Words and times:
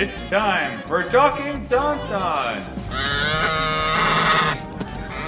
It's 0.00 0.24
time 0.24 0.80
for 0.84 1.02
Talking 1.02 1.60
Tauntauns, 1.60 2.78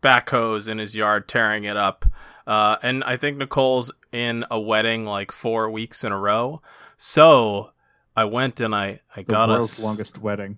backhoes 0.02 0.68
in 0.68 0.78
his 0.78 0.96
yard 0.96 1.28
tearing 1.28 1.64
it 1.64 1.78
up. 1.78 2.06
Uh, 2.46 2.76
and 2.84 3.04
I 3.06 3.16
think 3.16 3.38
Nicole's 3.38 3.92
in 4.12 4.46
a 4.52 4.60
wedding 4.60 5.06
like 5.06 5.32
four 5.32 5.70
weeks 5.70 6.04
in 6.04 6.12
a 6.12 6.18
row. 6.20 6.62
So 6.98 7.72
I 8.16 8.26
went 8.26 8.60
and 8.60 8.76
I 8.76 9.00
I 9.16 9.22
The 9.22 9.24
got 9.24 9.50
world's 9.50 9.80
us 9.80 9.84
longest 9.84 10.20
wedding. 10.20 10.58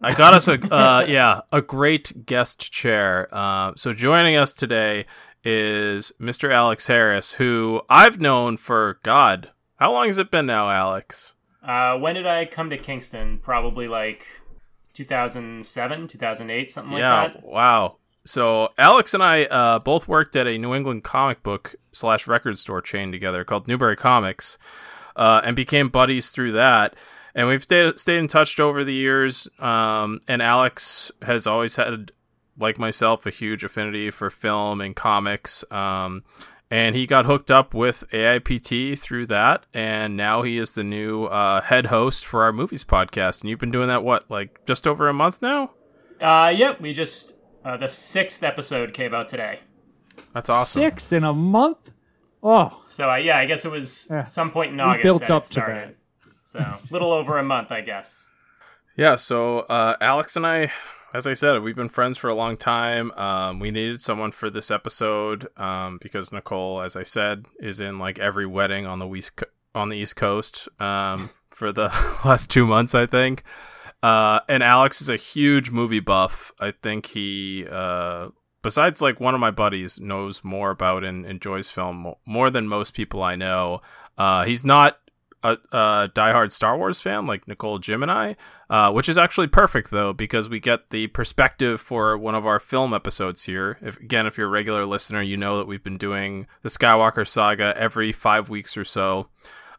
I 0.00 0.14
got 0.14 0.34
us 0.34 0.46
a 0.46 0.54
uh, 0.74 1.04
yeah 1.08 1.40
a 1.50 1.62
great 1.62 2.26
guest 2.26 2.70
chair. 2.72 3.28
Uh, 3.32 3.72
so 3.76 3.92
joining 3.92 4.36
us 4.36 4.52
today 4.52 5.06
is 5.42 6.12
Mr. 6.20 6.52
Alex 6.52 6.86
Harris, 6.86 7.32
who 7.34 7.82
I've 7.88 8.20
known 8.20 8.56
for 8.58 9.00
God. 9.02 9.50
How 9.76 9.92
long 9.92 10.06
has 10.06 10.18
it 10.18 10.30
been 10.30 10.46
now, 10.46 10.70
Alex? 10.70 11.34
Uh, 11.66 11.96
when 11.98 12.14
did 12.14 12.26
I 12.26 12.44
come 12.44 12.70
to 12.70 12.76
Kingston? 12.76 13.38
Probably 13.38 13.88
like 13.88 14.26
2007, 14.92 16.08
2008, 16.08 16.70
something 16.70 16.92
like 16.92 17.00
yeah, 17.00 17.28
that. 17.28 17.44
wow. 17.44 17.96
So 18.24 18.68
Alex 18.78 19.14
and 19.14 19.22
I 19.22 19.44
uh, 19.44 19.78
both 19.80 20.06
worked 20.06 20.36
at 20.36 20.46
a 20.46 20.58
New 20.58 20.74
England 20.74 21.02
comic 21.04 21.42
book 21.42 21.74
slash 21.90 22.26
record 22.26 22.58
store 22.58 22.80
chain 22.80 23.10
together 23.10 23.44
called 23.44 23.66
Newbury 23.66 23.96
Comics, 23.96 24.58
uh, 25.16 25.40
and 25.44 25.56
became 25.56 25.88
buddies 25.88 26.30
through 26.30 26.52
that. 26.52 26.94
And 27.34 27.48
we've 27.48 27.62
stayed, 27.62 27.98
stayed 27.98 28.18
in 28.18 28.28
touch 28.28 28.60
over 28.60 28.84
the 28.84 28.94
years. 28.94 29.48
Um, 29.58 30.20
and 30.28 30.42
Alex 30.42 31.10
has 31.22 31.46
always 31.46 31.76
had, 31.76 32.12
like 32.58 32.78
myself, 32.78 33.26
a 33.26 33.30
huge 33.30 33.64
affinity 33.64 34.10
for 34.10 34.30
film 34.30 34.80
and 34.80 34.94
comics. 34.94 35.64
Um, 35.70 36.24
and 36.72 36.96
he 36.96 37.06
got 37.06 37.26
hooked 37.26 37.50
up 37.50 37.74
with 37.74 38.02
AIPT 38.12 38.98
through 38.98 39.26
that, 39.26 39.66
and 39.74 40.16
now 40.16 40.40
he 40.40 40.56
is 40.56 40.72
the 40.72 40.82
new 40.82 41.24
uh, 41.26 41.60
head 41.60 41.86
host 41.86 42.24
for 42.24 42.42
our 42.44 42.52
movies 42.52 42.82
podcast. 42.82 43.42
And 43.42 43.50
you've 43.50 43.58
been 43.58 43.70
doing 43.70 43.88
that 43.88 44.02
what, 44.02 44.30
like 44.30 44.64
just 44.66 44.86
over 44.86 45.06
a 45.08 45.12
month 45.12 45.42
now? 45.42 45.72
Uh, 46.20 46.52
yep, 46.56 46.80
we 46.80 46.92
just 46.92 47.34
uh, 47.64 47.76
the 47.76 47.88
sixth 47.88 48.42
episode 48.42 48.94
came 48.94 49.12
out 49.14 49.28
today. 49.28 49.60
That's 50.32 50.48
awesome. 50.48 50.82
Six 50.82 51.12
in 51.12 51.24
a 51.24 51.32
month. 51.34 51.92
Oh, 52.42 52.82
So 52.86 53.10
uh, 53.10 53.16
yeah, 53.16 53.36
I 53.38 53.44
guess 53.46 53.64
it 53.64 53.70
was 53.70 54.08
Yeah. 54.10 54.24
some 54.24 54.50
point 54.50 54.72
in 54.72 54.80
August 54.80 55.04
built 55.04 55.20
that 55.20 55.30
up 55.30 55.42
it 55.42 55.46
to 55.46 55.52
started. 55.52 55.96
So 56.44 56.58
a 56.58 56.78
little 56.90 57.12
over 57.12 57.38
a 57.38 57.42
month, 57.42 57.70
I 57.70 57.82
guess. 57.82 58.30
Yeah, 58.96 59.16
so 59.16 59.60
uh, 59.60 59.96
Alex 60.00 60.36
and 60.36 60.46
I, 60.46 60.70
as 61.14 61.26
I 61.26 61.34
said, 61.34 61.62
we've 61.62 61.76
been 61.76 61.88
friends 61.88 62.16
for 62.16 62.28
a 62.28 62.34
long 62.34 62.56
time. 62.56 63.12
Um, 63.12 63.58
we 63.58 63.70
needed 63.70 64.00
someone 64.00 64.32
for 64.32 64.48
this 64.48 64.70
episode 64.70 65.48
um, 65.58 65.98
because 66.00 66.32
Nicole, 66.32 66.80
as 66.80 66.96
I 66.96 67.02
said, 67.02 67.46
is 67.60 67.80
in 67.80 67.98
like 67.98 68.18
every 68.18 68.46
wedding 68.46 68.86
on 68.86 68.98
the 68.98 69.14
East 69.14 69.36
Co- 69.36 69.46
on 69.74 69.88
the 69.88 69.96
East 69.96 70.16
Coast 70.16 70.68
um, 70.80 71.30
for 71.46 71.72
the 71.72 71.84
last 72.24 72.50
two 72.50 72.66
months, 72.66 72.94
I 72.94 73.06
think. 73.06 73.42
Uh, 74.02 74.40
and 74.48 74.62
Alex 74.62 75.00
is 75.00 75.08
a 75.08 75.16
huge 75.16 75.70
movie 75.70 76.00
buff. 76.00 76.50
I 76.58 76.72
think 76.72 77.06
he, 77.06 77.66
uh, 77.70 78.30
besides 78.62 79.00
like 79.00 79.20
one 79.20 79.34
of 79.34 79.40
my 79.40 79.50
buddies, 79.50 80.00
knows 80.00 80.42
more 80.42 80.70
about 80.70 81.04
and 81.04 81.24
enjoys 81.24 81.68
film 81.68 82.14
more 82.26 82.50
than 82.50 82.66
most 82.66 82.94
people 82.94 83.22
I 83.22 83.36
know. 83.36 83.80
Uh, 84.18 84.44
he's 84.44 84.64
not 84.64 84.98
a, 85.42 85.58
a 85.72 86.10
diehard 86.14 86.52
Star 86.52 86.76
Wars 86.76 87.00
fan 87.00 87.26
like 87.26 87.46
Nicole, 87.48 87.78
Jim, 87.78 88.02
and 88.02 88.10
I, 88.10 88.36
uh, 88.70 88.92
which 88.92 89.08
is 89.08 89.18
actually 89.18 89.48
perfect 89.48 89.90
though 89.90 90.12
because 90.12 90.48
we 90.48 90.60
get 90.60 90.90
the 90.90 91.08
perspective 91.08 91.80
for 91.80 92.16
one 92.16 92.34
of 92.34 92.46
our 92.46 92.58
film 92.58 92.94
episodes 92.94 93.44
here. 93.44 93.78
If 93.80 93.98
again, 93.98 94.26
if 94.26 94.38
you're 94.38 94.46
a 94.46 94.50
regular 94.50 94.86
listener, 94.86 95.22
you 95.22 95.36
know 95.36 95.58
that 95.58 95.66
we've 95.66 95.82
been 95.82 95.98
doing 95.98 96.46
the 96.62 96.68
Skywalker 96.68 97.26
saga 97.26 97.74
every 97.76 98.12
five 98.12 98.48
weeks 98.48 98.76
or 98.76 98.84
so. 98.84 99.28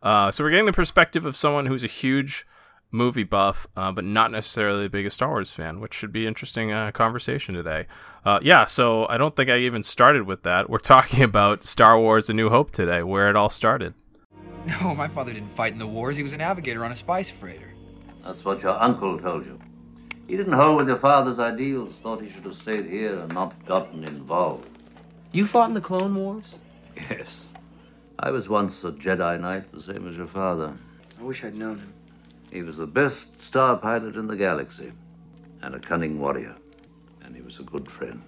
Uh, 0.01 0.31
so 0.31 0.43
we're 0.43 0.49
getting 0.49 0.65
the 0.65 0.73
perspective 0.73 1.25
of 1.25 1.35
someone 1.35 1.65
who's 1.65 1.83
a 1.83 1.87
huge 1.87 2.45
movie 2.93 3.23
buff, 3.23 3.65
uh, 3.75 3.91
but 3.91 4.05
not 4.05 4.31
necessarily 4.31 4.83
the 4.83 4.89
biggest 4.89 5.15
Star 5.15 5.29
Wars 5.29 5.51
fan, 5.51 5.79
which 5.79 5.93
should 5.93 6.11
be 6.11 6.27
interesting 6.27 6.71
uh, 6.71 6.91
conversation 6.91 7.55
today. 7.55 7.87
Uh, 8.23 8.39
yeah, 8.41 8.65
so 8.65 9.07
I 9.07 9.17
don't 9.17 9.35
think 9.35 9.49
I 9.49 9.57
even 9.57 9.83
started 9.83 10.23
with 10.23 10.43
that. 10.43 10.69
We're 10.69 10.77
talking 10.77 11.23
about 11.29 11.63
Star 11.63 11.99
Wars: 11.99 12.29
A 12.29 12.33
New 12.33 12.49
Hope 12.49 12.71
today, 12.71 13.01
where 13.01 13.29
it 13.29 13.35
all 13.35 13.49
started. 13.49 13.95
No, 14.81 14.95
my 14.95 15.07
father 15.09 15.33
didn't 15.33 15.53
fight 15.53 15.73
in 15.73 15.79
the 15.79 15.87
wars. 15.87 16.15
He 16.15 16.23
was 16.23 16.31
a 16.31 16.37
navigator 16.37 16.85
on 16.85 16.91
a 16.91 16.95
spice 16.95 17.29
freighter. 17.29 17.73
That's 18.23 18.45
what 18.45 18.61
your 18.63 18.81
uncle 18.81 19.19
told 19.19 19.45
you. 19.45 19.59
He 20.27 20.37
didn't 20.37 20.53
hold 20.53 20.77
with 20.77 20.87
your 20.87 20.97
father's 20.97 21.37
ideals, 21.37 21.95
thought 21.95 22.21
he 22.21 22.29
should 22.29 22.45
have 22.45 22.55
stayed 22.55 22.85
here 22.85 23.17
and 23.17 23.33
not 23.33 23.65
gotten 23.65 24.05
involved. 24.05 24.69
You 25.33 25.45
fought 25.45 25.67
in 25.67 25.73
the 25.73 25.81
Clone 25.81 26.15
Wars? 26.15 26.55
Yes. 26.95 27.47
I 28.19 28.31
was 28.31 28.47
once 28.47 28.83
a 28.85 28.91
Jedi 28.91 29.39
Knight, 29.39 29.69
the 29.71 29.81
same 29.81 30.07
as 30.07 30.15
your 30.15 30.27
father. 30.27 30.73
I 31.19 31.23
wish 31.23 31.43
I'd 31.43 31.55
known 31.55 31.79
him. 31.79 31.93
He 32.51 32.61
was 32.61 32.77
the 32.77 32.87
best 32.87 33.39
star 33.39 33.75
pilot 33.77 34.15
in 34.15 34.27
the 34.27 34.37
galaxy, 34.37 34.93
and 35.61 35.75
a 35.75 35.79
cunning 35.79 36.19
warrior. 36.19 36.55
And 37.23 37.35
he 37.35 37.41
was 37.41 37.59
a 37.59 37.63
good 37.63 37.91
friend. 37.91 38.21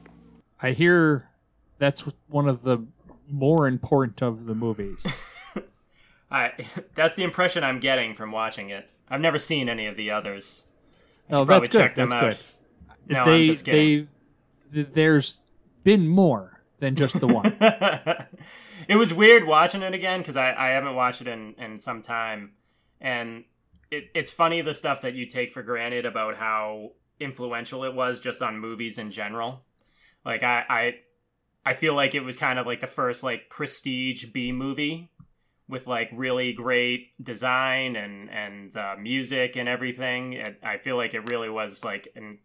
I 0.61 0.71
hear 0.71 1.29
that's 1.77 2.05
one 2.27 2.49
of 2.49 2.63
the 2.63 2.79
more 3.29 3.67
important 3.67 4.21
of 4.21 4.47
the 4.47 4.55
movies. 4.55 5.23
I 6.29 6.51
that's 6.95 7.15
the 7.15 7.23
impression 7.23 7.63
I'm 7.63 7.79
getting 7.79 8.13
from 8.13 8.31
watching 8.31 8.69
it. 8.69 8.89
I've 9.09 9.21
never 9.21 9.39
seen 9.39 9.69
any 9.69 9.87
of 9.87 9.97
the 9.97 10.11
others. 10.11 10.65
I 11.29 11.35
oh, 11.35 11.45
that's 11.45 11.67
good. 11.67 11.91
That's 11.95 12.13
out. 12.13 12.21
good. 12.21 12.37
No, 13.07 13.25
they, 13.25 13.41
I'm 13.41 13.45
just 13.45 13.65
kidding. 13.65 14.07
they, 14.71 14.83
there's 14.83 15.41
been 15.83 16.07
more 16.07 16.61
than 16.79 16.95
just 16.95 17.19
the 17.19 17.27
one. 17.27 17.55
it 18.87 18.95
was 18.95 19.13
weird 19.13 19.45
watching 19.45 19.81
it 19.81 19.93
again 19.93 20.19
because 20.21 20.37
I, 20.37 20.53
I 20.53 20.69
haven't 20.69 20.95
watched 20.95 21.21
it 21.21 21.27
in, 21.27 21.55
in 21.57 21.79
some 21.79 22.01
time. 22.01 22.53
And 22.99 23.45
it, 23.91 24.05
it's 24.13 24.31
funny 24.31 24.61
the 24.61 24.73
stuff 24.73 25.01
that 25.01 25.13
you 25.13 25.27
take 25.27 25.51
for 25.51 25.63
granted 25.63 26.05
about 26.05 26.37
how 26.37 26.91
influential 27.19 27.83
it 27.83 27.93
was 27.93 28.19
just 28.19 28.41
on 28.41 28.59
movies 28.59 28.97
in 28.97 29.11
general. 29.11 29.63
Like 30.25 30.43
I, 30.43 30.63
I 30.67 30.93
I 31.65 31.73
feel 31.73 31.95
like 31.95 32.13
it 32.13 32.23
was 32.23 32.37
kind 32.37 32.59
of 32.59 32.65
like 32.65 32.81
the 32.81 32.87
first 32.87 33.23
like 33.23 33.49
prestige 33.49 34.25
B 34.25 34.51
movie 34.51 35.11
with 35.67 35.87
like 35.87 36.09
really 36.13 36.53
great 36.53 37.11
design 37.21 37.95
and 37.95 38.29
and 38.29 38.75
uh, 38.75 38.95
music 38.99 39.55
and 39.55 39.67
everything. 39.67 40.33
It, 40.33 40.59
I 40.63 40.77
feel 40.77 40.95
like 40.95 41.13
it 41.13 41.29
really 41.29 41.49
was 41.49 41.83
like 41.83 42.07
an, 42.15 42.39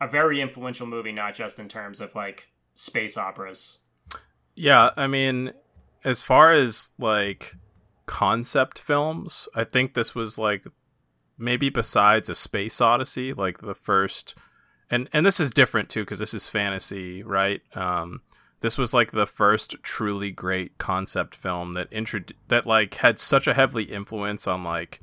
a 0.00 0.08
very 0.08 0.40
influential 0.40 0.86
movie, 0.86 1.12
not 1.12 1.34
just 1.34 1.58
in 1.58 1.68
terms 1.68 2.00
of 2.00 2.14
like 2.14 2.48
space 2.74 3.16
operas. 3.16 3.78
Yeah, 4.54 4.90
I 4.96 5.06
mean, 5.06 5.52
as 6.04 6.22
far 6.22 6.52
as 6.52 6.92
like 6.98 7.54
concept 8.06 8.78
films, 8.78 9.48
I 9.54 9.64
think 9.64 9.94
this 9.94 10.14
was 10.14 10.38
like 10.38 10.64
maybe 11.38 11.68
besides 11.68 12.28
a 12.28 12.34
space 12.34 12.80
odyssey, 12.80 13.32
like 13.32 13.58
the 13.58 13.74
first 13.74 14.34
and 14.90 15.08
and 15.12 15.24
this 15.26 15.40
is 15.40 15.50
different 15.50 15.88
too 15.88 16.02
because 16.02 16.18
this 16.18 16.34
is 16.34 16.46
fantasy, 16.46 17.22
right? 17.22 17.62
Um 17.74 18.22
this 18.62 18.78
was 18.78 18.94
like 18.94 19.10
the 19.12 19.26
first 19.26 19.76
truly 19.82 20.30
great 20.30 20.78
concept 20.78 21.34
film 21.34 21.74
that 21.74 21.88
intro 21.92 22.20
that 22.48 22.64
like 22.66 22.94
had 22.94 23.18
such 23.18 23.46
a 23.46 23.54
heavily 23.54 23.84
influence 23.84 24.46
on 24.46 24.64
like 24.64 25.00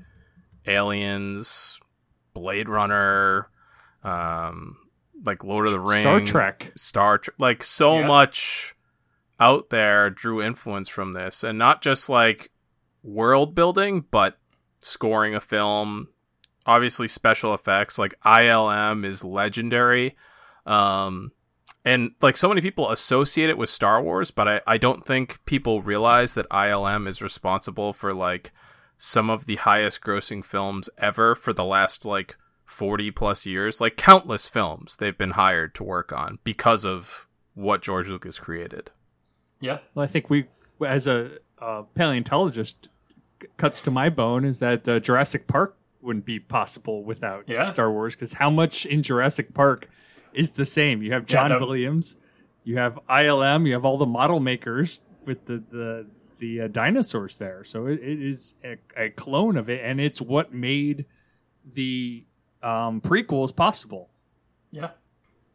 aliens, 0.66 1.80
Blade 2.34 2.70
Runner, 2.70 3.50
um 4.04 4.78
like 5.24 5.44
Lord 5.44 5.66
of 5.68 5.74
the 5.74 5.80
Rings, 5.80 6.02
Star 6.02 6.20
Trek. 6.22 6.72
Star 6.78 7.18
Trek, 7.18 7.36
like 7.40 7.64
so 7.64 8.00
Yeah. 8.00 8.08
much 8.08 8.76
out 9.40 9.70
there 9.70 10.10
drew 10.10 10.42
influence 10.42 10.90
from 10.90 11.14
this, 11.14 11.44
and 11.44 11.58
not 11.58 11.82
just 11.82 12.10
like 12.10 12.52
world 13.04 13.56
building, 13.56 14.06
but 14.12 14.38
scoring 14.82 15.36
a 15.36 15.42
film. 15.42 16.08
Obviously, 16.66 17.08
special 17.08 17.54
effects 17.54 17.98
like 17.98 18.14
ILM 18.26 19.04
is 19.04 19.24
legendary. 19.24 20.16
Um, 20.66 21.32
and 21.90 22.12
like 22.22 22.38
so 22.38 22.50
many 22.50 22.62
people 22.62 22.90
associate 22.92 23.50
it 23.50 23.58
with 23.58 23.70
Star 23.70 24.02
Wars, 24.02 24.32
but 24.32 24.48
I, 24.48 24.62
I 24.68 24.78
don't 24.78 25.06
think 25.06 25.40
people 25.46 25.82
realize 25.82 26.34
that 26.36 26.48
ILM 26.50 27.08
is 27.08 27.22
responsible 27.22 27.94
for 27.94 28.14
like 28.14 28.52
some 28.98 29.30
of 29.30 29.46
the 29.48 29.56
highest 29.56 30.02
grossing 30.02 30.44
films 30.46 30.90
ever 30.98 31.34
for 31.34 31.52
the 31.54 31.64
last 31.66 32.06
like 32.06 32.36
40 32.66 33.12
plus 33.12 33.46
years. 33.46 33.82
Like 33.82 33.98
countless 33.98 34.48
films 34.48 34.98
they've 34.98 35.18
been 35.18 35.32
hired 35.32 35.74
to 35.76 35.84
work 35.84 36.14
on 36.14 36.38
because 36.44 36.86
of 36.86 37.28
what 37.56 37.82
George 37.82 38.08
Lucas 38.08 38.38
created. 38.40 38.92
Yeah. 39.60 39.80
Well, 39.96 40.04
I 40.04 40.08
think 40.08 40.30
we, 40.30 40.46
as 40.86 41.08
a 41.08 41.38
uh, 41.60 41.84
paleontologist, 41.96 42.88
cuts 43.58 43.80
to 43.82 43.92
my 43.92 44.10
bone 44.10 44.46
is 44.46 44.60
that 44.60 44.88
uh, 44.88 45.00
Jurassic 45.00 45.48
Park 45.48 45.76
wouldn't 46.02 46.26
be 46.26 46.40
possible 46.40 47.04
without 47.04 47.50
Yeah. 47.50 47.64
Star 47.64 47.92
Wars 47.92 48.16
because 48.16 48.34
how 48.34 48.50
much 48.50 48.86
in 48.86 49.02
Jurassic 49.02 49.54
Park 49.54 49.90
is 50.34 50.52
the 50.52 50.66
same? 50.66 51.02
You 51.02 51.12
have 51.14 51.26
John 51.26 51.50
the- 51.50 51.60
Williams, 51.60 52.18
you 52.64 52.78
have 52.78 53.00
ILM, 53.10 53.66
you 53.68 53.74
have 53.74 53.86
all 53.86 53.98
the 53.98 54.06
model 54.06 54.40
makers 54.40 55.02
with 55.26 55.46
the 55.46 55.64
the 55.72 56.06
the 56.40 56.62
uh, 56.62 56.68
dinosaurs 56.68 57.38
there. 57.38 57.64
So 57.64 57.86
it, 57.88 58.00
it 58.02 58.22
is 58.22 58.56
a, 58.64 58.78
a 58.96 59.10
clone 59.10 59.58
of 59.58 59.70
it, 59.70 59.82
and 59.84 60.00
it's 60.00 60.22
what 60.22 60.54
made 60.54 61.06
the 61.74 62.24
um, 62.64 63.02
prequels 63.02 63.56
possible. 63.56 64.10
Yeah. 64.72 64.92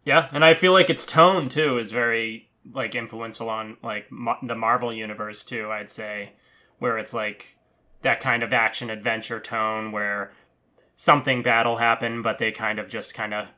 Yeah, 0.04 0.28
and 0.32 0.44
I 0.44 0.52
feel 0.52 0.72
like 0.72 0.90
its 0.90 1.06
tone 1.06 1.48
too 1.48 1.78
is 1.78 1.90
very 1.90 2.50
like 2.72 2.94
influential 2.94 3.48
on 3.48 3.78
like 3.82 4.10
ma- 4.12 4.36
the 4.42 4.54
Marvel 4.54 4.92
universe 4.92 5.44
too, 5.44 5.70
I'd 5.70 5.88
say, 5.88 6.32
where 6.78 6.98
it's 6.98 7.14
like 7.14 7.56
that 8.02 8.20
kind 8.20 8.42
of 8.42 8.52
action 8.52 8.90
adventure 8.90 9.40
tone 9.40 9.92
where 9.92 10.32
something 10.94 11.42
bad 11.42 11.66
will 11.66 11.78
happen 11.78 12.20
but 12.22 12.38
they 12.38 12.52
kind 12.52 12.78
of 12.78 12.88
just 12.88 13.14
kind 13.14 13.32
of 13.34 13.48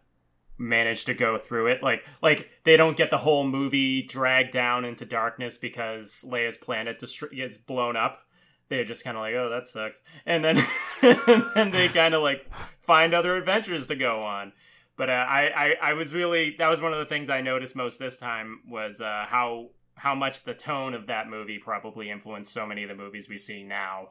manage 0.58 1.04
to 1.06 1.14
go 1.14 1.36
through 1.36 1.68
it. 1.68 1.82
Like 1.82 2.06
like 2.22 2.50
they 2.64 2.76
don't 2.76 2.96
get 2.96 3.10
the 3.10 3.18
whole 3.18 3.46
movie 3.46 4.02
dragged 4.02 4.52
down 4.52 4.84
into 4.84 5.04
darkness 5.04 5.56
because 5.56 6.24
Leia's 6.26 6.56
planet 6.56 6.98
destro- 7.00 7.34
gets 7.34 7.56
blown 7.56 7.96
up. 7.96 8.20
They're 8.68 8.84
just 8.84 9.04
kind 9.04 9.16
of 9.16 9.20
like 9.20 9.34
oh 9.34 9.50
that 9.50 9.66
sucks. 9.66 10.02
And 10.24 10.44
then 10.44 10.58
and 11.02 11.44
then 11.54 11.70
they 11.70 11.88
kind 11.88 12.14
of 12.14 12.22
like 12.22 12.50
find 12.80 13.14
other 13.14 13.36
adventures 13.36 13.86
to 13.88 13.96
go 13.96 14.22
on. 14.22 14.52
But 14.96 15.10
uh, 15.10 15.26
I, 15.28 15.48
I 15.48 15.74
I 15.90 15.92
was 15.92 16.14
really 16.14 16.56
that 16.58 16.68
was 16.68 16.80
one 16.80 16.92
of 16.92 16.98
the 16.98 17.06
things 17.06 17.28
I 17.28 17.42
noticed 17.42 17.76
most 17.76 17.98
this 17.98 18.18
time 18.18 18.60
was 18.68 19.00
uh, 19.00 19.26
how 19.28 19.70
how 19.94 20.14
much 20.14 20.44
the 20.44 20.54
tone 20.54 20.94
of 20.94 21.06
that 21.06 21.28
movie 21.28 21.58
probably 21.58 22.10
influenced 22.10 22.52
so 22.52 22.66
many 22.66 22.82
of 22.82 22.88
the 22.88 22.94
movies 22.94 23.28
we 23.28 23.38
see 23.38 23.62
now. 23.62 24.10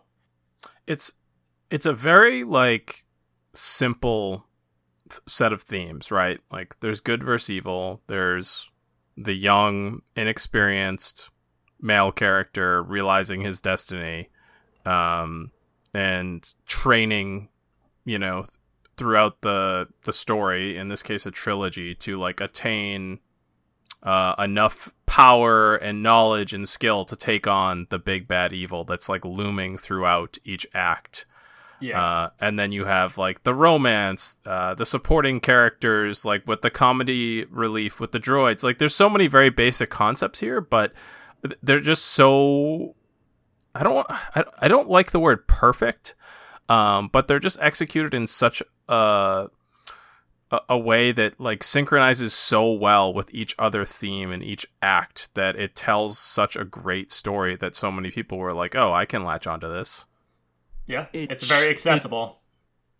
It's 0.85 1.13
it's 1.71 1.85
a 1.85 1.93
very 1.93 2.43
like 2.43 3.05
simple 3.53 4.47
set 5.27 5.53
of 5.53 5.61
themes, 5.63 6.11
right? 6.11 6.39
Like 6.51 6.79
there's 6.79 7.01
good 7.01 7.23
versus 7.23 7.49
evil, 7.49 8.01
there's 8.07 8.71
the 9.17 9.33
young, 9.33 10.01
inexperienced 10.15 11.31
male 11.81 12.11
character 12.11 12.81
realizing 12.81 13.41
his 13.41 13.61
destiny 13.61 14.29
um 14.85 15.51
and 15.93 16.53
training, 16.65 17.49
you 18.05 18.19
know, 18.19 18.43
th- 18.43 18.57
throughout 18.97 19.41
the 19.41 19.87
the 20.03 20.13
story, 20.13 20.77
in 20.77 20.87
this 20.87 21.03
case 21.03 21.25
a 21.25 21.31
trilogy 21.31 21.95
to 21.95 22.17
like 22.17 22.41
attain 22.41 23.19
uh, 24.03 24.35
enough 24.37 24.93
power 25.05 25.75
and 25.75 26.03
knowledge 26.03 26.53
and 26.53 26.69
skill 26.69 27.05
to 27.05 27.15
take 27.15 27.47
on 27.47 27.87
the 27.89 27.97
big 27.97 28.27
bad 28.27 28.53
evil 28.53 28.83
that's 28.83 29.09
like 29.09 29.25
looming 29.25 29.77
throughout 29.77 30.37
each 30.43 30.67
act. 30.73 31.25
Yeah, 31.81 32.01
Uh, 32.01 32.29
and 32.39 32.57
then 32.57 32.71
you 32.71 32.85
have 32.85 33.17
like 33.17 33.43
the 33.43 33.53
romance, 33.53 34.37
uh, 34.45 34.73
the 34.75 34.85
supporting 34.85 35.39
characters, 35.39 36.23
like 36.23 36.47
with 36.47 36.61
the 36.61 36.69
comedy 36.69 37.45
relief 37.45 37.99
with 37.99 38.11
the 38.11 38.19
droids. 38.19 38.63
Like 38.63 38.77
there's 38.77 38.95
so 38.95 39.09
many 39.09 39.27
very 39.27 39.49
basic 39.49 39.89
concepts 39.89 40.39
here, 40.39 40.61
but 40.61 40.93
they're 41.61 41.79
just 41.81 42.05
so. 42.05 42.95
I 43.73 43.83
don't. 43.83 44.05
I, 44.09 44.45
I 44.59 44.67
don't 44.67 44.89
like 44.89 45.11
the 45.11 45.19
word 45.19 45.47
perfect, 45.47 46.15
um, 46.69 47.09
but 47.11 47.27
they're 47.27 47.39
just 47.39 47.59
executed 47.59 48.13
in 48.13 48.25
such 48.27 48.63
a 48.87 49.47
a, 50.51 50.59
a 50.69 50.77
way 50.77 51.11
that 51.11 51.39
like 51.39 51.63
synchronizes 51.63 52.33
so 52.33 52.71
well 52.71 53.13
with 53.13 53.33
each 53.33 53.55
other 53.59 53.85
theme 53.85 54.31
and 54.31 54.43
each 54.43 54.65
act 54.81 55.33
that 55.33 55.55
it 55.55 55.75
tells 55.75 56.17
such 56.17 56.55
a 56.55 56.63
great 56.63 57.11
story 57.11 57.55
that 57.55 57.75
so 57.75 57.91
many 57.91 58.11
people 58.11 58.37
were 58.37 58.53
like, 58.53 58.75
"Oh, 58.75 58.93
I 58.93 59.05
can 59.05 59.23
latch 59.23 59.45
onto 59.47 59.67
this." 59.67 60.05
Yeah, 60.87 61.07
it 61.13 61.31
it's 61.31 61.47
very 61.47 61.69
accessible. 61.69 62.41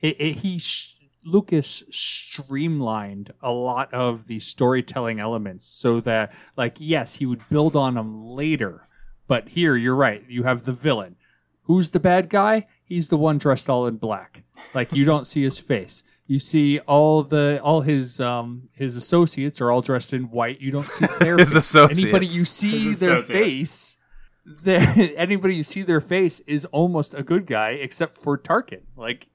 it, 0.02 0.16
it, 0.20 0.34
he 0.38 0.60
sh- 0.60 0.96
Lucas 1.24 1.84
streamlined 1.92 3.34
a 3.42 3.52
lot 3.52 3.94
of 3.94 4.28
the 4.28 4.40
storytelling 4.40 5.20
elements 5.20 5.66
so 5.66 6.00
that 6.02 6.32
like 6.58 6.76
yes 6.80 7.16
he 7.16 7.26
would 7.26 7.48
build 7.50 7.76
on 7.76 7.96
them 7.96 8.24
later 8.26 8.88
but 9.28 9.50
here 9.50 9.76
you're 9.76 9.96
right 9.96 10.24
you 10.30 10.44
have 10.44 10.66
the 10.66 10.72
villain 10.74 11.16
who's 11.64 11.92
the 11.92 12.00
bad 12.00 12.30
guy 12.30 12.68
he's 12.84 13.08
the 13.10 13.18
one 13.18 13.38
dressed 13.40 13.70
all 13.70 13.88
in 13.88 13.96
black 13.98 14.44
like 14.76 14.94
you 14.94 15.04
don't 15.06 15.26
see 15.26 15.42
his 15.44 15.58
face 15.60 16.04
you 16.28 16.38
see 16.38 16.78
all 16.82 17.24
the 17.24 17.60
all 17.64 17.82
his 17.82 18.22
um 18.22 18.70
his 18.74 18.96
associates 18.96 19.60
are 19.60 19.72
all 19.72 19.82
dressed 19.82 20.14
in 20.14 20.24
white 20.30 20.62
you 20.62 20.70
don't 20.72 20.86
see 20.92 21.08
their 21.20 21.38
His 21.40 21.54
face. 21.54 21.76
anybody 21.76 22.28
you 22.28 22.46
see 22.46 22.86
His 22.86 23.00
their 23.00 23.18
associates. 23.18 23.30
face 23.48 23.96
their, 23.96 24.05
anybody 24.66 25.56
you 25.56 25.64
see 25.64 25.82
their 25.82 26.02
face 26.02 26.40
is 26.42 26.66
almost 26.66 27.14
a 27.14 27.24
good 27.24 27.46
guy 27.48 27.72
except 27.72 28.22
for 28.22 28.38
Tarkin. 28.38 28.82
Like 28.96 29.28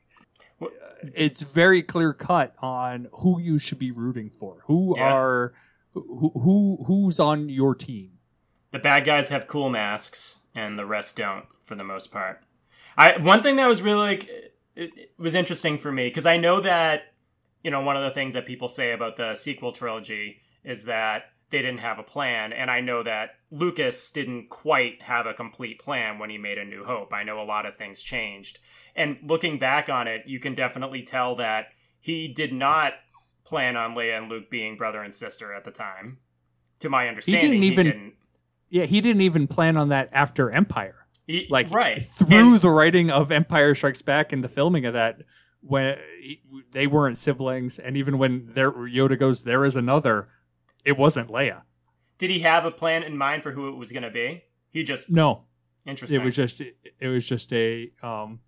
uh, 0.62 0.66
it's 1.14 1.42
very 1.42 1.82
clear 1.82 2.12
cut 2.12 2.54
on 2.60 3.08
who 3.12 3.40
you 3.40 3.58
should 3.58 3.78
be 3.78 3.90
rooting 3.90 4.30
for. 4.30 4.62
Who 4.66 4.94
Yeah. 4.96 5.12
are 5.12 5.52
who, 5.92 6.30
who 6.34 6.84
who's 6.86 7.18
on 7.18 7.48
your 7.48 7.74
team. 7.74 8.12
The 8.70 8.78
bad 8.78 9.04
guys 9.04 9.30
have 9.30 9.48
cool 9.48 9.68
masks, 9.70 10.38
and 10.54 10.78
the 10.78 10.86
rest 10.86 11.16
don't, 11.16 11.46
for 11.64 11.74
the 11.74 11.82
most 11.82 12.12
part. 12.12 12.40
I 12.96 13.18
one 13.18 13.42
thing 13.42 13.56
that 13.56 13.66
was 13.66 13.82
really 13.82 13.98
like 13.98 14.28
it, 14.28 14.54
it 14.76 15.10
was 15.18 15.34
interesting 15.34 15.78
for 15.78 15.90
me 15.90 16.06
because 16.06 16.26
I 16.26 16.36
know 16.36 16.60
that 16.60 17.12
you 17.64 17.70
know 17.72 17.80
one 17.80 17.96
of 17.96 18.04
the 18.04 18.10
things 18.12 18.34
that 18.34 18.46
people 18.46 18.68
say 18.68 18.92
about 18.92 19.16
the 19.16 19.34
sequel 19.34 19.72
trilogy 19.72 20.38
is 20.62 20.84
that 20.84 21.24
they 21.50 21.58
didn't 21.62 21.78
have 21.80 21.98
a 21.98 22.04
plan, 22.04 22.52
and 22.52 22.70
I 22.70 22.80
know 22.80 23.02
that 23.02 23.30
Lucas 23.50 24.12
didn't 24.12 24.48
quite 24.48 25.02
have 25.02 25.26
a 25.26 25.34
complete 25.34 25.78
plan 25.80 26.18
when 26.18 26.30
he 26.30 26.38
made 26.38 26.58
A 26.58 26.64
New 26.64 26.84
Hope. 26.84 27.12
I 27.12 27.24
know 27.24 27.40
a 27.40 27.44
lot 27.44 27.66
of 27.66 27.76
things 27.76 28.02
changed, 28.02 28.58
and 28.94 29.18
looking 29.22 29.58
back 29.58 29.88
on 29.88 30.06
it, 30.06 30.22
you 30.26 30.38
can 30.38 30.54
definitely 30.54 31.02
tell 31.02 31.36
that 31.36 31.66
he 31.98 32.28
did 32.28 32.52
not 32.52 32.94
plan 33.44 33.76
on 33.76 33.94
Leia 33.94 34.18
and 34.18 34.28
Luke 34.30 34.50
being 34.50 34.76
brother 34.76 35.02
and 35.02 35.14
sister 35.14 35.52
at 35.52 35.64
the 35.64 35.70
time. 35.72 36.18
To 36.80 36.88
my 36.88 37.08
understanding, 37.08 37.62
even- 37.62 37.86
didn't. 37.86 38.14
Yeah, 38.68 38.84
he 38.86 39.00
didn't 39.00 39.22
even 39.22 39.48
plan 39.48 39.76
on 39.76 39.88
that 39.88 40.08
after 40.12 40.50
Empire. 40.50 41.06
He- 41.26 41.46
Like 41.50 41.70
right 41.70 42.02
through 42.02 42.36
And- 42.54 42.60
the 42.60 42.70
writing 42.70 43.10
of 43.10 43.32
Empire 43.32 43.74
Strikes 43.74 44.02
Back 44.02 44.32
and 44.32 44.44
the 44.44 44.48
filming 44.48 44.86
of 44.86 44.94
that, 44.94 45.22
when 45.60 45.98
he- 46.20 46.40
they 46.70 46.86
weren't 46.86 47.18
siblings, 47.18 47.78
and 47.80 47.96
even 47.96 48.16
when 48.16 48.52
there 48.54 48.70
Yoda 48.70 49.18
goes, 49.18 49.42
there 49.42 49.64
is 49.64 49.74
another. 49.76 50.28
It 50.84 50.96
wasn't 50.96 51.28
Leia. 51.28 51.62
Did 52.20 52.28
he 52.28 52.40
have 52.40 52.66
a 52.66 52.70
plan 52.70 53.02
in 53.02 53.16
mind 53.16 53.42
for 53.42 53.52
who 53.52 53.70
it 53.70 53.76
was 53.76 53.90
going 53.92 54.02
to 54.02 54.10
be? 54.10 54.44
He 54.70 54.84
just 54.84 55.10
No, 55.10 55.44
interesting. 55.86 56.20
it 56.20 56.22
was 56.24 56.36
just 56.36 56.60
it 56.60 57.08
was 57.08 57.26
just 57.26 57.50
a 57.52 57.90
um. 58.02 58.40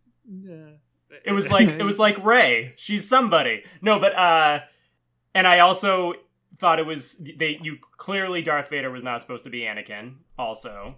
It 1.25 1.33
was 1.33 1.51
like 1.51 1.69
it 1.69 1.83
was 1.83 1.99
like 1.99 2.23
Rey. 2.23 2.75
She's 2.77 3.09
somebody. 3.09 3.65
No, 3.81 3.99
but 3.99 4.15
uh, 4.15 4.61
and 5.35 5.47
I 5.47 5.61
also 5.61 6.15
thought 6.59 6.79
it 6.79 6.87
was 6.87 7.17
they. 7.17 7.59
You 7.63 7.79
clearly 7.97 8.43
Darth 8.43 8.69
Vader 8.69 8.91
was 8.91 9.03
not 9.03 9.23
supposed 9.23 9.45
to 9.45 9.51
be 9.51 9.61
Anakin. 9.63 10.17
Also, 10.39 10.97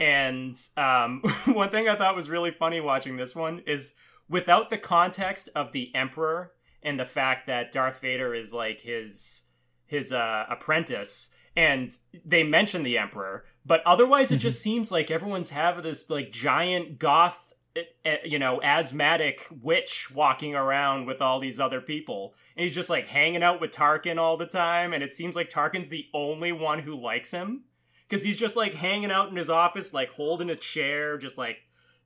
and 0.00 0.54
um, 0.78 1.20
one 1.46 1.68
thing 1.68 1.88
I 1.88 1.94
thought 1.94 2.16
was 2.16 2.30
really 2.30 2.50
funny 2.50 2.80
watching 2.80 3.16
this 3.18 3.34
one 3.34 3.62
is 3.66 3.94
without 4.30 4.70
the 4.70 4.78
context 4.78 5.50
of 5.54 5.72
the 5.72 5.94
Emperor 5.94 6.52
and 6.82 6.98
the 6.98 7.04
fact 7.04 7.46
that 7.46 7.70
Darth 7.72 8.00
Vader 8.00 8.34
is 8.34 8.52
like 8.54 8.80
his 8.80 9.44
his 9.86 10.12
uh, 10.12 10.44
apprentice, 10.50 11.30
and 11.56 11.88
they 12.24 12.42
mention 12.42 12.82
the 12.82 12.98
Emperor, 12.98 13.44
but 13.64 13.82
otherwise 13.86 14.32
it 14.32 14.38
just 14.38 14.60
seems 14.62 14.90
like 14.90 15.10
everyone's 15.10 15.50
have 15.50 15.82
this 15.82 16.10
like 16.10 16.32
giant 16.32 16.98
goth, 16.98 17.54
eh, 17.76 17.82
eh, 18.04 18.16
you 18.24 18.38
know, 18.38 18.60
asthmatic 18.62 19.46
witch 19.62 20.10
walking 20.12 20.54
around 20.54 21.06
with 21.06 21.20
all 21.22 21.40
these 21.40 21.60
other 21.60 21.80
people, 21.80 22.34
and 22.56 22.64
he's 22.64 22.74
just 22.74 22.90
like 22.90 23.06
hanging 23.06 23.42
out 23.42 23.60
with 23.60 23.70
Tarkin 23.70 24.18
all 24.18 24.36
the 24.36 24.46
time, 24.46 24.92
and 24.92 25.02
it 25.02 25.12
seems 25.12 25.36
like 25.36 25.50
Tarkin's 25.50 25.88
the 25.88 26.06
only 26.12 26.52
one 26.52 26.80
who 26.80 27.00
likes 27.00 27.30
him. 27.30 27.64
Because 28.06 28.22
he's 28.22 28.36
just 28.36 28.54
like 28.54 28.74
hanging 28.74 29.10
out 29.10 29.30
in 29.30 29.36
his 29.36 29.48
office, 29.48 29.94
like 29.94 30.10
holding 30.10 30.50
a 30.50 30.56
chair, 30.56 31.16
just 31.16 31.38
like 31.38 31.56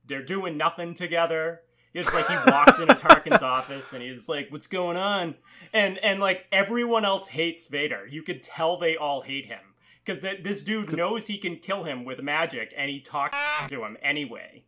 they're 0.07 0.23
doing 0.23 0.57
nothing 0.57 0.93
together. 0.93 1.61
It's 1.93 2.13
like 2.13 2.27
he 2.27 2.35
walks 2.51 2.79
into 2.79 2.93
Tarkin's 2.93 3.41
office 3.41 3.93
and 3.93 4.03
he's 4.03 4.29
like, 4.29 4.51
"What's 4.51 4.67
going 4.67 4.97
on?" 4.97 5.35
And 5.73 5.97
and 5.99 6.19
like 6.19 6.45
everyone 6.51 7.05
else 7.05 7.29
hates 7.29 7.67
Vader. 7.67 8.05
You 8.07 8.21
could 8.21 8.43
tell 8.43 8.77
they 8.77 8.95
all 8.95 9.21
hate 9.21 9.45
him 9.45 9.59
because 10.03 10.21
th- 10.21 10.43
this 10.43 10.61
dude 10.61 10.95
knows 10.95 11.27
he 11.27 11.37
can 11.37 11.57
kill 11.57 11.83
him 11.83 12.05
with 12.05 12.21
magic, 12.21 12.73
and 12.77 12.89
he 12.89 12.99
talks 12.99 13.37
to 13.67 13.83
him 13.83 13.97
anyway. 14.01 14.63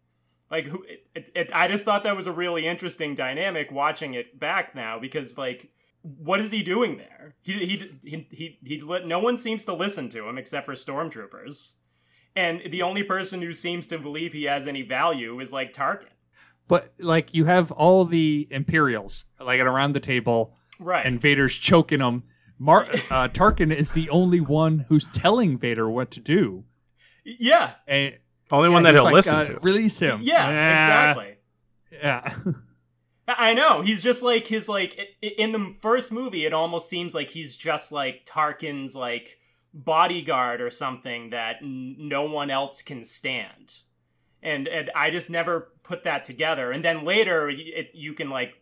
Like 0.50 0.66
who? 0.66 0.84
It, 1.16 1.30
it, 1.36 1.50
I 1.54 1.68
just 1.68 1.86
thought 1.86 2.04
that 2.04 2.18
was 2.18 2.28
a 2.28 2.32
really 2.32 2.68
interesting 2.68 3.16
dynamic 3.16 3.72
watching 3.72 4.13
it 4.16 4.40
back 4.40 4.75
now 4.75 5.00
because 5.00 5.38
like 5.38 5.72
what 6.04 6.40
is 6.40 6.51
he 6.51 6.63
doing 6.63 6.98
there? 6.98 7.36
He 7.42 7.54
he 7.66 7.92
he 8.04 8.28
he, 8.32 8.60
he 8.63 8.82
li- 8.82 9.06
no 9.06 9.20
one 9.20 9.38
seems 9.38 9.66
to 9.66 9.74
listen 9.74 10.10
to 10.10 10.28
him 10.28 10.38
except 10.38 10.66
for 10.66 10.74
stormtroopers, 10.74 11.75
and 12.36 12.62
the 12.70 12.82
only 12.82 13.04
person 13.04 13.42
who 13.42 13.54
seems 13.54 13.88
to 13.88 14.00
believe 14.00 14.34
he 14.34 14.44
has 14.44 14.68
any 14.68 14.82
value 14.82 15.40
is 15.40 15.54
like 15.54 15.74
Tarkin. 15.74 16.08
But 16.72 16.94
like 17.00 17.34
you 17.34 17.44
have 17.46 17.70
all 17.74 18.06
the 18.06 18.48
Imperials 18.50 19.25
like 19.42 19.60
around 19.60 19.92
the 19.94 20.00
table, 20.00 20.56
Right. 20.80 21.06
and 21.06 21.20
Vader's 21.20 21.54
choking 21.54 22.00
them. 22.00 22.24
Mar- 22.58 22.88
uh, 22.90 23.28
Tarkin 23.28 23.75
is 23.75 23.92
the 23.92 24.10
only 24.10 24.40
one 24.40 24.86
who's 24.88 25.08
telling 25.10 25.58
Vader 25.58 25.90
what 25.90 26.12
to 26.12 26.22
do. 26.22 26.63
yeah. 27.25 27.72
And 27.90 28.18
Only 28.50 28.70
one 28.70 28.84
yeah, 28.86 28.92
that 28.92 28.96
he'll 28.96 29.04
like, 29.04 29.13
listen 29.16 29.36
uh, 29.36 29.44
to. 29.44 29.60
Release 29.62 30.00
him. 30.00 30.22
Yeah. 30.24 30.46
Exactly. 31.16 31.36
Yeah. 31.92 32.36
I 33.28 33.54
know. 33.54 33.82
He's 33.82 34.01
just 34.01 34.24
like 34.24 34.48
his 34.48 34.70
like 34.70 34.96
i- 34.98 35.25
i- 35.28 35.36
in 35.38 35.51
the 35.51 35.75
first 35.82 36.10
movie. 36.13 36.46
It 36.46 36.54
almost 36.54 36.88
seems 36.90 37.13
like 37.13 37.32
he's 37.32 37.58
just 37.58 37.92
like 37.92 38.25
Tarkin's 38.25 38.96
like 38.96 39.40
bodyguard 39.74 40.62
or 40.62 40.70
something 40.70 41.32
that 41.32 41.58
n- 41.62 41.96
no 41.98 42.24
one 42.24 42.50
else 42.50 42.82
can 42.82 43.04
stand. 43.04 43.74
And 44.43 44.67
and 44.67 44.89
I 44.95 45.12
just 45.12 45.29
never 45.29 45.71
put 45.83 46.03
that 46.03 46.24
together. 46.24 46.71
And 46.71 46.83
then 46.83 47.03
later, 47.03 47.50
it, 47.50 47.91
you 47.93 48.13
can 48.13 48.29
like 48.29 48.57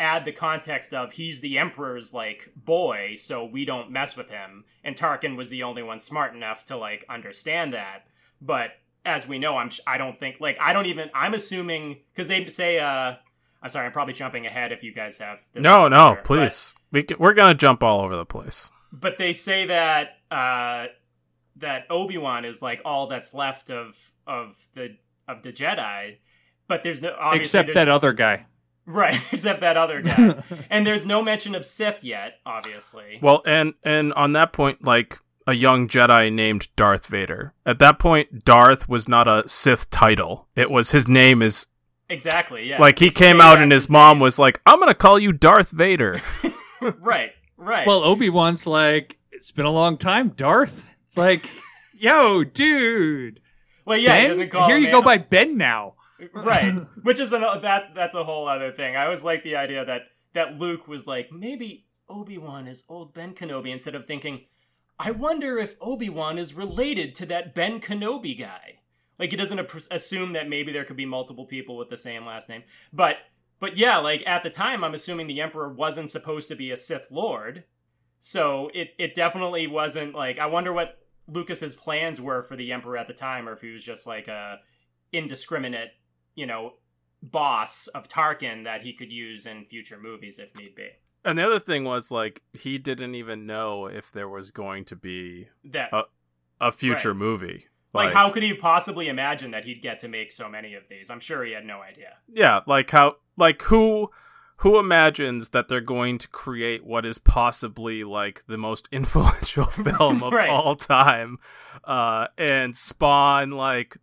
add 0.00 0.24
the 0.24 0.32
context 0.32 0.92
of 0.92 1.12
he's 1.12 1.40
the 1.40 1.58
emperor's 1.58 2.12
like 2.12 2.52
boy, 2.56 3.14
so 3.16 3.44
we 3.44 3.64
don't 3.64 3.90
mess 3.90 4.16
with 4.16 4.30
him. 4.30 4.64
And 4.84 4.96
Tarkin 4.96 5.36
was 5.36 5.48
the 5.48 5.62
only 5.62 5.82
one 5.82 5.98
smart 6.00 6.34
enough 6.34 6.64
to 6.66 6.76
like 6.76 7.04
understand 7.08 7.72
that. 7.72 8.04
But 8.40 8.70
as 9.06 9.26
we 9.26 9.38
know, 9.38 9.56
I'm 9.56 9.70
I 9.86 9.96
don't 9.98 10.18
think 10.18 10.36
like 10.40 10.58
I 10.60 10.72
don't 10.72 10.86
even 10.86 11.10
I'm 11.14 11.34
assuming 11.34 11.98
because 12.12 12.28
they 12.28 12.44
say 12.46 12.78
uh 12.78 13.14
I'm 13.62 13.68
sorry 13.70 13.86
I'm 13.86 13.92
probably 13.92 14.14
jumping 14.14 14.44
ahead 14.46 14.72
if 14.72 14.82
you 14.82 14.92
guys 14.92 15.18
have 15.18 15.40
No, 15.54 15.88
no, 15.88 15.96
later, 16.08 16.14
but- 16.16 16.24
please. 16.24 16.74
We 16.90 17.02
can, 17.04 17.16
we're 17.18 17.32
gonna 17.34 17.54
jump 17.54 17.82
all 17.82 18.00
over 18.02 18.16
the 18.16 18.26
place. 18.26 18.70
but 18.92 19.16
they 19.18 19.32
say 19.32 19.66
that 19.66 20.18
uh 20.30 20.86
that 21.56 21.86
Obi-Wan 21.90 22.44
is 22.44 22.60
like 22.60 22.82
all 22.84 23.06
that's 23.06 23.32
left 23.32 23.70
of 23.70 23.96
of 24.26 24.56
the 24.74 24.96
of 25.32 25.42
the 25.42 25.52
Jedi 25.52 26.16
but 26.68 26.82
there's 26.84 27.02
no 27.02 27.14
obviously 27.18 27.40
Except 27.40 27.66
there's- 27.68 27.86
that 27.86 27.88
other 27.92 28.12
guy. 28.12 28.46
right 28.86 29.14
except 29.32 29.60
that 29.60 29.76
other 29.76 30.02
guy 30.02 30.42
and 30.70 30.84
there's 30.86 31.06
no 31.06 31.22
mention 31.22 31.54
of 31.54 31.64
Sith 31.64 32.02
yet 32.02 32.34
obviously 32.44 33.18
Well, 33.22 33.42
and 33.46 33.74
and 33.84 34.12
on 34.14 34.32
that 34.32 34.52
point, 34.52 34.82
like 34.84 35.18
a 35.46 35.54
young 35.54 35.88
Jedi 35.88 36.32
named 36.32 36.68
Darth 36.76 37.06
Vader. 37.06 37.52
At 37.66 37.78
that 37.80 37.98
point, 37.98 38.44
Darth 38.44 38.88
was 38.88 39.08
not 39.08 39.26
a 39.26 39.48
Sith 39.48 39.90
title. 39.90 40.46
It 40.54 40.70
was 40.70 40.90
his 40.92 41.06
name 41.08 41.42
is 41.42 41.66
exactly 42.08 42.68
yeah 42.68 42.80
like 42.80 42.98
he 42.98 43.06
They 43.08 43.14
came 43.14 43.40
out 43.40 43.58
and 43.60 43.70
his 43.72 43.84
his 43.84 43.90
mom 43.90 44.16
name. 44.18 44.22
was 44.22 44.38
like, 44.38 44.60
"I'm 44.66 44.78
gonna 44.80 44.94
call 44.94 45.18
you 45.18 45.32
Darth 45.32 45.70
Vader." 45.70 46.20
right 46.80 47.32
right 47.56 47.86
Well, 47.86 48.02
Obi 48.04 48.30
Wan's 48.30 48.66
like, 48.66 49.18
it's 49.30 49.50
been 49.52 49.66
a 49.66 49.70
long 49.70 49.96
time, 49.96 50.30
Darth. 50.30 50.84
It's 51.06 51.16
like, 51.16 51.48
yo, 51.94 52.42
dude. 52.44 53.40
Well 53.84 53.98
yeah 53.98 54.20
he 54.20 54.28
doesn't 54.28 54.50
call 54.50 54.68
Here 54.68 54.78
you 54.78 54.90
go 54.90 55.02
by 55.02 55.18
Ben 55.18 55.56
now. 55.56 55.94
right 56.32 56.74
which 57.02 57.18
is 57.20 57.32
an, 57.32 57.40
that 57.40 57.94
that's 57.94 58.14
a 58.14 58.24
whole 58.24 58.48
other 58.48 58.72
thing. 58.72 58.96
I 58.96 59.04
always 59.04 59.24
like 59.24 59.42
the 59.42 59.56
idea 59.56 59.84
that 59.84 60.02
that 60.34 60.58
luke 60.58 60.88
was 60.88 61.06
like 61.06 61.32
maybe 61.32 61.86
obi-wan 62.08 62.66
is 62.66 62.84
old 62.88 63.14
ben 63.14 63.34
kenobi 63.34 63.70
instead 63.70 63.94
of 63.94 64.06
thinking 64.06 64.42
i 64.98 65.10
wonder 65.10 65.56
if 65.56 65.76
obi-wan 65.80 66.38
is 66.38 66.54
related 66.54 67.14
to 67.14 67.26
that 67.26 67.54
ben 67.54 67.80
kenobi 67.80 68.38
guy. 68.38 68.78
Like 69.18 69.30
he 69.30 69.36
doesn't 69.36 69.70
assume 69.90 70.32
that 70.32 70.48
maybe 70.48 70.72
there 70.72 70.84
could 70.84 70.96
be 70.96 71.06
multiple 71.06 71.46
people 71.46 71.76
with 71.76 71.90
the 71.90 71.96
same 71.96 72.26
last 72.26 72.48
name 72.48 72.64
but 72.92 73.18
but 73.60 73.76
yeah 73.76 73.98
like 73.98 74.22
at 74.26 74.42
the 74.42 74.50
time 74.50 74.82
i'm 74.82 74.94
assuming 74.94 75.26
the 75.26 75.40
emperor 75.40 75.72
wasn't 75.72 76.10
supposed 76.10 76.48
to 76.48 76.56
be 76.56 76.70
a 76.70 76.76
sith 76.76 77.08
lord 77.10 77.64
so 78.18 78.70
it 78.74 78.90
it 78.98 79.14
definitely 79.14 79.66
wasn't 79.66 80.14
like 80.14 80.38
i 80.38 80.46
wonder 80.46 80.72
what 80.72 81.01
lucas's 81.32 81.74
plans 81.74 82.20
were 82.20 82.42
for 82.42 82.56
the 82.56 82.72
emperor 82.72 82.96
at 82.96 83.06
the 83.08 83.14
time 83.14 83.48
or 83.48 83.52
if 83.52 83.60
he 83.60 83.70
was 83.70 83.82
just 83.84 84.06
like 84.06 84.28
a 84.28 84.58
indiscriminate 85.12 85.90
you 86.34 86.46
know, 86.46 86.72
boss 87.22 87.88
of 87.88 88.08
Tarkin 88.08 88.64
that 88.64 88.80
he 88.82 88.94
could 88.94 89.12
use 89.12 89.44
in 89.44 89.64
future 89.66 89.98
movies 90.00 90.38
if 90.38 90.56
need 90.56 90.74
be. 90.74 90.88
and 91.24 91.38
the 91.38 91.46
other 91.46 91.60
thing 91.60 91.84
was 91.84 92.10
like 92.10 92.42
he 92.52 92.78
didn't 92.78 93.14
even 93.14 93.46
know 93.46 93.86
if 93.86 94.10
there 94.10 94.28
was 94.28 94.50
going 94.50 94.84
to 94.86 94.96
be 94.96 95.48
That 95.64 95.92
Uh, 95.92 96.04
a 96.60 96.72
future 96.72 97.10
Right. 97.10 97.18
movie. 97.18 97.66
like, 97.92 98.12
how 98.14 98.30
could 98.30 98.42
he 98.42 98.54
possibly 98.54 99.08
imagine 99.08 99.50
that 99.50 99.64
he'd 99.66 99.82
get 99.82 99.98
to 99.98 100.08
make 100.08 100.32
so 100.32 100.48
many 100.48 100.72
of 100.74 100.88
these? 100.88 101.10
I'm 101.10 101.20
sure 101.20 101.44
he 101.44 101.52
had 101.52 101.66
no 101.66 101.82
idea. 101.82 102.16
Yeah, 102.28 102.60
like 102.66 102.90
how 102.90 103.16
like 103.36 103.60
who 103.62 104.10
who 104.62 104.78
imagines 104.78 105.50
that 105.50 105.68
they're 105.68 105.80
going 105.80 106.18
to 106.18 106.28
create 106.28 106.84
what 106.84 107.04
is 107.04 107.18
possibly 107.18 108.02
like 108.04 108.42
the 108.46 108.56
most 108.58 108.88
influential 108.92 109.64
film 109.66 110.22
of 110.22 110.32
Right. 110.32 110.48
all 110.48 110.74
time 110.76 111.38
uh 111.84 112.28
and 112.38 112.76
spawn 112.76 113.50
like 113.50 113.96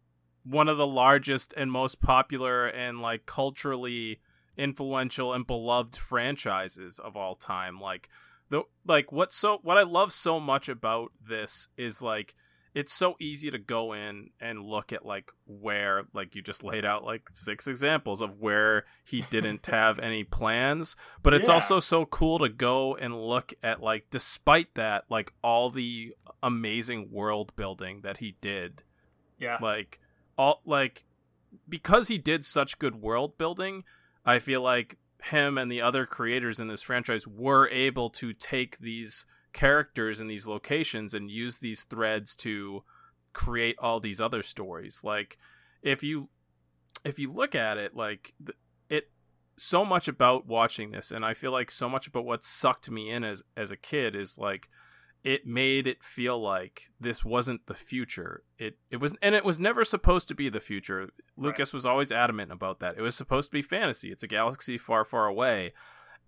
one 0.43 0.67
of 0.69 0.77
the 0.77 0.87
largest 0.87 1.53
and 1.57 1.71
most 1.71 2.01
popular 2.01 2.65
and 2.67 3.01
like 3.01 3.25
culturally 3.25 4.19
influential 4.57 5.33
and 5.33 5.45
beloved 5.47 5.95
franchises 5.95 6.99
of 6.99 7.15
all 7.15 7.35
time 7.35 7.79
like 7.79 8.09
the 8.49 8.63
like 8.85 9.11
what 9.11 9.31
so 9.31 9.59
what 9.63 9.77
I 9.77 9.83
love 9.83 10.11
so 10.11 10.39
much 10.39 10.67
about 10.67 11.11
this 11.25 11.67
is 11.77 12.01
like 12.01 12.35
it's 12.75 12.93
so 12.93 13.15
easy 13.19 13.49
to 13.49 13.57
go 13.57 13.93
in 13.93 14.29
and 14.39 14.63
look 14.63 14.93
at 14.93 15.05
like 15.05 15.31
where 15.47 16.03
like 16.13 16.35
you 16.35 16.41
just 16.41 16.63
laid 16.63 16.85
out 16.85 17.03
like 17.03 17.27
six 17.33 17.65
examples 17.67 18.21
of 18.21 18.37
where 18.39 18.85
he 19.03 19.21
didn't 19.31 19.65
have 19.67 19.97
any 19.99 20.23
plans 20.23 20.95
but 21.23 21.33
it's 21.33 21.47
Yeah. 21.47 21.55
also 21.55 21.79
so 21.79 22.05
cool 22.05 22.37
to 22.39 22.49
go 22.49 22.95
and 22.95 23.19
look 23.19 23.53
at 23.63 23.81
like 23.81 24.05
despite 24.11 24.75
that 24.75 25.05
like 25.09 25.33
all 25.41 25.69
the 25.71 26.13
amazing 26.43 27.09
world 27.11 27.55
building 27.55 28.01
that 28.01 28.17
he 28.17 28.35
did 28.39 28.83
Yeah. 29.39 29.57
like 29.61 29.99
all 30.37 30.61
like 30.65 31.05
because 31.67 32.07
he 32.07 32.17
did 32.17 32.45
such 32.45 32.77
good 32.79 33.01
world 33.01 33.37
building 33.37 33.83
i 34.25 34.37
feel 34.39 34.61
like 34.61 34.97
him 35.23 35.57
and 35.57 35.71
the 35.71 35.81
other 35.81 36.05
creators 36.05 36.59
in 36.59 36.67
this 36.67 36.83
franchise 36.83 37.27
were 37.27 37.67
able 37.69 38.09
to 38.11 38.31
take 38.31 38.77
these 38.77 39.25
characters 39.53 40.19
in 40.19 40.27
these 40.27 40.47
locations 40.47 41.13
and 41.13 41.31
use 41.31 41.59
these 41.59 41.83
threads 41.83 42.35
to 42.35 42.83
create 43.33 43.75
all 43.79 43.99
these 43.99 44.19
other 44.19 44.41
stories 44.41 45.01
like 45.03 45.37
if 45.81 46.03
you 46.03 46.29
if 47.03 47.19
you 47.19 47.31
look 47.31 47.55
at 47.55 47.77
it 47.77 47.95
like 47.95 48.33
it 48.89 49.09
so 49.57 49.85
much 49.85 50.07
about 50.07 50.47
watching 50.47 50.91
this 50.91 51.11
and 51.11 51.23
i 51.23 51.33
feel 51.33 51.51
like 51.51 51.69
so 51.69 51.87
much 51.87 52.07
about 52.07 52.25
what 52.25 52.43
sucked 52.43 52.89
me 52.89 53.09
in 53.09 53.23
as 53.23 53.43
as 53.55 53.71
a 53.71 53.77
kid 53.77 54.15
is 54.15 54.37
like 54.37 54.69
it 55.23 55.45
made 55.45 55.85
it 55.85 56.03
feel 56.03 56.41
like 56.41 56.89
this 56.99 57.25
wasn't 57.25 57.65
the 57.65 57.75
future. 57.75 58.43
It 58.57 58.77
it 58.89 58.97
was 58.97 59.13
and 59.21 59.35
it 59.35 59.43
was 59.43 59.59
never 59.59 59.83
supposed 59.83 60.27
to 60.29 60.35
be 60.35 60.49
the 60.49 60.61
future. 60.61 61.09
Lucas 61.35 61.73
was 61.73 61.85
always 61.85 62.11
adamant 62.11 62.51
about 62.51 62.79
that. 62.79 62.97
It 62.97 63.01
was 63.01 63.15
supposed 63.15 63.51
to 63.51 63.57
be 63.57 63.61
fantasy. 63.61 64.11
It's 64.11 64.23
a 64.23 64.27
galaxy 64.27 64.77
far 64.77 65.03
far 65.03 65.27
away. 65.27 65.73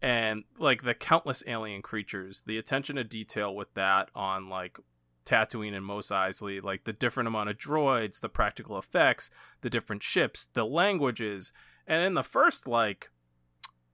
And 0.02 0.46
like 0.58 0.84
the 0.84 0.96
countless 0.96 1.44
alien 1.46 1.82
creatures, 1.82 2.44
the 2.46 2.58
attention 2.58 2.96
to 2.96 3.04
detail 3.04 3.56
with 3.56 3.74
that 3.76 4.10
on 4.16 4.50
like 4.50 4.80
Tatooine 5.26 5.76
and 5.76 5.86
Mos 5.86 6.10
Eisley, 6.10 6.62
like 6.62 6.86
the 6.86 6.94
different 6.94 7.28
amount 7.28 7.50
of 7.50 7.58
droids, 7.58 8.20
the 8.20 8.30
practical 8.30 8.78
effects, 8.78 9.30
the 9.62 9.70
different 9.70 10.02
ships, 10.02 10.48
the 10.54 10.66
languages. 10.66 11.54
And 11.86 12.04
in 12.04 12.16
the 12.16 12.24
first 12.24 12.68
like 12.68 13.12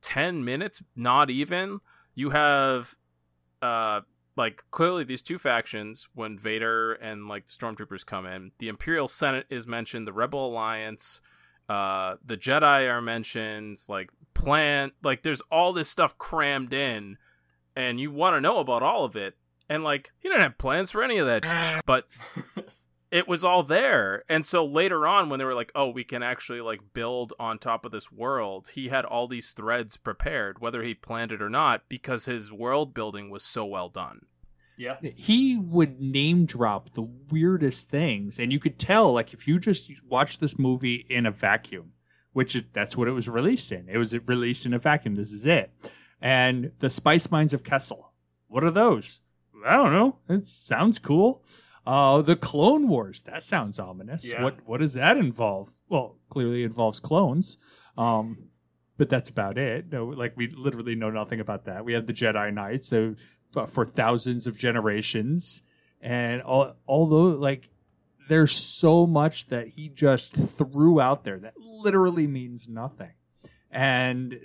10 0.01 0.45
minutes, 0.45 0.81
not 0.95 1.29
even, 1.29 1.79
you 2.15 2.29
have 2.31 2.95
uh 3.61 4.01
like 4.37 4.63
clearly 4.69 5.03
these 5.03 5.23
two 5.23 5.39
factions 5.39 6.07
when 6.13 6.37
Vader 6.37 6.93
and 6.93 7.27
like 7.27 7.47
the 7.47 7.51
stormtroopers 7.51 8.05
come 8.05 8.25
in, 8.25 8.51
the 8.59 8.69
Imperial 8.69 9.07
Senate 9.07 9.47
is 9.49 9.67
mentioned, 9.67 10.07
the 10.07 10.13
Rebel 10.13 10.47
Alliance, 10.47 11.21
uh 11.67 12.15
the 12.23 12.37
Jedi 12.37 12.89
are 12.89 13.01
mentioned, 13.01 13.79
like 13.89 14.11
plan 14.37 14.91
like 15.03 15.23
there's 15.23 15.41
all 15.51 15.73
this 15.73 15.89
stuff 15.89 16.17
crammed 16.17 16.71
in 16.71 17.17
and 17.75 17.99
you 17.99 18.11
want 18.11 18.35
to 18.35 18.41
know 18.41 18.59
about 18.59 18.83
all 18.83 19.03
of 19.03 19.15
it. 19.15 19.35
And 19.67 19.83
like 19.83 20.11
he 20.19 20.29
didn't 20.29 20.43
have 20.43 20.57
plans 20.57 20.91
for 20.91 21.03
any 21.03 21.17
of 21.17 21.25
that, 21.25 21.81
but 21.85 22.05
it 23.11 23.27
was 23.27 23.43
all 23.43 23.63
there. 23.63 24.23
And 24.29 24.45
so 24.45 24.63
later 24.63 25.05
on 25.05 25.29
when 25.29 25.39
they 25.39 25.45
were 25.45 25.55
like, 25.55 25.71
"Oh, 25.75 25.89
we 25.89 26.03
can 26.03 26.23
actually 26.23 26.61
like 26.61 26.93
build 26.93 27.33
on 27.39 27.57
top 27.57 27.85
of 27.85 27.91
this 27.91 28.11
world." 28.11 28.69
He 28.73 28.87
had 28.89 29.03
all 29.03 29.27
these 29.27 29.51
threads 29.51 29.97
prepared 29.97 30.59
whether 30.59 30.83
he 30.83 30.93
planned 30.93 31.31
it 31.31 31.41
or 31.41 31.49
not 31.49 31.83
because 31.89 32.25
his 32.25 32.51
world 32.51 32.93
building 32.93 33.29
was 33.29 33.43
so 33.43 33.65
well 33.65 33.89
done. 33.89 34.21
Yeah. 34.79 34.97
he 35.01 35.57
would 35.57 35.99
name 35.99 36.45
drop 36.45 36.93
the 36.93 37.01
weirdest 37.01 37.89
things 37.89 38.37
and 38.37 38.53
you 38.53 38.59
could 38.59 38.77
tell 38.77 39.11
like 39.11 39.33
if 39.33 39.47
you 39.47 39.57
just 39.57 39.91
watch 40.07 40.37
this 40.37 40.59
movie 40.59 41.03
in 41.09 41.25
a 41.25 41.31
vacuum 41.31 41.93
which 42.37 42.55
it, 42.55 42.71
that's 42.71 42.95
what 42.95 43.07
it 43.07 43.13
was 43.13 43.27
released 43.27 43.71
in. 43.71 43.89
It 43.89 43.97
was 43.97 44.15
released 44.27 44.67
in 44.67 44.71
a 44.71 44.77
vacuum. 44.77 45.15
This 45.15 45.31
is 45.31 45.47
it. 45.47 45.71
And 46.21 46.71
the 46.77 46.87
spice 46.91 47.31
mines 47.31 47.51
of 47.51 47.63
kessel. 47.63 48.11
What 48.47 48.63
are 48.63 48.69
those? 48.69 49.21
I 49.65 49.73
don't 49.73 49.91
know. 49.91 50.17
It 50.29 50.45
sounds 50.45 50.99
cool. 50.99 51.43
Uh 51.83 52.21
the 52.21 52.35
clone 52.35 52.89
wars. 52.89 53.23
That 53.23 53.41
sounds 53.41 53.79
ominous. 53.79 54.31
Yeah. 54.31 54.43
what 54.43 54.59
what 54.67 54.81
does 54.81 54.93
that 54.93 55.17
involve? 55.17 55.73
Well 55.89 56.17
clearly 56.29 56.63
involves 56.63 56.99
clones. 56.99 57.57
Um 57.97 58.49
but 58.99 59.09
that's 59.09 59.31
about 59.31 59.57
it. 59.57 59.91
No, 59.91 60.05
like 60.05 60.33
we 60.35 60.47
literally 60.47 60.93
know 60.93 61.09
nothing 61.09 61.39
about 61.39 61.65
that. 61.65 61.85
We 61.85 61.93
have 61.93 62.05
the 62.05 62.13
Jedi 62.13 62.53
Knights, 62.53 62.87
so 62.87 63.15
uh, 63.55 63.65
for 63.65 63.87
thousands 63.87 64.45
of 64.45 64.59
generations, 64.59 65.63
and 66.01 66.43
all, 66.43 66.75
although 66.87 67.29
like 67.29 67.69
there's 68.27 68.55
so 68.55 69.07
much 69.07 69.47
that 69.47 69.69
he 69.69 69.89
just 69.89 70.33
threw 70.33 70.99
out 70.99 71.23
there 71.23 71.39
that 71.39 71.53
literally 71.57 72.27
means 72.27 72.67
nothing, 72.67 73.11
and 73.71 74.39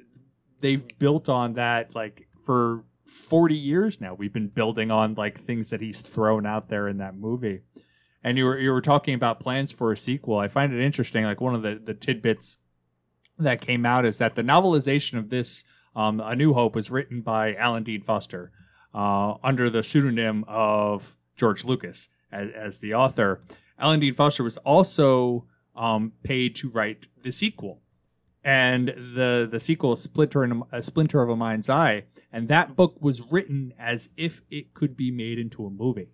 they've 0.60 0.86
built 0.98 1.28
on 1.28 1.54
that 1.54 1.94
like 1.94 2.28
for 2.42 2.84
40 3.06 3.54
years 3.54 4.00
now. 4.00 4.14
We've 4.14 4.32
been 4.32 4.48
building 4.48 4.90
on 4.90 5.14
like 5.14 5.40
things 5.40 5.70
that 5.70 5.80
he's 5.80 6.00
thrown 6.00 6.46
out 6.46 6.68
there 6.68 6.88
in 6.88 6.98
that 6.98 7.16
movie. 7.16 7.60
And 8.24 8.38
you 8.38 8.44
were 8.44 8.58
you 8.58 8.70
were 8.70 8.80
talking 8.80 9.14
about 9.14 9.40
plans 9.40 9.72
for 9.72 9.92
a 9.92 9.96
sequel. 9.96 10.38
I 10.38 10.48
find 10.48 10.72
it 10.72 10.82
interesting. 10.82 11.24
Like 11.24 11.40
one 11.40 11.54
of 11.54 11.62
the 11.62 11.80
the 11.84 11.94
tidbits 11.94 12.58
that 13.38 13.60
came 13.60 13.84
out 13.84 14.06
is 14.06 14.18
that 14.18 14.34
the 14.34 14.42
novelization 14.42 15.18
of 15.18 15.28
this, 15.28 15.64
um, 15.96 16.20
A 16.20 16.36
New 16.36 16.54
Hope, 16.54 16.74
was 16.74 16.90
written 16.90 17.20
by 17.20 17.54
Alan 17.54 17.82
Dean 17.82 18.02
Foster 18.02 18.52
uh, 18.94 19.34
under 19.42 19.68
the 19.68 19.82
pseudonym 19.82 20.44
of 20.46 21.16
George 21.36 21.64
Lucas 21.64 22.08
as, 22.30 22.50
as 22.54 22.78
the 22.78 22.94
author. 22.94 23.42
Alan 23.82 23.98
Dean 23.98 24.14
Foster 24.14 24.44
was 24.44 24.58
also 24.58 25.44
um, 25.74 26.12
paid 26.22 26.54
to 26.56 26.70
write 26.70 27.08
the 27.22 27.32
sequel, 27.32 27.82
and 28.44 28.88
the 28.88 29.48
the 29.50 29.58
sequel 29.58 29.96
Splinter 29.96 30.44
in 30.44 30.62
a, 30.72 30.78
a 30.78 30.82
Splinter 30.82 31.20
of 31.20 31.28
a 31.28 31.36
Mind's 31.36 31.68
Eye, 31.68 32.04
and 32.32 32.46
that 32.46 32.76
book 32.76 32.96
was 33.00 33.20
written 33.32 33.74
as 33.78 34.10
if 34.16 34.40
it 34.50 34.72
could 34.72 34.96
be 34.96 35.10
made 35.10 35.38
into 35.38 35.66
a 35.66 35.70
movie. 35.70 36.10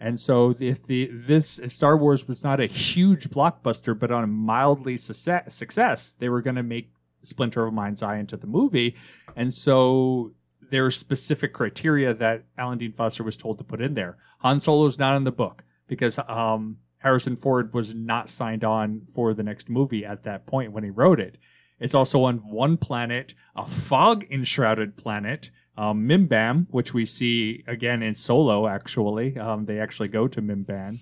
And 0.00 0.18
so, 0.18 0.54
if 0.58 0.84
the 0.84 1.08
this 1.12 1.60
if 1.60 1.72
Star 1.72 1.96
Wars 1.96 2.26
was 2.26 2.42
not 2.42 2.60
a 2.60 2.66
huge 2.66 3.30
blockbuster, 3.30 3.96
but 3.98 4.10
on 4.10 4.24
a 4.24 4.26
mildly 4.26 4.98
success, 4.98 5.54
success 5.54 6.10
they 6.10 6.28
were 6.28 6.42
going 6.42 6.56
to 6.56 6.62
make 6.64 6.90
Splinter 7.22 7.62
of 7.62 7.68
a 7.68 7.74
Mind's 7.74 8.02
Eye 8.02 8.18
into 8.18 8.36
the 8.36 8.48
movie. 8.48 8.96
And 9.36 9.54
so, 9.54 10.32
there 10.70 10.84
are 10.84 10.90
specific 10.90 11.52
criteria 11.52 12.12
that 12.14 12.44
Alan 12.58 12.78
Dean 12.78 12.92
Foster 12.92 13.22
was 13.22 13.36
told 13.36 13.58
to 13.58 13.64
put 13.64 13.80
in 13.80 13.94
there. 13.94 14.16
Han 14.40 14.58
Solo's 14.58 14.98
not 14.98 15.16
in 15.16 15.24
the 15.24 15.32
book 15.32 15.62
because 15.86 16.18
um, 16.28 16.78
Harrison 16.98 17.36
Ford 17.36 17.72
was 17.72 17.94
not 17.94 18.28
signed 18.28 18.64
on 18.64 19.02
for 19.12 19.34
the 19.34 19.42
next 19.42 19.68
movie 19.68 20.04
at 20.04 20.24
that 20.24 20.46
point 20.46 20.72
when 20.72 20.84
he 20.84 20.90
wrote 20.90 21.20
it. 21.20 21.38
It's 21.78 21.94
also 21.94 22.24
on 22.24 22.38
one 22.38 22.76
planet, 22.76 23.34
a 23.54 23.66
fog 23.66 24.24
enshrouded 24.30 24.96
planet 24.96 25.50
um, 25.76 26.08
Mimban, 26.08 26.66
which 26.70 26.94
we 26.94 27.04
see 27.04 27.64
again 27.66 28.02
in 28.02 28.14
Solo. 28.14 28.66
Actually, 28.66 29.38
um, 29.38 29.66
they 29.66 29.78
actually 29.78 30.08
go 30.08 30.26
to 30.28 30.40
Mimban. 30.40 31.00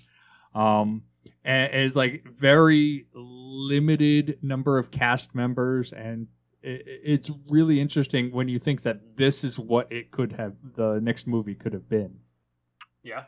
Um, 0.54 1.02
and 1.44 1.72
it's 1.72 1.96
like 1.96 2.24
very 2.26 3.06
limited 3.14 4.38
number 4.42 4.78
of 4.78 4.90
cast 4.90 5.34
members, 5.34 5.92
and 5.92 6.28
it, 6.62 6.82
it's 6.86 7.30
really 7.48 7.80
interesting 7.80 8.32
when 8.32 8.48
you 8.48 8.58
think 8.58 8.82
that 8.82 9.16
this 9.16 9.44
is 9.44 9.58
what 9.58 9.90
it 9.92 10.10
could 10.10 10.32
have. 10.32 10.54
The 10.74 11.00
next 11.00 11.26
movie 11.26 11.54
could 11.54 11.72
have 11.72 11.88
been. 11.88 12.18
Yeah. 13.02 13.24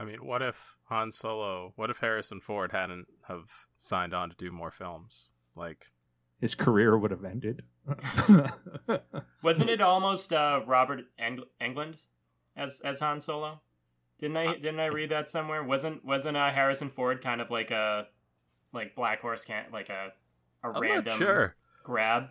I 0.00 0.04
mean, 0.04 0.24
what 0.24 0.40
if 0.40 0.76
Han 0.88 1.12
Solo? 1.12 1.74
What 1.76 1.90
if 1.90 1.98
Harrison 1.98 2.40
Ford 2.40 2.72
hadn't 2.72 3.06
have 3.28 3.66
signed 3.76 4.14
on 4.14 4.30
to 4.30 4.36
do 4.36 4.50
more 4.50 4.70
films? 4.70 5.28
Like, 5.54 5.88
his 6.40 6.54
career 6.54 6.96
would 6.96 7.10
have 7.10 7.22
ended. 7.22 7.64
Wasn't 9.42 9.68
it 9.68 9.82
almost 9.82 10.32
uh, 10.32 10.62
Robert 10.66 11.04
Eng- 11.18 11.44
Englund 11.60 11.96
as 12.56 12.80
as 12.80 13.00
Han 13.00 13.20
Solo? 13.20 13.60
Didn't 14.18 14.38
I 14.38 14.54
didn't 14.54 14.80
I 14.80 14.86
read 14.86 15.10
that 15.10 15.28
somewhere? 15.28 15.62
Wasn't 15.62 16.02
wasn't 16.02 16.38
uh, 16.38 16.50
Harrison 16.50 16.88
Ford 16.88 17.22
kind 17.22 17.42
of 17.42 17.50
like 17.50 17.70
a 17.70 18.06
like 18.72 18.94
Black 18.94 19.20
Horse 19.20 19.44
can't 19.44 19.70
like 19.70 19.90
a 19.90 20.12
a 20.64 20.68
I'm 20.68 20.80
random 20.80 21.18
sure. 21.18 21.56
grab? 21.84 22.28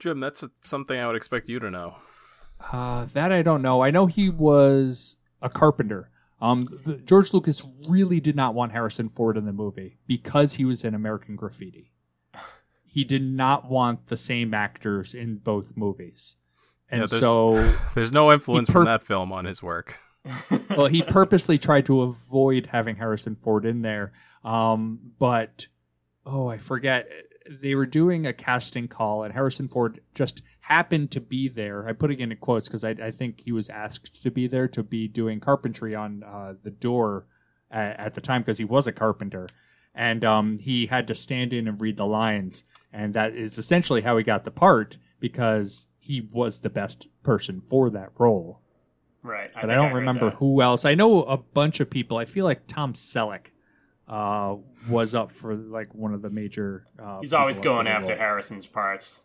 Jim, 0.00 0.18
that's 0.18 0.42
a, 0.42 0.50
something 0.62 0.98
I 0.98 1.06
would 1.06 1.16
expect 1.16 1.48
you 1.48 1.60
to 1.60 1.70
know. 1.70 1.96
Uh, 2.72 3.06
that 3.12 3.30
I 3.30 3.42
don't 3.42 3.62
know. 3.62 3.82
I 3.82 3.92
know 3.92 4.06
he 4.06 4.30
was 4.30 5.16
a 5.40 5.48
carpenter. 5.48 6.10
Um, 6.44 6.60
the- 6.84 7.00
George 7.04 7.32
Lucas 7.32 7.66
really 7.88 8.20
did 8.20 8.36
not 8.36 8.54
want 8.54 8.72
Harrison 8.72 9.08
Ford 9.08 9.36
in 9.36 9.46
the 9.46 9.52
movie 9.52 9.98
because 10.06 10.54
he 10.54 10.64
was 10.64 10.84
in 10.84 10.94
American 10.94 11.36
Graffiti. 11.36 11.92
He 12.84 13.02
did 13.04 13.22
not 13.22 13.68
want 13.68 14.06
the 14.08 14.16
same 14.16 14.52
actors 14.54 15.14
in 15.14 15.38
both 15.38 15.76
movies, 15.76 16.36
and 16.90 17.00
Yeah, 17.00 17.06
there's- 17.06 17.20
so 17.20 17.74
There's 17.94 18.12
no 18.12 18.30
influence 18.32 18.70
from 18.70 18.84
that 18.84 19.02
film 19.02 19.32
on 19.32 19.46
his 19.46 19.62
work. 19.62 19.98
well, 20.70 20.86
he 20.86 21.02
purposely 21.02 21.58
tried 21.58 21.86
to 21.86 22.02
avoid 22.02 22.66
having 22.72 22.96
Harrison 22.96 23.34
Ford 23.34 23.64
in 23.64 23.82
there. 23.82 24.12
Um, 24.44 25.12
but 25.18 25.66
oh, 26.26 26.46
I 26.48 26.58
forget. 26.58 27.08
They 27.50 27.74
were 27.74 27.84
doing 27.86 28.26
a 28.26 28.32
casting 28.32 28.88
call, 28.88 29.22
and 29.24 29.32
Harrison 29.34 29.68
Ford 29.68 30.00
just 30.14 30.40
happened 30.68 31.10
to 31.10 31.20
be 31.20 31.46
there. 31.48 31.86
I 31.86 31.92
put 31.92 32.10
it 32.10 32.20
in 32.20 32.34
quotes 32.36 32.68
because 32.68 32.84
I, 32.84 32.90
I 32.90 33.10
think 33.10 33.42
he 33.44 33.52
was 33.52 33.68
asked 33.68 34.22
to 34.22 34.30
be 34.30 34.46
there 34.46 34.66
to 34.68 34.82
be 34.82 35.06
doing 35.08 35.38
carpentry 35.38 35.94
on 35.94 36.22
uh, 36.22 36.54
the 36.62 36.70
door 36.70 37.26
at, 37.70 38.00
at 38.00 38.14
the 38.14 38.22
time 38.22 38.40
because 38.40 38.56
he 38.56 38.64
was 38.64 38.86
a 38.86 38.92
carpenter, 38.92 39.46
and 39.94 40.24
um, 40.24 40.58
he 40.58 40.86
had 40.86 41.06
to 41.08 41.14
stand 41.14 41.52
in 41.52 41.68
and 41.68 41.80
read 41.80 41.98
the 41.98 42.06
lines, 42.06 42.64
and 42.94 43.12
that 43.12 43.34
is 43.34 43.58
essentially 43.58 44.00
how 44.00 44.16
he 44.16 44.24
got 44.24 44.44
the 44.44 44.50
part 44.50 44.96
because 45.20 45.86
he 46.00 46.22
was 46.32 46.60
the 46.60 46.70
best 46.70 47.08
person 47.22 47.62
for 47.68 47.88
that 47.90 48.10
role 48.18 48.60
Right. 49.22 49.50
but 49.54 49.70
I, 49.70 49.74
don't 49.74 49.90
heard 49.90 49.96
remember 49.96 50.30
that. 50.30 50.36
who 50.36 50.60
else. 50.60 50.84
I 50.84 50.94
know 50.94 51.22
a 51.24 51.36
bunch 51.38 51.80
of 51.80 51.88
people. 51.90 52.16
I 52.18 52.24
feel 52.26 52.44
like 52.44 52.66
Tom 52.66 52.92
Selleck 52.92 53.46
uh, 54.08 54.56
was 54.90 55.14
up 55.14 55.32
for 55.32 55.54
like 55.56 55.94
one 55.94 56.12
of 56.12 56.20
the 56.22 56.28
major. 56.30 56.86
Uh, 57.02 57.20
He's 57.20 57.32
always 57.32 57.58
going 57.58 57.86
after. 57.86 58.14
Harrison's 58.16 58.66
parts 58.66 59.22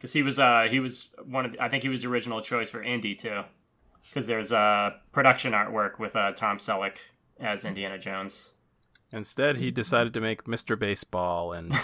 because 0.00 0.14
he 0.14 0.22
was 0.22 0.38
uh 0.38 0.66
he 0.70 0.80
was 0.80 1.14
one 1.26 1.44
of 1.44 1.52
the, 1.52 1.62
I 1.62 1.68
think 1.68 1.82
he 1.82 1.90
was 1.90 2.02
the 2.02 2.08
original 2.08 2.40
choice 2.40 2.70
for 2.70 2.82
Indy 2.82 3.14
too 3.14 3.42
because 4.08 4.26
there's 4.26 4.50
uh 4.50 4.90
production 5.12 5.52
artwork 5.52 5.98
with 5.98 6.16
uh 6.16 6.32
Tom 6.32 6.56
Selleck 6.56 6.96
as 7.38 7.64
Indiana 7.64 7.98
Jones. 7.98 8.52
Instead, 9.12 9.56
he 9.56 9.70
decided 9.70 10.14
to 10.14 10.20
make 10.20 10.44
Mr. 10.44 10.78
Baseball 10.78 11.52
and 11.52 11.74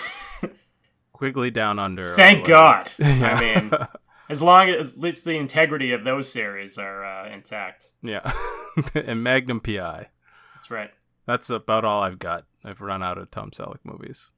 Quigley 1.13 1.51
Down 1.51 1.79
Under. 1.79 2.15
Thank 2.15 2.47
God. 2.47 2.87
Yeah. 2.99 3.35
I 3.37 3.41
mean, 3.41 3.73
as 4.31 4.41
long 4.43 4.69
as 4.69 4.89
at 4.89 4.99
least 4.99 5.25
the 5.25 5.37
integrity 5.37 5.93
of 5.93 6.05
those 6.05 6.31
series 6.31 6.79
are 6.79 7.05
uh, 7.05 7.29
intact. 7.29 7.93
yeah, 8.03 8.33
and 8.95 9.25
Magnum 9.25 9.61
PI. 9.61 10.09
That's 10.55 10.71
right. 10.71 10.91
That's 11.27 11.51
about 11.51 11.85
all 11.85 12.03
I've 12.03 12.21
got. 12.21 12.45
I've 12.65 12.81
run 12.81 13.03
out 13.03 13.19
of 13.19 13.31
Tom 13.31 13.51
Selleck 13.51 13.81
movies. 13.83 14.31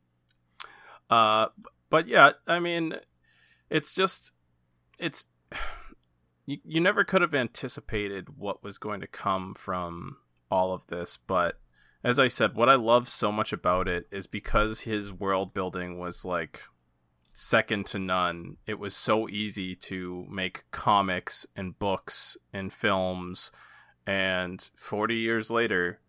Uh, 1.11 1.49
but 1.91 2.07
yeah, 2.09 2.33
I 2.47 2.59
mean, 2.59 2.95
it's 3.70 3.94
just, 3.94 4.33
it's, 4.98 5.26
you, 6.46 6.59
you 6.64 6.81
never 6.81 7.04
could 7.04 7.22
have 7.22 7.35
anticipated 7.35 8.38
what 8.38 8.62
was 8.62 8.78
going 8.78 9.00
to 9.00 9.07
come 9.07 9.54
from 9.54 10.16
all 10.50 10.72
of 10.72 10.87
this. 10.87 11.18
But 11.26 11.61
as 12.04 12.18
I 12.18 12.28
said, 12.28 12.54
what 12.54 12.68
I 12.68 12.74
love 12.74 13.09
so 13.09 13.33
much 13.33 13.52
about 13.52 13.88
it 13.88 14.07
is 14.11 14.26
because 14.26 14.81
his 14.81 15.12
world 15.12 15.52
building 15.52 15.98
was 15.98 16.24
like 16.24 16.62
second 17.28 17.87
to 17.87 17.98
none. 17.98 18.57
It 18.66 18.78
was 18.78 18.96
so 18.96 19.28
easy 19.28 19.74
to 19.76 20.26
make 20.28 20.64
comics 20.70 21.46
and 21.57 21.78
books 21.78 22.37
and 22.52 22.72
films. 22.72 23.50
And 24.07 24.68
40 24.76 25.16
years 25.16 25.50
later, 25.50 26.00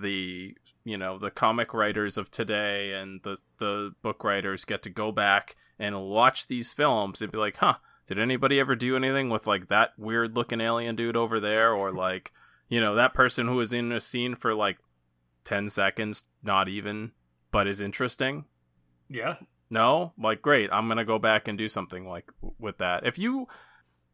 the 0.00 0.56
you 0.84 0.96
know 0.96 1.18
the 1.18 1.30
comic 1.30 1.74
writers 1.74 2.16
of 2.16 2.30
today 2.30 2.92
and 2.92 3.20
the 3.24 3.38
the 3.58 3.92
book 4.02 4.22
writers 4.22 4.64
get 4.64 4.82
to 4.84 4.90
go 4.90 5.10
back 5.10 5.56
and 5.80 6.02
watch 6.02 6.46
these 6.46 6.72
films 6.72 7.20
and 7.22 7.32
be 7.32 7.38
like, 7.38 7.56
"Huh, 7.56 7.78
did 8.06 8.18
anybody 8.18 8.60
ever 8.60 8.76
do 8.76 8.94
anything 8.94 9.30
with 9.30 9.46
like 9.46 9.68
that 9.68 9.98
weird 9.98 10.36
looking 10.36 10.60
alien 10.60 10.94
dude 10.94 11.16
over 11.16 11.40
there 11.40 11.72
or 11.72 11.90
like, 12.06 12.32
you 12.68 12.78
know, 12.78 12.94
that 12.94 13.14
person 13.14 13.48
who 13.48 13.56
was 13.56 13.72
in 13.72 13.90
a 13.90 14.00
scene 14.00 14.34
for 14.36 14.54
like 14.54 14.78
10 15.44 15.70
seconds, 15.70 16.24
not 16.42 16.68
even, 16.68 17.12
but 17.50 17.66
is 17.66 17.80
interesting?" 17.80 18.44
Yeah. 19.08 19.36
No? 19.70 20.12
Like 20.18 20.42
great, 20.42 20.68
I'm 20.72 20.86
going 20.86 20.98
to 20.98 21.04
go 21.04 21.18
back 21.18 21.48
and 21.48 21.56
do 21.56 21.66
something 21.66 22.06
like 22.06 22.30
with 22.58 22.78
that. 22.78 23.06
If 23.06 23.18
you 23.18 23.48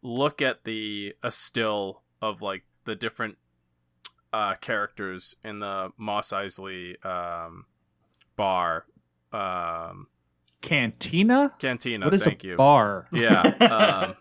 look 0.03 0.41
at 0.41 0.65
the 0.65 1.15
a 1.23 1.33
still 1.33 2.03
of 2.23 2.41
like 2.41 2.63
the 2.85 2.95
different 2.95 3.37
uh 4.33 4.55
characters 4.57 5.35
in 5.43 5.59
the 5.59 5.91
Mos 5.97 6.31
Eisley 6.31 7.05
um 7.05 7.67
bar 8.37 8.85
um 9.33 10.07
Cantina. 10.63 11.53
cantina, 11.59 12.07
what 12.07 12.15
is 12.15 12.25
thank 12.25 12.45
a 12.45 12.49
you. 12.49 12.57
bar? 12.57 13.07
Yeah. 13.13 13.43
Um 14.07 14.17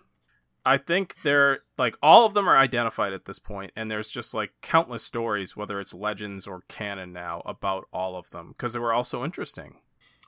I 0.68 0.78
think 0.78 1.22
they're 1.22 1.60
like 1.78 1.96
all 2.02 2.26
of 2.26 2.34
them 2.34 2.50
are 2.50 2.58
identified 2.58 3.14
at 3.14 3.26
this 3.26 3.38
point, 3.38 3.72
and 3.76 3.92
there's 3.92 4.10
just 4.10 4.34
like 4.34 4.52
countless 4.64 5.04
stories, 5.04 5.56
whether 5.56 5.80
it's 5.80 5.94
legends 5.94 6.48
or 6.48 6.64
canon 6.68 7.14
now, 7.14 7.44
about 7.46 7.86
all 7.94 8.18
of 8.18 8.32
them 8.32 8.50
because 8.50 8.74
they 8.74 8.80
were 8.80 8.92
all 8.92 9.04
so 9.04 9.24
interesting. 9.24 9.76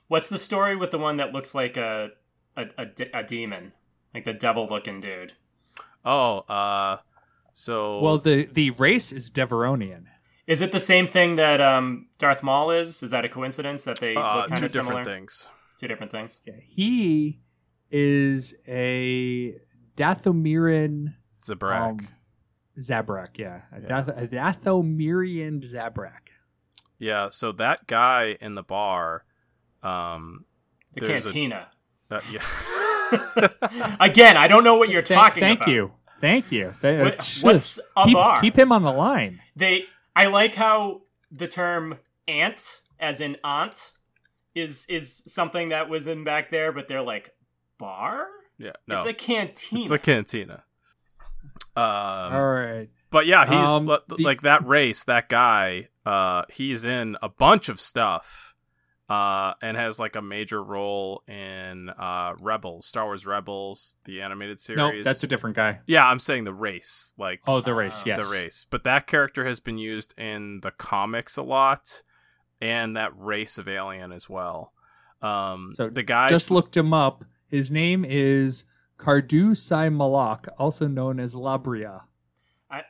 What's 0.06 0.28
the 0.28 0.38
story 0.38 0.76
with 0.76 0.92
the 0.92 0.98
one 0.98 1.16
that 1.16 1.32
looks 1.32 1.56
like 1.56 1.76
a 1.76 2.10
a, 2.56 2.66
a, 2.78 2.86
de- 2.86 3.18
a 3.18 3.24
demon, 3.24 3.72
like 4.14 4.24
the 4.24 4.32
devil 4.32 4.66
looking 4.66 5.00
dude? 5.00 5.32
Oh, 6.04 6.38
uh, 6.48 6.98
so 7.52 8.00
Well, 8.00 8.18
the 8.18 8.44
the 8.44 8.70
race 8.70 9.10
is 9.10 9.32
Devaronian. 9.32 10.04
Is 10.46 10.60
it 10.60 10.70
the 10.70 10.80
same 10.80 11.06
thing 11.08 11.34
that 11.36 11.60
um, 11.60 12.06
Darth 12.16 12.44
Maul 12.44 12.70
is? 12.70 13.02
Is 13.02 13.10
that 13.10 13.24
a 13.24 13.28
coincidence 13.28 13.82
that 13.84 13.98
they 13.98 14.14
uh, 14.14 14.36
look 14.36 14.48
kind 14.50 14.60
two 14.60 14.66
of 14.66 14.72
different 14.72 15.04
similar? 15.04 15.04
things. 15.04 15.48
Two 15.78 15.88
different 15.88 16.12
things. 16.12 16.40
Yeah, 16.44 16.54
he 16.60 17.40
is 17.90 18.54
a 18.66 19.54
Dathomirian 19.96 21.14
Zabrak. 21.42 21.80
um, 21.90 22.08
Zabrak. 22.78 23.38
Yeah, 23.38 23.62
a, 23.72 23.80
Yeah. 23.80 23.88
Dath- 23.88 24.08
a 24.08 24.26
Dathomirian 24.28 25.62
Zabrak. 25.62 26.30
yeah, 26.98 27.28
so 27.30 27.52
that 27.52 27.86
guy 27.86 28.36
in 28.40 28.54
the 28.54 28.62
bar, 28.62 29.24
um, 29.82 30.44
The 30.94 31.06
There's 31.06 31.22
a- 31.22 31.24
cantina. 31.28 31.68
uh, 32.10 32.20
yeah. 32.30 32.42
Again, 34.00 34.36
I 34.36 34.48
don't 34.48 34.64
know 34.64 34.76
what 34.76 34.88
you're 34.88 35.02
Thank- 35.02 35.20
talking 35.20 35.40
thank 35.42 35.60
about. 35.60 35.70
you, 35.70 35.92
thank 36.20 36.50
you. 36.52 36.74
Th- 36.80 37.00
What- 37.04 37.20
uh, 37.20 37.24
what's 37.42 37.78
a 37.96 38.04
keep, 38.04 38.14
bar? 38.14 38.40
Keep 38.40 38.58
him 38.58 38.72
on 38.72 38.82
the 38.82 38.92
line. 38.92 39.40
They 39.54 39.84
I 40.16 40.26
like 40.26 40.54
how 40.56 41.02
the 41.30 41.46
term 41.46 41.98
aunt 42.26 42.80
as 42.98 43.20
in 43.20 43.36
aunt 43.44 43.92
is 44.60 44.86
is 44.88 45.22
something 45.26 45.70
that 45.70 45.88
was 45.88 46.06
in 46.06 46.24
back 46.24 46.50
there, 46.50 46.72
but 46.72 46.88
they're 46.88 47.02
like 47.02 47.34
bar? 47.78 48.26
yeah, 48.58 48.72
no, 48.86 48.96
It's 48.96 49.06
a 49.06 49.14
cantina. 49.14 49.80
it's 49.82 49.88
the 49.90 49.98
cantina. 49.98 50.64
Um, 51.76 51.84
All 52.34 52.46
right. 52.50 52.88
But 53.10 53.26
yeah, 53.26 53.46
he's 53.46 53.68
Um, 53.68 53.86
li- 53.86 53.98
the- 54.08 54.22
like 54.22 54.42
that 54.42 54.66
race, 54.66 55.04
that 55.04 55.28
guy, 55.28 55.88
uh 56.04 56.44
he's 56.50 56.84
in 56.84 57.16
a 57.22 57.28
bunch 57.28 57.68
of 57.68 57.80
stuff. 57.80 58.54
Uh 59.08 59.54
and 59.62 59.76
has 59.76 59.98
like 59.98 60.16
a 60.16 60.20
major 60.22 60.62
role 60.62 61.22
in 61.26 61.88
uh 61.90 62.34
Rebels, 62.40 62.86
Star 62.86 63.04
Wars 63.06 63.26
Rebels, 63.26 63.96
the 64.04 64.20
animated 64.20 64.60
series. 64.60 64.76
No, 64.78 65.02
that's 65.02 65.22
a 65.22 65.26
different 65.26 65.56
guy. 65.56 65.80
Yeah, 65.86 66.06
I'm 66.06 66.18
saying 66.18 66.44
the 66.44 66.52
race, 66.52 67.14
like 67.16 67.40
Oh, 67.46 67.60
the 67.62 67.74
race. 67.74 68.00
Uh, 68.00 68.04
Yes, 68.06 68.28
the 68.30 68.36
race. 68.36 68.66
But 68.68 68.84
that 68.84 69.06
character 69.06 69.46
has 69.46 69.60
been 69.60 69.78
used 69.78 70.12
in 70.18 70.60
the 70.60 70.70
comics 70.72 71.36
a 71.38 71.42
lot 71.42 72.02
and 72.60 72.96
that 72.96 73.12
race 73.16 73.58
of 73.58 73.68
alien 73.68 74.12
as 74.12 74.28
well. 74.28 74.72
Um 75.22 75.72
So 75.74 75.88
the 75.88 76.02
guy 76.02 76.28
Just 76.28 76.50
looked 76.50 76.76
him 76.76 76.92
up. 76.92 77.24
His 77.48 77.70
name 77.70 78.04
is 78.04 78.64
Kardue'sai'Malloc, 78.98 80.48
also 80.58 80.86
known 80.86 81.20
as 81.20 81.34
Labria. 81.34 82.02
I, 82.70 82.82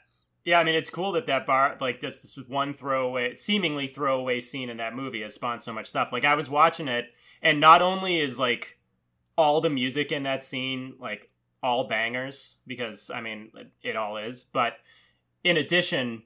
Yeah, 0.44 0.59
I 0.61 0.64
mean 0.64 0.74
it's 0.74 0.90
cool 0.90 1.12
that 1.12 1.26
that 1.26 1.46
bar 1.46 1.76
like 1.81 2.00
this, 2.00 2.22
this 2.22 2.38
one 2.48 2.74
throwaway, 2.74 3.35
seemingly 3.35 3.87
throwaway 3.87 4.40
scene 4.40 4.70
in 4.70 4.78
that 4.78 4.94
movie 4.94 5.22
has 5.22 5.35
spawned 5.35 5.62
so 5.62 5.72
much 5.72 5.87
stuff. 5.87 6.12
Like 6.12 6.24
I 6.24 6.35
was 6.35 6.50
watching 6.50 6.88
it, 6.88 7.07
and 7.42 7.61
not 7.61 7.83
only 7.83 8.18
is 8.18 8.38
like 8.38 8.78
all 9.37 9.61
the 9.61 9.70
music 9.70 10.11
in 10.11 10.24
that 10.24 10.42
scene 10.42 10.94
like 10.98 11.31
all 11.62 11.88
bangers 11.88 12.57
because 12.66 13.11
I 13.11 13.20
mean 13.20 13.50
it, 13.54 13.70
it 13.83 13.96
all 13.96 14.16
is, 14.16 14.44
but 14.44 14.74
in 15.44 15.57
addition, 15.57 16.22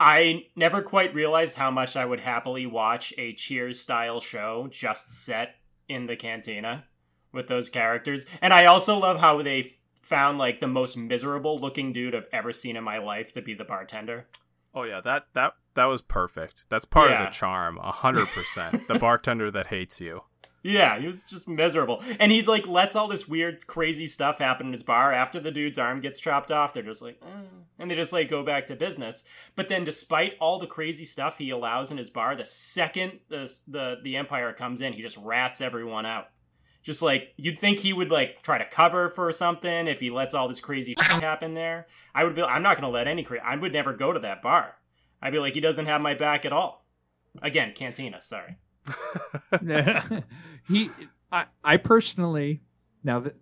I 0.00 0.46
never 0.54 0.82
quite 0.82 1.14
realized 1.14 1.56
how 1.56 1.70
much 1.70 1.96
I 1.96 2.04
would 2.04 2.20
happily 2.20 2.66
watch 2.66 3.12
a 3.18 3.32
Cheers 3.32 3.80
style 3.80 4.20
show 4.20 4.68
just 4.70 5.10
set 5.10 5.56
in 5.88 6.06
the 6.06 6.16
cantina 6.16 6.84
with 7.32 7.48
those 7.48 7.68
characters. 7.68 8.26
And 8.40 8.52
I 8.52 8.66
also 8.66 8.98
love 8.98 9.20
how 9.20 9.42
they 9.42 9.60
f- 9.60 9.66
found 10.02 10.38
like 10.38 10.60
the 10.60 10.68
most 10.68 10.96
miserable 10.96 11.58
looking 11.58 11.92
dude 11.92 12.14
I've 12.14 12.28
ever 12.32 12.52
seen 12.52 12.76
in 12.76 12.84
my 12.84 12.98
life 12.98 13.32
to 13.32 13.42
be 13.42 13.54
the 13.54 13.64
bartender. 13.64 14.26
Oh 14.74 14.84
yeah, 14.84 15.00
that 15.00 15.26
that 15.32 15.54
that 15.74 15.86
was 15.86 16.02
perfect. 16.02 16.66
That's 16.68 16.84
part 16.84 17.10
of 17.10 17.18
the 17.18 17.30
charm, 17.30 17.78
a 17.78 17.90
hundred 17.90 18.28
percent. 18.28 18.86
The 18.86 18.98
bartender 18.98 19.50
that 19.50 19.68
hates 19.68 20.00
you. 20.00 20.22
Yeah, 20.68 21.00
he 21.00 21.06
was 21.06 21.22
just 21.22 21.48
miserable. 21.48 22.02
And 22.20 22.30
he's 22.30 22.46
like 22.46 22.66
lets 22.66 22.94
all 22.94 23.08
this 23.08 23.26
weird 23.26 23.66
crazy 23.66 24.06
stuff 24.06 24.38
happen 24.38 24.66
in 24.66 24.72
his 24.72 24.82
bar 24.82 25.14
after 25.14 25.40
the 25.40 25.50
dude's 25.50 25.78
arm 25.78 26.00
gets 26.00 26.20
chopped 26.20 26.52
off. 26.52 26.74
They're 26.74 26.82
just 26.82 27.00
like, 27.00 27.18
eh. 27.22 27.46
and 27.78 27.90
they 27.90 27.94
just 27.94 28.12
like 28.12 28.28
go 28.28 28.42
back 28.42 28.66
to 28.66 28.76
business. 28.76 29.24
But 29.56 29.70
then 29.70 29.84
despite 29.84 30.34
all 30.40 30.58
the 30.58 30.66
crazy 30.66 31.04
stuff 31.04 31.38
he 31.38 31.48
allows 31.48 31.90
in 31.90 31.96
his 31.96 32.10
bar, 32.10 32.36
the 32.36 32.44
second 32.44 33.20
the 33.30 33.50
the 33.66 33.96
the 34.04 34.16
empire 34.16 34.52
comes 34.52 34.82
in, 34.82 34.92
he 34.92 35.00
just 35.00 35.16
rats 35.16 35.62
everyone 35.62 36.04
out. 36.04 36.26
Just 36.82 37.00
like 37.00 37.32
you'd 37.38 37.58
think 37.58 37.78
he 37.78 37.94
would 37.94 38.10
like 38.10 38.42
try 38.42 38.58
to 38.58 38.68
cover 38.68 39.08
for 39.08 39.32
something 39.32 39.86
if 39.86 40.00
he 40.00 40.10
lets 40.10 40.34
all 40.34 40.48
this 40.48 40.60
crazy 40.60 40.94
shit 41.00 41.22
happen 41.22 41.54
there. 41.54 41.86
I 42.14 42.24
would 42.24 42.34
be 42.34 42.42
I'm 42.42 42.62
not 42.62 42.76
going 42.78 42.90
to 42.90 42.94
let 42.94 43.08
any 43.08 43.22
cra- 43.22 43.42
I 43.42 43.56
would 43.56 43.72
never 43.72 43.94
go 43.94 44.12
to 44.12 44.20
that 44.20 44.42
bar. 44.42 44.74
I'd 45.22 45.32
be 45.32 45.38
like 45.38 45.54
he 45.54 45.60
doesn't 45.60 45.86
have 45.86 46.02
my 46.02 46.12
back 46.12 46.44
at 46.44 46.52
all. 46.52 46.84
Again, 47.40 47.72
cantina, 47.74 48.20
sorry. 48.20 48.58
he, 50.68 50.90
I, 51.32 51.46
I 51.64 51.76
personally, 51.76 52.62
now 53.02 53.20
that 53.20 53.36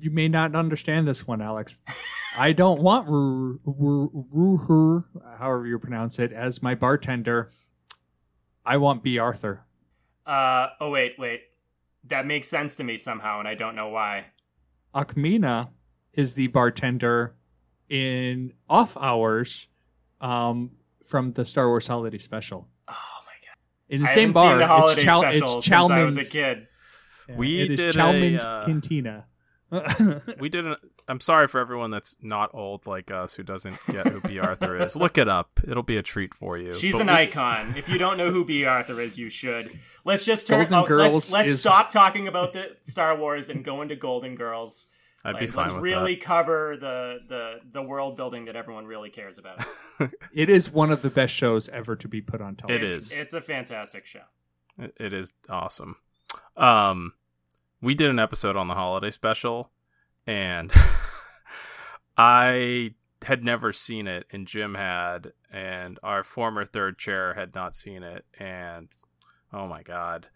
you 0.00 0.10
may 0.10 0.28
not 0.28 0.54
understand 0.54 1.08
this 1.08 1.26
one, 1.26 1.42
Alex, 1.42 1.82
I 2.36 2.52
don't 2.52 2.80
want 2.80 3.08
Ru- 3.08 3.60
Ru- 3.64 4.26
Ruher, 4.32 5.04
however 5.38 5.66
you 5.66 5.78
pronounce 5.78 6.18
it, 6.18 6.32
as 6.32 6.62
my 6.62 6.74
bartender. 6.74 7.48
I 8.64 8.76
want 8.76 9.02
Bea 9.02 9.18
Arthur. 9.18 9.64
Uh 10.26 10.68
oh 10.80 10.90
wait, 10.90 11.14
wait. 11.18 11.40
That 12.04 12.26
makes 12.26 12.48
sense 12.48 12.76
to 12.76 12.84
me 12.84 12.98
somehow 12.98 13.38
and 13.38 13.48
I 13.48 13.54
don't 13.54 13.74
know 13.74 13.88
why. 13.88 14.26
Ackmena 14.94 15.70
is 16.12 16.34
the 16.34 16.48
bartender 16.48 17.34
in 17.88 18.52
off 18.68 18.96
hours 18.98 19.68
um, 20.20 20.72
from 21.06 21.32
the 21.32 21.44
Star 21.44 21.68
Wars 21.68 21.86
Holiday 21.86 22.18
Special. 22.18 22.68
My 23.90 23.96
god. 23.96 23.96
In 23.96 24.02
the 24.02 24.08
I 24.08 24.14
same 24.14 24.32
haven't 24.32 24.42
seen 24.60 24.68
bar, 24.68 24.86
the 24.88 24.92
it's, 24.92 25.02
Chow- 25.04 25.20
special 25.22 25.42
it's 25.58 25.66
since 25.66 25.72
I 25.72 25.80
was 26.04 26.16
Chalmun's. 26.16 26.34
a 26.34 26.38
kid. 26.38 26.66
Yeah, 27.28 27.36
We 27.36 27.60
it 27.60 27.70
is 27.72 27.78
did 27.78 27.88
a, 27.96 27.98
Chalmun's 27.98 28.44
uh, 28.44 28.62
Cantina. 28.66 29.24
We 30.40 30.48
didn't. 30.48 30.78
I'm 31.08 31.20
sorry 31.20 31.46
for 31.46 31.60
everyone 31.60 31.90
that's 31.90 32.16
not 32.22 32.50
old 32.54 32.86
like 32.86 33.10
us 33.10 33.34
who 33.34 33.42
doesn't 33.42 33.76
get 33.90 34.06
who 34.06 34.20
Bea 34.22 34.38
Arthur 34.38 34.80
is. 34.82 34.96
Look 35.04 35.18
it 35.18 35.28
up. 35.28 35.60
It'll 35.68 35.82
be 35.82 35.98
a 35.98 36.02
treat 36.02 36.32
for 36.32 36.56
you. 36.56 36.72
She's 36.74 36.92
But 36.94 37.02
an 37.02 37.06
we- 37.08 37.12
icon. 37.12 37.74
If 37.76 37.86
you 37.88 37.98
don't 37.98 38.16
know 38.16 38.30
who 38.30 38.46
Bea 38.46 38.64
Arthur 38.64 38.98
is, 39.00 39.18
you 39.18 39.28
should. 39.28 39.70
Let's 40.06 40.24
just 40.24 40.46
turn. 40.46 40.68
Golden 40.70 40.84
oh, 40.84 40.86
Girls 40.86 41.12
let's 41.14 41.32
let's 41.32 41.50
is- 41.50 41.60
stop 41.60 41.90
talking 41.90 42.28
about 42.28 42.54
the 42.54 42.76
Star 42.82 43.14
Wars 43.16 43.50
and 43.50 43.62
go 43.62 43.82
into 43.82 43.94
Golden 43.94 44.36
Girls. 44.36 44.86
I'd 45.24 45.32
Like, 45.32 45.40
be 45.40 45.46
fine 45.48 45.64
let's 45.64 45.72
with 45.74 45.82
really 45.82 46.16
cover 46.16 46.76
the, 46.80 47.18
the 47.28 47.54
the 47.72 47.82
world 47.82 48.16
building 48.16 48.44
that 48.46 48.56
everyone 48.56 48.86
really 48.86 49.10
cares 49.10 49.36
about. 49.38 49.58
it 50.32 50.48
is 50.48 50.70
one 50.70 50.90
of 50.92 51.02
the 51.02 51.10
best 51.10 51.34
shows 51.34 51.68
ever 51.70 51.96
to 51.96 52.06
be 52.08 52.20
put 52.20 52.40
on 52.40 52.54
television. 52.56 52.88
it's. 52.90 53.12
It's 53.12 53.32
a 53.32 53.40
fantastic 53.40 54.06
show. 54.06 54.22
It- 54.78 54.94
it 54.98 55.12
is 55.12 55.32
awesome. 55.48 55.96
Um, 56.56 57.14
we 57.82 57.94
did 57.94 58.10
an 58.10 58.18
episode 58.20 58.56
on 58.56 58.68
the 58.68 58.74
holiday 58.74 59.10
special, 59.10 59.72
and 60.26 60.72
I 62.16 62.94
had 63.24 63.44
never 63.44 63.72
seen 63.72 64.06
it, 64.06 64.26
and 64.30 64.46
Jim 64.46 64.74
had, 64.74 65.32
and 65.50 65.98
our 66.02 66.22
former 66.22 66.64
third 66.64 66.98
chair 66.98 67.34
had 67.34 67.54
not 67.54 67.74
seen 67.74 68.02
it, 68.02 68.24
and 68.38 68.88
oh 69.52 69.66
my 69.66 69.82
god. 69.82 70.28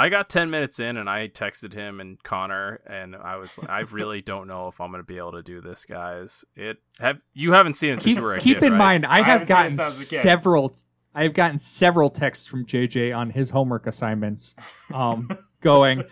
I 0.00 0.08
got 0.08 0.30
10 0.30 0.48
minutes 0.50 0.80
in 0.80 0.96
and 0.96 1.10
I 1.10 1.28
texted 1.28 1.74
him 1.74 2.00
and 2.00 2.22
Connor 2.22 2.80
and 2.86 3.14
I 3.14 3.36
was 3.36 3.58
I 3.68 3.80
really 3.80 4.22
don't 4.32 4.48
know 4.48 4.66
if 4.68 4.80
I'm 4.80 4.90
going 4.90 5.02
to 5.02 5.06
be 5.06 5.18
able 5.18 5.32
to 5.32 5.42
do 5.42 5.60
this 5.60 5.84
guys. 5.84 6.42
It 6.56 6.78
have 7.00 7.20
you 7.34 7.52
haven't 7.52 7.74
seen 7.74 7.90
it 7.90 7.96
since 7.96 8.04
keep 8.04 8.16
you 8.16 8.22
were 8.22 8.34
a 8.34 8.40
keep 8.40 8.60
kid, 8.60 8.66
in 8.68 8.72
right? 8.72 8.78
mind, 8.78 9.04
I, 9.04 9.18
I 9.18 9.22
have 9.22 9.46
haven't 9.46 9.46
seen 9.46 9.56
it 9.56 9.58
gotten 9.58 9.74
since 9.74 9.78
I 9.80 9.84
was 9.84 10.12
a 10.12 10.14
kid. 10.14 10.20
several. 10.22 10.76
I 11.14 11.22
have 11.24 11.34
gotten 11.34 11.58
several 11.58 12.08
texts 12.08 12.46
from 12.46 12.64
JJ 12.64 13.14
on 13.14 13.30
his 13.30 13.50
homework 13.50 13.86
assignments, 13.86 14.54
um, 14.94 15.28
going, 15.60 16.04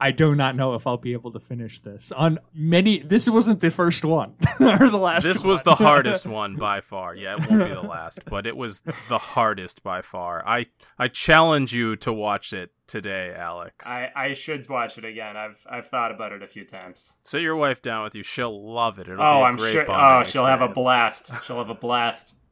"I 0.00 0.10
do 0.10 0.34
not 0.34 0.56
know 0.56 0.74
if 0.74 0.86
I'll 0.86 0.96
be 0.96 1.12
able 1.12 1.32
to 1.32 1.40
finish 1.40 1.80
this." 1.80 2.12
On 2.12 2.38
many, 2.54 2.98
this 2.98 3.28
wasn't 3.28 3.60
the 3.60 3.70
first 3.70 4.04
one 4.04 4.34
or 4.60 4.88
the 4.88 4.98
last. 4.98 5.24
This 5.24 5.42
was 5.42 5.62
the 5.62 5.74
hardest 5.76 6.26
one 6.26 6.56
by 6.56 6.80
far. 6.80 7.14
Yeah, 7.14 7.34
it 7.34 7.50
won't 7.50 7.68
be 7.68 7.74
the 7.74 7.82
last, 7.82 8.20
but 8.26 8.46
it 8.46 8.56
was 8.56 8.82
the 9.08 9.18
hardest 9.18 9.82
by 9.82 10.02
far. 10.02 10.46
I 10.46 10.66
I 10.98 11.08
challenge 11.08 11.72
you 11.74 11.96
to 11.96 12.12
watch 12.12 12.52
it 12.52 12.70
today, 12.86 13.34
Alex. 13.36 13.86
I, 13.86 14.10
I 14.14 14.32
should 14.32 14.68
watch 14.68 14.98
it 14.98 15.04
again. 15.04 15.36
I've 15.36 15.66
I've 15.70 15.86
thought 15.86 16.10
about 16.10 16.32
it 16.32 16.42
a 16.42 16.46
few 16.46 16.64
times. 16.64 17.16
Sit 17.24 17.42
your 17.42 17.56
wife 17.56 17.82
down 17.82 18.04
with 18.04 18.14
you. 18.14 18.22
She'll 18.22 18.72
love 18.72 18.98
it. 18.98 19.08
It'll 19.08 19.22
oh, 19.22 19.38
be 19.38 19.40
a 19.40 19.44
I'm 19.44 19.56
great 19.56 19.72
sure. 19.72 19.86
bonding 19.86 20.28
Oh, 20.28 20.30
she'll 20.30 20.46
have 20.46 20.62
a 20.62 20.68
blast. 20.68 21.30
She'll 21.44 21.58
have 21.58 21.70
a 21.70 21.74
blast. 21.74 22.36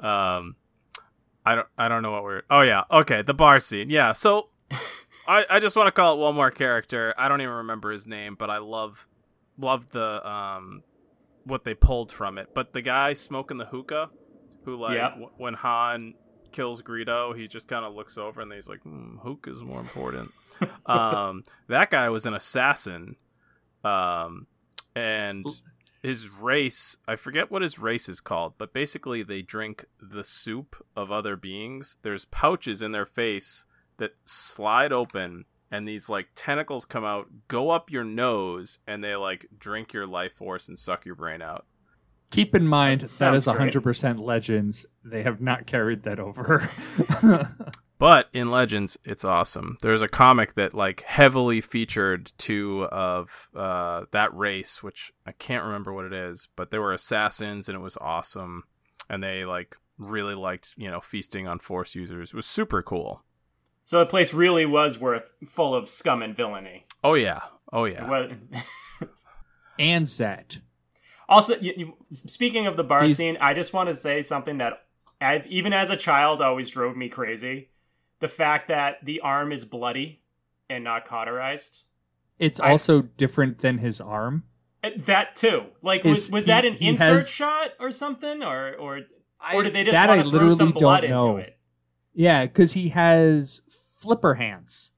Um, 0.00 0.56
I 1.46 1.54
don't 1.54 1.68
I 1.78 1.88
don't 1.88 2.02
know 2.02 2.10
what 2.10 2.24
we're. 2.24 2.42
Oh 2.50 2.62
yeah, 2.62 2.82
okay, 2.90 3.22
the 3.22 3.32
bar 3.32 3.60
scene. 3.60 3.90
Yeah, 3.90 4.12
so 4.12 4.48
I 5.26 5.46
I 5.48 5.60
just 5.60 5.76
want 5.76 5.86
to 5.88 5.92
call 5.92 6.14
it 6.14 6.18
one 6.20 6.34
more 6.34 6.50
character. 6.50 7.14
I 7.16 7.28
don't 7.28 7.40
even 7.40 7.54
remember 7.54 7.90
his 7.90 8.06
name, 8.06 8.36
but 8.38 8.50
I 8.50 8.58
love 8.58 9.08
love 9.58 9.90
the 9.92 10.26
um 10.28 10.82
what 11.44 11.64
they 11.64 11.74
pulled 11.74 12.10
from 12.10 12.38
it. 12.38 12.50
But 12.54 12.72
the 12.72 12.82
guy 12.82 13.12
smoking 13.14 13.58
the 13.58 13.66
hookah, 13.66 14.10
who 14.64 14.76
like 14.76 14.96
Yep. 14.96 15.10
w- 15.10 15.30
when 15.36 15.54
Han 15.54 16.14
kills 16.52 16.82
Greedo, 16.82 17.36
he 17.36 17.48
just 17.48 17.68
kind 17.68 17.84
of 17.84 17.94
looks 17.94 18.16
over 18.16 18.40
and 18.40 18.52
he's 18.52 18.68
like, 18.68 18.80
hmm, 18.80 19.16
is 19.46 19.62
more 19.62 19.80
important. 19.80 20.32
um, 20.86 21.44
that 21.68 21.90
guy 21.90 22.08
was 22.08 22.26
an 22.26 22.34
assassin. 22.34 23.16
Um, 23.82 24.46
and 24.94 25.46
his 26.02 26.28
race 26.28 26.98
i 27.08 27.16
forget 27.16 27.50
what 27.50 27.62
his 27.62 27.78
race 27.78 28.08
is 28.10 28.20
called 28.20 28.52
but 28.58 28.74
basically 28.74 29.22
they 29.22 29.40
drink 29.40 29.86
the 30.00 30.22
soup 30.22 30.84
of 30.94 31.10
other 31.10 31.34
beings 31.34 31.96
there's 32.02 32.26
pouches 32.26 32.82
in 32.82 32.92
their 32.92 33.06
face 33.06 33.64
that 33.98 34.12
slide 34.24 34.92
open 34.92 35.44
and 35.70 35.88
these 35.88 36.08
like 36.08 36.28
tentacles 36.34 36.84
come 36.84 37.04
out 37.04 37.28
go 37.48 37.70
up 37.70 37.90
your 37.90 38.04
nose 38.04 38.78
and 38.86 39.02
they 39.02 39.16
like 39.16 39.46
drink 39.58 39.92
your 39.92 40.06
life 40.06 40.32
force 40.34 40.68
and 40.68 40.78
suck 40.78 41.04
your 41.04 41.14
brain 41.14 41.42
out 41.42 41.66
Keep 42.30 42.56
in 42.56 42.66
mind 42.66 43.02
That 43.02 43.10
that 43.20 43.34
is 43.34 43.46
100% 43.46 44.18
Legends. 44.18 44.86
They 45.04 45.22
have 45.22 45.40
not 45.40 45.68
carried 45.68 46.02
that 46.02 46.18
over. 46.18 46.68
But 47.98 48.28
in 48.32 48.50
Legends, 48.50 48.98
it's 49.04 49.24
awesome. 49.24 49.78
There's 49.80 50.02
a 50.02 50.08
comic 50.08 50.54
that 50.54 50.74
like 50.74 51.02
heavily 51.02 51.60
featured 51.60 52.32
two 52.36 52.84
of 52.90 53.48
uh, 53.54 54.04
that 54.10 54.34
race, 54.36 54.82
which 54.82 55.12
I 55.24 55.32
can't 55.32 55.64
remember 55.64 55.92
what 55.92 56.04
it 56.04 56.12
is, 56.12 56.48
but 56.56 56.70
they 56.70 56.78
were 56.78 56.92
assassins 56.92 57.68
and 57.68 57.76
it 57.76 57.80
was 57.80 57.96
awesome. 58.00 58.64
And 59.08 59.22
they 59.22 59.44
like 59.44 59.76
really 59.96 60.34
liked, 60.34 60.74
you 60.76 60.90
know, 60.90 61.00
feasting 61.00 61.46
on 61.46 61.60
force 61.60 61.94
users. 61.94 62.30
It 62.30 62.36
was 62.36 62.46
super 62.46 62.82
cool. 62.82 63.24
So 63.84 63.98
the 63.98 64.06
place 64.06 64.32
really 64.32 64.64
was 64.66 64.98
worth 64.98 65.32
full 65.46 65.74
of 65.74 65.88
scum 65.90 66.22
and 66.22 66.34
villainy. 66.36 66.84
Oh 67.02 67.14
yeah. 67.14 67.40
Oh 67.72 67.84
yeah. 67.84 68.08
Well, 68.08 68.28
And 69.78 70.08
set. 70.08 70.58
Also, 71.28 71.56
you, 71.56 71.72
you, 71.76 71.94
speaking 72.10 72.66
of 72.66 72.76
the 72.76 72.84
bar 72.84 73.02
He's- 73.02 73.16
scene, 73.16 73.36
I 73.40 73.54
just 73.54 73.72
want 73.72 73.88
to 73.88 73.94
say 73.94 74.22
something 74.22 74.58
that 74.58 74.74
I've, 75.20 75.46
even 75.46 75.72
as 75.72 75.90
a 75.90 75.96
child 75.96 76.40
always 76.42 76.70
drove 76.70 76.96
me 76.96 77.08
crazy. 77.08 77.70
The 78.20 78.28
fact 78.28 78.68
that 78.68 79.04
the 79.04 79.20
arm 79.20 79.50
is 79.52 79.64
bloody 79.64 80.22
and 80.70 80.84
not 80.84 81.04
cauterized. 81.06 81.84
It's 82.38 82.60
I- 82.60 82.70
also 82.70 83.02
different 83.02 83.58
than 83.60 83.78
his 83.78 84.00
arm. 84.00 84.44
Uh, 84.82 84.90
That 84.98 85.34
too. 85.34 85.64
Like, 85.82 86.02
His- 86.04 86.26
was, 86.26 86.30
was 86.30 86.44
he- 86.46 86.52
that 86.52 86.64
an 86.64 86.76
insert 86.76 87.12
has- 87.14 87.30
shot 87.30 87.70
or 87.80 87.90
something, 87.90 88.42
or 88.42 88.74
or 88.74 89.00
I- 89.40 89.56
or 89.56 89.62
did 89.64 89.72
they 89.74 89.82
just 89.84 89.92
that 89.92 90.08
want 90.08 90.20
to 90.20 90.24
throw 90.24 90.32
literally 90.32 90.56
some 90.56 90.70
blood 90.72 91.00
don't 91.02 91.10
know. 91.10 91.36
into 91.36 91.48
it? 91.48 91.53
Yeah, 92.14 92.46
because 92.46 92.72
he 92.74 92.90
has 92.90 93.60
flipper 93.98 94.34
hands, 94.34 94.92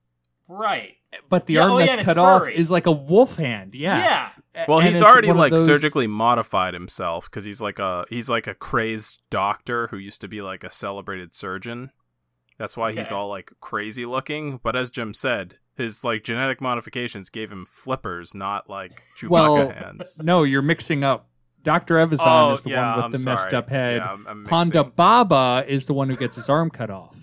Right. 0.48 0.96
but 1.28 1.46
the 1.46 1.54
Yeah, 1.54 1.60
oh, 1.60 1.64
arm 1.64 1.72
oh, 1.72 1.78
that's 1.78 1.96
and 1.96 2.04
cut 2.04 2.18
off 2.18 2.48
is 2.48 2.70
like 2.70 2.86
a 2.86 2.92
wolf 2.92 3.36
hand. 3.36 3.74
Yeah. 3.74 4.30
Yeah. 4.54 4.64
Well, 4.68 4.80
and 4.80 4.88
he's 4.94 5.02
already 5.02 5.32
like 5.32 5.52
those- 5.52 5.66
surgically 5.66 6.06
modified 6.06 6.72
himself 6.74 7.24
because 7.30 7.44
he's 7.44 7.60
like 7.60 7.78
a 7.78 8.04
he's 8.10 8.28
like 8.30 8.46
a 8.46 8.54
crazed 8.54 9.18
doctor 9.30 9.88
who 9.88 9.98
used 9.98 10.20
to 10.22 10.28
be 10.28 10.40
like 10.42 10.64
a 10.64 10.70
celebrated 10.72 11.34
surgeon. 11.34 11.90
That's 12.58 12.76
why 12.76 12.92
he's 12.92 13.12
all 13.12 13.28
like 13.28 13.52
crazy 13.60 14.06
looking. 14.06 14.60
But 14.62 14.74
as 14.76 14.90
Jim 14.90 15.12
said, 15.12 15.56
his 15.76 16.02
like 16.04 16.24
genetic 16.24 16.62
modifications 16.62 17.28
gave 17.28 17.52
him 17.52 17.66
flippers, 17.66 18.34
not 18.34 18.70
like 18.70 19.02
Chewbacca 19.18 19.28
Well, 19.30 19.68
hands. 19.70 20.18
No, 20.22 20.42
you're 20.42 20.62
mixing 20.62 21.04
up. 21.04 21.28
Doctor 21.66 21.96
Evazan 21.96 22.26
Oh, 22.26 22.52
is 22.54 22.62
the 22.62 22.70
yeah, 22.70 22.86
one 22.88 22.96
with 22.96 23.04
I'm 23.06 23.10
the 23.12 23.18
messed 23.30 23.52
up 23.52 23.68
head. 23.68 23.96
Yeah, 23.96 24.08
I'm- 24.10 24.24
I'm 24.28 24.46
Ponda. 24.46 24.94
Baba 24.94 25.64
is 25.66 25.86
the 25.86 25.94
one 25.94 26.08
who 26.08 26.14
gets 26.16 26.36
his 26.36 26.48
arm 26.48 26.70
cut 26.70 26.90
off. 26.90 27.18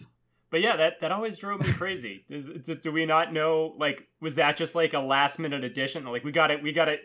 But 0.51 0.61
yeah, 0.61 0.75
that 0.75 0.99
that 1.01 1.11
always 1.11 1.37
drove 1.39 1.61
me 1.61 1.71
crazy. 1.71 2.25
Is, 2.29 2.47
do, 2.47 2.75
do 2.75 2.91
we 2.91 3.07
not 3.07 3.33
know? 3.33 3.73
Like, 3.79 4.07
was 4.21 4.35
that 4.35 4.55
just 4.55 4.75
like 4.75 4.93
a 4.93 4.99
last 4.99 5.39
minute 5.39 5.63
addition? 5.63 6.05
Like, 6.05 6.23
we 6.23 6.31
got 6.31 6.51
it. 6.51 6.61
We 6.61 6.71
got 6.71 6.89
it. 6.89 6.99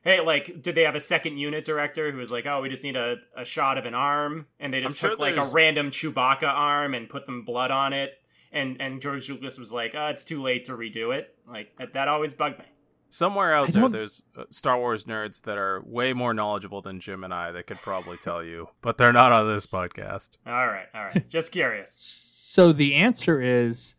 Hey, 0.00 0.20
like, 0.20 0.62
did 0.62 0.74
they 0.74 0.84
have 0.84 0.94
a 0.94 1.00
second 1.00 1.36
unit 1.36 1.64
director 1.64 2.10
who 2.12 2.16
was 2.16 2.30
like, 2.32 2.46
"Oh, 2.46 2.62
we 2.62 2.70
just 2.70 2.82
need 2.84 2.96
a, 2.96 3.16
a 3.36 3.44
shot 3.44 3.76
of 3.76 3.84
an 3.84 3.92
arm," 3.92 4.46
and 4.58 4.72
they 4.72 4.80
just 4.80 4.92
I'm 4.92 4.96
sure 4.96 5.10
took 5.10 5.18
like 5.18 5.36
a 5.36 5.44
random 5.52 5.90
Chewbacca 5.90 6.44
arm 6.44 6.94
and 6.94 7.10
put 7.10 7.26
some 7.26 7.42
blood 7.44 7.70
on 7.70 7.92
it, 7.92 8.14
and 8.52 8.80
and 8.80 9.02
George 9.02 9.28
Lucas 9.28 9.58
was 9.58 9.70
like, 9.70 9.94
"Oh, 9.94 10.06
it's 10.06 10.24
too 10.24 10.40
late 10.40 10.64
to 10.66 10.72
redo 10.72 11.14
it." 11.14 11.34
Like 11.46 11.76
that, 11.76 11.92
that 11.92 12.08
always 12.08 12.32
bugged 12.32 12.60
me. 12.60 12.64
Somewhere 13.10 13.54
out 13.54 13.72
there, 13.72 13.88
there's 13.88 14.22
uh, 14.36 14.44
Star 14.50 14.76
Wars 14.78 15.06
nerds 15.06 15.42
that 15.42 15.56
are 15.56 15.82
way 15.86 16.12
more 16.12 16.34
knowledgeable 16.34 16.82
than 16.82 17.00
Jim 17.00 17.24
and 17.24 17.32
I 17.32 17.52
that 17.52 17.66
could 17.66 17.78
probably 17.78 18.18
tell 18.18 18.44
you, 18.44 18.68
but 18.82 18.98
they're 18.98 19.12
not 19.14 19.32
on 19.32 19.48
this 19.48 19.66
podcast. 19.66 20.32
All 20.46 20.66
right, 20.66 20.86
all 20.94 21.04
right. 21.04 21.28
Just 21.28 21.52
curious. 21.52 22.24
So 22.48 22.72
the 22.72 22.94
answer 22.94 23.42
is, 23.42 23.94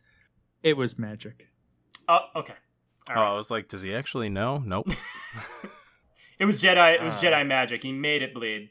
it 0.63 0.75
was 0.75 0.97
magic. 0.97 1.49
Oh, 2.07 2.19
okay. 2.35 2.55
All 3.07 3.15
Oh, 3.15 3.21
right. 3.21 3.31
I 3.31 3.35
was 3.35 3.51
like, 3.51 3.67
does 3.67 3.83
he 3.83 3.93
actually 3.93 4.27
know? 4.29 4.57
Nope. 4.65 4.87
It 6.39 6.45
was 6.45 6.63
Jedi. 6.63 6.95
It 6.95 7.03
was 7.03 7.13
Uh. 7.15 7.19
Jedi 7.19 7.45
magic. 7.45 7.83
He 7.83 7.91
made 7.91 8.21
it 8.23 8.33
bleed. 8.33 8.69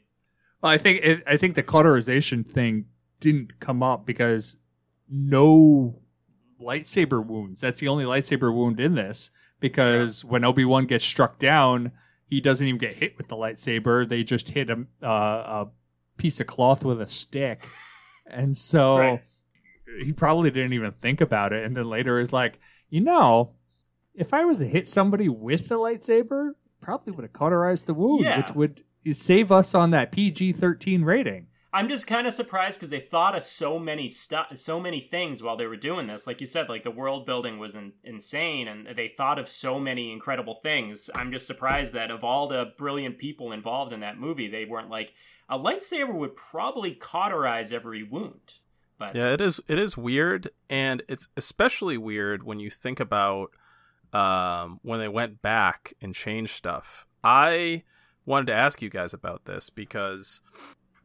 Well, 0.61 0.71
I 0.71 0.77
think 0.77 1.01
it, 1.03 1.23
I 1.27 1.37
think 1.37 1.55
the 1.55 1.63
cauterization 1.63 2.43
thing 2.43 2.85
didn't 3.19 3.59
come 3.59 3.81
up 3.83 4.05
because 4.05 4.57
no 5.09 6.01
lightsaber 6.61 7.25
wounds. 7.25 7.61
That's 7.61 7.79
the 7.79 7.87
only 7.87 8.05
lightsaber 8.05 8.53
wound 8.53 8.79
in 8.79 8.95
this. 8.95 9.31
Because 9.59 10.23
when 10.23 10.45
Obi 10.45 10.63
Wan 10.65 10.85
gets 10.85 11.03
struck 11.05 11.37
down, 11.39 11.91
he 12.25 12.39
doesn't 12.39 12.65
even 12.65 12.79
get 12.79 12.95
hit 12.95 13.17
with 13.17 13.27
the 13.27 13.35
lightsaber. 13.35 14.07
They 14.07 14.23
just 14.23 14.49
hit 14.49 14.69
a, 14.69 14.85
uh, 15.03 15.07
a 15.07 15.67
piece 16.17 16.39
of 16.39 16.47
cloth 16.47 16.85
with 16.85 17.01
a 17.01 17.07
stick, 17.07 17.65
and 18.29 18.55
so 18.55 18.97
Right. 18.97 19.23
he 20.05 20.13
probably 20.13 20.49
didn't 20.51 20.73
even 20.73 20.91
think 21.01 21.19
about 21.21 21.51
it. 21.53 21.65
And 21.65 21.75
then 21.75 21.89
later 21.89 22.19
is 22.19 22.31
like, 22.31 22.59
you 22.89 23.01
know, 23.01 23.51
if 24.13 24.33
I 24.33 24.45
was 24.45 24.59
to 24.59 24.65
hit 24.65 24.87
somebody 24.87 25.27
with 25.29 25.67
the 25.69 25.75
lightsaber, 25.75 26.51
probably 26.81 27.11
would 27.13 27.23
have 27.23 27.33
cauterized 27.33 27.85
the 27.87 27.93
wound, 27.93 28.23
Yeah. 28.23 28.37
which 28.37 28.51
would 28.55 28.83
save 29.15 29.51
us 29.51 29.73
on 29.75 29.91
that 29.91 30.11
PG 30.11 30.53
thirteen 30.53 31.03
rating. 31.03 31.47
I'm 31.71 31.87
just 31.87 32.07
kind 32.07 32.25
of 32.25 32.33
surprised 32.33 32.79
because 32.79 32.89
they 32.89 32.99
thought 32.99 33.35
of 33.35 33.43
so 33.43 33.77
many 33.77 34.07
stuff, 34.07 34.57
so 34.57 34.79
many 34.79 34.99
things 34.99 35.43
while 35.43 35.55
they 35.55 35.67
were 35.67 35.75
doing 35.75 36.07
this. 36.07 36.25
Like 36.25 36.41
you 36.41 36.47
said, 36.47 36.67
like 36.67 36.83
the 36.83 36.89
world 36.89 37.27
building 37.27 37.59
was 37.59 37.75
in- 37.75 37.93
insane, 38.03 38.67
and 38.67 38.87
they 38.95 39.07
thought 39.07 39.37
of 39.37 39.47
so 39.47 39.79
many 39.79 40.11
incredible 40.11 40.55
things. 40.55 41.09
I'm 41.13 41.31
just 41.31 41.45
surprised 41.45 41.93
that 41.93 42.09
of 42.09 42.23
all 42.23 42.47
the 42.47 42.73
brilliant 42.77 43.19
people 43.19 43.51
involved 43.51 43.93
in 43.93 43.99
that 43.99 44.19
movie, 44.19 44.47
they 44.47 44.65
weren't 44.65 44.89
like 44.89 45.13
a 45.47 45.59
lightsaber 45.59 46.13
would 46.13 46.35
probably 46.35 46.95
cauterize 46.95 47.71
every 47.71 48.01
wound. 48.01 48.55
But 48.97 49.15
Yeah, 49.15 49.33
it 49.33 49.41
is. 49.41 49.61
It 49.67 49.77
is 49.77 49.95
weird, 49.95 50.49
and 50.69 51.03
it's 51.07 51.27
especially 51.37 51.97
weird 51.97 52.43
when 52.43 52.59
you 52.59 52.71
think 52.71 52.99
about 52.99 53.51
um, 54.11 54.79
when 54.81 54.99
they 54.99 55.07
went 55.07 55.43
back 55.43 55.93
and 56.01 56.15
changed 56.15 56.55
stuff. 56.55 57.05
I 57.23 57.83
wanted 58.25 58.47
to 58.47 58.53
ask 58.53 58.81
you 58.81 58.89
guys 58.89 59.13
about 59.13 59.45
this 59.45 59.69
because 59.69 60.41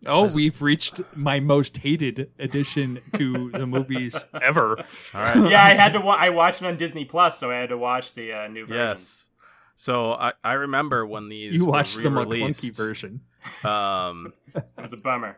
Oh, 0.06 0.26
As- 0.26 0.34
we've 0.34 0.60
reached 0.60 1.00
my 1.16 1.40
most 1.40 1.78
hated 1.78 2.30
addition 2.38 3.00
to 3.14 3.50
the 3.52 3.66
movies 3.66 4.26
ever. 4.42 4.78
all 4.78 4.84
right, 5.20 5.36
yeah, 5.50 5.64
I 5.64 5.74
had 5.74 5.92
to. 5.94 6.00
Wa- 6.00 6.16
I 6.18 6.30
watched 6.30 6.62
it 6.62 6.66
on 6.66 6.76
Disney 6.76 7.04
Plus, 7.04 7.38
so 7.38 7.50
I 7.50 7.56
had 7.56 7.70
to 7.70 7.78
watch 7.78 8.14
the 8.14 8.32
uh, 8.32 8.48
new 8.48 8.66
version. 8.66 8.76
yes. 8.86 9.28
So 9.76 10.12
I, 10.12 10.34
I 10.44 10.52
remember 10.52 11.04
when 11.06 11.28
these 11.28 11.54
You 11.54 11.64
were 11.66 11.72
watched 11.72 11.96
the 12.02 12.08
re-released, 12.10 12.62
Maclunkey 12.62 12.76
version. 12.76 13.20
Um, 13.64 14.32
it 14.54 14.64
was 14.78 14.92
a 14.92 14.96
bummer. 14.96 15.36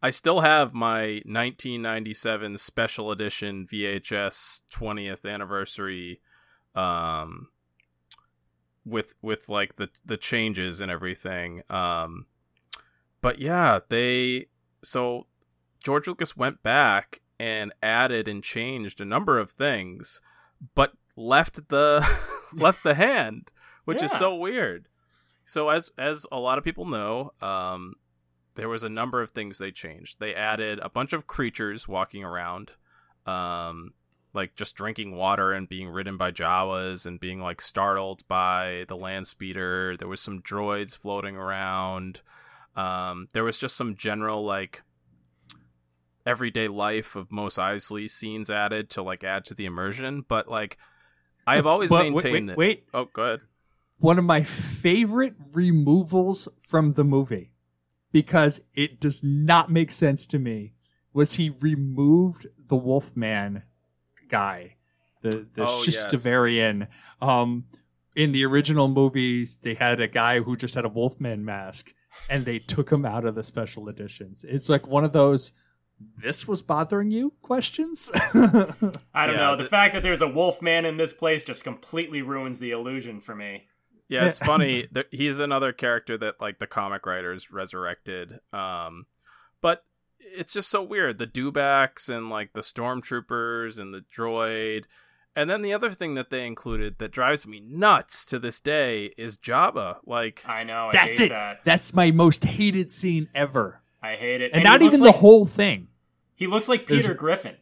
I 0.00 0.10
still 0.10 0.40
have 0.40 0.74
my 0.74 1.22
1997 1.24 2.58
special 2.58 3.10
edition 3.10 3.66
VHS 3.72 4.62
20th 4.72 5.24
anniversary 5.28 6.20
um 6.74 7.48
with 8.84 9.14
with 9.22 9.48
like 9.48 9.76
the 9.76 9.88
the 10.04 10.16
changes 10.16 10.80
and 10.80 10.90
everything. 10.90 11.62
Um 11.70 12.26
but 13.22 13.38
yeah, 13.38 13.80
they 13.88 14.46
so 14.84 15.26
George 15.82 16.06
Lucas 16.06 16.36
went 16.36 16.62
back 16.62 17.22
and 17.40 17.72
added 17.82 18.28
and 18.28 18.42
changed 18.44 19.00
a 19.00 19.04
number 19.04 19.38
of 19.38 19.50
things 19.50 20.20
but 20.74 20.92
left 21.16 21.68
the 21.68 22.06
left 22.52 22.82
the 22.82 22.94
hand, 22.94 23.50
which 23.84 24.02
is 24.02 24.12
so 24.12 24.34
weird. 24.34 24.88
So 25.44 25.68
as 25.70 25.90
as 25.98 26.26
a 26.30 26.38
lot 26.38 26.58
of 26.58 26.64
people 26.64 26.84
know, 26.84 27.32
um 27.40 27.94
there 28.54 28.68
was 28.68 28.82
a 28.82 28.88
number 28.88 29.22
of 29.22 29.30
things 29.30 29.58
they 29.58 29.70
changed. 29.70 30.20
They 30.20 30.34
added 30.34 30.78
a 30.80 30.90
bunch 30.90 31.12
of 31.12 31.26
creatures 31.26 31.88
walking 31.88 32.22
around, 32.22 32.72
um, 33.24 33.94
like 34.34 34.54
just 34.54 34.76
drinking 34.76 35.16
water 35.16 35.52
and 35.52 35.68
being 35.68 35.88
ridden 35.88 36.18
by 36.18 36.32
Jawas 36.32 37.06
and 37.06 37.18
being 37.18 37.40
like 37.40 37.62
startled 37.62 38.26
by 38.28 38.84
the 38.88 38.96
land 38.96 39.26
speeder. 39.26 39.96
There 39.96 40.08
was 40.08 40.20
some 40.20 40.42
droids 40.42 40.96
floating 40.96 41.34
around. 41.34 42.20
Um, 42.76 43.28
there 43.34 43.44
was 43.44 43.58
just 43.58 43.76
some 43.76 43.96
general 43.96 44.44
like 44.44 44.82
everyday 46.24 46.68
life 46.68 47.16
of 47.16 47.30
Mos 47.32 47.56
Eisley 47.56 48.08
scenes 48.08 48.48
added 48.50 48.88
to 48.90 49.02
like 49.02 49.24
add 49.24 49.44
to 49.46 49.54
the 49.54 49.66
immersion. 49.66 50.24
But 50.26 50.48
like, 50.48 50.78
I've 51.46 51.66
always 51.66 51.90
But 51.90 52.04
wait, 52.04 52.12
maintained 52.12 52.34
wait, 52.34 52.46
that. 52.46 52.56
wait. 52.58 52.84
Oh, 52.94 53.04
go 53.12 53.22
ahead. 53.22 53.40
One 53.98 54.18
of 54.18 54.24
my 54.24 54.42
favorite 54.42 55.34
removals 55.52 56.48
from 56.60 56.92
the 56.94 57.04
movie, 57.04 57.52
because 58.10 58.60
it 58.74 59.00
does 59.00 59.22
not 59.22 59.70
make 59.70 59.92
sense 59.92 60.26
to 60.26 60.38
me, 60.38 60.74
was 61.12 61.34
he 61.34 61.50
removed 61.50 62.46
the 62.68 62.76
Wolfman 62.76 63.62
guy, 64.28 64.76
the 65.20 65.46
the 65.54 65.66
Oh, 65.68 65.82
yes. 65.86 66.06
Shistavanen. 66.06 66.88
Um, 67.20 67.66
in 68.16 68.32
the 68.32 68.44
original 68.44 68.88
movies, 68.88 69.58
they 69.62 69.74
had 69.74 70.00
a 70.00 70.08
guy 70.08 70.40
who 70.40 70.56
just 70.56 70.74
had 70.74 70.84
a 70.84 70.88
Wolfman 70.88 71.44
mask, 71.44 71.94
and 72.30 72.44
they 72.44 72.58
took 72.58 72.90
him 72.90 73.04
out 73.04 73.24
of 73.24 73.34
the 73.34 73.42
special 73.42 73.88
editions. 73.88 74.44
It's 74.48 74.68
like 74.68 74.86
one 74.86 75.04
of 75.04 75.12
those. 75.12 75.52
This 76.16 76.48
was 76.48 76.62
bothering 76.62 77.10
you? 77.12 77.32
Questions. 77.42 78.10
I 78.14 78.26
don't 78.32 78.96
Yeah, 79.14 79.36
know. 79.36 79.56
The 79.56 79.62
the- 79.64 79.68
fact 79.68 79.94
that 79.94 80.02
there's 80.02 80.20
a 80.22 80.26
wolf 80.28 80.60
man 80.60 80.84
in 80.84 80.96
this 80.96 81.12
place 81.12 81.44
just 81.44 81.62
completely 81.64 82.22
ruins 82.22 82.58
the 82.58 82.70
illusion 82.72 83.20
for 83.20 83.34
me. 83.36 83.68
Yeah, 84.08 84.24
it's 84.26 84.38
funny. 84.40 84.88
that 84.92 85.06
He's 85.12 85.38
another 85.38 85.72
character 85.72 86.18
that 86.18 86.40
like 86.40 86.58
the 86.58 86.66
comic 86.66 87.06
writers 87.06 87.50
resurrected. 87.52 88.40
Um, 88.52 89.06
but 89.60 89.84
it's 90.18 90.52
just 90.54 90.70
so 90.70 90.82
weird. 90.82 91.18
The 91.18 91.26
dewbacks 91.26 92.08
and 92.08 92.28
like 92.28 92.52
the 92.52 92.60
stormtroopers 92.62 93.78
and 93.78 93.94
the 93.94 94.04
droid. 94.14 94.84
And 95.34 95.48
then 95.48 95.62
the 95.62 95.72
other 95.72 95.90
thing 95.92 96.14
that 96.14 96.28
they 96.30 96.46
included 96.46 96.98
that 96.98 97.10
drives 97.10 97.46
me 97.46 97.58
nuts 97.60 98.24
to 98.26 98.38
this 98.38 98.60
day 98.60 99.12
is 99.16 99.38
Jabba. 99.38 99.96
Like, 100.04 100.42
I 100.46 100.62
know. 100.64 100.88
I 100.88 100.92
That's 100.92 101.18
hate 101.18 101.24
it. 101.26 101.28
that. 101.30 101.60
That's 101.64 101.94
my 101.94 102.10
most 102.10 102.44
hated 102.44 102.92
scene 102.92 103.28
ever. 103.34 103.80
I 104.02 104.16
hate 104.16 104.42
it. 104.42 104.52
And, 104.52 104.60
he 104.62 104.64
not 104.68 104.82
even 104.82 105.00
like, 105.00 105.14
the 105.14 105.18
whole 105.20 105.46
thing. 105.46 105.88
He 106.34 106.46
looks 106.46 106.68
like 106.68 106.86
There's- 106.86 107.02
Peter 107.04 107.14
Griffin. 107.14 107.56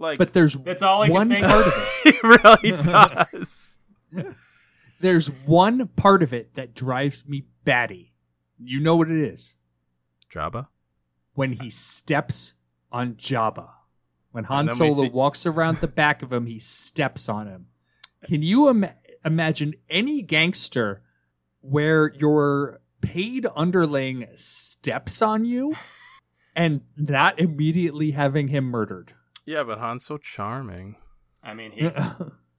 Like, 0.00 0.18
But 0.18 0.32
there's 0.32 0.54
That's 0.54 0.82
all 0.82 1.02
I 1.02 1.06
can 1.06 1.14
one 1.14 1.28
think 1.30 1.44
part 1.46 1.66
of. 1.66 1.72
of 1.72 1.88
it. 2.04 2.14
he 2.14 2.20
really 2.22 2.82
does. 2.82 3.80
There's 5.00 5.28
one 5.46 5.88
part 5.96 6.22
of 6.22 6.32
it 6.32 6.54
that 6.54 6.74
drives 6.74 7.26
me 7.26 7.46
batty. 7.64 8.12
You 8.58 8.80
know 8.80 8.96
what 8.96 9.10
it 9.10 9.18
is? 9.18 9.54
Jabba. 10.32 10.68
When 11.34 11.52
he 11.54 11.70
steps 11.70 12.54
on 12.92 13.14
Jabba. 13.14 13.68
When 14.30 14.44
Han 14.44 14.60
And 14.60 14.68
then 14.68 14.86
we 14.88 14.92
Solo 14.92 15.02
see- 15.04 15.10
walks 15.10 15.46
around 15.46 15.78
the 15.78 15.88
back 15.88 16.22
of 16.22 16.32
him, 16.32 16.46
he 16.46 16.58
steps 16.58 17.28
on 17.28 17.46
him. 17.46 17.66
Can 18.24 18.42
you 18.42 18.68
Im- 18.68 18.86
imagine 19.24 19.74
any 19.88 20.22
gangster 20.22 21.02
where 21.60 22.12
your 22.14 22.80
paid 23.00 23.46
underling 23.56 24.26
steps 24.34 25.22
on 25.22 25.44
you 25.44 25.74
and 26.54 26.82
not 26.96 27.38
immediately 27.38 28.10
having 28.12 28.48
him 28.48 28.64
murdered? 28.64 29.14
Yeah, 29.46 29.62
but 29.62 29.78
Han's 29.78 30.04
so 30.04 30.18
charming. 30.18 30.96
I 31.42 31.54
mean, 31.54 31.70
he, 31.72 31.88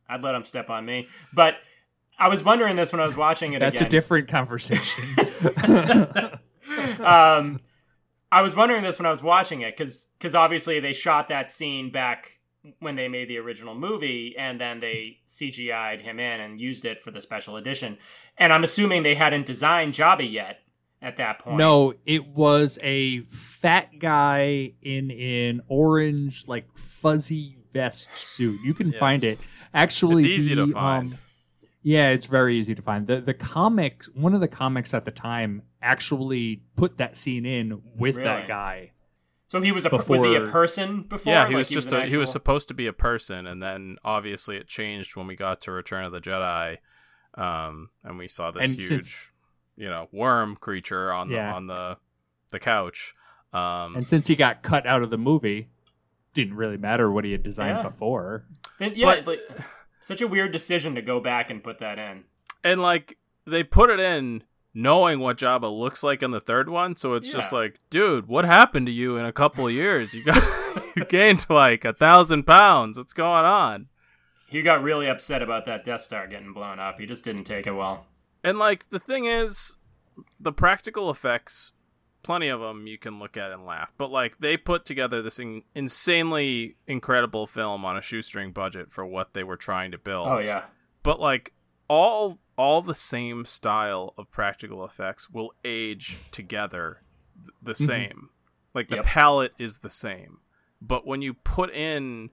I'd 0.09 0.23
let 0.23 0.33
him 0.33 0.43
step 0.45 0.69
on 0.69 0.85
me. 0.85 1.07
But 1.33 1.55
I 2.17 2.29
was 2.29 2.43
wondering 2.43 2.75
this 2.77 2.91
when 2.91 2.99
I 2.99 3.05
was 3.05 3.15
watching 3.15 3.53
it 3.53 3.59
That's 3.59 3.81
a 3.81 3.87
different 3.87 4.27
conversation. 4.27 5.03
um, 6.99 7.59
I 8.31 8.41
was 8.41 8.55
wondering 8.55 8.83
this 8.83 8.99
when 8.99 9.05
I 9.05 9.11
was 9.11 9.23
watching 9.23 9.61
it 9.61 9.75
because 9.75 10.11
because 10.17 10.35
obviously 10.35 10.79
they 10.79 10.93
shot 10.93 11.29
that 11.29 11.49
scene 11.49 11.91
back 11.91 12.39
when 12.79 12.95
they 12.95 13.07
made 13.07 13.29
the 13.29 13.37
original 13.37 13.73
movie 13.73 14.35
and 14.37 14.59
then 14.59 14.79
they 14.81 15.19
CGI'd 15.27 16.01
him 16.01 16.19
in 16.19 16.41
and 16.41 16.59
used 16.59 16.85
it 16.85 16.99
for 16.99 17.09
the 17.11 17.21
special 17.21 17.55
edition. 17.57 17.97
And 18.37 18.51
I'm 18.53 18.63
assuming 18.63 19.03
they 19.03 19.15
hadn't 19.15 19.45
designed 19.45 19.93
Jabba 19.93 20.29
yet 20.29 20.59
at 21.01 21.17
that 21.17 21.39
point. 21.39 21.57
No, 21.57 21.93
it 22.05 22.27
was 22.27 22.77
a 22.83 23.21
fat 23.21 23.97
guy 23.97 24.73
in 24.81 25.09
an 25.11 25.61
orange, 25.69 26.47
like 26.47 26.65
fuzzy 26.77 27.57
vest 27.73 28.09
suit. 28.17 28.59
You 28.63 28.73
can 28.73 28.91
Yes. 28.91 28.99
find 28.99 29.23
it. 29.23 29.39
Actually, 29.73 30.23
It's 30.23 30.41
easy 30.41 30.55
to 30.55 30.67
find. 30.67 31.13
um, 31.13 31.19
yeah, 31.89 32.09
it's 32.11 32.27
very 32.27 32.55
easy 32.55 32.75
to 32.75 32.81
find. 32.81 33.07
The 33.07 33.19
the 33.21 33.33
comics, 33.33 34.09
one 34.13 34.33
of 34.35 34.41
the 34.41 34.47
comics 34.47 34.93
at 34.93 35.05
the 35.05 35.11
time, 35.11 35.63
actually 35.81 36.61
put 36.75 36.97
that 36.97 37.17
scene 37.17 37.45
in 37.45 37.81
with 37.97 38.15
Really? 38.15 38.25
that 38.27 38.47
guy. 38.47 38.91
So 39.47 39.61
he 39.61 39.71
was 39.71 39.85
a 39.85 39.89
was 39.89 40.23
he 40.23 40.35
a 40.35 40.41
Before- 40.41 40.51
person 40.51 41.01
before? 41.03 41.33
Yeah, 41.33 41.47
he 41.47 41.53
Like, 41.55 41.61
was 41.61 41.69
just 41.69 41.87
an 41.91 42.01
a, 42.03 42.05
he 42.07 42.17
was 42.17 42.29
actual- 42.29 42.33
supposed 42.33 42.67
to 42.67 42.73
be 42.75 42.85
a 42.85 42.93
person, 42.93 43.47
and 43.47 43.61
then 43.63 43.97
obviously 44.03 44.57
it 44.57 44.67
changed 44.67 45.15
when 45.15 45.25
we 45.25 45.35
got 45.35 45.61
to 45.61 45.71
Return 45.71 46.03
of 46.05 46.11
the 46.11 46.21
Jedi, 46.21 46.77
um, 47.33 47.89
and 48.03 48.17
we 48.19 48.27
saw 48.27 48.51
this 48.51 48.63
And 48.63 48.73
huge, 48.73 48.83
since- 48.85 49.31
you 49.75 49.89
know, 49.89 50.07
worm 50.11 50.55
creature 50.55 51.11
on 51.11 51.29
Yeah. 51.29 51.49
the 51.49 51.55
on 51.55 51.67
the 51.67 51.97
the 52.51 52.59
couch. 52.59 53.15
Um, 53.53 53.95
And 53.95 54.07
since 54.07 54.27
he 54.27 54.35
got 54.35 54.61
cut 54.61 54.85
out 54.85 55.01
of 55.01 55.09
the 55.09 55.17
movie, 55.17 55.69
didn't 56.35 56.53
really 56.55 56.77
matter 56.77 57.09
what 57.11 57.25
he 57.25 57.31
had 57.31 57.41
designed 57.41 57.77
Yeah. 57.77 57.89
before. 57.89 58.45
Then- 58.77 58.93
yeah, 58.95 59.05
but- 59.21 59.27
like, 59.27 59.39
such 60.01 60.21
a 60.21 60.27
weird 60.27 60.51
decision 60.51 60.95
to 60.95 61.01
go 61.01 61.19
back 61.19 61.49
and 61.49 61.63
put 61.63 61.79
that 61.79 61.97
in. 61.99 62.23
and 62.63 62.81
like 62.81 63.17
they 63.45 63.63
put 63.63 63.89
it 63.89 63.99
in 63.99 64.43
knowing 64.73 65.19
what 65.19 65.37
Jabba 65.37 65.75
looks 65.75 66.03
like 66.03 66.21
in 66.21 66.31
the 66.31 66.39
third 66.39 66.69
one, 66.69 66.95
so 66.95 67.13
it's 67.15 67.29
just 67.31 67.51
like, 67.51 67.79
dude, 67.89 68.27
what 68.27 68.45
happened 68.45 68.85
to 68.85 68.91
you 68.91 69.17
in 69.17 69.25
a 69.25 69.31
couple 69.31 69.65
of 69.65 69.73
years? 69.73 70.13
You 70.13 70.23
got 70.23 70.43
you 70.95 71.05
gained 71.05 71.45
like 71.49 71.83
a 71.83 71.93
thousand 71.93 72.43
pounds. 72.43 72.97
What's 72.97 73.13
going 73.13 73.45
on? 73.45 73.87
He 74.47 74.61
got 74.61 74.81
really 74.83 75.07
upset 75.07 75.41
about 75.41 75.65
that 75.65 75.83
Death 75.85 76.01
Star 76.01 76.27
getting 76.27 76.53
blown 76.53 76.79
up. 76.79 76.99
He 76.99 77.05
just 77.05 77.23
didn't 77.23 77.43
take 77.45 77.67
it 77.67 77.73
well. 77.73 78.05
And 78.43 78.57
like 78.59 78.89
the 78.89 78.99
thing 78.99 79.25
is, 79.25 79.75
the 80.39 80.51
practical 80.53 81.09
effects, 81.09 81.71
plenty 82.23 82.47
of 82.47 82.59
them 82.59 82.87
you 82.87 82.97
can 82.97 83.19
look 83.19 83.37
at 83.37 83.51
and 83.51 83.65
laugh. 83.65 83.91
But 83.97 84.11
like 84.11 84.39
they 84.39 84.57
put 84.57 84.85
together 84.85 85.21
this 85.21 85.39
in- 85.39 85.63
insanely 85.73 86.75
incredible 86.87 87.47
film 87.47 87.85
on 87.85 87.97
a 87.97 88.01
shoestring 88.01 88.51
budget 88.51 88.91
for 88.91 89.05
what 89.05 89.33
they 89.33 89.43
were 89.43 89.57
trying 89.57 89.91
to 89.91 89.97
build. 89.97 90.27
Oh 90.27 90.39
yeah. 90.39 90.63
But 91.03 91.19
like 91.19 91.53
all 91.87 92.39
all 92.57 92.81
the 92.81 92.95
same 92.95 93.45
style 93.45 94.13
of 94.17 94.29
practical 94.31 94.83
effects 94.83 95.29
will 95.29 95.53
age 95.63 96.17
together 96.31 97.01
th- 97.35 97.49
the 97.61 97.73
mm-hmm. 97.73 97.85
same. 97.85 98.29
Like 98.73 98.89
the 98.89 98.97
Yep. 98.97 99.05
palette 99.05 99.53
is 99.57 99.79
the 99.79 99.89
same. 99.89 100.39
But 100.81 101.05
when 101.05 101.21
you 101.21 101.33
put 101.33 101.71
in 101.71 102.29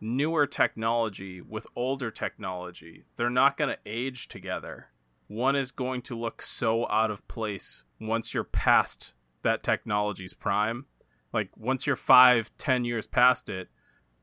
newer 0.00 0.46
technology 0.46 1.40
with 1.40 1.66
older 1.74 2.10
technology, 2.10 3.04
they're 3.16 3.30
not 3.30 3.56
going 3.56 3.70
to 3.70 3.78
age 3.86 4.28
together. 4.28 4.88
One 5.26 5.56
is 5.56 5.72
going 5.72 6.02
to 6.02 6.18
look 6.18 6.42
so 6.42 6.88
out 6.88 7.10
of 7.10 7.26
place 7.28 7.84
once 8.00 8.32
you're 8.32 8.44
past 8.44 9.12
that 9.42 9.62
technology's 9.62 10.34
prime. 10.34 10.86
Like 11.32 11.50
once 11.56 11.86
you're 11.86 11.96
five, 11.96 12.50
ten 12.58 12.84
years 12.84 13.06
past 13.06 13.48
it, 13.48 13.68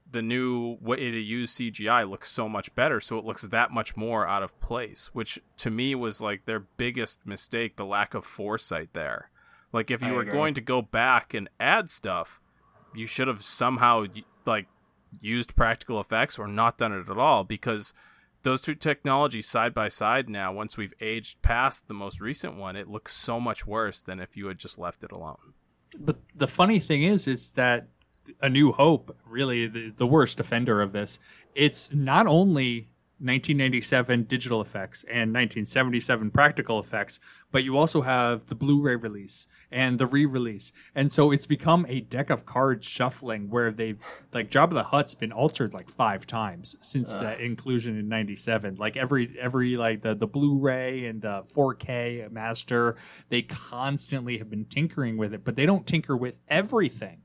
the 0.09 0.21
new 0.21 0.77
way 0.81 1.11
to 1.11 1.19
use 1.19 1.55
CGI 1.55 2.09
looks 2.09 2.31
so 2.31 2.47
much 2.47 2.73
better, 2.75 2.99
so 2.99 3.17
it 3.17 3.25
looks 3.25 3.41
that 3.43 3.71
much 3.71 3.97
more 3.97 4.27
out 4.27 4.43
of 4.43 4.59
place, 4.59 5.09
which 5.13 5.39
to 5.57 5.69
me 5.69 5.95
was 5.95 6.21
like 6.21 6.45
their 6.45 6.59
biggest 6.59 7.25
mistake, 7.25 7.75
the 7.75 7.85
lack 7.85 8.13
of 8.13 8.25
foresight 8.25 8.89
there. 8.93 9.29
Like 9.73 9.91
if 9.91 10.01
you 10.01 10.09
I 10.09 10.11
were 10.11 10.21
agree. 10.21 10.33
going 10.33 10.53
to 10.53 10.61
go 10.61 10.81
back 10.81 11.33
and 11.33 11.49
add 11.59 11.89
stuff, 11.89 12.39
you 12.93 13.07
should 13.07 13.27
have 13.27 13.43
somehow 13.43 14.05
like 14.45 14.67
used 15.21 15.55
practical 15.55 15.99
effects 15.99 16.37
or 16.39 16.47
not 16.47 16.77
done 16.77 16.93
it 16.93 17.09
at 17.09 17.17
all 17.17 17.43
because 17.43 17.93
those 18.45 18.61
two 18.61 18.75
technologies 18.75 19.47
side 19.47 19.73
by 19.73 19.89
side 19.89 20.29
now 20.29 20.53
once 20.53 20.77
we've 20.77 20.93
aged 21.01 21.41
past 21.41 21.87
the 21.87 21.93
most 21.93 22.21
recent 22.21 22.55
one 22.55 22.75
it 22.75 22.87
looks 22.87 23.13
so 23.13 23.39
much 23.39 23.65
worse 23.65 23.99
than 23.99 24.19
if 24.19 24.37
you 24.37 24.47
had 24.47 24.59
just 24.59 24.77
left 24.77 25.03
it 25.03 25.11
alone. 25.11 25.53
But 25.97 26.19
the 26.33 26.47
funny 26.47 26.79
thing 26.79 27.03
is, 27.03 27.27
is 27.27 27.51
that 27.53 27.87
A 28.41 28.49
New 28.49 28.71
Hope, 28.71 29.15
really 29.25 29.67
the, 29.67 29.89
the 29.89 30.07
worst 30.07 30.39
offender 30.39 30.81
of 30.81 30.91
this, 30.93 31.19
it's 31.55 31.93
not 31.93 32.27
only 32.27 32.87
1997 33.19 34.23
digital 34.23 34.59
effects 34.59 35.03
and 35.05 35.33
1977 35.33 36.31
practical 36.31 36.79
effects, 36.79 37.19
but 37.51 37.63
you 37.63 37.77
also 37.77 38.01
have 38.01 38.47
the 38.47 38.55
Blu-ray 38.55 38.97
release 38.97 39.47
and 39.71 39.97
the 39.97 40.05
re-release, 40.05 40.73
and 40.93 41.11
so 41.11 41.31
it's 41.31 41.45
become 41.45 41.85
a 41.87 42.01
deck 42.01 42.29
of 42.29 42.45
cards 42.45 42.85
shuffling 42.85 43.49
where 43.49 43.71
they've 43.71 44.03
like 44.33 44.51
Jabba 44.51 44.73
the 44.73 44.83
Hutt's 44.83 45.15
been 45.15 45.31
altered 45.31 45.73
like 45.73 45.89
five 45.89 46.27
times 46.27 46.75
since 46.81 47.17
ah. 47.17 47.23
that 47.23 47.39
inclusion 47.39 47.97
in 47.97 48.09
'97. 48.09 48.75
Like 48.75 48.97
every 48.97 49.33
every 49.39 49.77
like 49.77 50.01
the 50.01 50.13
the 50.13 50.27
Blu-ray 50.27 51.05
and 51.05 51.21
the 51.21 51.43
4K 51.55 52.31
master, 52.31 52.95
they 53.29 53.43
constantly 53.43 54.37
have 54.39 54.49
been 54.49 54.65
tinkering 54.65 55.15
with 55.15 55.33
it, 55.33 55.45
but 55.45 55.55
they 55.55 55.65
don't 55.65 55.87
tinker 55.87 56.17
with 56.17 56.37
everything. 56.49 57.21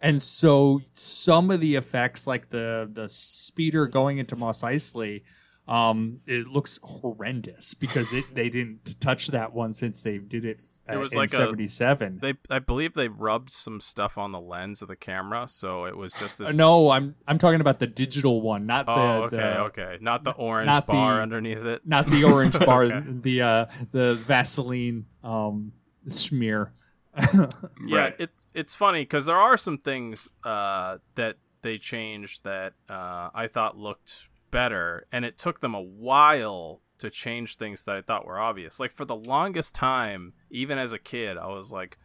And 0.00 0.22
so 0.22 0.82
some 0.94 1.50
of 1.50 1.60
the 1.60 1.76
effects, 1.76 2.26
like 2.26 2.50
the 2.50 2.88
the 2.92 3.08
speeder 3.08 3.86
going 3.86 4.18
into 4.18 4.36
Mos 4.36 4.62
Eisley, 4.62 5.22
um, 5.66 6.20
it 6.26 6.46
looks 6.46 6.78
horrendous 6.82 7.74
because 7.74 8.12
it, 8.12 8.34
they 8.34 8.48
didn't 8.50 9.00
touch 9.00 9.28
that 9.28 9.52
one 9.54 9.72
since 9.72 10.02
they 10.02 10.18
did 10.18 10.44
it. 10.44 10.60
Uh, 10.88 10.92
It 10.94 10.96
was 10.98 11.12
in 11.12 11.18
like 11.18 11.30
'77. 11.30 12.18
they 12.20 12.34
i 12.48 12.60
believe 12.60 12.94
they 12.94 13.08
rubbed 13.08 13.50
some 13.50 13.80
stuff 13.80 14.16
on 14.16 14.30
the 14.30 14.38
lens 14.40 14.82
of 14.82 14.86
the 14.86 14.94
camera 14.94 15.48
so 15.48 15.84
it 15.84 15.96
was 15.96 16.12
just 16.12 16.38
this 16.38 16.50
Uh, 16.50 16.52
no, 16.52 16.90
I'm 16.90 17.16
I'm 17.26 17.38
talking 17.38 17.60
about 17.60 17.80
the 17.80 17.88
digital 17.88 18.40
one, 18.40 18.66
not 18.66 18.86
the 18.86 18.92
oh 18.92 19.22
okay 19.24 19.36
the, 19.36 19.60
okay 19.62 19.98
not 20.00 20.22
the 20.22 20.30
orange 20.30 20.66
not 20.66 20.86
bar 20.86 21.16
the- 21.16 21.22
underneath 21.22 21.64
it 21.64 21.84
not 21.84 22.06
the 22.06 22.22
orange 22.22 22.56
bar, 22.64 22.84
Okay. 22.84 23.02
the 23.22 23.42
uh, 23.42 23.66
the 23.90 24.14
Vaseline 24.14 25.06
um, 25.24 25.72
smear. 26.06 26.72
Yeah, 27.86 27.98
Right. 27.98 28.16
it's 28.18 28.46
it's 28.54 28.74
funny 28.74 29.02
because 29.02 29.24
there 29.26 29.36
are 29.38 29.56
some 29.56 29.78
things 29.78 30.28
uh, 30.44 30.98
that 31.14 31.36
they 31.62 31.78
changed 31.78 32.44
that 32.44 32.74
uh, 32.88 33.30
I 33.34 33.46
thought 33.48 33.76
looked 33.78 34.28
better, 34.50 35.06
and 35.12 35.24
it 35.24 35.38
took 35.38 35.60
them 35.60 35.74
a 35.74 35.80
while 35.80 36.80
to 36.98 37.10
change 37.10 37.56
things 37.56 37.82
that 37.84 37.96
I 37.96 38.00
thought 38.02 38.26
were 38.26 38.38
obvious. 38.38 38.80
Like 38.80 38.92
for 38.92 39.04
the 39.04 39.16
longest 39.16 39.74
time, 39.74 40.32
even 40.50 40.78
as 40.78 40.92
a 40.92 40.98
kid, 40.98 41.36
I 41.36 41.46
was 41.48 41.70
like, 41.72 41.98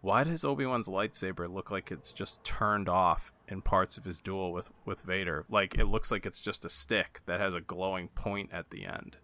"Why 0.00 0.24
does 0.24 0.44
Obi 0.44 0.64
Wan's 0.66 0.88
lightsaber 0.88 1.52
look 1.52 1.70
like 1.70 1.90
it's 1.92 2.12
just 2.12 2.42
turned 2.44 2.88
off 2.88 3.32
in 3.48 3.62
parts 3.62 3.96
of 3.98 4.04
his 4.04 4.20
duel 4.20 4.52
with 4.52 4.70
with 4.84 5.02
Vader? 5.02 5.44
Like 5.50 5.76
it 5.76 5.86
looks 5.86 6.10
like 6.10 6.24
it's 6.26 6.40
just 6.40 6.64
a 6.64 6.68
stick 6.70 7.20
that 7.26 7.40
has 7.40 7.54
a 7.54 7.60
glowing 7.60 8.08
point 8.08 8.50
at 8.52 8.70
the 8.70 8.84
end." 8.86 9.16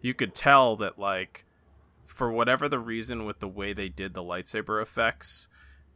You 0.00 0.14
could 0.14 0.32
tell 0.34 0.76
that 0.76 0.98
like 0.98 1.44
for 2.08 2.30
whatever 2.32 2.68
the 2.68 2.78
reason 2.78 3.24
with 3.24 3.40
the 3.40 3.48
way 3.48 3.72
they 3.72 3.88
did 3.88 4.14
the 4.14 4.22
lightsaber 4.22 4.80
effects, 4.82 5.48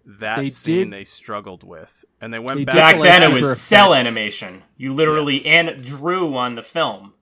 that 0.04 0.36
They 0.36 0.50
scene 0.50 0.90
did- 0.90 0.92
they 1.00 1.04
struggled 1.04 1.64
with, 1.64 2.04
and 2.20 2.32
they 2.34 2.38
went 2.38 2.58
They 2.58 2.64
back. 2.64 2.74
Back 2.74 2.96
the 2.96 3.02
then 3.04 3.22
it 3.30 3.32
was 3.34 3.46
effect. 3.46 3.60
cell 3.60 3.94
animation. 3.94 4.62
You 4.76 4.92
literally 4.92 5.44
and 5.46 5.82
drew 5.84 6.36
on 6.36 6.54
the 6.54 6.62
film. 6.62 7.14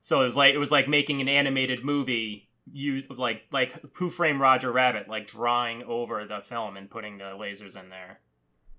So 0.00 0.22
it 0.22 0.24
was 0.24 0.36
like 0.36 0.54
it 0.54 0.58
was 0.58 0.70
like 0.70 0.88
making 0.88 1.20
an 1.20 1.28
animated 1.28 1.84
movie 1.84 2.48
used 2.70 3.08
with 3.08 3.18
like 3.18 3.42
like 3.50 3.74
Who 3.94 4.10
Framed 4.10 4.40
Roger 4.40 4.70
Rabbit, 4.70 5.08
like 5.08 5.26
drawing 5.26 5.82
over 5.84 6.24
the 6.26 6.40
film 6.40 6.76
and 6.76 6.90
putting 6.90 7.18
the 7.18 7.24
lasers 7.24 7.78
in 7.78 7.88
there. 7.90 8.20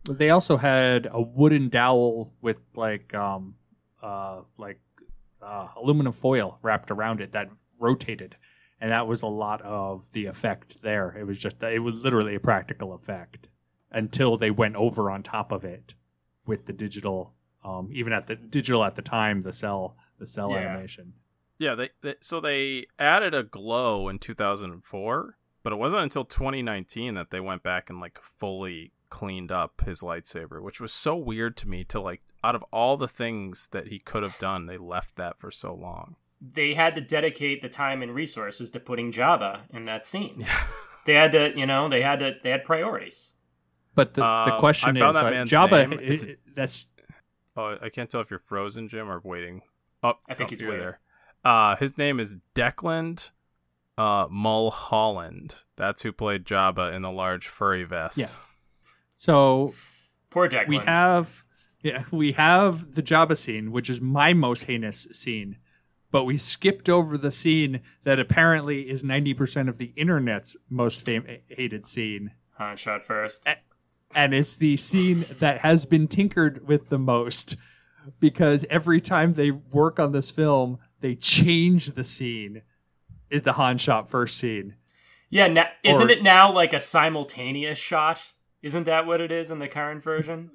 They 0.09 0.29
also 0.29 0.57
had 0.57 1.07
a 1.11 1.21
wooden 1.21 1.69
dowel 1.69 2.33
with 2.41 2.57
like 2.75 3.13
um 3.13 3.55
uh 4.01 4.41
like 4.57 4.79
uh, 5.41 5.67
aluminum 5.75 6.13
foil 6.13 6.57
wrapped 6.61 6.91
around 6.91 7.21
it 7.21 7.31
that 7.33 7.49
rotated, 7.79 8.35
and 8.81 8.91
that 8.91 9.07
was 9.07 9.21
a 9.21 9.27
lot 9.27 9.61
of 9.61 10.11
the 10.13 10.25
effect 10.25 10.81
there. 10.81 11.15
It 11.17 11.25
was 11.25 11.37
just 11.37 11.61
it 11.63 11.79
was 11.79 11.95
literally 11.95 12.35
a 12.35 12.39
practical 12.39 12.93
effect 12.93 13.47
until 13.91 14.37
they 14.37 14.51
went 14.51 14.75
over 14.75 15.09
on 15.09 15.23
top 15.23 15.51
of 15.51 15.63
it 15.63 15.95
with 16.45 16.65
the 16.65 16.73
digital 16.73 17.33
Um, 17.63 17.89
even 17.91 18.13
at 18.13 18.27
the 18.27 18.35
digital 18.35 18.83
at 18.85 18.95
the 18.95 19.01
time, 19.01 19.41
the 19.43 19.51
cell 19.53 19.97
the 20.17 20.27
cell 20.27 20.51
Yeah. 20.51 20.59
animation. 20.59 21.13
Yeah, 21.57 21.75
they, 21.75 21.89
they 22.01 22.15
so 22.21 22.39
they 22.39 22.85
added 22.97 23.33
a 23.33 23.43
glow 23.43 24.07
in 24.07 24.17
2004, 24.19 25.37
but 25.63 25.73
it 25.73 25.75
wasn't 25.75 26.03
until 26.03 26.23
2019 26.23 27.15
that 27.15 27.31
they 27.31 27.39
went 27.41 27.63
back 27.63 27.89
and 27.89 27.99
like 27.99 28.17
fully 28.21 28.93
cleaned 29.09 29.51
up 29.51 29.81
his 29.85 30.01
lightsaber, 30.01 30.61
which 30.61 30.79
was 30.79 30.93
so 30.93 31.15
weird 31.17 31.57
to 31.57 31.67
me 31.67 31.83
to 31.83 31.99
like 31.99 32.21
out 32.43 32.55
of 32.55 32.63
all 32.71 32.95
the 32.95 33.07
things 33.09 33.67
that 33.73 33.87
he 33.87 33.99
could 33.99 34.23
have 34.23 34.37
done, 34.39 34.65
they 34.65 34.77
left 34.77 35.15
that 35.15 35.37
for 35.39 35.51
so 35.51 35.73
long. 35.73 36.15
They 36.41 36.73
had 36.73 36.95
to 36.95 37.01
dedicate 37.01 37.61
the 37.61 37.69
time 37.69 38.01
and 38.01 38.13
resources 38.15 38.71
to 38.71 38.79
putting 38.79 39.11
Jabba 39.11 39.61
in 39.71 39.85
that 39.85 40.05
scene. 40.05 40.45
They 41.05 41.13
had 41.15 41.31
to, 41.31 41.53
you 41.55 41.65
know, 41.65 41.89
they 41.89 42.01
had 42.03 42.19
to, 42.19 42.35
they 42.43 42.51
had 42.51 42.63
priorities. 42.63 43.33
But 43.95 44.13
the, 44.13 44.21
the 44.21 44.53
Um, 44.53 44.59
question 44.59 44.89
I 45.01 45.09
is, 45.09 45.15
that 45.15 45.25
uh, 45.25 45.29
man's 45.31 45.49
Jabba. 45.49 45.89
name. 45.89 45.93
It's- 45.99 46.25
that's 46.53 46.87
Oh, 47.55 47.77
I 47.81 47.89
can't 47.89 48.09
tell 48.09 48.21
if 48.21 48.29
you're 48.29 48.37
frozen, 48.39 48.87
Jim, 48.89 49.09
or 49.09 49.19
waiting. 49.23 49.61
Oh, 50.03 50.13
I 50.29 50.33
think 50.35 50.47
oh, 50.47 50.49
he's 50.51 50.61
you're 50.61 50.69
waiting. 50.71 50.85
there. 50.85 50.99
Uh, 51.43 51.77
his 51.77 51.97
name 51.97 52.19
is 52.19 52.37
Declan 52.53 53.31
uh, 53.97 54.27
Mulholland. 54.29 55.63
That's 55.77 56.03
who 56.03 56.11
played 56.11 56.45
Jabba 56.45 56.93
in 56.93 57.01
the 57.01 57.11
large 57.11 57.47
furry 57.47 57.85
vest. 57.85 58.17
yes. 58.17 58.53
So 59.15 59.73
Poor 60.29 60.47
Declan. 60.47 60.67
we 60.67 60.77
have 60.77 61.43
yeah 61.81 62.03
we 62.11 62.33
have 62.33 62.93
the 62.93 63.01
Jabba 63.03 63.35
scene, 63.35 63.71
which 63.71 63.89
is 63.89 63.99
my 63.99 64.33
most 64.33 64.65
heinous 64.65 65.07
scene. 65.13 65.57
But 66.11 66.23
we 66.23 66.37
skipped 66.37 66.89
over 66.89 67.17
the 67.17 67.31
scene 67.31 67.81
that 68.03 68.19
apparently 68.19 68.89
is 68.89 69.03
ninety 69.03 69.33
percent 69.33 69.69
of 69.69 69.77
the 69.77 69.93
internet's 69.95 70.57
most 70.69 71.05
fam- 71.05 71.25
hated 71.47 71.85
scene. 71.85 72.31
Han 72.57 72.75
shot 72.77 73.03
first. 73.03 73.47
and 74.15 74.33
it's 74.33 74.55
the 74.55 74.75
scene 74.77 75.25
that 75.39 75.59
has 75.59 75.85
been 75.85 76.07
tinkered 76.07 76.67
with 76.67 76.89
the 76.89 76.97
most 76.97 77.55
because 78.19 78.65
every 78.69 78.99
time 78.99 79.33
they 79.33 79.51
work 79.51 79.99
on 79.99 80.11
this 80.11 80.31
film, 80.31 80.79
they 81.01 81.13
change 81.15 81.93
the 81.93 82.03
scene. 82.03 82.63
It's 83.29 83.45
the 83.45 83.53
Han 83.53 83.77
shot 83.77 84.09
first 84.09 84.35
scene. 84.37 84.73
Yeah, 85.29 85.47
na- 85.47 85.65
isn't 85.83 86.07
Or- 86.07 86.11
it 86.11 86.23
now 86.23 86.51
like 86.51 86.73
a 86.73 86.79
simultaneous 86.79 87.77
shot? 87.77 88.31
Isn't 88.63 88.85
that 88.85 89.05
what 89.05 89.21
it 89.21 89.31
is 89.31 89.51
in 89.51 89.59
the 89.59 89.67
current 89.67 90.03
version? 90.03 90.49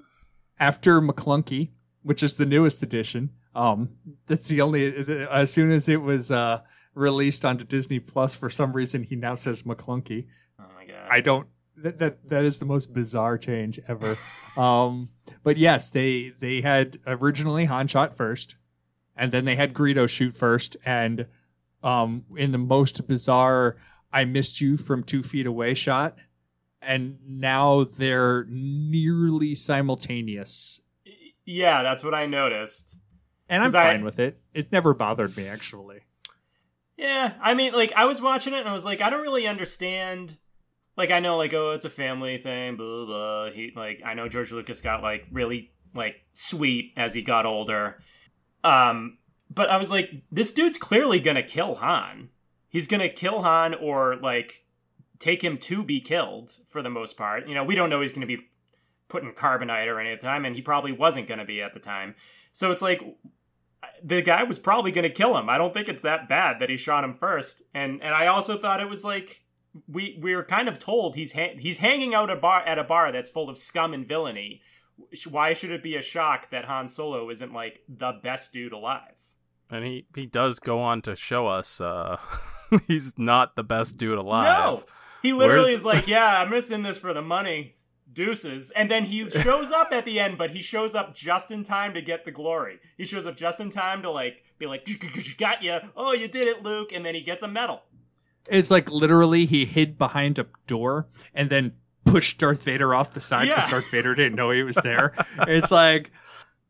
After 0.58 1.00
Maclunkey, 1.00 1.70
which 2.02 2.22
is 2.24 2.36
the 2.36 2.44
newest 2.44 2.82
edition, 2.82 3.30
um, 3.54 3.90
that's 4.26 4.48
the 4.48 4.60
only. 4.60 5.26
As 5.30 5.52
soon 5.52 5.70
as 5.70 5.88
it 5.88 6.00
was 6.02 6.30
uh, 6.30 6.60
released 6.94 7.44
onto 7.44 7.64
Disney 7.64 8.00
Plus, 8.00 8.36
for 8.36 8.50
some 8.50 8.72
reason 8.72 9.04
he 9.04 9.16
now 9.16 9.34
says 9.34 9.62
Maclunkey. 9.62 10.26
Oh 10.58 10.64
my 10.74 10.84
god. 10.84 11.08
I 11.10 11.20
don't. 11.20 11.48
That, 11.76 11.98
that 11.98 12.28
that 12.28 12.44
is 12.44 12.58
the 12.58 12.66
most 12.66 12.92
bizarre 12.92 13.38
change 13.38 13.80
ever. 13.88 14.16
um, 14.56 15.10
but 15.42 15.56
yes, 15.56 15.90
they 15.90 16.32
they 16.40 16.60
had 16.60 16.98
originally 17.06 17.66
Han 17.66 17.86
shot 17.86 18.16
first, 18.16 18.56
and 19.16 19.32
then 19.32 19.44
they 19.44 19.56
had 19.56 19.74
Greedo 19.74 20.08
shoot 20.08 20.34
first, 20.34 20.76
and 20.84 21.26
um, 21.82 22.24
in 22.36 22.52
the 22.52 22.58
most 22.58 23.06
bizarre 23.06 23.76
"I 24.12 24.24
missed 24.24 24.60
you 24.60 24.76
from 24.76 25.02
two 25.02 25.22
feet 25.22 25.46
away" 25.46 25.74
shot, 25.74 26.16
and 26.80 27.18
now 27.26 27.84
they're 27.84 28.46
nearly 28.48 29.54
simultaneous, 29.54 30.80
yeah, 31.44 31.82
that's 31.82 32.02
what 32.02 32.14
I 32.14 32.26
noticed. 32.26 32.98
And 33.48 33.62
I'm 33.62 33.68
'Cause 33.68 33.74
I- 33.74 33.92
fine 33.92 34.04
with 34.04 34.18
it. 34.18 34.40
It 34.52 34.72
never 34.72 34.94
bothered 34.94 35.36
me 35.36 35.46
actually. 35.48 36.00
Yeah, 36.96 37.34
I 37.40 37.54
mean, 37.54 37.72
like 37.72 37.92
I 37.96 38.04
was 38.04 38.22
watching 38.22 38.54
it 38.54 38.60
and 38.60 38.68
I 38.68 38.72
was 38.72 38.84
like, 38.84 39.00
I 39.00 39.10
don't 39.10 39.22
really 39.22 39.46
understand. 39.46 40.36
Like 40.96 41.10
I 41.10 41.18
know, 41.20 41.36
like 41.36 41.52
oh, 41.52 41.72
it's 41.72 41.84
a 41.84 41.90
family 41.90 42.38
thing, 42.38 42.76
blah 42.76 43.04
blah. 43.06 43.50
He 43.50 43.72
like 43.74 44.00
I 44.04 44.14
know 44.14 44.28
George 44.28 44.52
Lucas 44.52 44.80
got 44.80 45.02
like 45.02 45.26
really 45.32 45.72
like 45.94 46.16
sweet 46.34 46.92
as 46.96 47.14
he 47.14 47.22
got 47.22 47.46
older. 47.46 48.00
Um, 48.62 49.18
but 49.50 49.70
I 49.70 49.76
was 49.76 49.90
like, 49.90 50.10
this 50.30 50.52
dude's 50.52 50.78
clearly 50.78 51.18
gonna 51.20 51.42
kill 51.42 51.76
Han. 51.76 52.28
He's 52.68 52.86
gonna 52.86 53.08
kill 53.08 53.42
Han 53.42 53.74
or 53.74 54.16
like 54.16 54.64
take 55.18 55.42
him 55.42 55.58
to 55.58 55.84
be 55.84 56.00
killed 56.00 56.52
for 56.68 56.80
the 56.82 56.90
most 56.90 57.16
part. 57.16 57.48
You 57.48 57.54
know, 57.54 57.64
we 57.64 57.74
don't 57.74 57.90
know 57.90 58.00
he's 58.00 58.12
gonna 58.12 58.26
be 58.26 58.48
put 59.08 59.22
in 59.24 59.32
carbonite 59.32 59.86
or 59.88 59.98
any 60.00 60.12
at 60.12 60.20
the 60.20 60.26
time, 60.26 60.44
and 60.44 60.54
he 60.54 60.62
probably 60.62 60.92
wasn't 60.92 61.26
gonna 61.26 61.44
be 61.44 61.60
at 61.60 61.74
the 61.74 61.80
time. 61.80 62.14
So 62.54 62.70
it's 62.70 62.80
like 62.80 63.02
the 64.02 64.22
guy 64.22 64.44
was 64.44 64.58
probably 64.58 64.92
going 64.92 65.02
to 65.02 65.10
kill 65.10 65.36
him. 65.36 65.50
I 65.50 65.58
don't 65.58 65.74
think 65.74 65.88
it's 65.88 66.02
that 66.02 66.28
bad 66.28 66.60
that 66.60 66.70
he 66.70 66.76
shot 66.76 67.02
him 67.04 67.12
first. 67.12 67.62
And 67.74 68.00
and 68.02 68.14
I 68.14 68.28
also 68.28 68.56
thought 68.56 68.80
it 68.80 68.88
was 68.88 69.04
like 69.04 69.42
we 69.88 70.16
we 70.22 70.34
are 70.34 70.44
kind 70.44 70.68
of 70.68 70.78
told 70.78 71.16
he's 71.16 71.32
ha- 71.32 71.56
he's 71.58 71.78
hanging 71.78 72.14
out 72.14 72.30
a 72.30 72.36
bar 72.36 72.62
at 72.62 72.78
a 72.78 72.84
bar 72.84 73.10
that's 73.10 73.28
full 73.28 73.50
of 73.50 73.58
scum 73.58 73.92
and 73.92 74.06
villainy. 74.06 74.62
Why 75.28 75.52
should 75.52 75.72
it 75.72 75.82
be 75.82 75.96
a 75.96 76.02
shock 76.02 76.50
that 76.50 76.66
Han 76.66 76.86
Solo 76.86 77.28
isn't 77.28 77.52
like 77.52 77.82
the 77.88 78.12
best 78.22 78.52
dude 78.52 78.72
alive? 78.72 79.16
And 79.68 79.84
he, 79.84 80.06
he 80.14 80.26
does 80.26 80.60
go 80.60 80.78
on 80.80 81.02
to 81.02 81.16
show 81.16 81.48
us 81.48 81.80
uh, 81.80 82.18
he's 82.86 83.14
not 83.18 83.56
the 83.56 83.64
best 83.64 83.96
dude 83.96 84.16
alive. 84.18 84.44
No, 84.44 84.84
he 85.22 85.32
literally 85.32 85.70
Where's- 85.70 85.80
is 85.80 85.84
like, 85.84 86.06
yeah, 86.06 86.40
I'm 86.40 86.52
just 86.52 86.70
in 86.70 86.84
this 86.84 86.98
for 86.98 87.12
the 87.12 87.22
money. 87.22 87.74
Deuces, 88.14 88.70
and 88.70 88.90
then 88.90 89.04
he 89.06 89.28
shows 89.28 89.70
up 89.70 89.88
at 89.92 90.04
the 90.04 90.20
end, 90.20 90.38
but 90.38 90.50
he 90.50 90.62
shows 90.62 90.94
up 90.94 91.14
just 91.14 91.50
in 91.50 91.64
time 91.64 91.94
to 91.94 92.00
get 92.00 92.24
the 92.24 92.30
glory. 92.30 92.78
He 92.96 93.04
shows 93.04 93.26
up 93.26 93.36
just 93.36 93.60
in 93.60 93.70
time 93.70 94.02
to 94.02 94.10
like 94.10 94.42
be 94.58 94.66
like, 94.66 94.88
you 94.88 94.96
"Got 95.38 95.62
you! 95.62 95.78
Oh, 95.96 96.12
you 96.12 96.28
did 96.28 96.46
it, 96.46 96.62
Luke!" 96.62 96.92
And 96.92 97.04
then 97.04 97.14
he 97.14 97.20
gets 97.20 97.42
a 97.42 97.48
medal. 97.48 97.82
It's 98.48 98.70
like 98.70 98.90
literally 98.90 99.46
he 99.46 99.64
hid 99.64 99.98
behind 99.98 100.38
a 100.38 100.46
door 100.66 101.08
and 101.34 101.48
then 101.50 101.72
pushed 102.04 102.38
Darth 102.38 102.62
Vader 102.62 102.94
off 102.94 103.12
the 103.12 103.20
side 103.20 103.48
because 103.48 103.64
Yeah. 103.64 103.70
Darth 103.70 103.90
Vader 103.90 104.14
didn't 104.14 104.36
know 104.36 104.50
he 104.50 104.62
was 104.62 104.76
there. 104.76 105.14
it's 105.48 105.70
like, 105.70 106.10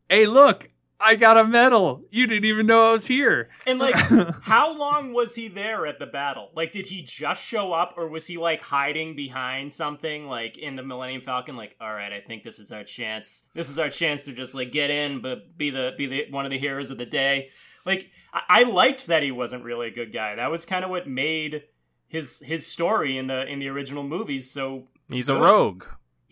hey, 0.09 0.27
look, 0.27 0.71
I 1.05 1.17
got 1.17 1.37
a 1.37 1.45
medal. 1.45 2.03
You 2.11 2.27
didn't 2.27 2.47
even 2.47 2.67
know 2.67 2.91
I 2.91 2.93
was 2.93 3.07
here. 3.07 3.51
And 3.67 3.79
like, 3.79 3.95
how 4.43 4.77
long 4.77 5.13
was 5.13 5.35
he 5.35 5.49
there 5.49 5.87
at 5.87 5.99
the 5.99 6.07
battle? 6.07 6.51
Like, 6.55 6.73
did 6.73 6.87
he 6.87 7.03
just 7.03 7.43
show 7.43 7.73
up, 7.73 7.95
or 7.97 8.09
was 8.09 8.27
he 8.27 8.39
like 8.39 8.63
hiding 8.63 9.15
behind 9.15 9.73
something, 9.73 10.27
like 10.27 10.57
in 10.57 10.77
the 10.77 10.83
Millennium 10.83 11.21
Falcon? 11.21 11.57
Like, 11.57 11.77
all 11.81 11.93
right, 11.93 12.13
I 12.13 12.21
think 12.21 12.43
this 12.43 12.59
is 12.59 12.73
our 12.73 12.85
chance. 12.85 13.49
This 13.55 13.69
is 13.69 13.79
our 13.79 13.91
chance 13.91 14.25
to 14.25 14.33
just 14.33 14.55
like 14.55 14.73
get 14.73 14.91
in, 14.91 15.21
but 15.21 15.57
be 15.59 15.71
the 15.71 15.93
be 15.99 16.07
the 16.07 16.27
one 16.31 16.47
of 16.47 16.51
the 16.51 16.59
heroes 16.59 16.91
of 16.91 16.99
the 16.99 17.07
day. 17.07 17.51
Like, 17.85 18.11
I, 18.33 18.43
I 18.49 18.63
liked 18.63 19.07
that 19.09 19.23
he 19.23 19.31
wasn't 19.31 19.65
really 19.65 19.89
a 19.89 19.95
good 19.95 20.13
guy. 20.13 20.35
That 20.35 20.51
was 20.51 20.65
kind 20.65 20.85
of 20.85 20.91
what 20.91 21.07
made 21.07 21.65
his 22.09 22.41
his 22.41 22.67
story 22.67 23.19
in 23.19 23.27
the 23.27 23.47
in 23.47 23.59
the 23.59 23.69
original 23.69 24.05
movies 24.05 24.51
so 24.51 24.89
He's 25.09 25.29
a 25.29 25.37
rogue. 25.37 25.85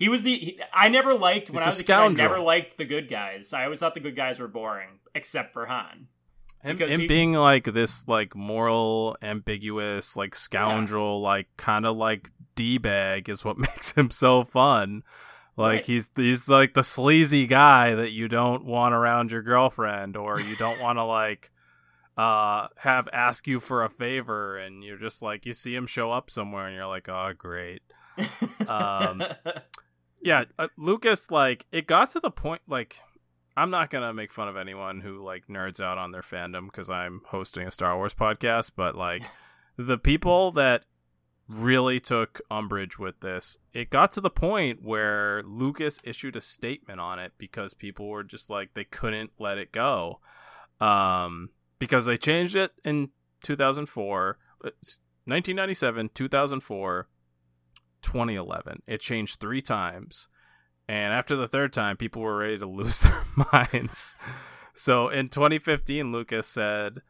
He 0.03 0.09
was 0.09 0.23
the 0.25 0.37
he, 0.37 0.61
I 0.73 0.89
never 0.89 1.15
liked 1.15 1.49
when 1.51 1.59
He's 1.59 1.67
I 1.67 1.69
was 1.69 1.81
a 1.81 1.85
kid. 1.85 1.93
I 1.93 1.97
scoundrel. 1.97 2.29
never 2.31 2.41
liked 2.43 2.77
the 2.79 2.85
good 2.85 3.09
guys. 3.09 3.53
I 3.53 3.65
always 3.65 3.79
thought 3.79 3.95
the 3.95 4.01
good 4.01 4.17
guys 4.17 4.41
were 4.41 4.49
boring, 4.49 4.99
except 5.15 5.53
for 5.53 5.67
Han. 5.67 6.09
Him, 6.65 6.79
him 6.79 7.01
he- 7.01 7.07
being 7.07 7.33
like 7.35 7.65
this 7.65 8.07
like 8.09 8.35
moral 8.37 9.17
ambiguous 9.23 10.17
like 10.17 10.35
scoundrel 10.35 11.21
like 11.21 11.49
kind 11.57 11.85
of 11.87 11.97
like 11.97 12.31
d-bag 12.55 13.29
is 13.29 13.45
what 13.45 13.59
makes 13.69 13.93
him 13.93 14.11
so 14.11 14.45
fun 14.45 15.03
like 15.57 15.75
Right. 15.79 15.87
he's 15.87 16.11
he's 16.17 16.49
like 16.49 16.75
the 16.75 16.85
sleazy 16.85 17.47
guy 17.49 17.95
that 17.97 18.13
you 18.13 18.29
don't 18.29 18.65
want 18.65 18.95
around 18.95 19.31
your 19.33 19.43
girlfriend 19.43 20.17
or 20.17 20.39
you 20.41 20.55
don't 20.57 20.81
want 20.87 20.99
to 20.99 21.05
like 21.05 21.51
uh 22.17 22.69
have 22.77 23.09
ask 23.13 23.47
you 23.49 23.59
for 23.59 23.83
a 23.83 23.89
favor 23.91 24.57
and 24.57 24.85
you're 24.85 24.99
just 24.99 25.21
like 25.21 25.45
you 25.47 25.53
see 25.55 25.75
him 25.75 25.87
show 25.89 26.13
up 26.13 26.31
somewhere 26.31 26.67
and 26.69 26.77
you're 26.77 26.87
like 26.87 27.09
oh 27.09 27.33
great 27.37 27.83
Um, 28.69 29.23
yeah 30.23 30.45
uh, 30.59 30.68
lucas 30.77 31.31
like 31.31 31.66
it 31.73 31.87
got 31.87 32.11
to 32.11 32.20
the 32.20 32.31
point 32.31 32.62
like 32.68 32.97
i'm 33.57 33.70
not 33.70 33.91
gonna 33.91 34.14
make 34.14 34.33
fun 34.33 34.49
of 34.49 34.57
anyone 34.57 35.01
who 35.01 35.23
like 35.23 35.47
nerds 35.49 35.81
out 35.81 35.99
on 35.99 36.12
their 36.12 36.23
fandom 36.23 36.66
because 36.66 36.89
i'm 36.89 37.20
hosting 37.27 37.66
a 37.66 37.70
star 37.70 37.97
wars 37.97 38.14
podcast 38.14 38.70
but 38.77 38.97
like 38.97 39.23
the 39.77 39.99
people 39.99 40.53
that 40.53 40.85
really 41.49 42.01
took 42.01 42.41
umbrage 42.51 42.99
with 42.99 43.20
this 43.20 43.59
it 43.73 43.91
got 43.91 44.12
to 44.12 44.20
the 44.20 44.31
point 44.31 44.83
where 44.83 45.43
lucas 45.43 46.01
issued 46.05 46.37
a 46.37 46.41
statement 46.41 47.01
on 47.01 47.18
it 47.18 47.33
because 47.37 47.75
people 47.75 48.09
were 48.09 48.25
just 48.25 48.49
like 48.49 48.73
they 48.75 48.85
couldn't 48.85 49.31
let 49.39 49.59
it 49.59 49.73
go. 49.73 50.20
Um 50.81 51.51
because 51.79 52.07
they 52.07 52.16
changed 52.16 52.57
it 52.57 52.73
in 52.85 53.11
2004 53.43 54.39
1997 54.61 56.11
2004 56.14 57.09
2011 58.03 58.83
it 58.87 59.01
changed 59.01 59.41
three 59.41 59.63
times. 59.63 60.29
And 60.89 61.15
after 61.15 61.37
the 61.37 61.49
third 61.49 61.73
time 61.73 61.97
people 61.97 62.23
were 62.23 62.37
ready 62.39 62.59
to 62.59 62.67
lose 62.81 63.01
their 63.01 63.23
minds. 63.53 64.15
So 64.75 65.09
in 65.09 65.29
2015 65.29 66.11
lucas 66.13 66.49
said 66.49 67.01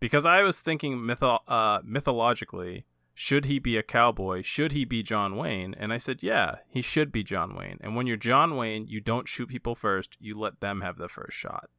because 0.00 0.26
i 0.26 0.42
was 0.42 0.60
thinking 0.60 0.98
mytho- 0.98 1.40
uh, 1.48 1.80
mythologically 1.84 2.84
should 3.18 3.46
he 3.46 3.58
be 3.58 3.78
a 3.78 3.82
cowboy? 3.82 4.42
Should 4.42 4.72
he 4.72 4.84
be 4.84 5.02
john 5.02 5.36
wayne? 5.36 5.74
And 5.78 5.92
i 5.92 5.96
said 5.98 6.22
yeah 6.22 6.56
he 6.68 6.82
should 6.82 7.10
be 7.10 7.24
john 7.24 7.54
wayne. 7.56 7.78
And 7.80 7.96
when 7.96 8.06
you're 8.06 8.16
john 8.16 8.56
wayne 8.56 8.86
you 8.88 9.00
don't 9.00 9.26
shoot 9.28 9.48
people 9.48 9.74
first. 9.74 10.16
You 10.20 10.38
let 10.38 10.60
them 10.60 10.82
have 10.82 10.98
the 10.98 11.08
first 11.08 11.36
shot. 11.36 11.70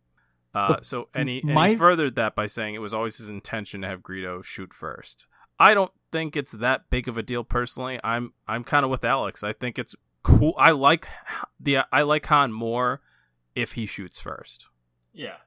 Uh, 0.55 0.77
so 0.81 1.09
and 1.13 1.29
he, 1.29 1.41
and 1.41 1.53
my- 1.53 1.69
he 1.69 1.75
furthered 1.75 2.15
that 2.15 2.33
by 2.35 2.47
saying 2.47 2.73
it 2.73 2.81
was 2.81 2.93
always 2.93 3.17
his 3.17 3.29
intention 3.29 3.81
to 3.81 3.87
have 3.87 4.01
Greedo 4.01 4.43
shoot 4.43 4.73
first. 4.73 5.27
I 5.59 5.73
don't 5.73 5.91
think 6.11 6.35
it's 6.35 6.53
that 6.53 6.89
big 6.89 7.07
of 7.07 7.17
a 7.17 7.23
deal 7.23 7.43
personally. 7.43 7.99
I'm 8.03 8.33
I'm 8.47 8.63
kind 8.63 8.83
of 8.83 8.91
with 8.91 9.03
Alex. 9.03 9.43
I 9.43 9.53
think 9.53 9.77
it's 9.77 9.95
cool. 10.23 10.53
I 10.57 10.71
like 10.71 11.07
the 11.59 11.79
I 11.91 12.01
like 12.03 12.25
Han 12.27 12.51
more 12.51 13.01
if 13.55 13.73
he 13.73 13.85
shoots 13.85 14.19
first. 14.19 14.69
Yeah. 15.13 15.37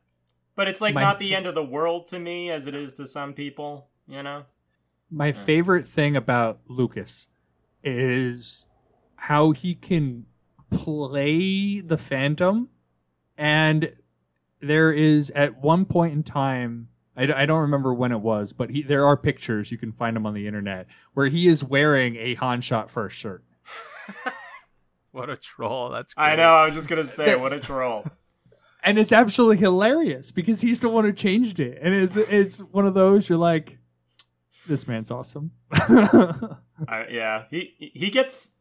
But 0.57 0.69
it's 0.69 0.81
like 0.81 0.95
My- 0.95 1.01
not 1.03 1.19
the 1.19 1.35
end 1.35 1.47
of 1.47 1.55
the 1.55 1.65
world 1.65 2.07
to 2.09 2.19
me 2.19 2.51
as 2.51 2.67
it 2.67 2.75
is 2.75 2.95
to 2.95 3.07
some 3.07 3.33
people, 3.33 3.89
you 4.07 4.23
know? 4.23 4.45
My 5.11 5.33
favorite 5.33 5.89
thing 5.89 6.15
about 6.15 6.61
Lucas 6.69 7.29
is 7.83 8.67
how 9.17 9.51
he 9.51 9.75
can 9.75 10.27
play 10.71 11.81
the 11.81 11.99
phantom 11.99 12.69
And 13.37 13.95
there 14.61 14.93
is 14.93 15.31
at 15.31 15.57
one 15.63 15.87
point 15.87 16.13
in 16.13 16.23
time, 16.23 16.90
I, 17.17 17.27
d- 17.27 17.33
I 17.33 17.47
don't 17.47 17.61
remember 17.61 17.93
when 17.93 18.13
it 18.13 18.21
was, 18.21 18.53
but 18.53 18.71
he, 18.71 18.83
there 18.83 19.05
are 19.05 19.17
pictures, 19.17 19.71
you 19.71 19.79
can 19.79 19.93
find 19.93 20.15
them 20.17 20.27
on 20.27 20.35
the 20.35 20.47
internet, 20.47 20.87
where 21.15 21.27
he 21.27 21.49
is 21.49 21.65
wearing 21.65 22.17
a 22.17 22.35
Han 22.37 22.61
Shot 22.61 22.91
First 22.91 23.17
shirt. 23.17 23.45
What 25.13 25.29
a 25.29 25.37
troll! 25.37 25.91
That's 25.91 26.15
great. 26.15 26.25
I 26.25 26.37
know, 26.37 26.55
I 26.55 26.67
was 26.67 26.75
just 26.75 26.89
gonna 26.89 27.05
say, 27.05 27.35
what 27.35 27.53
a 27.53 27.61
troll. 27.61 28.07
And 28.85 28.99
it's 28.99 29.13
absolutely 29.13 29.59
hilarious 29.59 30.31
because 30.31 30.61
he's 30.61 30.81
the 30.81 30.89
one 30.89 31.05
who 31.05 31.13
changed 31.13 31.61
it. 31.61 31.79
And 31.83 31.95
it's, 31.95 32.17
it's 32.17 32.61
one 32.61 32.87
of 32.87 32.95
those 32.95 33.29
you're 33.29 33.37
like, 33.37 33.79
this 34.67 34.87
man's 34.87 35.11
awesome. 35.11 35.51
I, 35.73 37.07
yeah, 37.11 37.45
he 37.51 37.91
he 37.93 38.11
gets 38.11 38.59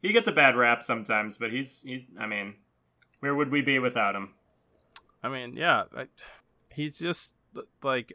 he 0.00 0.12
gets 0.12 0.26
a 0.26 0.32
bad 0.32 0.56
rap 0.56 0.82
sometimes, 0.82 1.36
but 1.36 1.52
he's 1.52 1.82
he's 1.82 2.02
I 2.18 2.26
mean, 2.26 2.54
where 3.20 3.34
would 3.34 3.50
we 3.50 3.60
be 3.60 3.78
without 3.78 4.16
him? 4.16 4.30
I 5.22 5.28
mean, 5.28 5.56
yeah, 5.56 5.84
I, 5.96 6.06
he's 6.70 6.98
just 6.98 7.34
like 7.82 8.14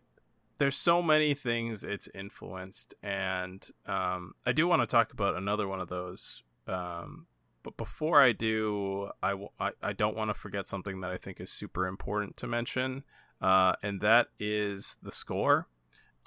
there's 0.58 0.76
so 0.76 1.02
many 1.02 1.34
things 1.34 1.84
it's 1.84 2.10
influenced, 2.14 2.94
and 3.04 3.68
um, 3.86 4.34
I 4.46 4.52
do 4.52 4.68
want 4.68 4.82
to 4.82 4.88
talk 4.88 5.14
about 5.14 5.36
another 5.36 5.68
one 5.68 5.80
of 5.80 5.90
those. 5.90 6.44
Um, 6.68 7.28
but 7.64 7.78
before 7.78 8.22
I 8.22 8.32
do, 8.32 9.10
I, 9.22 9.32
w- 9.32 9.50
I, 9.60 9.72
I 9.82 9.94
don't 9.94 10.16
want 10.16 10.30
to 10.30 10.34
forget 10.34 10.68
something 10.68 11.02
that 11.02 11.12
I 11.12 11.18
think 11.18 11.40
is 11.40 11.52
super 11.52 11.86
important 11.86 12.38
to 12.38 12.48
mention, 12.48 13.04
uh, 13.42 13.74
and 13.84 14.02
that 14.02 14.28
is 14.40 14.98
the 15.02 15.12
score. 15.12 15.68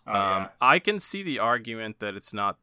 Oh, 0.07 0.13
um, 0.13 0.43
yeah. 0.43 0.49
I 0.61 0.79
can 0.79 1.01
see 1.01 1.23
the 1.23 1.39
argument 1.39 1.99
that 2.01 2.15
it's 2.15 2.33
not. 2.33 2.59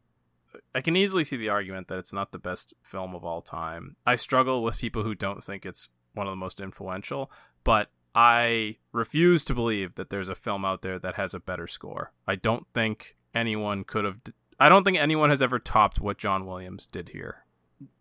I 0.74 0.82
can 0.82 0.96
easily 0.96 1.24
see 1.24 1.38
the 1.38 1.50
argument 1.50 1.88
that 1.88 2.00
it's 2.00 2.14
not 2.14 2.32
the 2.32 2.40
best 2.40 2.74
film 2.82 3.14
of 3.14 3.26
all 3.26 3.42
time. 3.42 3.96
I 4.06 4.16
struggle 4.16 4.64
with 4.64 4.78
people 4.78 5.04
who 5.04 5.14
don't 5.14 5.44
think 5.44 5.66
it's 5.66 5.90
one 6.14 6.26
of 6.26 6.32
the 6.32 6.38
most 6.38 6.60
influential, 6.60 7.30
but 7.64 7.90
I 8.20 8.78
refuse 8.94 9.46
to 9.46 9.54
believe 9.54 9.94
that 9.94 10.10
there's 10.10 10.28
a 10.28 10.34
film 10.34 10.66
out 10.66 10.82
there 10.82 10.98
that 10.98 11.14
has 11.16 11.36
a 11.36 11.40
better 11.40 11.68
score. 11.68 12.14
I 12.28 12.34
don't 12.34 12.66
think 12.74 13.16
anyone 13.32 13.84
could 13.84 14.06
have. 14.06 14.18
I 14.60 14.70
don't 14.70 14.84
think 14.84 14.98
anyone 14.98 15.30
has 15.30 15.40
ever 15.40 15.60
topped 15.60 16.02
what 16.02 16.18
John 16.18 16.48
Williams 16.48 16.88
did 16.88 17.10
here. 17.10 17.46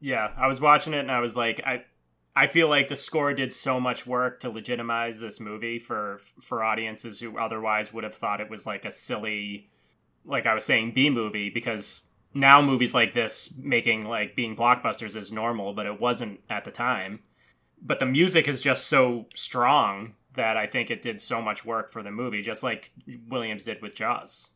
Yeah, 0.01 0.31
I 0.39 0.47
was 0.47 0.59
watching 0.59 0.95
it 0.95 1.01
and 1.01 1.13
I 1.13 1.21
was 1.21 1.37
like, 1.37 1.61
I 1.67 1.85
I 2.35 2.47
feel 2.47 2.71
like 2.71 2.89
the 2.89 2.97
score 2.97 3.35
did 3.35 3.53
so 3.53 3.79
much 3.79 4.07
work 4.07 4.41
to 4.41 4.49
legitimize 4.49 5.21
this 5.21 5.39
movie 5.39 5.79
for 5.79 6.19
for 6.41 6.65
audiences 6.65 7.21
who 7.21 7.39
otherwise 7.39 7.93
would 7.93 8.05
have 8.05 8.15
thought 8.15 8.41
it 8.41 8.49
was 8.49 8.65
like 8.65 8.87
a 8.87 8.91
silly, 8.91 9.69
like 10.25 10.47
I 10.47 10.55
was 10.55 10.65
saying, 10.65 10.93
B 10.93 11.11
movie 11.11 11.51
because 11.51 12.09
now 12.33 12.63
movies 12.63 12.95
like 12.95 13.13
this 13.13 13.55
making 13.59 14.07
like 14.07 14.35
being 14.35 14.57
blockbusters 14.57 15.15
is 15.15 15.31
normal, 15.31 15.75
but 15.75 15.85
it 15.85 16.01
wasn't 16.01 16.41
at 16.49 16.65
the 16.65 16.71
time. 16.71 17.21
But 17.83 18.01
the 18.01 18.07
music 18.07 18.49
is 18.49 18.61
just 18.61 18.87
so 18.87 19.27
strong 19.35 20.15
that 20.35 20.57
I 20.57 20.67
think 20.67 20.91
it 20.91 21.03
did 21.03 21.21
so 21.21 21.41
much 21.43 21.65
work 21.65 21.91
for 21.91 22.03
the 22.03 22.11
movie, 22.11 22.43
just 22.43 22.63
like 22.63 22.93
Williams 23.29 23.65
did 23.65 23.83
with 23.83 23.95
Jaws. 23.95 24.51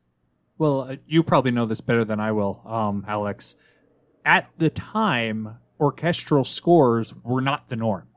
Well, 0.58 0.82
uh, 0.82 0.96
you 1.06 1.22
probably 1.22 1.50
know 1.50 1.66
this 1.66 1.80
better 1.80 2.04
than 2.04 2.20
I 2.20 2.32
will, 2.32 2.62
um, 2.66 3.04
Alex. 3.08 3.56
At 4.24 4.50
the 4.58 4.68
time, 4.68 5.56
orchestral 5.80 6.44
scores 6.44 7.14
were 7.24 7.40
not 7.40 7.68
the 7.68 7.76
norm. 7.76 8.08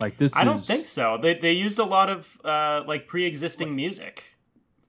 Like 0.00 0.16
this, 0.16 0.36
I 0.36 0.44
don't 0.44 0.60
think 0.60 0.84
so. 0.84 1.18
They 1.20 1.34
they 1.34 1.52
used 1.52 1.80
a 1.80 1.84
lot 1.84 2.08
of 2.08 2.38
uh, 2.44 2.84
like 2.86 3.08
pre-existing 3.08 3.74
music. 3.74 4.37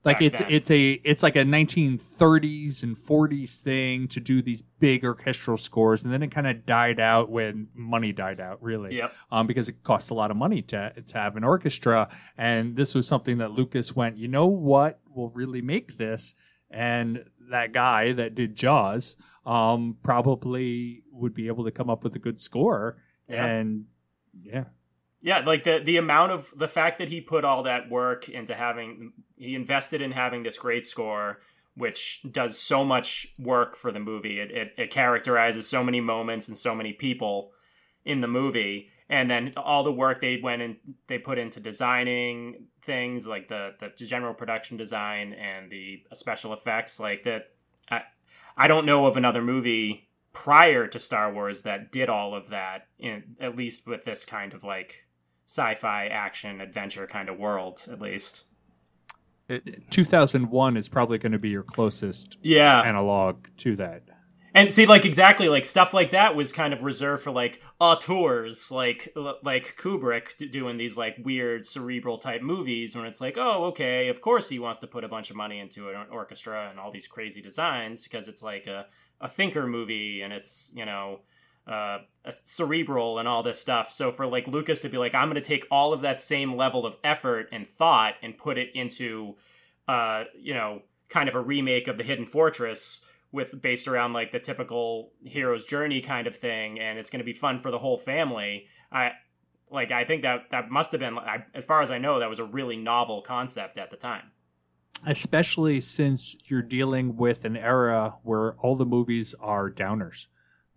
Like 0.02 0.16
back 0.16 0.22
it's 0.22 0.38
then. 0.38 0.50
it's 0.50 0.70
a 0.70 0.92
it's 1.04 1.22
like 1.22 1.36
a 1.36 1.44
1930s 1.44 2.82
and 2.82 2.96
40s 2.96 3.60
thing 3.60 4.08
to 4.08 4.20
do 4.20 4.40
these 4.40 4.62
big 4.78 5.04
orchestral 5.04 5.58
scores, 5.58 6.04
and 6.04 6.12
then 6.12 6.22
it 6.22 6.30
kind 6.30 6.46
of 6.46 6.64
died 6.64 6.98
out 6.98 7.28
when 7.28 7.68
money 7.74 8.12
died 8.12 8.40
out, 8.40 8.62
really. 8.62 8.96
Yep. 8.96 9.14
Um, 9.30 9.46
because 9.46 9.68
it 9.68 9.82
costs 9.82 10.08
a 10.08 10.14
lot 10.14 10.30
of 10.30 10.38
money 10.38 10.62
to 10.62 10.92
to 11.06 11.18
have 11.18 11.36
an 11.36 11.44
orchestra, 11.44 12.08
and 12.38 12.76
this 12.76 12.94
was 12.94 13.06
something 13.06 13.38
that 13.38 13.50
Lucas 13.50 13.94
went, 13.94 14.16
you 14.16 14.26
know 14.26 14.46
what 14.46 15.00
will 15.14 15.28
really 15.30 15.60
make 15.60 15.98
this, 15.98 16.34
and 16.70 17.24
that 17.50 17.72
guy 17.72 18.12
that 18.12 18.34
did 18.34 18.56
Jaws, 18.56 19.16
um, 19.44 19.98
probably 20.02 21.02
would 21.12 21.34
be 21.34 21.48
able 21.48 21.64
to 21.64 21.70
come 21.70 21.90
up 21.90 22.04
with 22.04 22.16
a 22.16 22.20
good 22.20 22.40
score, 22.40 22.96
and 23.28 23.84
yeah. 24.42 24.64
Yeah, 25.22 25.40
like 25.40 25.64
the 25.64 25.80
the 25.84 25.98
amount 25.98 26.32
of 26.32 26.52
the 26.56 26.68
fact 26.68 26.98
that 26.98 27.08
he 27.08 27.20
put 27.20 27.44
all 27.44 27.64
that 27.64 27.90
work 27.90 28.28
into 28.28 28.54
having 28.54 29.12
he 29.36 29.54
invested 29.54 30.00
in 30.00 30.12
having 30.12 30.42
this 30.42 30.58
great 30.58 30.86
score, 30.86 31.40
which 31.74 32.22
does 32.30 32.58
so 32.58 32.84
much 32.84 33.28
work 33.38 33.76
for 33.76 33.92
the 33.92 34.00
movie. 34.00 34.40
It 34.40 34.50
it, 34.50 34.74
it 34.78 34.90
characterizes 34.90 35.68
so 35.68 35.84
many 35.84 36.00
moments 36.00 36.48
and 36.48 36.56
so 36.56 36.74
many 36.74 36.94
people 36.94 37.52
in 38.04 38.22
the 38.22 38.28
movie, 38.28 38.88
and 39.10 39.30
then 39.30 39.52
all 39.58 39.84
the 39.84 39.92
work 39.92 40.22
they 40.22 40.40
went 40.42 40.62
and 40.62 40.76
they 41.06 41.18
put 41.18 41.38
into 41.38 41.60
designing 41.60 42.66
things 42.82 43.26
like 43.26 43.48
the 43.48 43.72
the 43.78 43.90
general 44.06 44.32
production 44.32 44.78
design 44.78 45.34
and 45.34 45.70
the 45.70 46.02
special 46.14 46.54
effects, 46.54 46.98
like 46.98 47.24
that. 47.24 47.50
I 47.90 48.02
I 48.56 48.68
don't 48.68 48.86
know 48.86 49.04
of 49.04 49.18
another 49.18 49.42
movie 49.42 50.08
prior 50.32 50.86
to 50.86 50.98
Star 50.98 51.32
Wars 51.32 51.62
that 51.62 51.92
did 51.92 52.08
all 52.08 52.34
of 52.34 52.48
that 52.48 52.86
in 52.98 53.36
at 53.38 53.56
least 53.56 53.86
with 53.86 54.04
this 54.04 54.24
kind 54.24 54.54
of 54.54 54.64
like 54.64 55.06
sci-fi 55.50 56.06
action 56.06 56.60
adventure 56.60 57.08
kind 57.08 57.28
of 57.28 57.36
world 57.36 57.84
at 57.90 58.00
least. 58.00 58.44
Uh, 59.50 59.54
it, 59.66 59.90
2001 59.90 60.76
is 60.76 60.88
probably 60.88 61.18
going 61.18 61.32
to 61.32 61.40
be 61.40 61.48
your 61.48 61.64
closest 61.64 62.38
Yeah. 62.40 62.80
analog 62.82 63.46
to 63.58 63.74
that. 63.74 64.04
And 64.54 64.70
see 64.70 64.86
like 64.86 65.04
exactly 65.04 65.48
like 65.48 65.64
stuff 65.64 65.92
like 65.92 66.12
that 66.12 66.36
was 66.36 66.52
kind 66.52 66.72
of 66.72 66.84
reserved 66.84 67.22
for 67.24 67.30
like 67.32 67.60
auteurs 67.80 68.70
like 68.70 69.12
like 69.42 69.76
Kubrick 69.76 70.50
doing 70.52 70.76
these 70.76 70.96
like 70.96 71.16
weird 71.22 71.64
cerebral 71.66 72.18
type 72.18 72.42
movies 72.42 72.94
when 72.96 73.06
it's 73.06 73.20
like, 73.20 73.36
"Oh, 73.38 73.64
okay, 73.66 74.08
of 74.08 74.20
course 74.20 74.48
he 74.48 74.58
wants 74.58 74.80
to 74.80 74.88
put 74.88 75.04
a 75.04 75.08
bunch 75.08 75.30
of 75.30 75.36
money 75.36 75.58
into 75.60 75.88
an 75.90 76.06
orchestra 76.10 76.68
and 76.68 76.80
all 76.80 76.90
these 76.90 77.06
crazy 77.06 77.40
designs 77.40 78.02
because 78.04 78.26
it's 78.28 78.42
like 78.42 78.66
a 78.66 78.86
a 79.20 79.28
thinker 79.28 79.66
movie 79.68 80.22
and 80.22 80.32
it's, 80.32 80.72
you 80.74 80.84
know, 80.84 81.20
uh, 81.70 81.98
cerebral 82.30 83.18
and 83.18 83.28
all 83.28 83.42
this 83.42 83.60
stuff. 83.60 83.92
So 83.92 84.10
for 84.10 84.26
like 84.26 84.46
Lucas 84.48 84.80
to 84.80 84.88
be 84.88 84.98
like, 84.98 85.14
I'm 85.14 85.28
going 85.28 85.42
to 85.42 85.48
take 85.48 85.66
all 85.70 85.92
of 85.92 86.00
that 86.02 86.20
same 86.20 86.56
level 86.56 86.84
of 86.84 86.96
effort 87.04 87.48
and 87.52 87.66
thought 87.66 88.14
and 88.22 88.36
put 88.36 88.58
it 88.58 88.68
into, 88.74 89.36
uh, 89.86 90.24
you 90.36 90.52
know, 90.52 90.82
kind 91.08 91.28
of 91.28 91.34
a 91.34 91.40
remake 91.40 91.88
of 91.88 91.96
the 91.96 92.04
Hidden 92.04 92.26
Fortress 92.26 93.04
with 93.32 93.62
based 93.62 93.86
around 93.86 94.12
like 94.12 94.32
the 94.32 94.40
typical 94.40 95.12
hero's 95.24 95.64
journey 95.64 96.00
kind 96.00 96.26
of 96.26 96.36
thing, 96.36 96.80
and 96.80 96.98
it's 96.98 97.10
going 97.10 97.20
to 97.20 97.24
be 97.24 97.32
fun 97.32 97.58
for 97.58 97.70
the 97.70 97.78
whole 97.78 97.96
family. 97.96 98.66
I 98.90 99.12
like 99.70 99.92
I 99.92 100.04
think 100.04 100.22
that 100.22 100.50
that 100.50 100.70
must 100.70 100.90
have 100.90 101.00
been, 101.00 101.16
I, 101.18 101.44
as 101.54 101.64
far 101.64 101.82
as 101.82 101.90
I 101.90 101.98
know, 101.98 102.18
that 102.18 102.28
was 102.28 102.40
a 102.40 102.44
really 102.44 102.76
novel 102.76 103.22
concept 103.22 103.78
at 103.78 103.90
the 103.90 103.96
time. 103.96 104.32
especially 105.06 105.80
since 105.80 106.36
you're 106.44 106.62
dealing 106.62 107.16
with 107.16 107.44
an 107.44 107.56
era 107.56 108.14
where 108.22 108.52
all 108.54 108.76
the 108.76 108.84
movies 108.84 109.34
are 109.40 109.70
downers. 109.70 110.26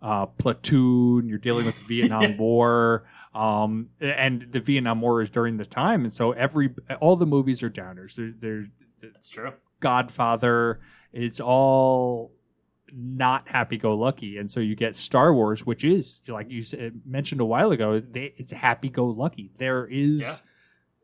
Uh, 0.04 0.26
Platoon, 0.26 1.26
you're 1.26 1.38
dealing 1.38 1.64
with 1.64 1.78
the 1.78 1.84
Vietnam 1.88 2.36
War, 2.36 3.04
um, 3.34 3.88
and 4.00 4.46
the 4.52 4.60
Vietnam 4.60 5.00
War 5.00 5.22
is 5.22 5.30
during 5.30 5.56
the 5.56 5.64
time, 5.64 6.02
and 6.02 6.12
so 6.12 6.32
every 6.32 6.74
all 7.00 7.16
the 7.16 7.24
movies 7.24 7.62
are 7.62 7.70
downers. 7.70 8.14
They're, 8.14 8.34
they're 8.38 8.66
That's 9.00 9.30
true. 9.30 9.52
Godfather. 9.80 10.80
It's 11.14 11.40
all 11.40 12.32
not 12.92 13.48
happy-go-lucky, 13.48 14.36
and 14.36 14.52
so 14.52 14.60
you 14.60 14.76
get 14.76 14.94
Star 14.94 15.32
Wars, 15.32 15.64
which 15.64 15.84
is 15.84 16.20
like 16.28 16.50
you 16.50 16.62
mentioned 17.06 17.40
a 17.40 17.46
while 17.46 17.70
ago. 17.70 17.98
They, 17.98 18.34
it's 18.36 18.52
happy-go-lucky. 18.52 19.52
There 19.58 19.86
is 19.86 20.42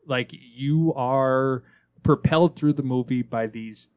like 0.05 0.29
you 0.31 0.93
are 0.93 1.63
propelled 2.03 2.55
through 2.55 2.73
the 2.73 2.83
movie 2.83 3.23
by 3.23 3.47
these 3.47 3.87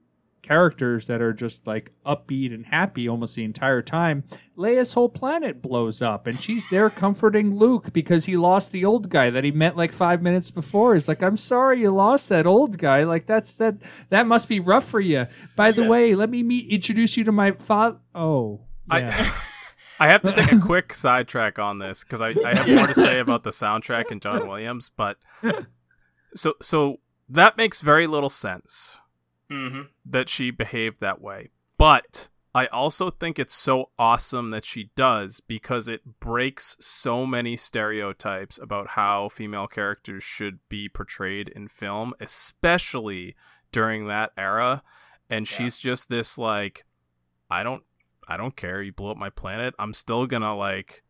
characters 0.44 1.06
that 1.06 1.22
are 1.22 1.32
just 1.32 1.66
like 1.66 1.92
upbeat 2.06 2.52
and 2.52 2.66
happy 2.66 3.08
almost 3.08 3.34
the 3.34 3.44
entire 3.44 3.82
time. 3.82 4.24
Leia's 4.56 4.92
whole 4.92 5.08
planet 5.08 5.62
blows 5.62 6.02
up 6.02 6.26
and 6.26 6.40
she's 6.40 6.68
there 6.68 6.90
comforting 6.90 7.56
Luke 7.56 7.92
because 7.92 8.26
he 8.26 8.36
lost 8.36 8.70
the 8.70 8.84
old 8.84 9.08
guy 9.08 9.30
that 9.30 9.42
he 9.42 9.50
met 9.50 9.76
like 9.76 9.92
5 9.92 10.22
minutes 10.22 10.50
before. 10.50 10.94
He's 10.94 11.08
like, 11.08 11.22
"I'm 11.22 11.36
sorry 11.36 11.80
you 11.80 11.90
lost 11.90 12.28
that 12.28 12.46
old 12.46 12.78
guy. 12.78 13.04
Like 13.04 13.26
that's 13.26 13.54
that 13.56 13.76
that 14.10 14.26
must 14.26 14.48
be 14.48 14.60
rough 14.60 14.84
for 14.84 15.00
you. 15.00 15.26
By 15.56 15.72
the 15.72 15.84
way, 15.84 16.14
let 16.14 16.30
me 16.30 16.42
meet 16.42 16.70
introduce 16.70 17.16
you 17.16 17.24
to 17.24 17.32
my 17.32 17.52
father." 17.52 17.98
Oh. 18.14 18.60
Yeah. 18.92 19.10
I 19.16 19.32
I 20.00 20.08
have 20.08 20.22
to 20.22 20.32
take 20.32 20.52
a 20.52 20.58
quick 20.58 20.92
sidetrack 20.92 21.58
on 21.58 21.78
this 21.78 22.02
because 22.02 22.20
I, 22.20 22.34
I 22.44 22.54
have 22.54 22.68
more 22.68 22.86
to 22.88 22.94
say 22.94 23.20
about 23.20 23.44
the 23.44 23.50
soundtrack 23.50 24.10
and 24.10 24.20
John 24.20 24.46
Williams, 24.46 24.90
but 24.94 25.18
so 26.34 26.54
so 26.60 26.98
that 27.28 27.56
makes 27.56 27.80
very 27.80 28.06
little 28.06 28.28
sense 28.28 28.98
hmm 29.50 29.82
that 30.04 30.28
she 30.28 30.50
behaved 30.50 31.00
that 31.00 31.20
way. 31.20 31.50
But 31.78 32.28
I 32.54 32.66
also 32.66 33.10
think 33.10 33.38
it's 33.38 33.54
so 33.54 33.90
awesome 33.98 34.50
that 34.50 34.64
she 34.64 34.90
does 34.94 35.40
because 35.40 35.88
it 35.88 36.20
breaks 36.20 36.76
so 36.78 37.26
many 37.26 37.56
stereotypes 37.56 38.58
about 38.62 38.90
how 38.90 39.28
female 39.28 39.66
characters 39.66 40.22
should 40.22 40.60
be 40.68 40.88
portrayed 40.88 41.48
in 41.48 41.66
film, 41.68 42.14
especially 42.20 43.34
during 43.72 44.06
that 44.06 44.30
era. 44.36 44.82
And 45.28 45.50
Yeah. 45.50 45.56
she's 45.56 45.78
just 45.78 46.08
this 46.08 46.38
like 46.38 46.84
I 47.50 47.62
don't 47.62 47.82
I 48.28 48.36
don't 48.36 48.56
care, 48.56 48.80
you 48.82 48.92
blow 48.92 49.10
up 49.10 49.16
my 49.16 49.30
planet. 49.30 49.74
I'm 49.78 49.92
still 49.94 50.26
gonna 50.26 50.56
like 50.56 51.02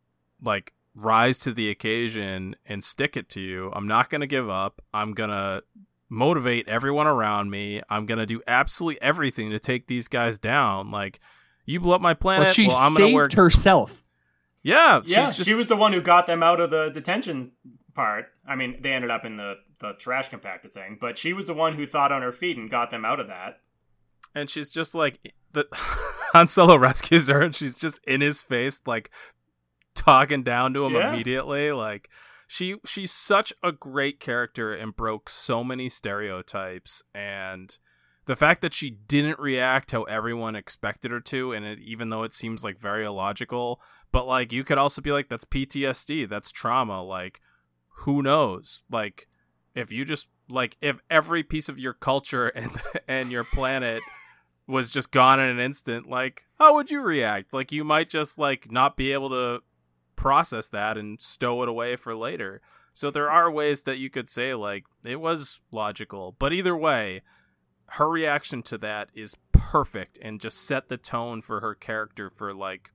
like 0.42 0.72
rise 0.94 1.38
to 1.40 1.52
the 1.52 1.68
occasion 1.70 2.56
and 2.64 2.82
stick 2.82 3.16
it 3.16 3.28
to 3.30 3.40
you. 3.40 3.70
I'm 3.74 3.86
not 3.86 4.08
gonna 4.10 4.26
give 4.26 4.48
up. 4.48 4.80
I'm 4.94 5.12
gonna 5.12 5.62
motivate 6.08 6.68
everyone 6.68 7.06
around 7.06 7.50
me. 7.50 7.80
I'm 7.88 8.06
gonna 8.06 8.26
do 8.26 8.42
absolutely 8.46 9.00
everything 9.02 9.50
to 9.50 9.58
take 9.58 9.86
these 9.86 10.08
guys 10.08 10.38
down. 10.38 10.90
Like 10.90 11.20
you 11.64 11.80
blow 11.80 11.94
up 11.94 12.00
my 12.00 12.14
planet. 12.14 12.46
Well, 12.46 12.52
she 12.54 12.68
well, 12.68 12.76
I'm 12.76 12.92
gonna 12.94 13.06
saved 13.06 13.14
work. 13.14 13.32
herself. 13.34 14.02
yeah, 14.62 15.00
Yeah, 15.04 15.26
just, 15.32 15.44
she 15.48 15.54
was 15.54 15.68
the 15.68 15.76
one 15.76 15.92
who 15.92 16.00
got 16.02 16.26
them 16.26 16.42
out 16.42 16.60
of 16.60 16.70
the 16.70 16.90
detention 16.90 17.52
part. 17.94 18.26
I 18.46 18.54
mean, 18.56 18.78
they 18.82 18.92
ended 18.92 19.10
up 19.10 19.24
in 19.24 19.36
the 19.36 19.54
the 19.80 19.92
trash 19.94 20.30
compactor 20.30 20.72
thing, 20.72 20.98
but 21.00 21.18
she 21.18 21.32
was 21.32 21.46
the 21.48 21.54
one 21.54 21.74
who 21.74 21.86
thought 21.86 22.12
on 22.12 22.22
her 22.22 22.32
feet 22.32 22.56
and 22.56 22.70
got 22.70 22.90
them 22.90 23.04
out 23.04 23.20
of 23.20 23.26
that. 23.28 23.58
and 24.34 24.48
she's 24.48 24.70
just 24.70 24.94
like 24.94 25.34
the 25.52 25.66
Han 26.32 26.48
Solo 26.48 26.76
rescues 26.76 27.28
her, 27.28 27.40
and 27.40 27.54
she's 27.54 27.78
just 27.78 27.98
in 28.06 28.20
his 28.20 28.42
face, 28.42 28.80
like 28.86 29.10
talking 29.94 30.42
down 30.42 30.74
to 30.74 30.84
him 30.84 30.94
Yeah. 30.94 31.12
immediately. 31.12 31.72
Like 31.72 32.08
she 32.46 32.76
she's 32.84 33.12
such 33.12 33.52
a 33.62 33.72
great 33.72 34.20
character 34.20 34.72
and 34.72 34.96
broke 34.96 35.30
so 35.30 35.64
many 35.64 35.88
stereotypes 35.88 37.02
and 37.14 37.78
the 38.26 38.36
fact 38.36 38.62
that 38.62 38.72
she 38.72 38.90
didn't 38.90 39.38
react 39.38 39.90
how 39.90 40.04
everyone 40.04 40.56
expected 40.56 41.10
her 41.10 41.20
to 41.20 41.52
and 41.52 41.64
it, 41.64 41.78
even 41.80 42.08
though 42.08 42.22
it 42.22 42.32
seems 42.32 42.64
like 42.64 42.78
very 42.78 43.04
illogical 43.04 43.80
but 44.12 44.26
like 44.26 44.52
you 44.52 44.64
could 44.64 44.78
also 44.78 45.02
be 45.02 45.12
like 45.12 45.28
that's 45.28 45.44
PTSD 45.44 46.28
that's 46.28 46.50
trauma 46.50 47.02
like 47.02 47.40
who 48.04 48.22
knows? 48.22 48.82
Like 48.90 49.28
if 49.74 49.90
you 49.90 50.04
just 50.04 50.28
like 50.48 50.76
if 50.80 50.98
every 51.10 51.42
piece 51.42 51.68
of 51.68 51.78
your 51.78 51.94
culture 51.94 52.48
and 52.54 52.70
and 53.08 53.30
your 53.30 53.44
planet 53.44 54.02
was 54.66 54.90
just 54.90 55.10
gone 55.10 55.38
in 55.38 55.48
an 55.48 55.58
instant 55.58 56.08
like 56.08 56.44
how 56.58 56.74
would 56.74 56.90
you 56.90 57.00
react? 57.00 57.52
Like 57.52 57.72
you 57.72 57.84
might 57.84 58.08
just 58.08 58.38
like 58.38 58.70
not 58.70 58.96
be 58.96 59.12
able 59.12 59.30
to 59.30 59.62
process 60.16 60.68
that 60.68 60.96
and 60.96 61.20
stow 61.20 61.62
it 61.62 61.68
away 61.68 61.96
for 61.96 62.14
later. 62.14 62.60
So 62.92 63.10
there 63.10 63.30
are 63.30 63.50
ways 63.50 63.82
that 63.82 63.98
you 63.98 64.10
could 64.10 64.28
say 64.28 64.54
like 64.54 64.84
it 65.04 65.20
was 65.20 65.60
logical. 65.72 66.36
But 66.38 66.52
either 66.52 66.76
way 66.76 67.22
her 67.88 68.08
reaction 68.08 68.62
to 68.62 68.78
that 68.78 69.10
is 69.14 69.36
perfect 69.52 70.18
and 70.22 70.40
just 70.40 70.66
set 70.66 70.88
the 70.88 70.96
tone 70.96 71.42
for 71.42 71.60
her 71.60 71.74
character 71.74 72.30
for 72.34 72.54
like 72.54 72.90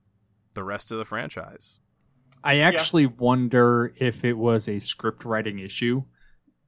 the 0.54 0.64
rest 0.64 0.90
of 0.90 0.98
the 0.98 1.04
franchise. 1.04 1.78
I 2.42 2.58
actually 2.58 3.06
wonder 3.06 3.94
if 3.98 4.24
it 4.24 4.32
was 4.32 4.68
a 4.68 4.78
script 4.78 5.24
writing 5.24 5.58
issue 5.58 6.04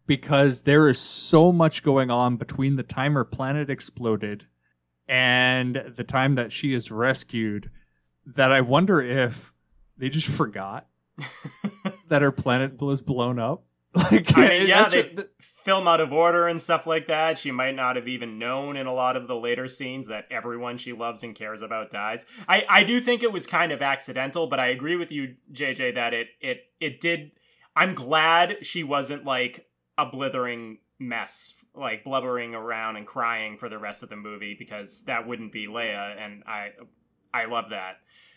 because 0.06 0.62
there 0.62 0.88
is 0.88 0.98
so 0.98 1.50
much 1.52 1.82
going 1.82 2.10
on 2.10 2.36
between 2.36 2.76
the 2.76 2.82
time 2.82 3.14
her 3.14 3.24
planet 3.24 3.70
exploded 3.70 4.44
and 5.08 5.94
the 5.96 6.04
time 6.04 6.34
that 6.34 6.52
she 6.52 6.74
is 6.74 6.90
rescued 6.90 7.70
that 8.26 8.52
I 8.52 8.60
wonder 8.60 9.00
if 9.00 9.51
they 9.96 10.08
just 10.08 10.28
forgot 10.28 10.86
that 12.08 12.22
her 12.22 12.32
planet 12.32 12.80
was 12.80 13.02
blown 13.02 13.38
up. 13.38 13.64
Like, 13.94 14.36
I 14.38 14.48
mean, 14.48 14.66
yeah, 14.68 14.88
that's 14.88 14.92
they 14.92 15.24
film 15.38 15.86
out 15.86 16.00
of 16.00 16.12
order 16.12 16.48
and 16.48 16.58
stuff 16.58 16.86
like 16.86 17.08
that. 17.08 17.36
She 17.36 17.50
might 17.50 17.76
not 17.76 17.96
have 17.96 18.08
even 18.08 18.38
known 18.38 18.76
in 18.76 18.86
a 18.86 18.92
lot 18.92 19.18
of 19.18 19.28
the 19.28 19.36
later 19.36 19.68
scenes 19.68 20.08
that 20.08 20.24
everyone 20.30 20.78
she 20.78 20.94
loves 20.94 21.22
and 21.22 21.34
cares 21.34 21.60
about 21.60 21.90
dies. 21.90 22.24
I, 22.48 22.64
I 22.68 22.84
do 22.84 23.00
think 23.00 23.22
it 23.22 23.32
was 23.32 23.46
kind 23.46 23.70
of 23.70 23.82
accidental, 23.82 24.46
but 24.46 24.58
I 24.58 24.68
agree 24.68 24.96
with 24.96 25.12
you, 25.12 25.36
JJ, 25.52 25.94
that 25.94 26.14
it 26.14 26.28
it 26.40 26.64
it 26.80 27.00
did. 27.00 27.32
I'm 27.76 27.94
glad 27.94 28.64
she 28.64 28.82
wasn't 28.82 29.24
like 29.24 29.66
a 29.98 30.06
blithering 30.06 30.78
mess, 30.98 31.52
like 31.74 32.02
blubbering 32.02 32.54
around 32.54 32.96
and 32.96 33.06
crying 33.06 33.58
for 33.58 33.68
the 33.68 33.78
rest 33.78 34.02
of 34.02 34.08
the 34.08 34.16
movie 34.16 34.56
because 34.58 35.04
that 35.04 35.26
wouldn't 35.26 35.52
be 35.52 35.66
Leia, 35.66 36.16
and 36.18 36.42
I 36.46 36.70
I 37.32 37.44
love 37.44 37.70
that. 37.70 37.96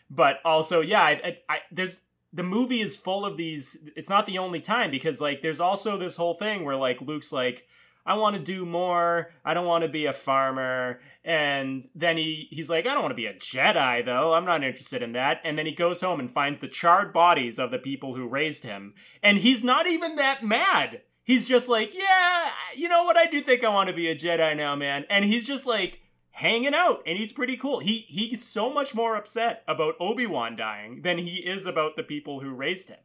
But 0.10 0.40
also, 0.46 0.82
yeah, 0.82 1.02
I, 1.02 1.12
I, 1.12 1.38
I 1.50 1.58
there's 1.72 2.06
the 2.32 2.44
movie 2.44 2.82
is 2.82 2.96
full 2.96 3.26
of 3.26 3.38
these 3.38 3.90
it's 3.96 4.10
not 4.10 4.26
the 4.26 4.38
only 4.38 4.60
time 4.60 4.92
because 4.92 5.22
like 5.22 5.42
there's 5.42 5.60
also 5.62 5.98
this 5.98 6.18
whole 6.18 6.34
thing 6.34 6.66
where 6.66 6.76
like 6.76 7.02
Luke's 7.02 7.32
like 7.32 7.66
I 8.08 8.14
want 8.16 8.36
to 8.36 8.42
do 8.42 8.68
more. 8.68 9.32
I 9.44 9.56
don't 9.56 9.66
want 9.66 9.82
to 9.82 9.90
be 9.90 10.06
a 10.06 10.14
farmer. 10.14 11.00
And 11.24 11.84
then 11.96 12.18
he 12.18 12.48
he's 12.52 12.70
like 12.70 12.86
I 12.86 12.94
don't 12.94 13.02
want 13.02 13.14
to 13.14 13.16
be 13.16 13.26
a 13.26 13.34
Jedi 13.34 14.06
though. 14.06 14.34
I'm 14.34 14.46
not 14.46 14.64
interested 14.64 15.02
in 15.02 15.14
that. 15.14 15.42
And 15.44 15.58
then 15.58 15.66
he 15.66 15.72
goes 15.72 16.02
home 16.02 16.20
and 16.20 16.30
finds 16.30 16.60
the 16.60 16.68
charred 16.68 17.14
bodies 17.14 17.58
of 17.58 17.72
the 17.72 17.80
people 17.80 18.16
who 18.16 18.28
raised 18.28 18.64
him. 18.64 18.94
And 19.24 19.40
he's 19.40 19.64
not 19.64 19.88
even 19.88 20.18
that 20.18 20.44
mad. 20.44 21.02
He's 21.24 21.46
just 21.46 21.68
like, 21.68 21.96
"Yeah, 21.96 22.52
you 22.76 22.88
know 22.88 23.06
what? 23.06 23.18
I 23.18 23.26
do 23.26 23.42
think 23.42 23.64
I 23.64 23.70
want 23.70 23.90
to 23.90 23.96
be 23.96 24.10
a 24.10 24.16
Jedi 24.16 24.56
now, 24.56 24.76
man." 24.76 25.06
And 25.10 25.26
he's 25.26 25.44
just 25.44 25.66
like 25.66 26.02
hanging 26.36 26.74
out 26.74 27.02
and 27.06 27.18
he's 27.18 27.32
pretty 27.32 27.56
cool. 27.58 27.80
He 27.80 28.06
he's 28.08 28.44
so 28.44 28.72
much 28.72 28.94
more 28.94 29.16
upset 29.16 29.64
about 29.68 29.96
Obi-Wan 30.00 30.56
dying 30.56 31.02
than 31.02 31.18
he 31.18 31.36
is 31.38 31.66
about 31.66 31.96
the 31.96 32.04
people 32.04 32.42
who 32.42 32.52
raised 32.54 32.90
him. 32.90 33.00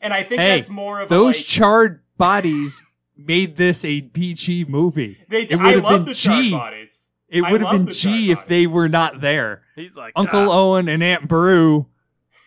And 0.00 0.12
I 0.12 0.22
think 0.22 0.40
Hey, 0.40 0.56
that's 0.56 0.68
more 0.70 1.00
of 1.00 1.08
those 1.08 1.36
a, 1.36 1.38
like, 1.38 1.46
charred 1.46 2.02
bodies 2.16 2.82
made 3.16 3.56
this 3.56 3.84
a 3.84 4.02
PG 4.02 4.66
movie. 4.66 5.18
they 5.28 5.42
it 5.42 5.56
would 5.56 5.64
I 5.66 5.70
have 5.72 5.82
love 5.84 5.92
been 6.00 6.04
the 6.06 6.14
charred 6.14 6.44
G. 6.44 6.50
bodies. 6.52 7.08
It 7.28 7.40
would 7.42 7.60
have 7.60 7.72
been 7.86 7.92
G 7.92 8.30
if 8.30 8.46
they 8.46 8.66
were 8.68 8.88
not 8.88 9.20
there. 9.20 9.62
he's 9.74 9.96
like 9.96 10.12
Uncle 10.14 10.48
"Ah." 10.50 10.58
Owen 10.58 10.88
and 10.88 11.02
Aunt 11.02 11.26
Beru 11.28 11.86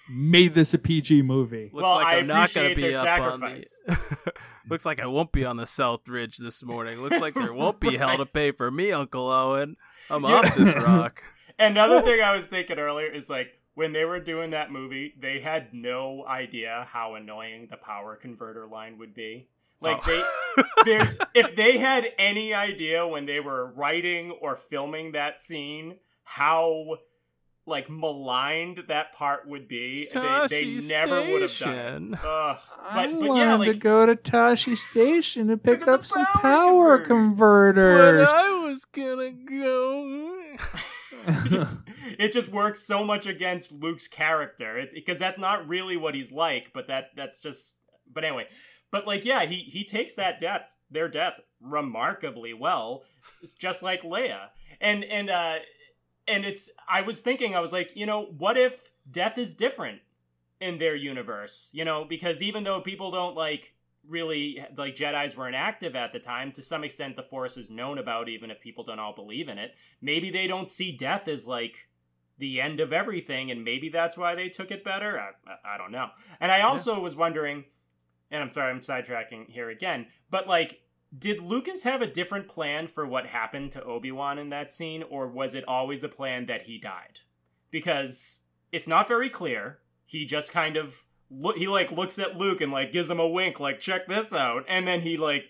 made 0.09 0.53
this 0.53 0.73
a 0.73 0.79
PG 0.79 1.21
movie. 1.23 1.69
Looks 1.73 1.83
Well, 1.83 1.95
like 1.95 2.07
I 2.07 2.17
I'm 2.19 2.27
not 2.27 2.53
gonna 2.53 2.67
appreciate 2.69 2.75
be 2.75 2.93
their 2.93 3.01
up 3.01 3.19
on 3.21 3.39
sacrifice. 3.41 3.81
the. 3.85 4.33
Looks 4.69 4.85
like 4.85 4.99
I 5.01 5.07
won't 5.07 5.31
be 5.31 5.43
on 5.43 5.57
the 5.57 5.65
South 5.65 6.07
Ridge 6.07 6.37
this 6.37 6.63
morning. 6.63 7.01
Looks 7.01 7.19
like 7.19 7.33
there 7.33 7.53
won't 7.53 7.79
be 7.79 7.97
hell 7.97 8.17
to 8.17 8.25
pay 8.27 8.51
for 8.51 8.69
me, 8.71 8.91
Uncle 8.91 9.27
Owen. 9.29 9.75
I'm 10.09 10.25
off 10.25 10.55
this 10.55 10.73
rock. 10.83 11.23
Another 11.57 12.01
thing 12.01 12.21
I 12.21 12.35
was 12.35 12.47
thinking 12.47 12.79
earlier 12.79 13.07
is 13.07 13.29
like 13.29 13.53
when 13.75 13.93
they 13.93 14.05
were 14.05 14.19
doing 14.19 14.51
that 14.51 14.71
movie, 14.71 15.13
they 15.19 15.39
had 15.39 15.73
no 15.73 16.25
idea 16.27 16.87
how 16.89 17.15
annoying 17.15 17.67
the 17.69 17.77
power 17.77 18.15
converter 18.15 18.65
line 18.67 18.97
would 18.97 19.13
be. 19.13 19.47
Like 19.81 20.01
Oh. 20.07 20.23
they 20.55 20.63
there's 20.85 21.17
if 21.33 21.55
they 21.55 21.77
had 21.77 22.07
any 22.17 22.53
idea 22.53 23.07
when 23.07 23.25
they 23.25 23.39
were 23.39 23.71
writing 23.71 24.31
or 24.31 24.55
filming 24.55 25.13
that 25.13 25.39
scene 25.39 25.97
how 26.23 26.97
like 27.69 27.89
maligned 27.89 28.83
that 28.89 29.13
part 29.13 29.47
would 29.47 29.67
be, 29.67 30.07
they, 30.13 30.47
they 30.49 30.65
never 30.87 31.21
would 31.31 31.41
have 31.43 31.57
done 31.57 32.07
Station. 32.07 32.13
it. 32.15 32.19
Ugh. 32.23 32.57
But, 32.93 33.19
but 33.19 33.35
yeah, 33.35 33.55
like 33.55 33.79
go 33.79 34.05
to 34.05 34.15
Tosche 34.15 34.77
Station 34.77 35.49
and 35.49 35.63
pick 35.63 35.87
up 35.87 36.05
some 36.05 36.25
power 36.25 36.97
But 36.97 37.07
converters. 37.07 38.29
I 38.29 38.49
was 38.65 38.85
gonna 38.85 39.31
go. 39.31 40.35
it 41.27 41.49
just, 41.49 41.81
it 42.17 42.31
just 42.31 42.49
works 42.49 42.81
so 42.85 43.05
much 43.05 43.25
against 43.27 43.71
Luke's 43.71 44.07
character 44.07 44.85
because 44.93 45.19
that's 45.19 45.39
not 45.39 45.67
really 45.67 45.97
what 45.97 46.15
he's 46.15 46.31
like. 46.31 46.71
But 46.73 46.87
that 46.87 47.11
that's 47.15 47.41
just. 47.41 47.77
But 48.11 48.23
anyway, 48.25 48.47
but 48.91 49.05
like 49.05 49.23
yeah, 49.25 49.45
he 49.45 49.57
he 49.57 49.83
takes 49.85 50.15
that 50.15 50.39
death, 50.39 50.77
their 50.89 51.07
death, 51.07 51.39
remarkably 51.61 52.53
well, 52.53 53.03
s- 53.43 53.53
just 53.53 53.83
like 53.83 54.01
Leia, 54.01 54.47
and 54.81 55.03
and 55.03 55.29
uh 55.29 55.55
and 56.29 56.45
it's. 56.45 56.69
I 56.87 57.01
was 57.01 57.21
thinking, 57.21 57.55
I 57.55 57.59
was 57.59 57.73
like, 57.73 57.91
you 57.95 58.05
know, 58.05 58.23
what 58.37 58.57
if 58.57 58.91
death 59.09 59.37
is 59.37 59.53
different 59.53 60.01
in 60.59 60.77
their 60.77 60.95
universe? 60.95 61.69
You 61.73 61.85
know, 61.85 62.05
because 62.05 62.41
even 62.41 62.63
though 62.63 62.81
people 62.81 63.11
don't 63.11 63.35
like 63.35 63.73
really 64.07 64.63
like 64.75 64.95
Jedi's 64.95 65.37
weren't 65.37 65.55
active 65.55 65.95
at 65.95 66.13
the 66.13 66.19
time. 66.19 66.51
To 66.53 66.61
some 66.61 66.83
extent, 66.83 67.15
the 67.15 67.23
Force 67.23 67.57
is 67.57 67.69
known 67.69 67.97
about, 67.97 68.29
even 68.29 68.51
if 68.51 68.59
people 68.59 68.83
don't 68.83 68.99
all 68.99 69.13
believe 69.13 69.47
in 69.47 69.57
it. 69.57 69.75
Maybe 70.01 70.29
they 70.31 70.47
don't 70.47 70.69
see 70.69 70.91
death 70.91 71.27
as 71.27 71.47
like 71.47 71.87
the 72.37 72.61
end 72.61 72.79
of 72.79 72.93
everything, 72.93 73.51
and 73.51 73.63
maybe 73.63 73.89
that's 73.89 74.17
why 74.17 74.35
they 74.35 74.49
took 74.49 74.71
it 74.71 74.83
better. 74.83 75.19
I, 75.19 75.31
I, 75.49 75.75
I 75.75 75.77
don't 75.77 75.91
know. 75.91 76.09
And 76.39 76.51
I 76.51 76.61
also 76.61 76.99
was 76.99 77.15
wondering, 77.15 77.65
and 78.31 78.41
I'm 78.41 78.49
sorry, 78.49 78.71
I'm 78.71 78.81
sidetracking 78.81 79.49
here 79.49 79.69
again, 79.69 80.07
but 80.29 80.47
like. 80.47 80.81
Did 81.17 81.41
Lucas 81.41 81.83
have 81.83 82.01
a 82.01 82.07
different 82.07 82.47
plan 82.47 82.87
for 82.87 83.05
what 83.05 83.25
happened 83.25 83.71
to 83.71 83.83
Obi-Wan 83.83 84.37
in 84.37 84.49
that 84.49 84.69
scene 84.69 85.03
or 85.09 85.27
was 85.27 85.55
it 85.55 85.67
always 85.67 86.03
a 86.03 86.09
plan 86.09 86.45
that 86.45 86.63
he 86.63 86.77
died? 86.77 87.19
Because 87.71 88.41
it's 88.71 88.87
not 88.87 89.07
very 89.07 89.29
clear. 89.29 89.79
He 90.05 90.25
just 90.25 90.51
kind 90.51 90.77
of 90.77 91.05
look 91.31 91.57
he 91.57 91.67
like 91.67 91.91
looks 91.91 92.17
at 92.19 92.37
Luke 92.37 92.61
and 92.61 92.71
like 92.71 92.91
gives 92.91 93.09
him 93.09 93.19
a 93.19 93.27
wink 93.27 93.59
like 93.59 93.79
check 93.79 94.07
this 94.07 94.33
out 94.33 94.65
and 94.67 94.87
then 94.87 95.01
he 95.01 95.15
like 95.15 95.43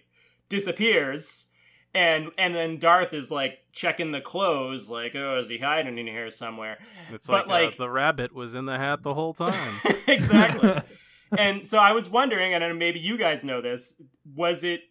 disappears 0.50 1.48
and 1.94 2.32
and 2.38 2.54
then 2.54 2.78
Darth 2.78 3.14
is 3.14 3.32
like 3.32 3.60
checking 3.72 4.12
the 4.12 4.22
clothes 4.22 4.90
like 4.90 5.16
oh 5.16 5.40
is 5.40 5.48
he 5.50 5.58
hiding 5.58 5.98
in 5.98 6.08
here 6.08 6.30
somewhere 6.30 6.78
It's 7.12 7.28
But, 7.28 7.48
like, 7.48 7.74
uh, 7.74 7.76
the 7.78 7.90
rabbit 7.90 8.34
was 8.34 8.54
in 8.56 8.66
the 8.66 8.78
hat 8.78 9.04
the 9.04 9.14
whole 9.14 9.34
time. 9.34 9.80
exactly 10.08 10.82
and 11.38 11.66
so 11.66 11.78
I 11.78 11.94
was 11.94 12.10
wondering 12.10 12.54
and 12.54 12.78
maybe 12.78 13.00
you 13.00 13.18
guys 13.18 13.44
know 13.44 13.62
this 13.62 14.02
was 14.36 14.64
it 14.64 14.82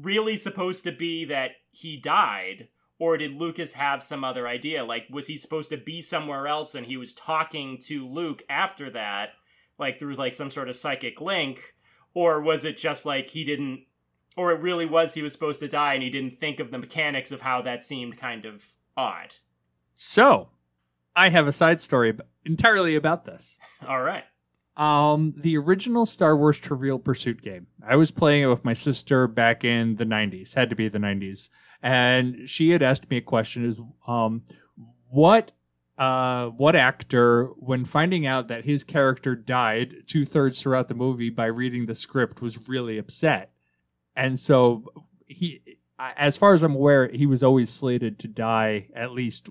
really 0.00 0.36
supposed 0.36 0.84
to 0.84 0.92
be 0.92 1.24
that 1.26 1.52
he 1.70 1.96
died 1.96 2.68
or 2.98 3.18
did 3.18 3.34
Lucas 3.34 3.74
have 3.74 4.02
some 4.02 4.24
other 4.24 4.48
idea? 4.48 4.84
Like, 4.84 5.06
was 5.10 5.26
he 5.26 5.36
supposed 5.36 5.70
to 5.70 5.76
be 5.76 6.00
somewhere 6.00 6.46
else 6.46 6.74
and 6.74 6.86
he 6.86 6.96
was 6.96 7.12
talking 7.12 7.78
to 7.82 8.08
Luke 8.08 8.42
after 8.48 8.90
that, 8.90 9.30
like 9.78 9.98
through 9.98 10.14
like 10.14 10.34
some 10.34 10.50
sort 10.50 10.68
of 10.68 10.76
psychic 10.76 11.20
link? 11.20 11.74
Or 12.14 12.40
was 12.40 12.64
it 12.64 12.78
just 12.78 13.04
like 13.04 13.28
he 13.28 13.44
didn't, 13.44 13.84
or 14.36 14.52
it 14.52 14.62
really 14.62 14.86
was 14.86 15.12
he 15.12 15.22
was 15.22 15.32
supposed 15.32 15.60
to 15.60 15.68
die 15.68 15.94
and 15.94 16.02
he 16.02 16.10
didn't 16.10 16.38
think 16.38 16.58
of 16.58 16.70
the 16.70 16.78
mechanics 16.78 17.30
of 17.30 17.42
how 17.42 17.60
that 17.62 17.84
seemed 17.84 18.16
kind 18.16 18.46
of 18.46 18.64
odd? 18.96 19.34
So, 19.94 20.48
I 21.14 21.28
have 21.28 21.46
a 21.46 21.52
side 21.52 21.80
story 21.80 22.16
entirely 22.44 22.96
about 22.96 23.26
this. 23.26 23.58
All 23.86 24.02
right. 24.02 24.24
Um, 24.76 25.32
the 25.36 25.56
original 25.56 26.04
Star 26.04 26.36
Wars 26.36 26.58
Trivial 26.58 26.98
Pursuit 26.98 27.40
game. 27.40 27.66
I 27.86 27.96
was 27.96 28.10
playing 28.10 28.42
it 28.42 28.46
with 28.46 28.64
my 28.64 28.74
sister 28.74 29.26
back 29.26 29.64
in 29.64 29.96
the 29.96 30.04
'90s. 30.04 30.54
Had 30.54 30.68
to 30.70 30.76
be 30.76 30.88
the 30.88 30.98
'90s, 30.98 31.48
and 31.82 32.48
she 32.48 32.70
had 32.70 32.82
asked 32.82 33.08
me 33.10 33.16
a 33.16 33.22
question: 33.22 33.64
"Is 33.64 33.80
um, 34.06 34.42
what 35.08 35.52
uh, 35.96 36.48
what 36.48 36.76
actor, 36.76 37.46
when 37.56 37.86
finding 37.86 38.26
out 38.26 38.48
that 38.48 38.66
his 38.66 38.84
character 38.84 39.34
died 39.34 39.94
two 40.06 40.26
thirds 40.26 40.60
throughout 40.60 40.88
the 40.88 40.94
movie 40.94 41.30
by 41.30 41.46
reading 41.46 41.86
the 41.86 41.94
script, 41.94 42.42
was 42.42 42.68
really 42.68 42.98
upset?" 42.98 43.52
And 44.14 44.38
so 44.38 44.84
he, 45.26 45.62
as 45.98 46.36
far 46.36 46.54
as 46.54 46.62
I'm 46.62 46.74
aware, 46.74 47.08
he 47.08 47.24
was 47.24 47.42
always 47.42 47.72
slated 47.72 48.18
to 48.18 48.28
die 48.28 48.88
at 48.94 49.12
least 49.12 49.48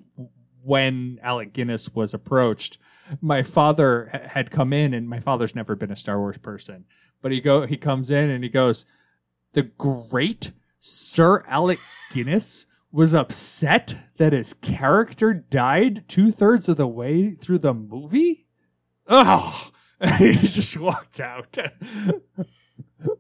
when 0.66 1.20
Alec 1.22 1.54
Guinness 1.54 1.94
was 1.94 2.14
approached 2.14 2.78
my 3.22 3.44
father 3.44 4.10
ha- 4.12 4.30
had 4.30 4.52
come 4.52 4.74
in 4.74 4.94
and 4.94 5.08
my 5.08 5.20
father's 5.20 5.56
never 5.56 5.76
been 5.76 5.92
a 5.92 5.96
Star 5.96 6.20
Wars 6.20 6.38
person 6.38 6.86
but 7.22 7.32
he 7.32 7.40
go 7.40 7.66
he 7.66 7.78
comes 7.78 8.10
in 8.12 8.30
and 8.30 8.44
he 8.44 8.50
goes 8.50 8.86
the 9.54 9.64
great 9.64 10.52
Sir 10.80 11.44
Alec 11.48 11.80
Guinness 12.14 12.66
was 12.92 13.14
upset 13.14 13.96
that 14.18 14.34
his 14.34 14.54
character 14.54 15.34
died 15.34 16.04
two-thirds 16.08 16.70
of 16.70 16.78
the 16.78 16.88
way 16.88 17.36
through 17.36 17.60
the 17.60 17.74
movie? 17.74 18.46
Oh 19.08 19.72
he 20.18 20.34
just 20.34 20.78
walked 20.78 21.20
out. 21.20 21.58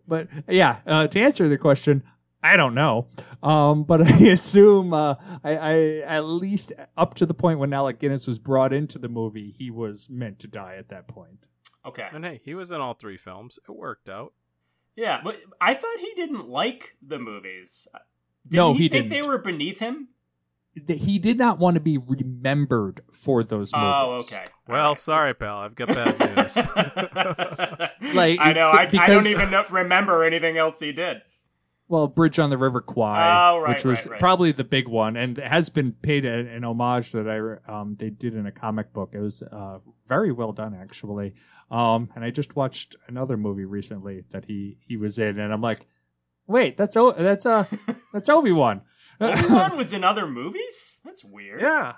But 0.08 0.30
yeah 0.48 0.80
uh, 0.88 1.08
to 1.08 1.20
answer 1.20 1.48
the 1.48 1.58
question 1.58 2.04
I 2.46 2.58
don't 2.58 2.76
know, 2.76 3.08
um, 3.42 3.84
but 3.84 4.02
I 4.08 4.18
assume 4.28 4.94
uh, 4.94 5.16
I, 5.44 5.56
I 5.56 5.98
at 6.02 6.26
least 6.26 6.74
up 6.96 7.16
to 7.16 7.26
the 7.26 7.34
point 7.34 7.60
when 7.60 7.74
Alec 7.74 8.00
Guinness 8.00 8.28
was 8.28 8.38
brought 8.40 8.72
into 8.72 9.00
the 9.00 9.10
movie, 9.10 9.56
he 9.58 9.72
was 9.72 10.10
meant 10.10 10.38
to 10.40 10.48
die 10.48 10.76
at 10.78 10.90
that 10.90 11.08
point. 11.08 11.46
Okay. 11.86 12.08
And 12.14 12.24
hey, 12.24 12.42
he 12.44 12.54
was 12.56 12.72
in 12.72 12.82
all 12.82 12.94
three 12.94 13.18
films. 13.18 13.60
It 13.68 13.76
worked 13.76 14.10
out. 14.10 14.34
Yeah, 14.96 15.22
but 15.24 15.38
I 15.60 15.74
thought 15.74 16.00
he 16.00 16.14
didn't 16.16 16.48
like 16.48 16.96
the 17.06 17.20
movies. 17.20 17.88
Didn't 18.48 18.56
No, 18.56 18.74
he, 18.74 18.84
he 18.84 18.90
think 18.90 19.10
didn't. 19.10 19.22
they 19.24 19.28
were 19.28 19.38
beneath 19.40 19.80
him? 19.80 20.10
He 20.88 21.20
did 21.20 21.38
not 21.38 21.58
want 21.58 21.76
to 21.76 21.80
be 21.80 21.98
remembered 21.98 23.02
for 23.12 23.44
those 23.44 23.72
movies. 23.74 23.94
Oh, 23.96 24.20
okay. 24.22 24.46
Well, 24.68 24.96
sorry, 24.96 25.34
pal. 25.34 25.60
I've 25.60 25.76
got 25.76 25.88
bad 25.88 26.20
news. 26.36 26.56
Like, 28.14 28.40
I 28.40 28.54
know. 28.54 28.70
I, 28.70 28.90
I 28.98 29.08
don't 29.08 29.26
even 29.28 29.52
know, 29.52 29.66
remember 29.70 30.24
anything 30.24 30.58
else 30.58 30.80
he 30.80 30.92
did. 30.94 31.22
Well, 31.88 32.08
Bridge 32.08 32.40
on 32.40 32.50
the 32.50 32.58
River 32.58 32.82
Kwai, 32.82 33.52
Oh, 33.52 33.60
right, 33.60 33.70
which 33.76 33.86
was 33.86 34.06
right, 34.06 34.12
right. 34.14 34.20
probably 34.20 34.52
the 34.52 34.64
big 34.64 34.88
one, 34.88 35.16
and 35.16 35.38
it 35.38 35.46
has 35.46 35.70
been 35.70 35.92
paid 35.92 36.26
a, 36.26 36.32
an 36.34 36.64
homage 36.64 37.12
that 37.12 37.30
I 37.30 37.72
um, 37.72 37.96
they 38.00 38.10
did 38.10 38.34
in 38.36 38.48
a 38.48 38.52
comic 38.52 38.92
book. 38.92 39.12
It 39.14 39.20
was 39.20 39.44
uh, 39.44 39.80
very 40.08 40.32
well 40.32 40.52
done, 40.52 40.74
actually. 40.80 41.36
Um, 41.70 42.10
and 42.16 42.24
I 42.26 42.32
just 42.32 42.56
watched 42.56 42.96
another 43.08 43.38
movie 43.38 43.66
recently 43.66 44.24
that 44.32 44.46
he 44.46 44.78
he 44.88 44.98
was 44.98 45.20
in, 45.20 45.38
and 45.40 45.54
I'm 45.54 45.62
like, 45.62 45.86
wait, 46.48 46.76
that's 46.76 46.98
o- 46.98 47.12
that's 47.12 47.46
uh 47.46 47.66
that's 48.14 48.30
Obi 48.30 48.52
Wan. 48.52 48.82
Obi-Wan 49.22 49.78
was 49.78 49.94
in 49.94 50.04
other 50.04 50.28
movies? 50.28 51.00
That's 51.06 51.24
weird. 51.24 51.62
yeah. 51.62 51.94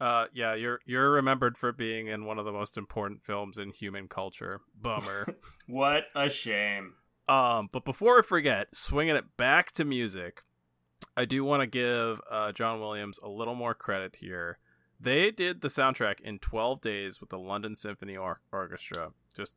uh, 0.00 0.26
yeah, 0.32 0.54
you're 0.54 0.78
you're 0.86 1.10
remembered 1.10 1.58
for 1.58 1.72
being 1.72 2.06
in 2.06 2.24
one 2.24 2.38
of 2.38 2.44
the 2.44 2.52
most 2.52 2.78
important 2.78 3.22
films 3.24 3.58
in 3.58 3.70
human 3.72 4.06
culture. 4.08 4.60
Bummer. 4.80 5.26
What 5.66 6.04
a 6.14 6.28
shame. 6.28 6.94
Um, 7.32 7.70
but 7.72 7.86
before 7.86 8.18
I 8.18 8.22
forget, 8.22 8.76
swinging 8.76 9.16
it 9.16 9.38
back 9.38 9.72
to 9.72 9.86
music, 9.86 10.42
I 11.16 11.24
do 11.24 11.44
want 11.44 11.62
to 11.62 11.66
give 11.66 12.20
uh, 12.30 12.52
John 12.52 12.78
Williams 12.78 13.18
a 13.22 13.28
little 13.28 13.54
more 13.54 13.72
credit 13.72 14.16
here. 14.16 14.58
They 15.00 15.30
did 15.30 15.62
the 15.62 15.68
soundtrack 15.68 16.20
in 16.20 16.40
12 16.40 16.82
days 16.82 17.20
with 17.20 17.30
the 17.30 17.38
London 17.38 17.74
Symphony 17.74 18.18
or- 18.18 18.42
Orchestra. 18.52 19.12
Just 19.34 19.54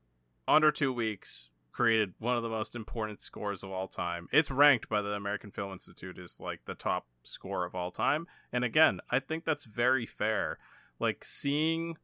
under 0.48 0.72
two 0.72 0.94
weeks, 0.94 1.50
created 1.74 2.14
one 2.18 2.38
of 2.38 2.44
the 2.44 2.50
most 2.50 2.78
important 2.78 3.22
scores 3.22 3.62
of 3.62 3.72
all 3.72 3.90
time. 3.90 4.30
It's 4.32 4.50
ranked 4.50 4.88
by 4.88 5.02
the 5.02 5.12
American 5.12 5.52
Film 5.52 5.74
Institute 5.74 6.18
as 6.18 6.40
like 6.40 6.62
the 6.64 6.76
top 6.76 7.08
score 7.24 7.66
of 7.66 7.76
all 7.76 7.92
time. 7.92 8.26
And 8.54 8.64
again, 8.64 9.02
I 9.12 9.20
think 9.20 9.44
that's 9.44 9.66
very 9.66 10.06
fair. 10.06 10.60
Like 10.98 11.26
seeing 11.26 11.98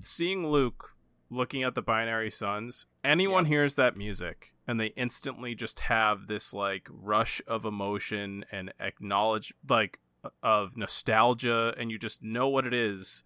seeing 0.00 0.46
Luke 0.46 0.91
looking 1.32 1.62
at 1.62 1.74
the 1.74 1.82
binary 1.82 2.30
suns, 2.30 2.86
anyone 3.02 3.46
hears 3.46 3.74
that 3.74 3.96
music 3.96 4.52
and 4.66 4.78
they 4.78 4.88
instantly 4.88 5.54
just 5.54 5.80
have 5.80 6.26
this 6.26 6.52
like 6.52 6.88
rush 6.90 7.40
of 7.46 7.64
emotion 7.64 8.44
and 8.52 8.72
acknowledge 8.78 9.54
like 9.68 9.98
of 10.42 10.76
nostalgia 10.76 11.74
and 11.78 11.90
you 11.90 11.98
just 11.98 12.22
know 12.22 12.48
what 12.48 12.66
it 12.66 12.74
is. 12.74 13.24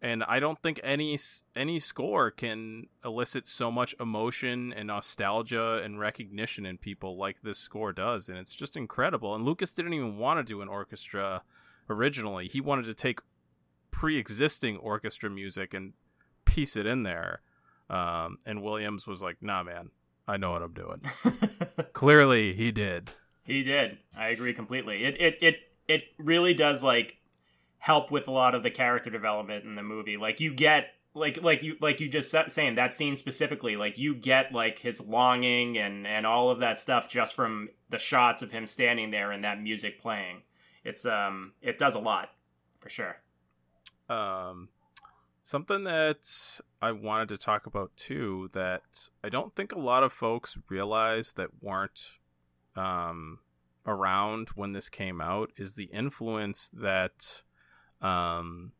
And 0.00 0.22
I 0.24 0.38
don't 0.38 0.62
think 0.62 0.78
any 0.84 1.18
any 1.56 1.80
score 1.80 2.30
can 2.30 2.86
elicit 3.04 3.48
so 3.48 3.72
much 3.72 3.96
emotion 3.98 4.72
and 4.72 4.86
nostalgia 4.86 5.80
and 5.82 5.98
recognition 5.98 6.64
in 6.64 6.78
people 6.78 7.16
like 7.16 7.40
this 7.42 7.58
score 7.58 7.92
does, 7.92 8.28
and 8.28 8.38
it's 8.38 8.54
just 8.54 8.76
incredible. 8.76 9.34
And 9.34 9.44
Lucas 9.44 9.74
didn't 9.74 9.94
even 9.94 10.16
want 10.16 10.38
to 10.38 10.44
do 10.44 10.62
an 10.62 10.68
orchestra 10.68 11.42
originally; 11.90 12.46
he 12.46 12.60
wanted 12.60 12.84
to 12.84 12.94
take 12.94 13.18
pre-existing 13.90 14.76
orchestra 14.76 15.28
music 15.28 15.74
and 15.74 15.94
piece 16.48 16.76
it 16.76 16.86
in 16.86 17.02
there. 17.02 17.40
Um, 17.90 18.38
and 18.44 18.62
Williams 18.62 19.06
was 19.06 19.22
like, 19.22 19.36
"Nah, 19.40 19.62
man, 19.62 19.90
I 20.26 20.36
know 20.36 20.50
what 20.50 20.62
I'm 20.62 20.74
doing." 20.74 21.02
Clearly, 21.92 22.54
he 22.54 22.70
did. 22.72 23.12
He 23.44 23.62
did. 23.62 23.98
I 24.16 24.28
agree 24.28 24.52
completely. 24.52 25.04
It 25.04 25.16
it 25.20 25.38
it 25.40 25.56
it 25.86 26.04
really 26.18 26.54
does 26.54 26.82
like 26.82 27.18
help 27.78 28.10
with 28.10 28.28
a 28.28 28.32
lot 28.32 28.54
of 28.54 28.62
the 28.62 28.70
character 28.70 29.10
development 29.10 29.64
in 29.64 29.74
the 29.74 29.82
movie. 29.82 30.16
Like 30.16 30.40
you 30.40 30.52
get 30.52 30.90
like 31.14 31.42
like 31.42 31.62
you 31.62 31.76
like 31.80 32.00
you 32.00 32.08
just 32.08 32.34
saying 32.50 32.74
that 32.74 32.94
scene 32.94 33.16
specifically. 33.16 33.76
Like 33.76 33.98
you 33.98 34.14
get 34.14 34.52
like 34.52 34.78
his 34.78 35.00
longing 35.00 35.78
and 35.78 36.06
and 36.06 36.26
all 36.26 36.50
of 36.50 36.60
that 36.60 36.78
stuff 36.78 37.08
just 37.08 37.34
from 37.34 37.70
the 37.88 37.98
shots 37.98 38.42
of 38.42 38.52
him 38.52 38.66
standing 38.66 39.10
there 39.10 39.32
and 39.32 39.44
that 39.44 39.62
music 39.62 39.98
playing. 39.98 40.42
It's 40.84 41.06
um 41.06 41.52
it 41.62 41.78
does 41.78 41.94
a 41.94 42.00
lot 42.00 42.30
for 42.80 42.88
sure. 42.88 43.16
Um, 44.08 44.68
something 45.48 45.84
that 45.84 46.28
I 46.82 46.92
wanted 46.92 47.30
to 47.30 47.38
talk 47.38 47.64
about 47.64 47.96
too 47.96 48.50
that 48.52 49.08
I 49.24 49.30
don't 49.30 49.56
think 49.56 49.72
a 49.72 49.78
lot 49.78 50.02
of 50.02 50.12
folks 50.12 50.58
realize 50.68 51.32
that 51.36 51.62
weren't 51.62 52.18
um, 52.76 53.38
around 53.86 54.50
when 54.56 54.74
this 54.74 54.90
came 54.90 55.22
out 55.22 55.50
is 55.56 55.72
the 55.72 55.86
influence 55.86 56.68
that 56.74 57.44
um, 58.02 58.72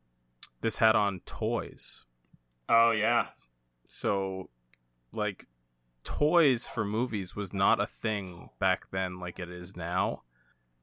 this 0.61 0.77
had 0.77 0.95
on 0.95 1.21
toys. 1.21 2.05
Oh 2.69 2.91
yeah. 2.91 3.29
So, 3.89 4.51
like, 5.11 5.47
toys 6.05 6.67
for 6.67 6.85
movies 6.85 7.35
was 7.35 7.55
not 7.55 7.81
a 7.81 7.87
thing 7.87 8.51
back 8.59 8.91
then 8.91 9.19
like 9.19 9.39
it 9.39 9.49
is 9.49 9.75
now. 9.75 10.21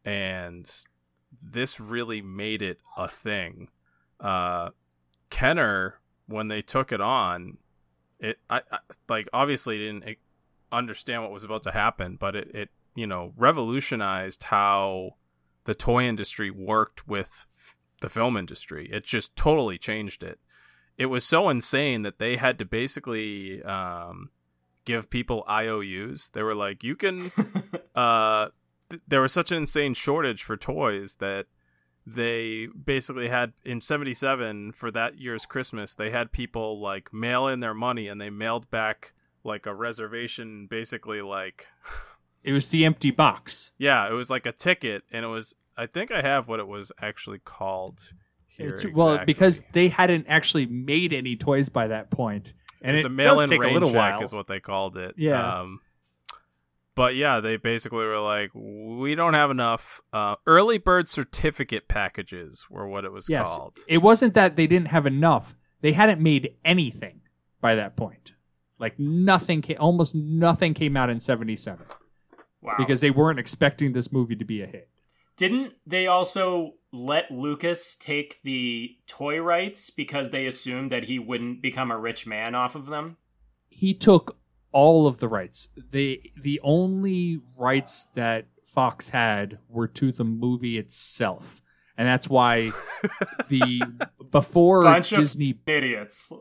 And 0.03 0.67
this 1.39 1.79
really 1.79 2.23
made 2.23 2.63
it 2.63 2.79
a 2.97 3.07
thing. 3.07 3.69
Uh, 4.19 4.71
Kenner, 5.35 5.99
when 6.27 6.47
they 6.47 6.61
took 6.61 6.91
it 6.91 7.01
on, 7.01 7.57
it, 8.19 8.39
I, 8.49 8.61
I 8.71 8.79
like, 9.09 9.27
obviously 9.33 9.77
didn't 9.77 10.17
understand 10.71 11.23
what 11.23 11.31
was 11.31 11.43
about 11.43 11.63
to 11.63 11.71
happen, 11.71 12.17
but 12.19 12.35
it, 12.35 12.55
it, 12.55 12.69
you 12.95 13.05
know, 13.05 13.33
revolutionized 13.35 14.43
how 14.43 15.11
the 15.65 15.75
toy 15.75 16.05
industry 16.05 16.49
worked 16.49 17.07
with 17.07 17.47
f- 17.57 17.75
the 18.01 18.09
film 18.09 18.37
industry. 18.37 18.89
It 18.91 19.03
just 19.03 19.35
totally 19.35 19.77
changed 19.77 20.23
it 20.23 20.39
it 20.97 21.07
was 21.07 21.25
so 21.25 21.49
insane 21.49 22.03
that 22.03 22.19
they 22.19 22.37
had 22.37 22.57
to 22.59 22.65
basically 22.65 23.61
um, 23.63 24.29
give 24.85 25.09
people 25.09 25.43
IOUs. 25.49 26.29
They 26.29 26.41
were 26.41 26.55
like, 26.55 26.83
you 26.83 26.95
can. 26.95 27.31
uh, 27.95 28.49
th- 28.89 29.01
there 29.07 29.21
was 29.21 29.33
such 29.33 29.51
an 29.51 29.57
insane 29.57 29.93
shortage 29.93 30.43
for 30.43 30.55
toys 30.55 31.15
that 31.19 31.47
they 32.05 32.67
basically 32.67 33.29
had 33.29 33.53
in 33.63 33.81
77 33.81 34.73
for 34.73 34.91
that 34.91 35.17
year's 35.19 35.45
Christmas, 35.45 35.93
they 35.93 36.11
had 36.11 36.31
people 36.31 36.79
like 36.79 37.13
mail 37.13 37.47
in 37.47 37.59
their 37.61 37.73
money 37.73 38.07
and 38.07 38.21
they 38.21 38.29
mailed 38.29 38.69
back 38.69 39.13
like 39.43 39.65
a 39.65 39.73
reservation, 39.73 40.67
basically 40.67 41.21
like. 41.21 41.67
It 42.43 42.51
was 42.51 42.69
the 42.69 42.85
empty 42.85 43.09
box. 43.09 43.71
Yeah, 43.79 44.07
it 44.07 44.13
was 44.13 44.29
like 44.29 44.45
a 44.45 44.51
ticket, 44.51 45.03
and 45.11 45.25
it 45.25 45.29
was. 45.29 45.55
I 45.75 45.87
think 45.87 46.11
I 46.11 46.21
have 46.21 46.47
what 46.47 46.59
it 46.59 46.67
was 46.67 46.91
actually 47.01 47.39
called. 47.39 48.11
Here 48.47 48.75
It's- 48.75 48.93
well, 48.93 49.25
because 49.25 49.63
they 49.73 49.87
hadn't 49.89 50.27
actually 50.29 50.67
made 50.67 51.11
any 51.11 51.35
toys 51.35 51.69
by 51.69 51.87
that 51.87 52.11
point, 52.11 52.53
and 52.83 52.91
it 52.91 52.99
was 52.99 53.05
it 53.05 53.07
a 53.07 53.09
mail-in 53.09 53.49
rain 53.49 53.63
a 53.71 53.73
little 53.73 53.89
check 53.89 53.95
while. 53.97 54.21
is 54.23 54.31
what 54.31 54.45
they 54.47 54.59
called 54.59 54.95
it. 54.95 55.15
Yeah. 55.17 55.59
Um, 55.61 55.79
but 56.95 57.15
yeah, 57.15 57.39
they 57.39 57.57
basically 57.57 58.05
were 58.05 58.19
like, 58.19 58.51
we 58.53 59.15
don't 59.15 59.33
have 59.33 59.51
enough. 59.51 60.01
Uh, 60.13 60.35
early 60.47 60.77
bird 60.77 61.09
certificate 61.09 61.87
packages 61.87 62.67
were 62.69 62.87
what 62.87 63.05
it 63.05 63.11
was 63.11 63.27
yes, 63.29 63.55
called. 63.55 63.79
it 63.87 63.99
wasn't 63.99 64.33
that 64.33 64.55
they 64.55 64.67
didn't 64.67 64.87
have 64.87 65.05
enough; 65.05 65.55
they 65.81 65.91
hadn't 65.91 66.21
made 66.21 66.55
anything 66.63 67.21
by 67.61 67.75
that 67.75 67.95
point. 67.95 68.33
Like 68.79 68.97
nothing, 68.99 69.61
came, 69.61 69.77
almost 69.79 70.15
nothing 70.15 70.73
came 70.73 70.97
out 70.97 71.09
in 71.09 71.19
'77 71.19 71.85
Wow. 72.61 72.75
because 72.77 72.99
they 73.01 73.11
weren't 73.11 73.39
expecting 73.39 73.93
this 73.93 74.11
movie 74.11 74.35
to 74.35 74.45
be 74.45 74.61
a 74.61 74.65
hit. 74.65 74.89
Didn't 75.37 75.73
they 75.85 76.07
also 76.07 76.75
let 76.91 77.29
Lucas 77.29 77.95
take 77.95 78.41
the 78.43 78.97
toy 79.05 79.39
rights 79.39 79.89
because 79.89 80.31
they 80.31 80.45
assumed 80.47 80.91
that 80.91 81.03
he 81.03 81.19
wouldn't 81.19 81.61
become 81.61 81.91
a 81.91 81.97
rich 81.97 82.25
man 82.25 82.55
off 82.55 82.75
of 82.75 82.85
them? 82.87 83.17
he 83.69 83.93
took 83.93 84.37
all 84.75 85.07
of 85.07 85.19
the 85.19 85.29
rights. 85.29 85.69
The 85.91 86.21
the 86.35 86.59
only 86.61 87.39
rights 87.55 88.09
that 88.15 88.45
Fox 88.65 89.07
had 89.07 89.57
were 89.69 89.87
to 89.87 90.11
the 90.11 90.25
movie 90.25 90.77
itself. 90.77 91.61
And 91.97 92.05
that's 92.05 92.29
why 92.29 92.71
the 93.47 93.81
before 94.29 94.83
Bunch 94.83 95.11
Disney 95.11 95.57
idiots. 95.65 96.31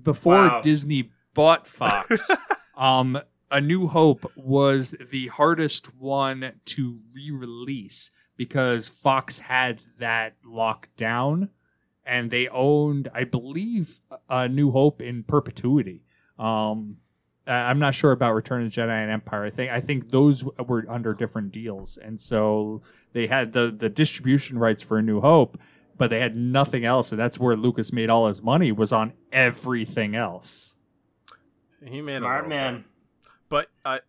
before 0.00 0.34
Wow. 0.34 0.60
Disney 0.62 1.10
bought 1.34 1.66
Fox, 1.66 2.30
um 2.76 3.18
A 3.50 3.60
New 3.60 3.88
Hope 3.88 4.30
was 4.36 4.94
the 5.10 5.26
hardest 5.26 5.96
one 5.96 6.52
to 6.66 7.00
re-release 7.12 8.12
because 8.36 8.86
Fox 8.86 9.40
had 9.40 9.80
that 9.98 10.36
locked 10.44 10.96
down 10.96 11.48
and 12.06 12.30
they 12.30 12.46
owned 12.46 13.08
I 13.12 13.24
believe 13.24 13.98
A 14.30 14.48
New 14.48 14.70
Hope 14.70 15.02
in 15.02 15.24
perpetuity. 15.24 16.02
Um, 16.38 16.98
I'm 17.46 17.78
not 17.78 17.94
sure 17.94 18.12
about 18.12 18.34
Return 18.34 18.64
of 18.64 18.72
the 18.72 18.80
Jedi 18.80 18.88
and 19.02 19.10
Empire. 19.10 19.44
I 19.44 19.50
think 19.50 19.70
I 19.72 19.80
think 19.80 20.10
those 20.10 20.44
were 20.44 20.86
under 20.88 21.12
different 21.14 21.52
deals, 21.52 21.96
and 21.98 22.20
so 22.20 22.82
they 23.12 23.26
had 23.26 23.52
the 23.52 23.70
the 23.70 23.88
distribution 23.88 24.58
rights 24.58 24.82
for 24.82 24.98
A 24.98 25.02
New 25.02 25.20
Hope, 25.20 25.58
but 25.98 26.10
they 26.10 26.20
had 26.20 26.36
nothing 26.36 26.84
else, 26.84 27.12
and 27.12 27.20
that's 27.20 27.38
where 27.38 27.56
Lucas 27.56 27.92
made 27.92 28.08
all 28.10 28.28
his 28.28 28.42
money 28.42 28.72
was 28.72 28.92
on 28.92 29.12
everything 29.32 30.14
else. 30.16 30.74
He 31.84 32.00
made 32.00 32.16
a 32.16 32.18
Smart 32.20 32.48
little 32.48 32.48
man. 32.48 32.74
bit. 32.76 32.84
But 33.50 33.70
I 33.84 34.00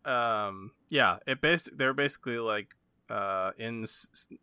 um 0.48 0.72
yeah, 0.90 1.18
it 1.28 1.42
bas- 1.42 1.70
they're 1.76 1.94
basically 1.94 2.40
like 2.40 2.76
uh 3.10 3.52
in 3.58 3.86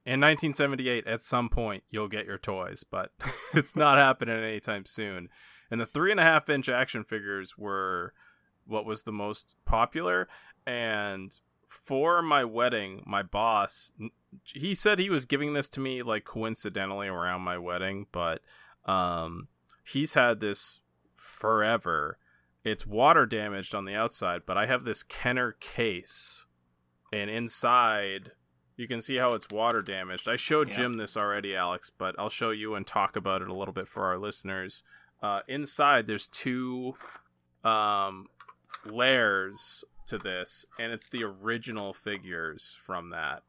in 0.04 0.20
1978 0.20 1.06
at 1.06 1.22
some 1.22 1.48
point 1.48 1.82
you'll 1.90 2.08
get 2.08 2.26
your 2.26 2.38
toys, 2.38 2.84
but 2.84 3.10
it's 3.54 3.74
not 3.74 3.96
happening 3.96 4.36
anytime 4.36 4.84
soon. 4.84 5.28
And 5.70 5.80
the 5.80 5.86
three 5.86 6.10
and 6.10 6.20
a 6.20 6.24
half 6.24 6.50
inch 6.50 6.68
action 6.68 7.02
figures 7.04 7.56
were 7.56 8.12
what 8.66 8.84
was 8.84 9.02
the 9.02 9.12
most 9.12 9.56
popular. 9.64 10.28
And 10.66 11.32
for 11.68 12.22
my 12.22 12.44
wedding, 12.44 13.02
my 13.06 13.22
boss 13.22 13.92
he 14.44 14.74
said 14.74 14.98
he 14.98 15.10
was 15.10 15.26
giving 15.26 15.52
this 15.52 15.68
to 15.68 15.80
me 15.80 16.02
like 16.02 16.24
coincidentally 16.24 17.08
around 17.08 17.42
my 17.42 17.58
wedding, 17.58 18.06
but 18.12 18.40
um 18.86 19.48
he's 19.84 20.14
had 20.14 20.40
this 20.40 20.80
forever 21.16 22.18
it's 22.64 22.86
water 22.86 23.26
damaged 23.26 23.74
on 23.74 23.84
the 23.86 23.94
outside, 23.94 24.42
but 24.46 24.56
I 24.56 24.66
have 24.66 24.84
this 24.84 25.02
Kenner 25.02 25.52
case, 25.52 26.46
and 27.12 27.28
inside 27.28 28.32
you 28.76 28.88
can 28.88 29.02
see 29.02 29.16
how 29.16 29.30
it's 29.30 29.48
water 29.50 29.80
damaged. 29.80 30.28
I 30.28 30.36
showed 30.36 30.68
Yeah. 30.68 30.76
Jim 30.76 30.96
this 30.96 31.16
already, 31.16 31.54
Alex, 31.54 31.90
but 31.90 32.14
I'll 32.18 32.30
show 32.30 32.50
you 32.50 32.74
and 32.74 32.86
talk 32.86 33.16
about 33.16 33.42
it 33.42 33.48
a 33.48 33.54
little 33.54 33.74
bit 33.74 33.88
for 33.88 34.04
our 34.06 34.18
listeners. 34.18 34.82
Uh, 35.20 35.40
inside, 35.46 36.06
there's 36.06 36.26
two 36.26 36.94
um, 37.64 38.28
layers 38.84 39.84
to 40.06 40.18
this, 40.18 40.66
and 40.78 40.92
it's 40.92 41.08
the 41.08 41.24
original 41.24 41.92
figures 41.92 42.78
from 42.84 43.10
that. 43.10 43.42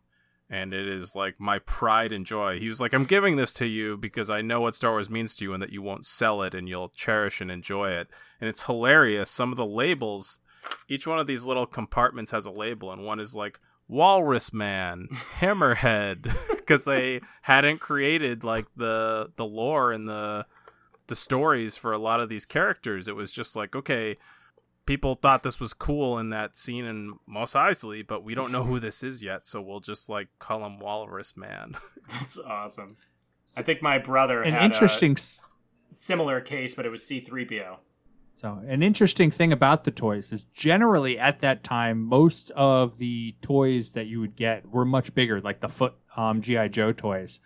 And 0.49 0.73
it 0.73 0.87
is 0.87 1.15
like 1.15 1.39
my 1.39 1.59
pride 1.59 2.11
and 2.11 2.25
joy. 2.25 2.59
He 2.59 2.67
was 2.67 2.79
like, 2.79 2.93
I'm 2.93 3.05
giving 3.05 3.37
this 3.37 3.53
to 3.53 3.65
you 3.65 3.97
because 3.97 4.29
I 4.29 4.41
know 4.41 4.61
what 4.61 4.75
Star 4.75 4.91
Wars 4.91 5.09
means 5.09 5.35
to 5.35 5.45
you 5.45 5.53
and 5.53 5.63
that 5.63 5.71
you 5.71 5.81
won't 5.81 6.05
sell 6.05 6.41
it 6.43 6.53
and 6.53 6.69
you'll 6.69 6.89
cherish 6.89 7.41
and 7.41 7.49
enjoy 7.49 7.91
it. 7.91 8.07
And 8.39 8.49
it's 8.49 8.63
hilarious. 8.63 9.31
Some 9.31 9.51
of 9.51 9.57
the 9.57 9.65
labels, 9.65 10.39
each 10.87 11.07
one 11.07 11.17
of 11.17 11.27
these 11.27 11.45
little 11.45 11.65
compartments 11.65 12.31
has 12.31 12.45
a 12.45 12.51
label, 12.51 12.91
and 12.91 13.03
one 13.03 13.19
is 13.19 13.33
like 13.33 13.59
Walrus 13.87 14.53
Man, 14.53 15.07
Hammerhead, 15.39 16.35
because 16.49 16.83
they 16.83 17.21
hadn't 17.43 17.79
created 17.79 18.43
like 18.43 18.67
the 18.75 19.31
the 19.35 19.45
lore 19.45 19.91
and 19.91 20.07
the 20.07 20.45
the 21.07 21.15
stories 21.15 21.77
for 21.77 21.91
a 21.91 21.97
lot 21.97 22.19
of 22.19 22.29
these 22.29 22.45
characters. 22.45 23.07
It 23.07 23.15
was 23.15 23.31
just 23.31 23.55
like, 23.55 23.75
okay, 23.75 24.17
people 24.85 25.15
thought 25.15 25.43
this 25.43 25.59
was 25.59 25.73
cool 25.73 26.17
in 26.19 26.29
that 26.29 26.55
scene 26.55 26.85
in 26.85 27.19
Mos 27.25 27.53
Eisley, 27.53 28.05
but 28.05 28.23
we 28.23 28.35
don't 28.35 28.51
know 28.51 28.63
who 28.63 28.79
this 28.79 29.03
is 29.03 29.23
yet, 29.23 29.45
so 29.47 29.61
we'll 29.61 29.79
just 29.79 30.09
like 30.09 30.27
call 30.39 30.65
him 30.65 30.79
Walrus 30.79 31.35
Man. 31.37 31.75
That's 32.09 32.39
awesome. 32.39 32.97
I 33.55 33.61
think 33.61 33.81
my 33.81 33.97
brother 33.99 34.41
An 34.41 34.53
had 34.53 34.63
interesting 34.63 35.13
s- 35.13 35.45
a 35.91 35.95
similar 35.95 36.41
case, 36.41 36.75
but 36.75 36.85
it 36.85 36.89
was 36.89 37.01
C3PO. 37.03 37.77
So, 38.35 38.61
an 38.67 38.81
interesting 38.81 39.29
thing 39.29 39.53
about 39.53 39.83
the 39.83 39.91
toys 39.91 40.31
is 40.31 40.43
generally 40.55 41.19
at 41.19 41.41
that 41.41 41.63
time, 41.63 42.01
most 42.01 42.49
of 42.51 42.97
the 42.97 43.35
toys 43.43 43.91
that 43.91 44.07
you 44.07 44.19
would 44.21 44.35
get 44.35 44.67
were 44.67 44.85
much 44.85 45.13
bigger, 45.13 45.39
like 45.39 45.61
the 45.61 45.69
foot 45.69 45.93
um, 46.17 46.41
GI 46.41 46.69
Joe 46.69 46.91
toys. 46.91 47.39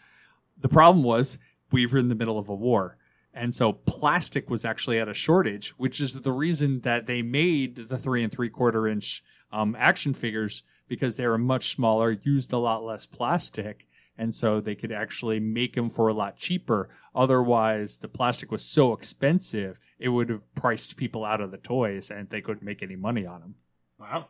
The 0.59 0.69
problem 0.69 1.03
was 1.03 1.37
we 1.71 1.85
were 1.85 1.99
in 1.99 2.07
the 2.07 2.15
middle 2.15 2.39
of 2.39 2.47
a 2.47 2.55
war, 2.55 2.97
and 3.37 3.53
so 3.53 3.73
plastic 3.73 4.49
was 4.49 4.65
actually 4.65 4.99
at 4.99 5.07
a 5.07 5.13
shortage, 5.13 5.69
which 5.77 6.01
is 6.01 6.21
the 6.21 6.31
reason 6.31 6.81
that 6.81 7.05
they 7.05 7.21
made 7.21 7.87
the 7.87 7.97
three 7.97 8.23
and 8.23 8.31
three 8.31 8.49
quarter 8.49 8.87
inch 8.87 9.23
um, 9.51 9.75
action 9.79 10.13
figures 10.13 10.63
because 10.87 11.15
they 11.15 11.27
were 11.27 11.37
much 11.37 11.71
smaller, 11.71 12.17
used 12.23 12.51
a 12.51 12.57
lot 12.57 12.83
less 12.83 13.05
plastic, 13.05 13.87
and 14.17 14.33
so 14.33 14.59
they 14.59 14.75
could 14.75 14.91
actually 14.91 15.39
make 15.39 15.75
them 15.75 15.89
for 15.89 16.07
a 16.07 16.13
lot 16.13 16.37
cheaper. 16.37 16.89
Otherwise, 17.15 17.97
the 17.97 18.07
plastic 18.07 18.51
was 18.51 18.63
so 18.63 18.93
expensive, 18.93 19.77
it 19.99 20.09
would 20.09 20.29
have 20.29 20.55
priced 20.55 20.97
people 20.97 21.23
out 21.23 21.41
of 21.41 21.51
the 21.51 21.57
toys, 21.57 22.09
and 22.09 22.29
they 22.29 22.41
couldn't 22.41 22.65
make 22.65 22.81
any 22.81 22.95
money 22.95 23.25
on 23.25 23.41
them. 23.41 23.55
Wow. 23.99 24.27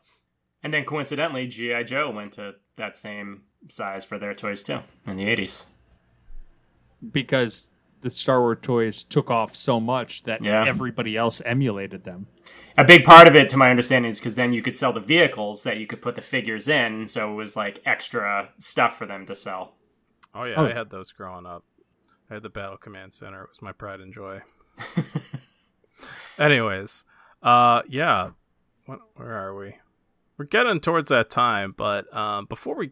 And 0.64 0.74
then 0.74 0.86
coincidentally, 0.86 1.47
G.I. 1.47 1.84
Joe 1.84 2.10
went 2.10 2.34
to 2.34 2.55
that 2.76 2.95
same 2.95 3.43
size 3.70 4.03
for 4.03 4.18
their 4.18 4.34
toys 4.34 4.64
too 4.64 4.80
in 5.05 5.18
the 5.18 5.26
80s. 5.26 5.66
Because 7.12 7.70
the 8.14 8.18
Star 8.20 8.39
Wars 8.41 8.58
toys 8.62 9.03
took 9.03 9.30
off 9.30 9.55
so 9.55 9.80
much 9.80 10.24
that 10.24 10.41
Yeah. 10.43 10.66
everybody 10.66 11.16
else 11.18 11.41
emulated 11.45 12.03
them. 12.03 12.28
A 12.78 12.84
big 12.84 13.03
part 13.03 13.28
of 13.28 13.36
it, 13.36 13.49
to 13.49 13.58
my 13.58 13.70
understanding, 13.70 14.10
is 14.10 14.20
because 14.20 14.36
then 14.36 14.53
you 14.53 14.62
could 14.62 14.76
sell 14.76 14.93
the 14.93 14.99
vehicles 14.99 15.64
that 15.64 15.78
you 15.78 15.88
could 15.88 16.01
put 16.01 16.16
the 16.16 16.22
figures 16.22 16.68
in, 16.68 17.08
so 17.08 17.32
it 17.32 17.36
was 17.36 17.55
like 17.55 17.82
extra 17.86 18.49
stuff 18.60 18.97
for 18.97 19.05
them 19.05 19.26
to 19.26 19.34
sell. 19.36 19.76
Oh 20.36 20.43
yeah, 20.43 20.55
Oh. 20.58 20.66
I 20.66 20.74
had 20.74 20.89
those 20.89 21.12
growing 21.12 21.45
up. 21.45 21.64
I 22.30 22.36
had 22.36 22.43
the 22.43 22.49
Battle 22.49 22.78
Command 22.78 23.14
Center. 23.14 23.43
It 23.43 23.49
was 23.49 23.62
my 23.62 23.72
pride 23.72 23.99
and 24.01 24.14
joy. 24.14 24.41
Anyways, 26.38 27.03
uh, 27.41 27.82
yeah, 27.88 28.32
what, 28.86 28.99
where 29.16 29.34
are 29.34 29.55
we? 29.55 29.76
We're 30.38 30.45
getting 30.45 30.80
towards 30.80 31.10
that 31.10 31.30
time, 31.32 31.74
but 31.76 32.16
um, 32.16 32.45
before 32.45 32.76
we, 32.76 32.91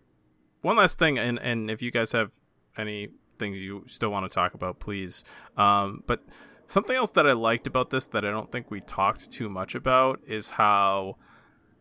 one 0.62 0.78
last 0.78 0.98
thing, 0.98 1.20
and 1.20 1.38
and 1.40 1.70
if 1.70 1.82
you 1.84 1.92
guys 1.92 2.12
have 2.14 2.32
any 2.76 3.10
things 3.38 3.60
you 3.60 3.84
still 3.88 4.10
want 4.10 4.30
to 4.30 4.34
talk 4.34 4.54
about, 4.54 4.80
please. 4.80 5.24
Um, 5.58 6.04
but 6.08 6.24
something 6.68 6.96
else 6.96 7.12
that 7.12 7.28
I 7.28 7.34
liked 7.34 7.68
about 7.68 7.90
this 7.90 8.06
that 8.08 8.26
I 8.26 8.32
don't 8.32 8.52
think 8.52 8.72
we 8.72 8.82
talked 8.82 9.32
too 9.32 9.50
much 9.50 9.76
about 9.76 10.20
is 10.26 10.52
how, 10.52 11.18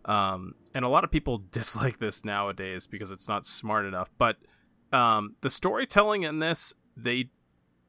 um, 0.05 0.55
and 0.75 0.85
a 0.85 0.89
lot 0.89 1.05
of 1.05 1.11
people 1.11 1.39
dislike 1.51 1.99
this 1.99 2.25
nowadays 2.25 2.87
because 2.87 3.11
it's 3.11 3.29
not 3.29 3.47
smart 3.47 3.87
enough, 3.87 4.11
but 4.19 4.37
um, 4.93 5.37
the 5.41 5.51
storytelling 5.51 6.23
in 6.23 6.39
this, 6.39 6.75
they 6.97 7.31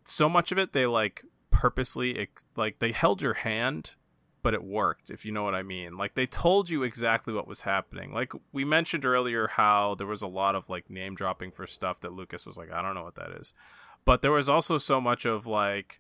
so 0.06 0.30
much 0.30 0.52
of 0.52 0.58
it 0.58 0.72
they 0.72 0.86
like 0.86 1.24
purposely 1.50 2.28
like 2.56 2.80
they 2.80 2.92
held 2.92 3.22
your 3.22 3.34
hand 3.34 3.96
but 4.46 4.54
it 4.54 4.64
worked 4.64 5.10
if 5.10 5.26
you 5.26 5.32
know 5.32 5.42
what 5.42 5.56
i 5.56 5.64
mean 5.64 5.98
like 5.98 6.14
they 6.14 6.28
told 6.28 6.70
you 6.70 6.84
exactly 6.84 7.34
what 7.34 7.48
was 7.48 7.62
happening 7.62 8.14
like 8.14 8.32
we 8.52 8.64
mentioned 8.64 9.04
earlier 9.04 9.48
how 9.48 9.96
there 9.96 10.06
was 10.06 10.22
a 10.22 10.28
lot 10.28 10.54
of 10.54 10.70
like 10.70 10.88
name 10.88 11.16
dropping 11.16 11.50
for 11.50 11.66
stuff 11.66 12.00
that 12.00 12.14
lucas 12.14 12.46
was 12.46 12.56
like 12.56 12.72
i 12.72 12.80
don't 12.80 12.94
know 12.94 13.04
what 13.04 13.16
that 13.16 13.32
is 13.32 13.56
but 14.06 14.22
there 14.22 14.32
was 14.32 14.48
also 14.48 14.78
so 14.78 15.02
much 15.02 15.26
of 15.26 15.48
like 15.48 16.00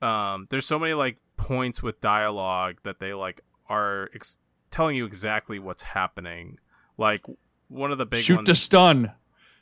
um 0.00 0.46
there's 0.48 0.64
so 0.64 0.78
many 0.78 0.94
like 0.94 1.18
points 1.36 1.82
with 1.82 2.00
dialogue 2.00 2.76
that 2.82 2.98
they 2.98 3.12
like 3.12 3.42
are 3.68 4.08
ex- 4.14 4.38
telling 4.70 4.96
you 4.96 5.04
exactly 5.04 5.58
what's 5.58 5.82
happening 5.82 6.58
like 6.96 7.20
one 7.68 7.90
of 7.90 7.98
the 7.98 8.06
big 8.06 8.20
Shoot 8.20 8.36
ones 8.36 8.48
to 8.48 8.54
stun. 8.54 9.12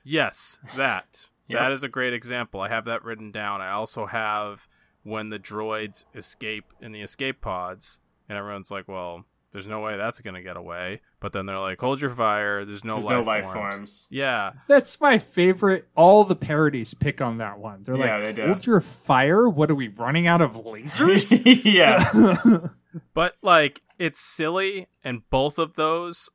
Yes, 0.04 0.58
that. 0.76 1.28
Yep. 1.50 1.58
That 1.58 1.72
is 1.72 1.82
a 1.82 1.88
great 1.88 2.12
example. 2.12 2.60
I 2.60 2.68
have 2.68 2.84
that 2.84 3.02
written 3.02 3.32
down. 3.32 3.60
I 3.60 3.72
also 3.72 4.06
have 4.06 4.68
when 5.02 5.30
the 5.30 5.38
droids 5.40 6.04
escape 6.14 6.72
in 6.80 6.92
the 6.92 7.00
escape 7.00 7.40
pods, 7.40 7.98
and 8.30 8.38
everyone's 8.38 8.70
like, 8.70 8.86
"Well, 8.88 9.24
there's 9.52 9.66
no 9.66 9.80
way 9.80 9.96
that's 9.96 10.20
gonna 10.20 10.40
get 10.42 10.56
away." 10.56 11.00
But 11.18 11.32
then 11.32 11.44
they're 11.46 11.58
like, 11.58 11.80
"Hold 11.80 12.00
your 12.00 12.10
fire. 12.10 12.64
There's 12.64 12.84
no 12.84 12.94
There's 12.94 13.06
life 13.06 13.12
no 13.16 13.20
life 13.22 13.44
forms." 13.44 13.56
forms. 13.74 14.06
Yeah, 14.10 14.52
That's 14.68 14.98
my 15.00 15.18
favorite. 15.18 15.88
All 15.96 16.24
the 16.24 16.36
parodies 16.36 16.94
pick 16.94 17.20
on 17.20 17.38
that 17.38 17.58
one. 17.58 17.82
They're 17.82 17.96
Yeah, 17.96 18.16
like, 18.16 18.24
they 18.24 18.32
do. 18.32 18.46
"Hold 18.46 18.64
your 18.66 18.80
fire." 18.80 19.48
What 19.48 19.70
are 19.70 19.74
we 19.74 19.88
running 19.88 20.26
out 20.26 20.40
of 20.40 20.52
lasers? 20.54 21.42
yeah. 21.64 22.68
but 23.14 23.36
like 23.42 23.82
it's 23.98 24.20
silly, 24.20 24.86
and 25.04 25.28
both 25.30 25.58
of 25.58 25.74
those 25.74 26.30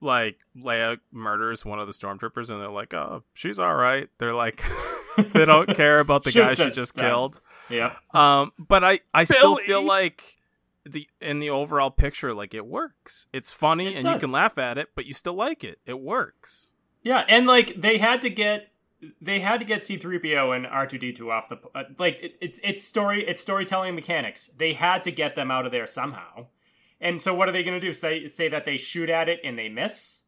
like 0.00 0.38
Leia 0.58 0.98
murders 1.12 1.64
one 1.64 1.78
of 1.78 1.86
the 1.86 1.92
stormtroopers, 1.92 2.50
and 2.50 2.60
they're 2.60 2.70
like, 2.70 2.94
"Oh, 2.94 3.22
she's 3.34 3.58
all 3.58 3.74
right." 3.74 4.08
They're 4.18 4.34
like, 4.34 4.62
they 5.32 5.44
don't 5.44 5.74
care 5.76 6.00
about 6.00 6.24
the 6.24 6.30
Shoot 6.30 6.40
guy 6.40 6.54
she 6.54 6.64
this 6.64 6.74
just 6.74 6.94
guy. 6.94 7.02
killed. 7.08 7.40
Yeah. 7.68 7.94
Um, 8.14 8.52
but 8.58 8.82
I 8.82 9.00
I 9.14 9.24
still 9.24 9.56
Billy! 9.56 9.66
feel 9.66 9.82
like 9.84 10.38
the 10.84 11.08
in 11.20 11.38
the 11.38 11.50
overall 11.50 11.90
picture, 11.90 12.34
like 12.34 12.54
it 12.54 12.66
works. 12.66 13.26
It's 13.32 13.52
funny 13.52 13.94
It 13.94 14.04
and 14.04 14.14
you 14.14 14.18
can 14.18 14.32
laugh 14.32 14.58
at 14.58 14.78
it, 14.78 14.90
but 14.94 15.06
you 15.06 15.14
still 15.14 15.34
like 15.34 15.64
it. 15.64 15.78
It 15.86 16.00
works. 16.00 16.72
Yeah, 17.02 17.24
and 17.28 17.46
like 17.46 17.74
they 17.74 17.98
had 17.98 18.22
to 18.22 18.30
get 18.30 18.68
they 19.20 19.40
had 19.40 19.58
to 19.60 19.66
get 19.66 19.80
C3PO 19.80 20.54
and 20.54 20.66
R2D2 20.66 21.30
off 21.30 21.48
the 21.48 21.58
uh, 21.74 21.84
like 21.98 22.18
it, 22.22 22.36
it's 22.40 22.60
it's 22.62 22.82
story 22.82 23.26
it's 23.26 23.40
storytelling 23.40 23.94
mechanics. 23.94 24.48
They 24.56 24.74
had 24.74 25.02
to 25.04 25.12
get 25.12 25.36
them 25.36 25.50
out 25.50 25.66
of 25.66 25.72
there 25.72 25.86
somehow. 25.86 26.46
And 27.00 27.20
so 27.20 27.34
what 27.34 27.48
are 27.48 27.52
they 27.52 27.64
going 27.64 27.80
to 27.80 27.84
do? 27.84 27.94
Say 27.94 28.26
say 28.26 28.48
that 28.48 28.64
they 28.64 28.76
shoot 28.76 29.10
at 29.10 29.28
it 29.28 29.40
and 29.42 29.58
they 29.58 29.68
miss? 29.68 30.22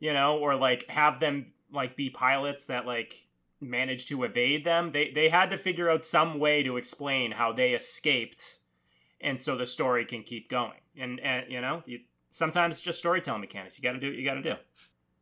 You 0.00 0.12
know, 0.12 0.38
or 0.38 0.56
like 0.56 0.86
have 0.88 1.20
them 1.20 1.52
like 1.72 1.96
be 1.96 2.10
pilots 2.10 2.66
that 2.66 2.86
like 2.86 3.26
manage 3.60 4.06
to 4.06 4.24
evade 4.24 4.64
them? 4.64 4.92
They 4.92 5.12
they 5.14 5.28
had 5.28 5.50
to 5.50 5.58
figure 5.58 5.90
out 5.90 6.02
some 6.02 6.40
way 6.40 6.62
to 6.64 6.76
explain 6.76 7.32
how 7.32 7.52
they 7.52 7.72
escaped 7.72 8.57
and 9.20 9.38
so 9.38 9.56
the 9.56 9.66
story 9.66 10.04
can 10.04 10.22
keep 10.22 10.48
going. 10.48 10.80
And 10.98 11.20
and 11.20 11.50
you 11.50 11.60
know, 11.60 11.82
you, 11.86 12.00
sometimes 12.30 12.76
it's 12.76 12.84
just 12.84 12.98
storytelling 12.98 13.40
mechanics. 13.40 13.78
You 13.78 13.82
got 13.82 13.92
to 13.92 14.00
do 14.00 14.08
what 14.08 14.16
you 14.16 14.24
got 14.24 14.34
to 14.34 14.42
do. 14.42 14.54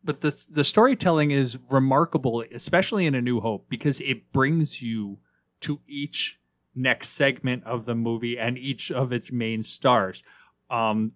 but 0.04 0.20
the 0.20 0.44
the 0.50 0.64
storytelling 0.64 1.30
is 1.30 1.58
remarkable, 1.70 2.44
especially 2.52 3.06
in 3.06 3.14
A 3.14 3.20
New 3.20 3.40
Hope, 3.40 3.66
because 3.68 4.00
it 4.00 4.32
brings 4.32 4.82
you 4.82 5.18
to 5.60 5.80
each 5.86 6.38
next 6.74 7.08
segment 7.10 7.64
of 7.64 7.86
the 7.86 7.94
movie 7.94 8.38
and 8.38 8.58
each 8.58 8.90
of 8.90 9.12
its 9.12 9.32
main 9.32 9.62
stars. 9.62 10.22
Um, 10.70 11.12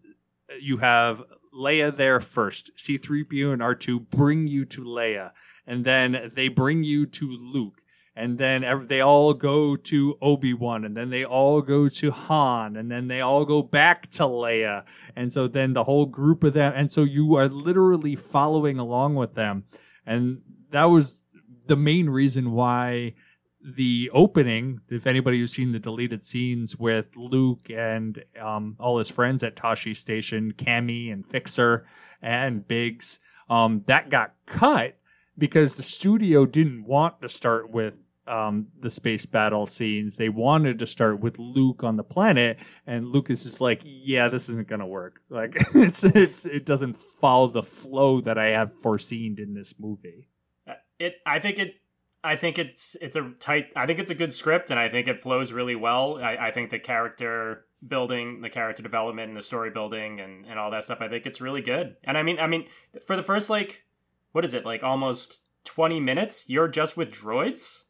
you 0.60 0.78
have 0.78 1.22
Leia 1.54 1.94
there 1.94 2.20
first. 2.20 2.70
C3PO 2.78 3.52
and 3.52 3.62
R2 3.62 4.08
bring 4.10 4.46
you 4.46 4.64
to 4.66 4.84
Leia, 4.84 5.32
and 5.66 5.84
then 5.84 6.32
they 6.34 6.48
bring 6.48 6.82
you 6.82 7.06
to 7.06 7.26
Luke. 7.26 7.79
And 8.20 8.36
then 8.36 8.64
ev- 8.64 8.88
they 8.88 9.00
all 9.00 9.32
go 9.32 9.76
to 9.76 10.18
Obi 10.20 10.52
Wan, 10.52 10.84
and 10.84 10.94
then 10.94 11.08
they 11.08 11.24
all 11.24 11.62
go 11.62 11.88
to 11.88 12.10
Han, 12.10 12.76
and 12.76 12.90
then 12.90 13.08
they 13.08 13.22
all 13.22 13.46
go 13.46 13.62
back 13.62 14.10
to 14.12 14.24
Leia, 14.24 14.84
and 15.16 15.32
so 15.32 15.48
then 15.48 15.72
the 15.72 15.84
whole 15.84 16.04
group 16.04 16.44
of 16.44 16.52
them, 16.52 16.74
and 16.76 16.92
so 16.92 17.02
you 17.02 17.34
are 17.36 17.48
literally 17.48 18.16
following 18.16 18.78
along 18.78 19.14
with 19.14 19.36
them, 19.36 19.64
and 20.04 20.42
that 20.70 20.84
was 20.84 21.22
the 21.66 21.76
main 21.76 22.10
reason 22.10 22.52
why 22.52 23.14
the 23.62 24.10
opening. 24.12 24.80
If 24.90 25.06
anybody 25.06 25.38
who's 25.38 25.54
seen 25.54 25.72
the 25.72 25.78
deleted 25.78 26.22
scenes 26.22 26.76
with 26.76 27.06
Luke 27.16 27.70
and 27.70 28.22
um, 28.38 28.76
all 28.78 28.98
his 28.98 29.10
friends 29.10 29.42
at 29.42 29.56
Tosche 29.56 29.96
Station, 29.96 30.52
Camie 30.52 31.10
and 31.10 31.26
Fixer 31.26 31.86
and 32.20 32.68
Biggs, 32.68 33.18
um, 33.48 33.82
that 33.86 34.10
got 34.10 34.34
cut 34.44 34.98
because 35.38 35.76
the 35.76 35.82
studio 35.82 36.44
didn't 36.44 36.84
want 36.84 37.22
to 37.22 37.28
start 37.28 37.70
with 37.70 37.94
um, 38.30 38.68
the 38.80 38.90
space 38.90 39.26
battle 39.26 39.66
scenes. 39.66 40.16
They 40.16 40.28
wanted 40.28 40.78
to 40.78 40.86
start 40.86 41.20
with 41.20 41.38
Luke 41.38 41.82
on 41.82 41.96
the 41.96 42.04
planet, 42.04 42.60
and 42.86 43.08
Lucas 43.08 43.44
is 43.44 43.60
like, 43.60 43.82
"Yeah, 43.84 44.28
this 44.28 44.48
isn't 44.48 44.68
gonna 44.68 44.86
work. 44.86 45.20
Like, 45.30 45.56
it's 45.74 46.04
it's 46.04 46.44
it 46.44 46.66
doesn't 46.66 46.96
follow 46.96 47.48
the 47.48 47.62
flow 47.62 48.20
that 48.20 48.36
I 48.38 48.48
have 48.48 48.72
foreseen 48.82 49.36
in 49.38 49.54
this 49.54 49.74
movie." 49.78 50.28
Uh, 50.66 50.74
it 50.98 51.14
i 51.26 51.38
think 51.40 51.58
it 51.58 51.74
i 52.22 52.36
think 52.36 52.58
it's 52.58 52.94
it's 53.00 53.16
a 53.16 53.32
tight 53.40 53.66
i 53.74 53.86
think 53.86 53.98
it's 53.98 54.10
a 54.10 54.14
good 54.14 54.32
script 54.32 54.70
and 54.70 54.78
i 54.78 54.88
think 54.88 55.08
it 55.08 55.18
flows 55.18 55.52
really 55.52 55.74
well 55.74 56.18
i, 56.22 56.36
I 56.36 56.50
think 56.52 56.70
the 56.70 56.78
character 56.78 57.64
building 57.86 58.42
the 58.42 58.50
character 58.50 58.82
development 58.82 59.28
and 59.28 59.36
the 59.36 59.42
story 59.42 59.70
building 59.70 60.20
and, 60.20 60.44
and 60.44 60.58
all 60.58 60.70
that 60.70 60.84
stuff 60.84 61.00
i 61.00 61.08
think 61.08 61.26
it's 61.26 61.40
really 61.40 61.62
good 61.62 61.96
and 62.04 62.18
i 62.18 62.22
mean 62.22 62.38
i 62.38 62.46
mean 62.46 62.66
for 63.06 63.16
the 63.16 63.22
first 63.22 63.48
like 63.48 63.84
what 64.32 64.44
is 64.44 64.54
it 64.54 64.66
like 64.66 64.84
almost 64.84 65.44
20 65.64 65.98
minutes 65.98 66.44
you're 66.48 66.68
just 66.68 66.96
with 66.96 67.10
droids 67.10 67.84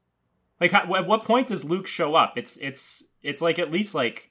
like 0.60 0.72
how, 0.72 0.94
at 0.94 1.06
what 1.06 1.24
point 1.24 1.48
does 1.48 1.64
luke 1.64 1.86
show 1.86 2.14
up 2.14 2.36
it's 2.36 2.56
it's 2.58 3.04
it's 3.22 3.40
like 3.40 3.58
at 3.58 3.70
least 3.70 3.94
like 3.94 4.30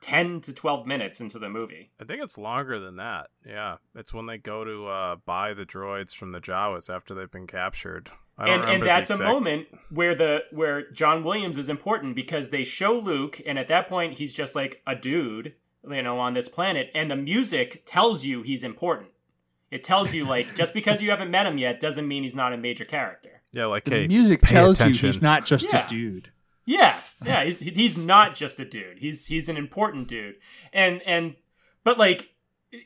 10 0.00 0.40
to 0.42 0.52
12 0.52 0.86
minutes 0.86 1.20
into 1.20 1.38
the 1.38 1.48
movie 1.48 1.90
I 2.00 2.04
think 2.04 2.22
it's 2.22 2.38
longer 2.38 2.78
than 2.78 2.96
that. 2.96 3.26
Yeah, 3.46 3.76
it's 3.94 4.14
when 4.14 4.26
they 4.26 4.38
go 4.38 4.64
to 4.64 4.86
uh, 4.86 5.16
buy 5.26 5.52
the 5.52 5.66
droids 5.66 6.14
from 6.14 6.32
the 6.32 6.40
Jawas 6.40 6.88
after 6.88 7.14
they've 7.14 7.30
been 7.30 7.46
captured. 7.46 8.10
I 8.38 8.46
don't 8.46 8.62
and 8.62 8.70
and 8.70 8.82
that's 8.82 9.10
a 9.10 9.18
moment 9.18 9.68
where 9.90 10.14
the 10.14 10.44
where 10.50 10.90
John 10.92 11.22
Williams 11.22 11.58
is 11.58 11.68
important 11.68 12.16
because 12.16 12.48
they 12.48 12.64
show 12.64 12.98
Luke, 12.98 13.40
and 13.44 13.58
at 13.58 13.68
that 13.68 13.88
point 13.88 14.14
he's 14.14 14.32
just 14.32 14.56
like 14.56 14.82
a 14.86 14.96
dude, 14.96 15.54
you 15.88 16.02
know, 16.02 16.18
on 16.18 16.32
this 16.32 16.48
planet, 16.48 16.90
and 16.94 17.10
the 17.10 17.16
music 17.16 17.82
tells 17.84 18.24
you 18.24 18.42
he's 18.42 18.64
important. 18.64 19.10
It 19.70 19.84
tells 19.84 20.14
you 20.14 20.26
like 20.26 20.54
just 20.56 20.72
because 20.72 21.02
you 21.02 21.10
haven't 21.10 21.30
met 21.30 21.46
him 21.46 21.58
yet 21.58 21.80
doesn't 21.80 22.08
mean 22.08 22.22
he's 22.22 22.34
not 22.34 22.54
a 22.54 22.56
major 22.56 22.86
character. 22.86 23.39
Yeah, 23.52 23.66
like 23.66 23.84
The 23.84 23.90
hey, 24.02 24.06
music 24.08 24.42
pay 24.42 24.52
tells 24.54 24.80
attention. 24.80 25.06
you 25.06 25.12
he's 25.12 25.22
not 25.22 25.44
just 25.46 25.72
Yeah. 25.72 25.84
a 25.84 25.88
dude. 25.88 26.30
Yeah, 26.66 26.98
yeah, 27.24 27.44
he's, 27.44 27.58
he's 27.58 27.96
not 27.96 28.34
just 28.36 28.60
a 28.60 28.64
dude. 28.64 28.98
He's 28.98 29.26
he's 29.26 29.48
an 29.48 29.56
important 29.56 30.06
dude, 30.06 30.36
and 30.72 31.02
and 31.04 31.34
but 31.82 31.98
like 31.98 32.28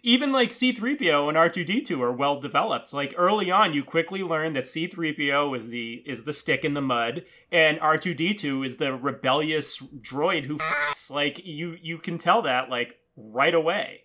even 0.02 0.32
like 0.32 0.48
C3PO 0.48 1.28
and 1.28 1.36
R2D2 1.36 2.00
are 2.00 2.12
well 2.12 2.40
developed. 2.40 2.94
Like 2.94 3.12
early 3.18 3.50
on, 3.50 3.74
you 3.74 3.84
quickly 3.84 4.22
learn 4.22 4.54
that 4.54 4.64
C3PO 4.64 5.54
is 5.54 5.68
the 5.68 6.02
is 6.06 6.24
the 6.24 6.32
stick 6.32 6.64
in 6.64 6.72
the 6.72 6.80
mud, 6.80 7.24
and 7.52 7.78
R2D2 7.80 8.64
is 8.64 8.78
the 8.78 8.94
rebellious 8.94 9.78
droid 10.00 10.46
who 10.46 10.54
f***s. 10.54 11.10
like 11.10 11.44
you 11.44 11.76
you 11.82 11.98
can 11.98 12.16
tell 12.16 12.40
that 12.42 12.70
like 12.70 12.96
right 13.16 13.54
away. 13.54 14.04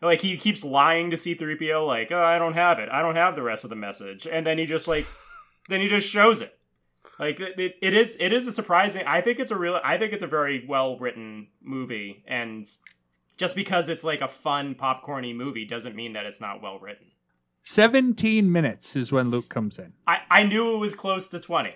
Like 0.00 0.20
he 0.22 0.36
keeps 0.36 0.64
lying 0.64 1.10
to 1.10 1.16
C3PO, 1.16 1.86
like, 1.86 2.10
oh, 2.10 2.18
I 2.20 2.40
don't 2.40 2.54
have 2.54 2.80
it. 2.80 2.88
I 2.90 3.02
don't 3.02 3.14
have 3.14 3.36
the 3.36 3.42
rest 3.42 3.62
of 3.62 3.70
the 3.70 3.76
message, 3.76 4.26
and 4.26 4.44
then 4.44 4.58
he 4.58 4.66
just 4.66 4.88
like, 4.88 5.06
then 5.68 5.80
he 5.80 5.88
just 5.88 6.08
shows 6.08 6.40
it. 6.40 6.58
Like 7.18 7.40
it, 7.40 7.58
it, 7.58 7.74
it 7.82 7.94
is 7.94 8.16
it 8.20 8.32
is 8.32 8.46
a 8.46 8.52
surprising. 8.52 9.04
I 9.06 9.20
think 9.20 9.38
it's 9.38 9.50
a 9.50 9.56
real. 9.56 9.80
I 9.84 9.98
think 9.98 10.12
it's 10.12 10.22
a 10.22 10.26
very 10.26 10.64
well 10.66 10.98
written 10.98 11.48
movie, 11.60 12.24
and 12.26 12.64
just 13.36 13.54
because 13.54 13.88
it's 13.88 14.04
like 14.04 14.20
a 14.20 14.28
fun 14.28 14.74
popcorny 14.74 15.34
movie 15.34 15.64
doesn't 15.64 15.94
mean 15.96 16.12
that 16.14 16.26
it's 16.26 16.40
not 16.40 16.62
well 16.62 16.78
written. 16.78 17.06
17 17.64 18.50
minutes 18.50 18.96
is 18.96 19.12
when 19.12 19.28
Luke 19.30 19.48
comes 19.48 19.78
in, 19.78 19.92
I 20.06 20.18
I 20.30 20.42
knew 20.44 20.74
it 20.76 20.78
was 20.78 20.94
close 20.94 21.28
to 21.28 21.38
twenty. 21.38 21.74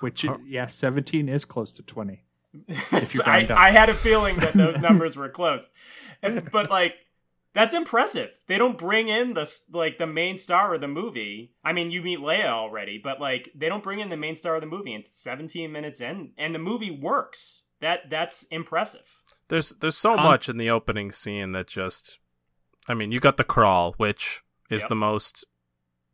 which, 0.00 0.24
Oh. 0.24 0.38
yeah, 0.46 0.66
17 0.68 1.28
is 1.28 1.44
close 1.44 1.72
to 1.74 1.82
20. 1.82 2.22
If 2.68 2.92
you 2.92 3.06
So 3.20 3.22
I, 3.26 3.38
round 3.38 3.50
up. 3.52 3.58
I 3.58 3.70
had 3.70 3.88
a 3.88 3.94
feeling 3.94 4.36
that 4.36 4.54
those 4.54 4.78
numbers 4.80 5.16
were 5.16 5.28
close, 5.28 5.70
And- 6.22 6.48
but 6.52 6.70
like 6.70 6.94
that's 7.54 7.74
impressive. 7.74 8.38
They 8.46 8.58
don't 8.58 8.78
bring 8.78 9.08
in 9.08 9.34
the 9.34 9.50
like 9.72 9.98
the 9.98 10.06
main 10.06 10.36
star 10.36 10.74
of 10.74 10.80
the 10.80 10.88
movie. 10.88 11.54
I 11.64 11.72
mean, 11.72 11.90
you 11.90 12.02
meet 12.02 12.18
Leia 12.20 12.46
already, 12.46 13.00
but 13.02 13.20
like 13.20 13.50
they 13.54 13.68
don't 13.68 13.82
bring 13.82 14.00
in 14.00 14.10
the 14.10 14.16
main 14.16 14.36
star 14.36 14.54
of 14.56 14.60
the 14.60 14.66
movie. 14.66 14.94
It's 14.94 15.12
17 15.12 15.70
minutes 15.72 16.00
in, 16.00 16.32
and 16.38 16.54
the 16.54 16.58
movie 16.58 16.90
works. 16.90 17.62
That 17.80 18.10
that's 18.10 18.42
impressive. 18.44 19.06
There's 19.48 19.70
there's 19.80 19.96
so 19.96 20.16
Um, 20.16 20.24
much 20.24 20.48
in 20.48 20.56
the 20.58 20.70
opening 20.70 21.12
scene 21.12 21.52
that 21.52 21.66
just 21.68 22.18
I 22.88 22.94
mean, 22.94 23.12
you 23.12 23.20
got 23.20 23.36
the 23.36 23.44
crawl, 23.44 23.94
which 23.98 24.42
is 24.70 24.82
Yep. 24.82 24.88
the 24.88 24.94
most 24.96 25.44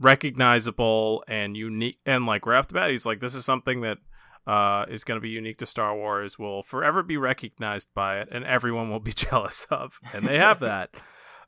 recognizable 0.00 1.24
and 1.28 1.56
unique 1.56 1.98
and 2.04 2.26
like 2.26 2.46
right 2.46 2.58
off 2.58 2.68
the 2.68 2.74
bat, 2.74 2.90
he's 2.90 3.06
like, 3.06 3.20
This 3.20 3.34
is 3.34 3.44
something 3.44 3.80
that 3.80 3.98
uh, 4.46 4.84
is 4.90 5.04
going 5.04 5.16
to 5.16 5.22
be 5.22 5.30
unique 5.30 5.56
to 5.58 5.64
Star 5.66 5.96
Wars, 5.96 6.38
will 6.38 6.62
forever 6.62 7.02
be 7.02 7.16
recognized 7.16 7.88
by 7.94 8.18
it, 8.18 8.28
and 8.30 8.44
everyone 8.44 8.90
will 8.90 9.00
be 9.00 9.12
jealous 9.14 9.66
of. 9.70 9.98
And 10.12 10.26
they 10.26 10.36
have 10.38 10.60
that. 10.60 10.90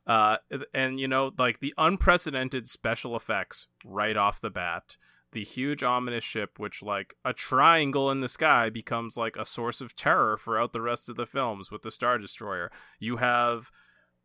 Uh, 0.07 0.37
and, 0.73 0.99
you 0.99 1.07
know, 1.07 1.31
like 1.37 1.59
the 1.59 1.73
unprecedented 1.77 2.69
special 2.69 3.15
effects 3.15 3.67
right 3.85 4.15
off 4.15 4.39
the 4.39 4.49
bat, 4.49 4.95
the 5.33 5.43
huge 5.43 5.83
ominous 5.83 6.23
ship, 6.23 6.57
which, 6.57 6.81
like, 6.81 7.13
a 7.25 7.33
triangle 7.33 8.09
in 8.09 8.21
the 8.21 8.29
sky 8.29 8.69
becomes 8.69 9.17
like 9.17 9.35
a 9.35 9.45
source 9.45 9.81
of 9.81 9.95
terror 9.95 10.37
throughout 10.37 10.71
the 10.71 10.81
rest 10.81 11.09
of 11.09 11.17
the 11.17 11.25
films 11.25 11.71
with 11.71 11.81
the 11.81 11.91
Star 11.91 12.17
Destroyer. 12.17 12.71
You 12.99 13.17
have 13.17 13.69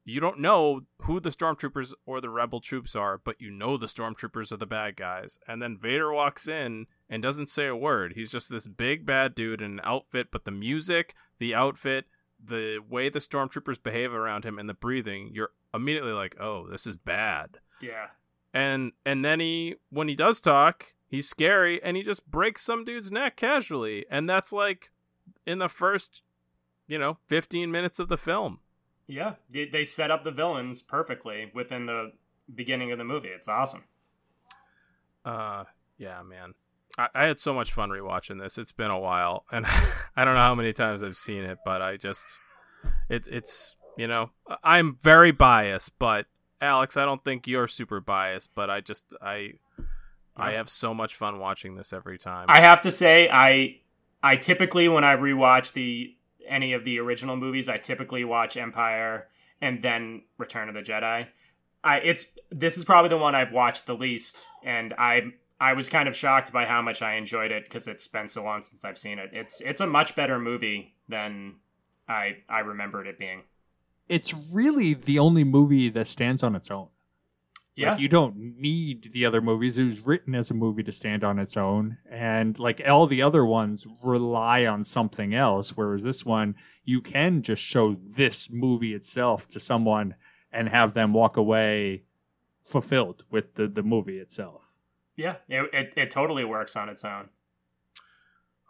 you 0.04 0.20
don't 0.20 0.40
know 0.40 0.82
who 1.02 1.20
the 1.20 1.30
stormtroopers 1.30 1.94
or 2.06 2.20
the 2.20 2.30
rebel 2.30 2.60
troops 2.60 2.96
are, 2.96 3.20
but 3.24 3.40
you 3.40 3.50
know 3.50 3.76
the 3.76 3.86
stormtroopers 3.86 4.50
are 4.50 4.56
the 4.56 4.66
bad 4.66 4.96
guys. 4.96 5.38
And 5.46 5.62
then 5.62 5.78
Vader 5.80 6.12
walks 6.12 6.48
in 6.48 6.86
and 7.08 7.22
doesn't 7.22 7.46
say 7.46 7.66
a 7.66 7.76
word. 7.76 8.14
He's 8.14 8.32
just 8.32 8.50
this 8.50 8.66
big 8.66 9.06
bad 9.06 9.34
dude 9.34 9.62
in 9.62 9.72
an 9.72 9.80
outfit, 9.84 10.28
but 10.32 10.44
the 10.44 10.50
music, 10.50 11.14
the 11.38 11.54
outfit, 11.54 12.06
the 12.44 12.78
way 12.88 13.08
the 13.08 13.18
stormtroopers 13.18 13.82
behave 13.82 14.12
around 14.12 14.44
him 14.44 14.58
and 14.58 14.68
the 14.68 14.74
breathing, 14.74 15.30
you're 15.32 15.50
immediately 15.72 16.12
like, 16.12 16.36
"Oh, 16.40 16.66
this 16.68 16.86
is 16.86 16.96
bad." 16.96 17.58
Yeah. 17.80 18.08
And 18.52 18.92
and 19.04 19.24
then 19.24 19.40
he 19.40 19.76
when 19.90 20.08
he 20.08 20.14
does 20.14 20.40
talk, 20.40 20.94
he's 21.08 21.28
scary 21.28 21.82
and 21.82 21.96
he 21.96 22.02
just 22.02 22.30
breaks 22.30 22.62
some 22.62 22.84
dude's 22.84 23.12
neck 23.12 23.36
casually. 23.36 24.04
And 24.10 24.28
that's 24.28 24.52
like 24.52 24.90
in 25.46 25.58
the 25.58 25.68
first, 25.68 26.22
you 26.86 26.98
know, 26.98 27.18
15 27.28 27.70
minutes 27.70 27.98
of 27.98 28.08
the 28.08 28.16
film. 28.16 28.60
Yeah, 29.06 29.34
they, 29.50 29.66
they 29.66 29.84
set 29.84 30.10
up 30.10 30.24
the 30.24 30.30
villains 30.30 30.80
perfectly 30.80 31.50
within 31.54 31.86
the 31.86 32.12
beginning 32.54 32.92
of 32.92 32.98
the 32.98 33.04
movie. 33.04 33.28
It's 33.28 33.48
awesome. 33.48 33.84
Uh, 35.24 35.64
yeah, 35.98 36.22
man. 36.22 36.54
I, 36.98 37.08
I 37.14 37.24
had 37.26 37.40
so 37.40 37.54
much 37.54 37.72
fun 37.72 37.90
rewatching 37.90 38.40
this. 38.40 38.58
It's 38.58 38.72
been 38.72 38.90
a 38.90 38.98
while, 38.98 39.44
and 39.50 39.66
I 40.16 40.24
don't 40.24 40.34
know 40.34 40.40
how 40.40 40.54
many 40.54 40.72
times 40.72 41.02
I've 41.02 41.16
seen 41.16 41.44
it, 41.44 41.58
but 41.64 41.82
I 41.82 41.96
just, 41.96 42.26
it, 43.08 43.26
it's, 43.28 43.76
you 43.96 44.06
know, 44.06 44.30
I'm 44.62 44.98
very 45.00 45.32
biased, 45.32 45.98
but 45.98 46.26
Alex, 46.62 46.96
I 46.96 47.04
don't 47.04 47.24
think 47.24 47.46
you're 47.46 47.66
super 47.66 48.00
biased, 48.00 48.54
but 48.54 48.70
I 48.70 48.80
just 48.80 49.14
I 49.20 49.54
I 50.36 50.52
have 50.52 50.70
so 50.70 50.94
much 50.94 51.16
fun 51.16 51.40
watching 51.40 51.74
this 51.74 51.92
every 51.92 52.18
time. 52.18 52.46
I 52.48 52.60
have 52.60 52.82
to 52.82 52.92
say, 52.92 53.28
I 53.30 53.80
I 54.22 54.36
typically 54.36 54.88
when 54.88 55.02
I 55.02 55.16
rewatch 55.16 55.72
the 55.72 56.14
any 56.48 56.72
of 56.72 56.84
the 56.84 57.00
original 57.00 57.36
movies, 57.36 57.68
I 57.68 57.78
typically 57.78 58.24
watch 58.24 58.56
Empire 58.56 59.28
and 59.60 59.82
then 59.82 60.22
Return 60.38 60.68
of 60.68 60.74
the 60.74 60.82
Jedi. 60.82 61.26
I 61.82 61.98
it's 61.98 62.26
this 62.50 62.78
is 62.78 62.84
probably 62.84 63.08
the 63.08 63.18
one 63.18 63.34
I've 63.34 63.52
watched 63.52 63.86
the 63.86 63.94
least, 63.96 64.46
and 64.62 64.94
I 64.96 65.32
I 65.62 65.74
was 65.74 65.88
kind 65.88 66.08
of 66.08 66.16
shocked 66.16 66.52
by 66.52 66.64
how 66.64 66.82
much 66.82 67.02
I 67.02 67.14
enjoyed 67.14 67.52
it 67.52 67.62
because 67.62 67.86
it's 67.86 68.08
been 68.08 68.26
so 68.26 68.42
long 68.42 68.62
since 68.62 68.84
I've 68.84 68.98
seen 68.98 69.20
it. 69.20 69.30
It's 69.32 69.60
it's 69.60 69.80
a 69.80 69.86
much 69.86 70.16
better 70.16 70.40
movie 70.40 70.96
than 71.08 71.54
I 72.08 72.38
I 72.48 72.58
remembered 72.60 73.06
it 73.06 73.16
being. 73.16 73.42
It's 74.08 74.34
really 74.34 74.94
the 74.94 75.20
only 75.20 75.44
movie 75.44 75.88
that 75.90 76.08
stands 76.08 76.42
on 76.42 76.56
its 76.56 76.68
own. 76.68 76.88
Yeah, 77.76 77.92
Like, 77.92 78.00
you 78.00 78.08
don't 78.08 78.36
need 78.58 79.10
the 79.12 79.24
other 79.24 79.40
movies. 79.40 79.78
It 79.78 79.84
was 79.84 80.00
written 80.00 80.34
as 80.34 80.50
a 80.50 80.54
movie 80.54 80.82
to 80.82 80.90
stand 80.90 81.22
on 81.22 81.38
its 81.38 81.56
own. 81.56 81.98
And 82.10 82.58
like 82.58 82.82
all 82.86 83.06
the 83.06 83.22
other 83.22 83.46
ones 83.46 83.86
rely 84.02 84.66
on 84.66 84.82
something 84.84 85.32
else. 85.32 85.76
Whereas 85.76 86.02
this 86.02 86.26
one, 86.26 86.56
you 86.84 87.00
can 87.00 87.40
just 87.40 87.62
show 87.62 87.96
this 88.04 88.50
movie 88.50 88.94
itself 88.94 89.46
to 89.50 89.60
someone 89.60 90.16
and 90.52 90.68
have 90.68 90.92
them 90.92 91.12
walk 91.12 91.36
away 91.36 92.02
fulfilled 92.64 93.24
with 93.30 93.54
the, 93.54 93.68
the 93.68 93.84
movie 93.84 94.18
itself. 94.18 94.71
Yeah, 95.16 95.36
it, 95.48 95.70
it 95.72 95.92
it 95.96 96.10
totally 96.10 96.44
works 96.44 96.76
on 96.76 96.88
its 96.88 97.04
own. 97.04 97.28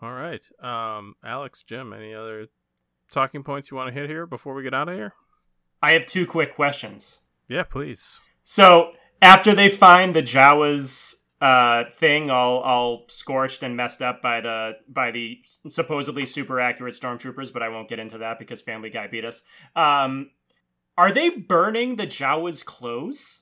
All 0.01 0.13
right. 0.13 0.47
Um 0.63 1.15
Alex, 1.25 1.63
Jim, 1.63 1.93
any 1.93 2.15
other 2.15 2.49
talking 3.11 3.43
points 3.43 3.71
you 3.71 3.77
want 3.77 3.93
to 3.93 4.01
hit 4.01 4.09
here 4.09 4.27
before 4.27 4.55
we 4.55 4.63
get 4.63 4.75
out 4.75 4.89
of 4.89 4.95
here? 4.95 5.15
I 5.83 5.93
have 5.93 6.07
two 6.07 6.27
quick 6.27 6.55
questions. 6.55 7.21
Yeah, 7.49 7.65
please. 7.65 8.21
So 8.45 8.93
after 9.21 9.55
they 9.55 9.69
find 9.69 10.15
the 10.15 10.23
Jawas 10.23 11.23
uh, 11.43 11.91
thing 11.91 12.31
all 12.31 12.61
all 12.61 13.05
scorched 13.09 13.65
and 13.65 13.77
messed 13.77 14.01
up 14.01 14.23
by 14.23 14.41
the 14.41 14.73
by 14.89 15.11
the 15.11 15.41
supposedly 15.45 16.25
super 16.25 16.61
accurate 16.61 16.95
stormtroopers, 16.95 17.53
but 17.53 17.63
I 17.63 17.69
won't 17.69 17.89
get 17.89 17.99
into 17.99 18.19
that 18.19 18.39
because 18.39 18.63
Family 18.63 18.91
Guy 18.91 19.09
beat 19.09 19.25
us. 19.25 19.43
Um, 19.75 20.31
are 20.97 21.11
they 21.11 21.31
burning 21.31 21.97
the 21.97 22.07
Jawas' 22.07 22.65
clothes? 22.65 23.42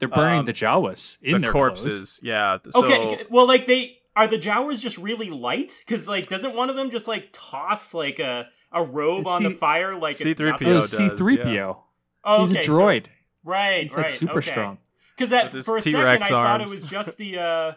They're 0.00 0.08
burning 0.08 0.40
Um, 0.40 0.46
the 0.46 0.52
Jawas 0.52 1.18
in 1.22 1.34
the 1.34 1.38
their 1.40 1.52
corpses. 1.52 2.18
Yeah. 2.22 2.58
So 2.70 2.84
Okay, 2.84 3.24
well, 3.30 3.46
like 3.46 3.66
they 3.68 3.98
are 4.16 4.26
the 4.26 4.38
Jawas 4.38 4.80
just 4.82 4.98
really 4.98 5.30
light? 5.30 5.80
Because 5.86 6.08
like, 6.08 6.26
doesn't 6.28 6.56
one 6.56 6.68
of 6.70 6.76
them 6.76 6.90
just 6.90 7.06
like 7.06 7.28
toss 7.32 7.94
like 7.94 8.18
a 8.18 8.48
a 8.72 8.82
robe 8.84 9.26
on 9.26 9.42
the 9.44 9.50
fire 9.50 9.96
like 9.96 10.16
C-3PO 10.16 10.58
does, 10.58 10.90
C 10.90 11.08
three 11.10 11.36
PO. 11.36 11.82
Oh, 12.24 12.40
He's 12.40 12.50
okay, 12.50 12.60
a 12.60 12.64
so- 12.64 12.72
droid. 12.72 13.06
right, 13.44 13.82
He's 13.84 13.94
right, 13.96 14.02
like 14.02 14.10
super 14.10 14.38
okay. 14.38 14.50
strong. 14.50 14.78
Because 15.16 15.30
that 15.30 15.50
for 15.64 15.76
a 15.76 15.80
T-Rex 15.82 15.92
second, 15.92 16.22
I 16.22 16.28
thought 16.28 16.60
it 16.60 16.68
was 16.68 16.84
just 16.86 17.16
the. 17.22 17.38
uh 17.38 17.72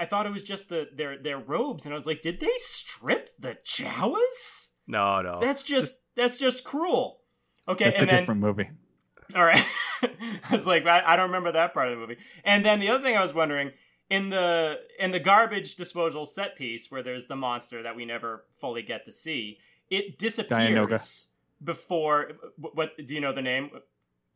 I 0.00 0.04
thought 0.06 0.26
it 0.26 0.32
was 0.32 0.44
just 0.44 0.68
the 0.68 0.88
their 0.94 1.18
their 1.20 1.38
robes, 1.38 1.84
and 1.84 1.92
I 1.92 1.96
was 1.96 2.06
like, 2.06 2.22
did 2.22 2.38
they 2.40 2.52
strip 2.56 3.30
the 3.38 3.56
Jawas? 3.66 4.74
no, 4.86 5.20
no. 5.22 5.38
That's 5.40 5.62
just, 5.62 6.00
that's 6.16 6.38
just 6.38 6.64
cruel. 6.64 7.18
Okay, 7.68 7.84
That's 7.86 7.98
a 8.00 8.02
and 8.02 8.10
then 8.10 8.22
different 8.22 8.40
movie. 8.40 8.70
All 9.34 9.44
right, 9.44 9.64
I 10.02 10.38
was 10.52 10.66
like, 10.66 10.86
I, 10.86 11.02
I 11.04 11.16
don't 11.16 11.26
remember 11.26 11.52
that 11.52 11.74
part 11.74 11.88
of 11.88 11.94
the 11.94 12.00
movie. 12.00 12.16
And 12.44 12.64
then 12.64 12.80
the 12.80 12.88
other 12.90 13.02
thing 13.02 13.16
I 13.16 13.22
was 13.22 13.34
wondering 13.34 13.72
in 14.10 14.30
the 14.30 14.80
in 14.98 15.10
the 15.10 15.20
garbage 15.20 15.76
disposal 15.76 16.24
set 16.26 16.56
piece 16.56 16.90
where 16.90 17.02
there's 17.02 17.26
the 17.26 17.36
monster 17.36 17.82
that 17.82 17.94
we 17.96 18.04
never 18.04 18.44
fully 18.60 18.82
get 18.82 19.04
to 19.06 19.12
see, 19.12 19.58
it 19.90 20.18
disappears 20.18 20.60
Dianoga. 20.60 21.26
before. 21.62 22.32
What, 22.56 22.76
what 22.76 22.90
do 23.06 23.14
you 23.14 23.20
know 23.20 23.32
the 23.32 23.42
name? 23.42 23.70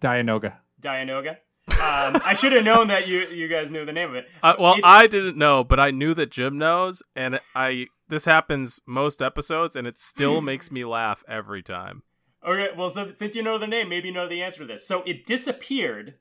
Dianoga. 0.01 0.55
Dianoga. 0.81 1.37
Um, 1.69 2.21
I 2.25 2.35
should 2.35 2.53
have 2.53 2.65
known 2.65 2.89
that 2.89 3.07
you 3.07 3.21
you 3.29 3.47
guys 3.49 3.71
knew 3.71 3.85
the 3.85 3.93
name 3.93 4.11
of 4.11 4.17
it. 4.17 4.27
I, 4.43 4.57
well, 4.59 4.75
It- 4.75 4.81
I 4.85 5.07
didn't 5.07 5.37
know, 5.37 5.63
but 5.65 5.79
I 5.79 5.91
knew 5.91 6.13
that 6.15 6.31
Jim 6.31 6.59
knows, 6.59 7.03
and 7.15 7.41
I 7.55 7.87
this 8.09 8.25
happens 8.25 8.81
most 8.87 9.23
episodes, 9.23 9.77
and 9.77 9.87
it 9.87 9.99
still 9.99 10.41
makes 10.51 10.71
me 10.73 10.85
laugh 10.85 11.23
every 11.29 11.63
time. 11.63 12.03
Okay, 12.47 12.69
well, 12.77 12.91
so 12.91 13.13
since 13.15 13.35
you 13.37 13.43
know 13.43 13.59
the 13.59 13.67
name, 13.67 13.89
maybe 13.89 14.09
you 14.09 14.15
know 14.15 14.29
the 14.29 14.43
answer 14.43 14.61
to 14.61 14.67
this. 14.67 14.87
So 14.87 15.03
it 15.05 15.27
disappeared 15.27 16.15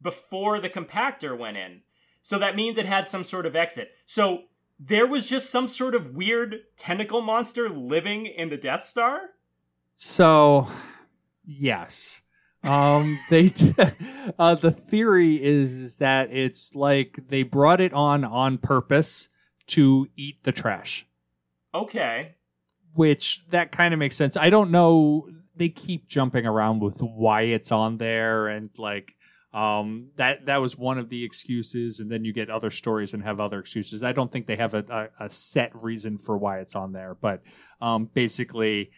before 0.00 0.60
the 0.60 0.70
compactor 0.70 1.36
went 1.36 1.56
in. 1.56 1.80
So 2.22 2.38
that 2.38 2.56
means 2.56 2.76
it 2.78 2.86
had 2.86 3.06
some 3.06 3.24
sort 3.24 3.44
of 3.46 3.56
exit. 3.56 3.92
So 4.06 4.44
there 4.78 5.06
was 5.06 5.26
just 5.26 5.50
some 5.50 5.68
sort 5.68 5.94
of 5.94 6.14
weird 6.14 6.60
tentacle 6.76 7.20
monster 7.22 7.68
living 7.68 8.26
in 8.26 8.50
the 8.50 8.56
Death 8.56 8.82
Star? 8.84 9.30
So, 9.96 10.68
yes. 11.44 12.22
Um, 12.62 13.18
they 13.30 13.48
d- 13.50 13.74
uh, 14.38 14.54
the 14.54 14.70
theory 14.70 15.42
is 15.42 15.98
that 15.98 16.30
it's 16.32 16.74
like 16.74 17.18
they 17.28 17.42
brought 17.42 17.80
it 17.80 17.92
on 17.92 18.24
on 18.24 18.58
purpose 18.58 19.28
to 19.68 20.08
eat 20.16 20.42
the 20.44 20.52
trash, 20.52 21.06
Okay. 21.74 22.34
which 22.94 23.44
that 23.50 23.72
kind 23.72 23.92
of 23.94 23.98
makes 24.00 24.16
sense. 24.16 24.36
I 24.36 24.50
don't 24.50 24.70
know. 24.70 25.28
They 25.56 25.68
keep 25.68 26.08
jumping 26.08 26.46
around 26.46 26.80
with 26.80 27.00
why 27.00 27.42
it's 27.42 27.72
on 27.72 27.98
there 27.98 28.48
and 28.48 28.70
like 28.78 29.14
um 29.52 30.08
that 30.16 30.46
that 30.46 30.60
was 30.60 30.76
one 30.76 30.98
of 30.98 31.10
the 31.10 31.24
excuses 31.24 32.00
and 32.00 32.10
then 32.10 32.24
you 32.24 32.32
get 32.32 32.50
other 32.50 32.70
stories 32.70 33.14
and 33.14 33.22
have 33.22 33.38
other 33.38 33.60
excuses 33.60 34.02
i 34.02 34.10
don't 34.10 34.32
think 34.32 34.48
they 34.48 34.56
have 34.56 34.74
a, 34.74 34.84
a, 35.20 35.26
a 35.26 35.30
set 35.30 35.70
reason 35.80 36.18
for 36.18 36.36
why 36.36 36.58
it's 36.58 36.74
on 36.74 36.90
there 36.90 37.14
but 37.14 37.40
um 37.80 38.10
basically 38.14 38.90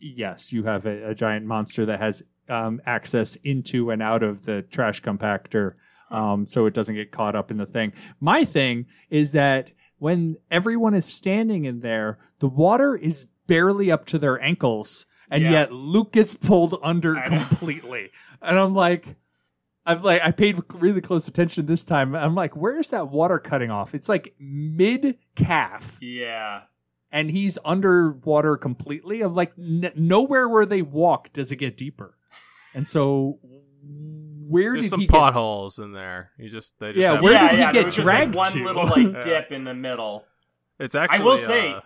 yes, 0.00 0.52
you 0.52 0.64
have 0.64 0.86
a, 0.86 1.10
a 1.10 1.14
giant 1.14 1.46
monster 1.46 1.86
that 1.86 2.00
has 2.00 2.22
um, 2.48 2.80
access 2.86 3.36
into 3.36 3.90
and 3.90 4.02
out 4.02 4.22
of 4.22 4.44
the 4.44 4.62
trash 4.62 5.02
compactor, 5.02 5.74
um, 6.10 6.46
so 6.46 6.66
it 6.66 6.74
doesn't 6.74 6.94
get 6.94 7.12
caught 7.12 7.36
up 7.36 7.50
in 7.50 7.58
the 7.58 7.66
thing. 7.66 7.92
My 8.18 8.44
thing 8.44 8.86
is 9.10 9.32
that 9.32 9.70
when 9.98 10.36
everyone 10.50 10.94
is 10.94 11.04
standing 11.04 11.66
in 11.66 11.80
there, 11.80 12.18
the 12.40 12.48
water 12.48 12.96
is 12.96 13.28
barely 13.46 13.90
up 13.90 14.06
to 14.06 14.18
their 14.18 14.40
ankles, 14.40 15.06
and 15.30 15.42
Yeah. 15.44 15.50
yet 15.50 15.72
Luke 15.72 16.12
gets 16.12 16.34
pulled 16.34 16.78
under 16.82 17.16
I 17.16 17.28
know. 17.28 17.38
completely, 17.46 18.10
and 18.42 18.58
I'm 18.58 18.74
like. 18.74 19.16
I've 19.86 20.04
like 20.04 20.20
I 20.22 20.30
paid 20.30 20.60
really 20.74 21.00
close 21.00 21.26
attention 21.26 21.64
this 21.64 21.84
time. 21.84 22.14
I'm 22.14 22.34
like, 22.34 22.54
where's 22.54 22.90
that 22.90 23.08
water 23.08 23.38
cutting 23.38 23.70
off? 23.70 23.94
It's 23.94 24.10
like 24.10 24.34
mid 24.38 25.16
calf 25.36 25.96
Yeah. 26.02 26.60
and 27.10 27.30
he's 27.30 27.58
underwater 27.64 28.58
completely. 28.58 29.22
I'm 29.22 29.34
like, 29.34 29.52
n- 29.58 29.90
nowhere 29.96 30.46
where 30.50 30.66
they 30.66 30.82
walk 30.82 31.32
does 31.32 31.50
it 31.50 31.56
get 31.56 31.78
deeper. 31.78 32.14
And 32.74 32.86
so, 32.86 33.38
where 34.48 34.74
There's 34.74 34.84
did 34.84 34.90
some 34.90 35.00
he 35.00 35.06
get? 35.06 35.16
potholes 35.18 35.78
in 35.78 35.92
there. 35.92 36.30
You 36.38 36.50
just 36.50 36.78
they 36.78 36.92
just 36.92 36.98
Yeah, 37.02 37.12
have 37.14 37.22
where 37.22 37.32
yeah, 37.32 37.48
did 37.48 37.50
he 37.52 37.58
yeah, 37.60 37.66
get 37.72 37.78
there 37.78 37.84
was 37.86 37.96
just 37.96 38.06
like 38.06 38.16
dragged 38.16 38.34
one 38.34 38.52
to? 38.52 38.64
little 38.64 38.84
like 38.86 39.22
dip 39.22 39.50
in 39.50 39.64
the 39.64 39.74
middle. 39.74 40.24
It's 40.78 40.94
actually. 40.94 41.18
I 41.20 41.22
will 41.22 41.38
say- 41.38 41.72
uh, 41.72 41.80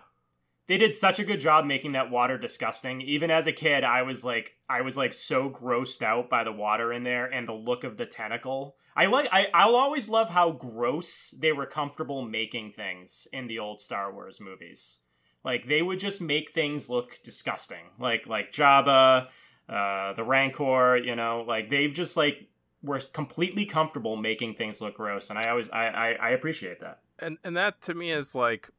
they 0.67 0.77
did 0.77 0.95
such 0.95 1.19
a 1.19 1.23
good 1.23 1.39
job 1.39 1.65
making 1.65 1.91
that 1.91 2.09
water 2.09 2.37
disgusting. 2.37 3.01
Even 3.01 3.29
as 3.29 3.47
a 3.47 3.51
kid, 3.51 3.83
I 3.83 4.01
was 4.01 4.25
like 4.25 4.55
I 4.69 4.81
was 4.81 4.97
like 4.97 5.13
so 5.13 5.49
grossed 5.49 6.01
out 6.01 6.29
by 6.29 6.43
the 6.43 6.51
water 6.51 6.91
in 6.91 7.03
there 7.03 7.25
and 7.25 7.47
the 7.47 7.53
look 7.53 7.83
of 7.83 7.97
the 7.97 8.05
tentacle. 8.05 8.75
I 8.95 9.05
like 9.05 9.29
I 9.31 9.47
I'll 9.53 9.75
always 9.75 10.09
love 10.09 10.29
how 10.29 10.51
gross 10.51 11.31
they 11.39 11.51
were 11.51 11.65
comfortable 11.65 12.23
making 12.23 12.71
things 12.71 13.27
in 13.31 13.47
the 13.47 13.59
old 13.59 13.81
Star 13.81 14.11
Wars 14.13 14.39
movies. 14.41 15.01
Like 15.43 15.67
they 15.67 15.81
would 15.81 15.99
just 15.99 16.21
make 16.21 16.51
things 16.51 16.89
look 16.89 17.21
disgusting. 17.23 17.91
Like 17.99 18.25
like 18.25 18.51
Jabba, 18.51 19.27
uh 19.69 20.13
the 20.13 20.23
Rancor, 20.23 20.97
you 20.97 21.15
know, 21.15 21.43
like 21.47 21.69
they've 21.69 21.93
just 21.93 22.17
like 22.17 22.47
were 22.81 22.99
completely 22.99 23.65
comfortable 23.65 24.15
making 24.15 24.55
things 24.55 24.81
look 24.81 24.95
gross 24.95 25.29
and 25.29 25.37
I 25.37 25.49
always 25.49 25.69
I 25.69 25.87
I, 25.87 26.11
I 26.13 26.29
appreciate 26.29 26.79
that. 26.79 27.01
and 27.19 27.37
and 27.43 27.55
that 27.55 27.81
to 27.83 27.93
me 27.93 28.11
is 28.11 28.33
like 28.33 28.69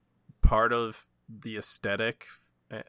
part 0.42 0.72
of 0.72 1.06
the 1.28 1.56
aesthetic 1.56 2.26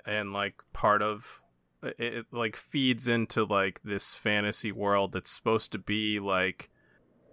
and 0.06 0.34
like 0.34 0.56
part 0.74 1.02
of 1.02 1.42
it, 1.84 2.26
like 2.32 2.56
feeds 2.56 3.08
into 3.08 3.44
like 3.44 3.82
this 3.84 4.14
fantasy 4.14 4.72
world 4.72 5.12
that's 5.12 5.32
supposed 5.32 5.72
to 5.72 5.78
be 5.78 6.20
like 6.20 6.70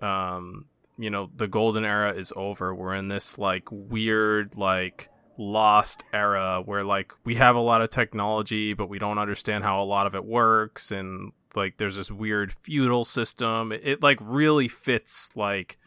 um 0.02 0.66
you 0.98 1.10
know 1.10 1.31
the 1.35 1.48
golden 1.48 1.85
era 1.85 2.12
is 2.12 2.32
over. 2.36 2.74
We're 2.74 2.94
in 2.94 3.09
this 3.09 3.39
like 3.39 3.68
weird 3.70 4.56
like 4.56 5.09
lost 5.36 6.05
era 6.12 6.62
where 6.64 6.85
like 6.85 7.12
we 7.24 7.35
have 7.35 7.56
a 7.56 7.60
lot 7.60 7.82
of 7.82 7.90
technology 7.90 8.72
but 8.72 8.89
we 8.89 9.01
don't 9.01 9.18
understand 9.18 9.64
how 9.64 9.82
a 9.82 9.85
lot 9.85 10.06
of 10.06 10.14
it 10.14 10.24
works. 10.24 10.90
And 10.93 11.32
like 11.56 11.78
there's 11.78 11.97
this 11.97 12.12
weird 12.12 12.52
feudal 12.52 13.05
system. 13.05 13.72
It, 13.72 13.81
it 13.85 14.02
like 14.02 14.18
really 14.22 14.68
fits 14.68 15.31
like 15.35 15.78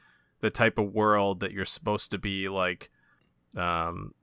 the 0.41 0.49
type 0.49 0.77
of 0.77 0.93
world 0.93 1.39
that 1.39 1.51
you're 1.51 1.65
supposed 1.65 2.11
to 2.11 2.17
be 2.17 2.49
like 2.49 2.89
um 3.55 4.13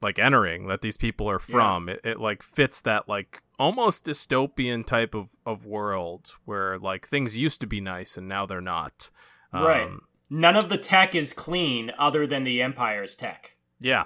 like 0.00 0.18
entering 0.18 0.68
that 0.68 0.80
these 0.80 0.96
people 0.96 1.28
are 1.28 1.38
from 1.40 1.88
it, 1.88 2.00
it 2.04 2.20
like 2.20 2.42
fits 2.42 2.80
that 2.82 3.08
like 3.08 3.42
almost 3.58 4.04
dystopian 4.04 4.84
type 4.86 5.14
of 5.14 5.36
of 5.44 5.66
world 5.66 6.34
where 6.44 6.78
like 6.78 7.08
things 7.08 7.36
used 7.36 7.60
to 7.60 7.66
be 7.66 7.80
nice 7.80 8.16
and 8.16 8.28
now 8.28 8.46
they're 8.46 8.60
not 8.60 9.10
Right. 9.52 9.86
Um, 9.86 10.02
None 10.30 10.56
of 10.56 10.68
the 10.68 10.76
tech 10.76 11.14
is 11.14 11.32
clean 11.32 11.90
other 11.98 12.26
than 12.26 12.44
the 12.44 12.60
Empire's 12.62 13.16
tech. 13.16 13.56
yeah 13.80 14.04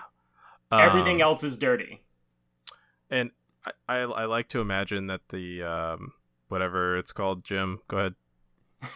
Everything 0.70 1.16
Um, 1.16 1.28
else 1.28 1.43
is 1.44 1.59
dirty. 1.59 2.02
and 3.10 3.31
I, 3.66 3.73
I 3.89 3.97
i 3.98 4.24
like 4.24 4.48
to 4.48 4.60
imagine 4.60 5.06
that 5.09 5.28
the 5.28 5.62
um 5.62 6.12
whatever 6.48 6.97
it's 6.97 7.12
called 7.12 7.44
jim 7.44 7.81
go 7.89 7.98
ahead 7.98 8.14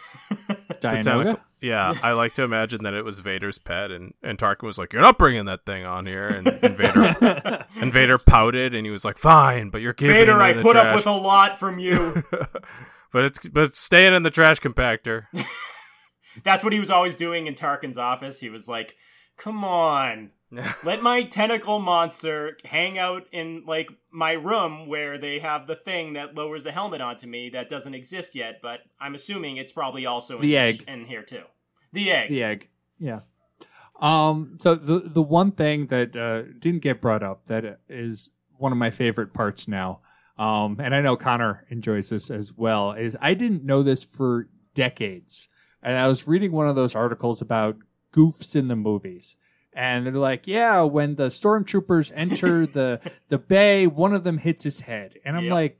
The 0.67 0.73
Dianoga? 0.75 1.39
Yeah, 1.61 1.93
I 2.03 2.11
like 2.11 2.33
to 2.33 2.43
imagine 2.43 2.83
that 2.83 2.93
it 2.93 3.03
was 3.03 3.19
Vader's 3.19 3.57
pet, 3.57 3.91
and 3.91 4.13
and 4.21 4.37
Tarkin 4.37 4.63
was 4.63 4.77
like, 4.77 4.93
"You're 4.93 5.01
not 5.01 5.17
bringing 5.17 5.45
that 5.45 5.65
thing 5.65 5.85
on 5.85 6.05
here," 6.05 6.27
and, 6.27 6.47
and 6.47 6.77
Vader 6.77 7.65
and 7.81 7.91
Vader 7.91 8.17
pouted, 8.17 8.75
and 8.75 8.85
he 8.85 8.91
was 8.91 9.03
like, 9.03 9.17
"Fine, 9.17 9.69
but 9.69 9.81
you're 9.81 9.93
keeping 9.93 10.15
Vader, 10.15 10.41
I 10.41 10.53
put 10.53 10.75
up 10.75 10.95
with 10.95 11.07
a 11.07 11.11
lot 11.11 11.59
from 11.59 11.79
you. 11.79 12.23
but 13.11 13.25
it's 13.25 13.39
but 13.47 13.63
it's 13.63 13.79
staying 13.79 14.13
in 14.13 14.23
the 14.23 14.31
trash 14.31 14.59
compactor. 14.59 15.25
That's 16.43 16.63
what 16.63 16.73
he 16.73 16.79
was 16.79 16.91
always 16.91 17.15
doing 17.15 17.47
in 17.47 17.55
Tarkin's 17.55 17.97
office. 17.97 18.39
He 18.39 18.49
was 18.49 18.67
like, 18.67 18.95
"Come 19.37 19.63
on, 19.63 20.31
let 20.83 21.01
my 21.01 21.23
tentacle 21.23 21.79
monster 21.79 22.57
hang 22.65 22.97
out 22.97 23.27
in 23.31 23.63
like 23.65 23.89
my 24.11 24.31
room 24.33 24.87
where 24.87 25.17
they 25.17 25.39
have 25.39 25.67
the 25.67 25.75
thing 25.75 26.13
that 26.13 26.35
lowers 26.35 26.63
the 26.63 26.71
helmet 26.71 27.01
onto 27.01 27.27
me 27.27 27.49
that 27.51 27.69
doesn't 27.69 27.93
exist 27.93 28.35
yet, 28.35 28.59
but 28.61 28.79
I'm 28.99 29.15
assuming 29.15 29.57
it's 29.57 29.71
probably 29.71 30.05
also 30.05 30.39
The 30.39 30.55
in, 30.55 30.61
egg. 30.63 30.83
in 30.87 31.05
here 31.05 31.23
too. 31.23 31.43
The 31.93 32.11
egg. 32.11 32.29
the 32.29 32.43
egg. 32.43 32.67
Yeah. 32.99 33.19
Um. 33.99 34.57
So 34.59 34.75
the 34.75 34.99
the 34.99 35.21
one 35.21 35.51
thing 35.51 35.87
that 35.87 36.15
uh, 36.15 36.43
didn't 36.59 36.81
get 36.83 37.01
brought 37.01 37.23
up 37.23 37.45
that 37.47 37.79
is 37.89 38.29
one 38.57 38.71
of 38.71 38.77
my 38.77 38.89
favorite 38.91 39.33
parts 39.33 39.67
now, 39.67 40.01
um, 40.37 40.79
and 40.79 40.93
I 40.95 41.01
know 41.01 41.15
Connor 41.15 41.65
enjoys 41.69 42.09
this 42.09 42.29
as 42.29 42.53
well, 42.55 42.91
is 42.93 43.15
I 43.21 43.33
didn't 43.33 43.63
know 43.63 43.81
this 43.83 44.03
for 44.03 44.49
decades, 44.75 45.47
and 45.81 45.97
I 45.97 46.07
was 46.07 46.27
reading 46.27 46.51
one 46.51 46.67
of 46.67 46.75
those 46.75 46.95
articles 46.95 47.41
about 47.41 47.77
goofs 48.17 48.55
in 48.55 48.67
the 48.67 48.75
movies. 48.75 49.35
And 49.73 50.05
they're 50.07 50.13
like, 50.13 50.47
yeah, 50.47 50.81
when 50.81 51.15
the 51.15 51.27
stormtroopers 51.27 52.11
enter 52.15 52.65
the 52.77 52.99
the 53.29 53.37
bay, 53.37 53.85
one 53.85 54.13
of 54.13 54.23
them 54.23 54.39
hits 54.39 54.63
his 54.63 54.79
head, 54.81 55.09
and 55.23 55.37
I'm 55.37 55.43
Yep. 55.45 55.53
like, 55.53 55.75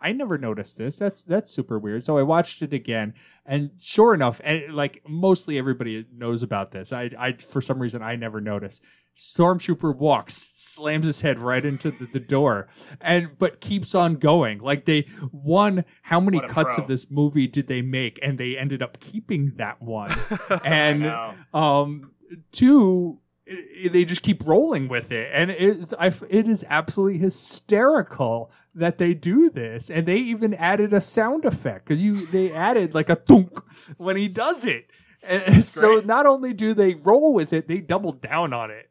I 0.00 0.12
never 0.12 0.38
noticed 0.38 0.78
this. 0.78 0.98
That's 0.98 1.22
that's 1.22 1.50
super 1.50 1.78
weird. 1.78 2.04
So 2.04 2.18
I 2.18 2.22
watched 2.22 2.62
it 2.62 2.72
again, 2.72 3.14
and 3.44 3.70
sure 3.80 4.14
enough, 4.14 4.40
and 4.44 4.74
like 4.74 5.02
mostly 5.08 5.58
everybody 5.58 6.06
knows 6.12 6.42
about 6.42 6.72
this. 6.72 6.92
I, 6.92 7.10
I 7.18 7.32
for 7.32 7.60
some 7.60 7.80
reason 7.80 8.02
I 8.02 8.16
never 8.16 8.40
noticed. 8.40 8.84
Stormtrooper 9.16 9.96
walks, 9.96 10.50
slams 10.54 11.06
his 11.06 11.22
head 11.22 11.38
right 11.38 11.64
into 11.64 11.90
the, 11.90 12.06
the 12.06 12.20
door, 12.20 12.68
and 13.00 13.38
but 13.38 13.60
keeps 13.60 13.94
on 13.94 14.16
going. 14.16 14.58
Like 14.58 14.84
they 14.84 15.02
one, 15.30 15.84
how 16.02 16.20
many 16.20 16.40
cuts 16.40 16.74
pro. 16.74 16.82
of 16.82 16.88
this 16.88 17.10
movie 17.10 17.46
did 17.46 17.66
they 17.66 17.82
make, 17.82 18.18
and 18.22 18.38
they 18.38 18.56
ended 18.56 18.82
up 18.82 19.00
keeping 19.00 19.52
that 19.56 19.80
one. 19.80 20.14
and 20.64 21.06
um, 21.54 22.12
two, 22.52 23.20
i- 23.50 23.88
they 23.88 24.04
just 24.04 24.22
keep 24.22 24.44
rolling 24.46 24.88
with 24.88 25.10
it, 25.12 25.30
and 25.32 25.50
it 25.50 25.92
I, 25.98 26.08
it 26.28 26.46
is 26.48 26.64
absolutely 26.68 27.18
hysterical 27.18 28.50
that 28.74 28.98
they 28.98 29.14
do 29.14 29.50
this, 29.50 29.90
and 29.90 30.06
they 30.06 30.16
even 30.16 30.54
added 30.54 30.92
a 30.92 31.00
sound 31.00 31.44
effect 31.44 31.86
because 31.86 32.02
you 32.02 32.26
they 32.26 32.52
added 32.52 32.94
like 32.94 33.08
a 33.08 33.16
thunk 33.16 33.58
when 33.96 34.16
he 34.16 34.28
does 34.28 34.64
it. 34.64 34.90
And 35.28 35.64
so 35.64 35.94
great. 35.94 36.06
not 36.06 36.24
only 36.26 36.52
do 36.52 36.72
they 36.72 36.94
roll 36.94 37.34
with 37.34 37.52
it, 37.52 37.66
they 37.66 37.78
double 37.78 38.12
down 38.12 38.52
on 38.52 38.70
it. 38.70 38.88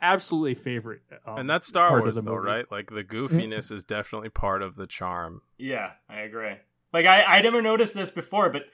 Absolutely 0.00 0.54
favorite, 0.54 1.02
um, 1.26 1.38
and 1.38 1.50
that's 1.50 1.66
Star 1.66 1.98
Wars, 1.98 2.14
though, 2.14 2.22
movie. 2.22 2.46
right? 2.46 2.70
Like 2.70 2.90
the 2.90 3.02
goofiness 3.04 3.72
is 3.72 3.84
definitely 3.84 4.28
part 4.28 4.62
of 4.62 4.76
the 4.76 4.86
charm. 4.86 5.40
Yeah, 5.58 5.92
I 6.08 6.20
agree. 6.20 6.54
Like 6.92 7.04
I, 7.06 7.22
I 7.24 7.42
never 7.42 7.60
noticed 7.62 7.94
this 7.94 8.10
before, 8.10 8.48
but 8.50 8.64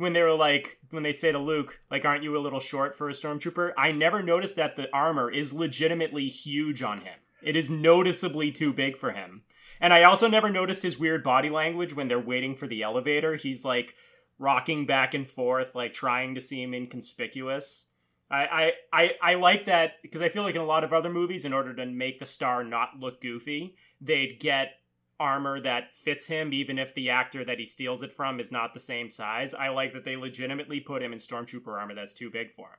when 0.00 0.14
they 0.14 0.22
were 0.22 0.32
like 0.32 0.78
when 0.88 1.02
they 1.02 1.12
say 1.12 1.30
to 1.30 1.38
Luke, 1.38 1.78
like, 1.90 2.06
aren't 2.06 2.24
you 2.24 2.34
a 2.34 2.40
little 2.40 2.58
short 2.58 2.96
for 2.96 3.10
a 3.10 3.12
stormtrooper? 3.12 3.72
I 3.76 3.92
never 3.92 4.22
noticed 4.22 4.56
that 4.56 4.74
the 4.74 4.88
armor 4.94 5.30
is 5.30 5.52
legitimately 5.52 6.28
huge 6.28 6.82
on 6.82 7.02
him. 7.02 7.18
It 7.42 7.54
is 7.54 7.68
noticeably 7.68 8.50
too 8.50 8.72
big 8.72 8.96
for 8.96 9.12
him. 9.12 9.42
And 9.78 9.92
I 9.92 10.04
also 10.04 10.26
never 10.26 10.48
noticed 10.48 10.82
his 10.82 10.98
weird 10.98 11.22
body 11.22 11.50
language 11.50 11.94
when 11.94 12.08
they're 12.08 12.18
waiting 12.18 12.56
for 12.56 12.66
the 12.66 12.82
elevator. 12.82 13.36
He's 13.36 13.62
like 13.62 13.94
rocking 14.38 14.86
back 14.86 15.12
and 15.12 15.28
forth, 15.28 15.74
like 15.74 15.92
trying 15.92 16.34
to 16.34 16.40
seem 16.40 16.72
inconspicuous. 16.72 17.84
I, 18.30 18.46
I, 18.46 18.72
I, 18.92 19.10
I 19.20 19.34
like 19.34 19.66
that 19.66 20.00
because 20.00 20.22
I 20.22 20.30
feel 20.30 20.44
like 20.44 20.54
in 20.54 20.62
a 20.62 20.64
lot 20.66 20.82
of 20.82 20.94
other 20.94 21.10
movies, 21.10 21.44
in 21.44 21.52
order 21.52 21.74
to 21.74 21.84
make 21.84 22.20
the 22.20 22.26
star 22.26 22.64
not 22.64 22.98
look 22.98 23.20
goofy, 23.20 23.76
they'd 24.00 24.40
get 24.40 24.79
armor 25.20 25.60
that 25.60 25.94
fits 25.94 26.26
him, 26.26 26.52
even 26.52 26.78
if 26.78 26.94
the 26.94 27.10
actor 27.10 27.44
that 27.44 27.58
he 27.60 27.66
steals 27.66 28.02
it 28.02 28.12
from 28.12 28.40
is 28.40 28.50
not 28.50 28.74
the 28.74 28.80
same 28.80 29.08
size. 29.10 29.54
I 29.54 29.68
like 29.68 29.92
that 29.92 30.04
they 30.04 30.16
legitimately 30.16 30.80
put 30.80 31.02
him 31.02 31.12
in 31.12 31.18
stormtrooper 31.18 31.68
armor 31.78 31.94
that's 31.94 32.14
too 32.14 32.30
big 32.30 32.52
for 32.54 32.68
him, 32.68 32.78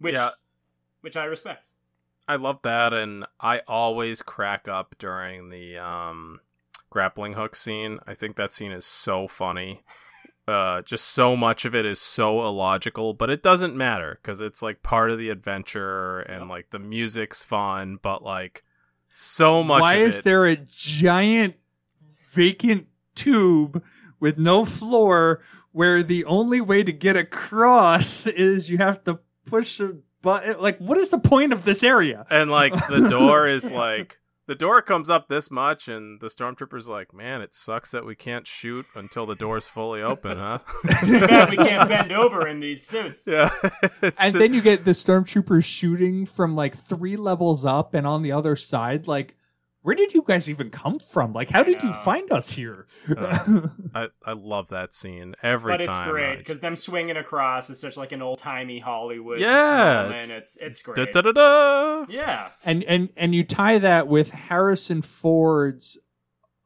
which, 0.00 0.14
Yeah. 0.14 0.30
which 1.00 1.16
I 1.16 1.24
respect. 1.24 1.68
I 2.28 2.36
love 2.36 2.60
that, 2.62 2.92
and 2.92 3.24
I 3.40 3.60
always 3.66 4.20
crack 4.20 4.68
up 4.68 4.94
during 4.98 5.48
the 5.48 5.78
um, 5.78 6.40
grappling 6.90 7.32
hook 7.34 7.56
scene. 7.56 7.98
I 8.06 8.14
think 8.14 8.36
that 8.36 8.52
scene 8.52 8.72
is 8.72 8.84
so 8.84 9.26
funny. 9.28 9.82
Uh, 10.48 10.82
just 10.82 11.04
so 11.04 11.36
much 11.36 11.64
of 11.64 11.74
it 11.76 11.86
is 11.86 12.00
so 12.00 12.44
illogical, 12.44 13.14
but 13.14 13.30
it 13.30 13.42
doesn't 13.42 13.76
matter 13.76 14.18
because 14.20 14.40
it's 14.40 14.62
like 14.62 14.82
part 14.82 15.10
of 15.12 15.18
the 15.18 15.30
adventure, 15.30 16.20
and 16.20 16.48
like 16.48 16.70
the 16.70 16.78
music's 16.80 17.44
fun, 17.44 17.98
but 18.02 18.22
like 18.24 18.64
so 19.12 19.62
much. 19.62 19.80
Why 19.80 19.94
of 19.96 20.08
is 20.08 20.18
it- 20.20 20.24
there 20.24 20.46
a 20.46 20.56
giant 20.56 21.54
vacant 22.32 22.86
tube 23.14 23.82
with 24.18 24.38
no 24.38 24.64
floor 24.64 25.42
where 25.72 26.02
the 26.02 26.24
only 26.24 26.60
way 26.60 26.82
to 26.82 26.92
get 26.92 27.16
across 27.16 28.26
is 28.26 28.70
you 28.70 28.78
have 28.78 29.04
to 29.04 29.20
push 29.46 29.80
a 29.80 29.94
button? 30.22 30.60
Like, 30.60 30.78
what 30.78 30.98
is 30.98 31.10
the 31.10 31.18
point 31.18 31.52
of 31.52 31.64
this 31.64 31.82
area? 31.82 32.26
And 32.30 32.50
like 32.50 32.72
the 32.88 33.08
door 33.10 33.46
is 33.46 33.70
like 33.70 34.20
the 34.50 34.56
door 34.56 34.82
comes 34.82 35.08
up 35.08 35.28
this 35.28 35.48
much, 35.48 35.86
and 35.86 36.20
the 36.20 36.26
stormtrooper's 36.26 36.88
like, 36.88 37.14
"Man, 37.14 37.40
it 37.40 37.54
sucks 37.54 37.92
that 37.92 38.04
we 38.04 38.16
can't 38.16 38.48
shoot 38.48 38.84
until 38.96 39.24
the 39.24 39.36
door's 39.36 39.68
fully 39.68 40.02
open, 40.02 40.38
huh?" 40.38 40.58
Too 41.04 41.20
bad 41.20 41.50
we 41.50 41.56
can't 41.56 41.88
bend 41.88 42.10
over 42.10 42.48
in 42.48 42.58
these 42.58 42.84
suits. 42.84 43.28
yeah, 43.28 43.50
And 44.18 44.34
then 44.34 44.52
you 44.52 44.60
get 44.60 44.84
the 44.84 44.90
stormtroopers 44.90 45.64
shooting 45.64 46.26
from 46.26 46.56
like 46.56 46.76
three 46.76 47.16
levels 47.16 47.64
up 47.64 47.94
and 47.94 48.08
on 48.08 48.22
the 48.22 48.32
other 48.32 48.56
side. 48.56 49.06
Like, 49.06 49.36
where 49.82 49.94
did 49.94 50.12
you 50.12 50.22
guys 50.26 50.50
even 50.50 50.68
come 50.70 50.98
from? 50.98 51.32
Like, 51.32 51.50
how 51.50 51.62
did 51.62 51.82
you 51.82 51.92
find 51.92 52.30
us 52.30 52.50
here? 52.52 52.86
I, 53.94 54.08
I 54.24 54.32
love 54.32 54.68
that 54.68 54.92
scene 54.92 55.34
every 55.42 55.72
But 55.72 55.82
time. 55.82 55.88
it's 55.88 56.10
great 56.10 56.28
like, 56.30 56.38
because 56.38 56.60
them 56.60 56.76
swinging 56.76 57.16
across 57.16 57.70
is 57.70 57.80
such 57.80 57.96
like 57.96 58.12
an 58.12 58.20
old 58.22 58.38
timey 58.38 58.78
Hollywood. 58.78 59.40
Yeah, 59.40 60.02
moment. 60.04 60.24
it's- 60.24 60.30
it's 60.30 60.56
it's 60.56 60.82
da, 60.82 60.92
great. 60.94 61.12
da, 61.12 61.20
da, 61.22 61.32
da. 61.32 62.06
Yeah, 62.10 62.48
and 62.64 62.84
and 62.84 63.08
and 63.16 63.34
you 63.34 63.42
tie 63.44 63.78
that 63.78 64.06
with 64.08 64.30
Harrison 64.32 65.02
Ford's 65.02 65.96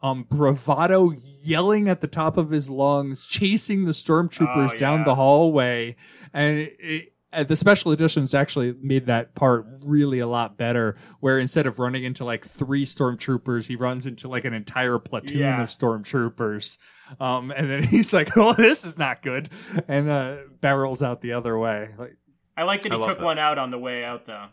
um 0.03 0.24
bravado 0.28 1.12
yelling 1.43 1.89
at 1.89 2.01
the 2.01 2.07
top 2.07 2.36
of 2.36 2.51
his 2.51 2.69
lungs 2.69 3.24
chasing 3.27 3.85
the 3.85 3.93
stormtroopers 3.93 4.74
Oh, 4.74 4.77
down 4.77 5.05
the 5.05 5.15
hallway 5.15 5.97
and 6.32 6.59
it, 6.59 6.74
uh, 6.82 7.11
the 7.43 7.56
special 7.56 7.90
editions 7.90 8.32
actually 8.35 8.74
made 8.81 9.06
that 9.06 9.35
part 9.35 9.66
really 9.85 10.20
a 10.20 10.27
lot 10.27 10.56
better 10.56 10.94
where 11.20 11.39
instead 11.39 11.66
of 11.66 11.78
running 11.81 12.05
into 12.05 12.24
like 12.24 12.47
three 12.47 12.85
stormtroopers 12.85 13.66
he 13.66 13.74
runs 13.77 14.06
into 14.06 14.28
like 14.28 14.44
an 14.44 14.52
entire 14.55 14.98
platoon 14.98 15.39
Yeah. 15.39 15.61
of 15.62 15.69
stormtroopers 15.69 16.78
um 17.20 17.51
and 17.51 17.69
then 17.69 17.82
he's 17.89 18.15
like 18.15 18.36
oh 18.36 18.52
this 18.52 18.85
is 18.85 18.97
not 18.98 19.23
good 19.23 19.51
and 19.89 20.09
uh 20.09 20.36
barrels 20.61 21.02
out 21.02 21.20
the 21.20 21.32
other 21.32 21.59
way 21.59 21.89
like 21.98 22.16
I 22.56 22.62
like 22.62 22.82
that 22.82 22.93
he 22.93 22.98
took 22.98 23.19
that. 23.19 23.24
one 23.24 23.39
out 23.39 23.59
on 23.59 23.70
the 23.70 23.78
way 23.78 24.05
out 24.05 24.27
though. 24.27 24.47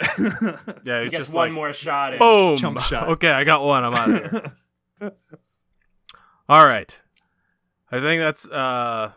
Yeah, 0.84 1.02
He 1.02 1.08
gets 1.08 1.26
just 1.26 1.32
one 1.34 1.48
like, 1.48 1.52
more 1.52 1.72
shot 1.72 2.12
in. 2.12 2.18
boom. 2.20 2.56
Jump 2.56 2.78
shot. 2.80 3.08
Okay, 3.10 3.30
I 3.30 3.42
got 3.44 3.62
one. 3.64 3.82
I'm 3.84 3.94
out 3.94 4.10
of 4.10 4.30
here. 5.00 5.12
All 6.48 6.66
right. 6.66 6.96
I 7.90 8.00
think 8.00 8.20
that's 8.20 8.48
uh, 8.48 9.12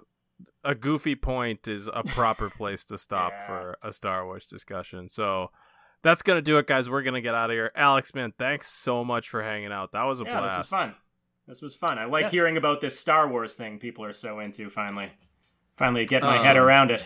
a 0.68 0.76
goofy 0.76 1.16
point 1.16 1.68
is 1.68 1.88
a 1.94 2.04
proper 2.04 2.50
place 2.60 2.84
to 2.86 2.98
stop 2.98 3.32
Yeah. 3.32 3.46
for 3.48 3.78
a 3.82 3.92
Star 3.94 4.26
Wars 4.26 4.46
discussion. 4.48 5.08
So 5.10 5.50
that's 6.04 6.22
gonna 6.22 6.42
do 6.42 6.58
it, 6.58 6.68
guys. 6.68 6.90
We're 6.90 7.02
gonna 7.04 7.22
get 7.22 7.34
out 7.34 7.50
of 7.50 7.54
here. 7.56 7.72
Alex, 7.76 8.14
man, 8.14 8.34
thanks 8.38 8.68
so 8.70 9.04
much 9.04 9.30
for 9.30 9.42
hanging 9.44 9.72
out. 9.72 9.92
That 9.94 10.04
was 10.04 10.22
a 10.22 10.26
yeah, 10.26 10.40
blast. 10.40 10.58
this 10.58 10.72
was 10.72 10.82
fun. 10.82 10.96
This 11.48 11.62
was 11.62 11.76
fun. 11.76 11.98
I 11.98 12.06
like 12.06 12.24
Yes. 12.24 12.32
hearing 12.34 12.58
about 12.58 12.82
this 12.82 13.00
Star 13.00 13.28
Wars 13.28 13.56
thing 13.56 13.80
people 13.80 14.04
are 14.06 14.12
so 14.14 14.40
into. 14.40 14.70
Finally, 14.70 15.12
finally 15.78 16.06
get 16.06 16.22
my 16.22 16.38
Um, 16.38 16.44
head 16.44 16.58
around 16.58 16.92
it. 16.92 17.06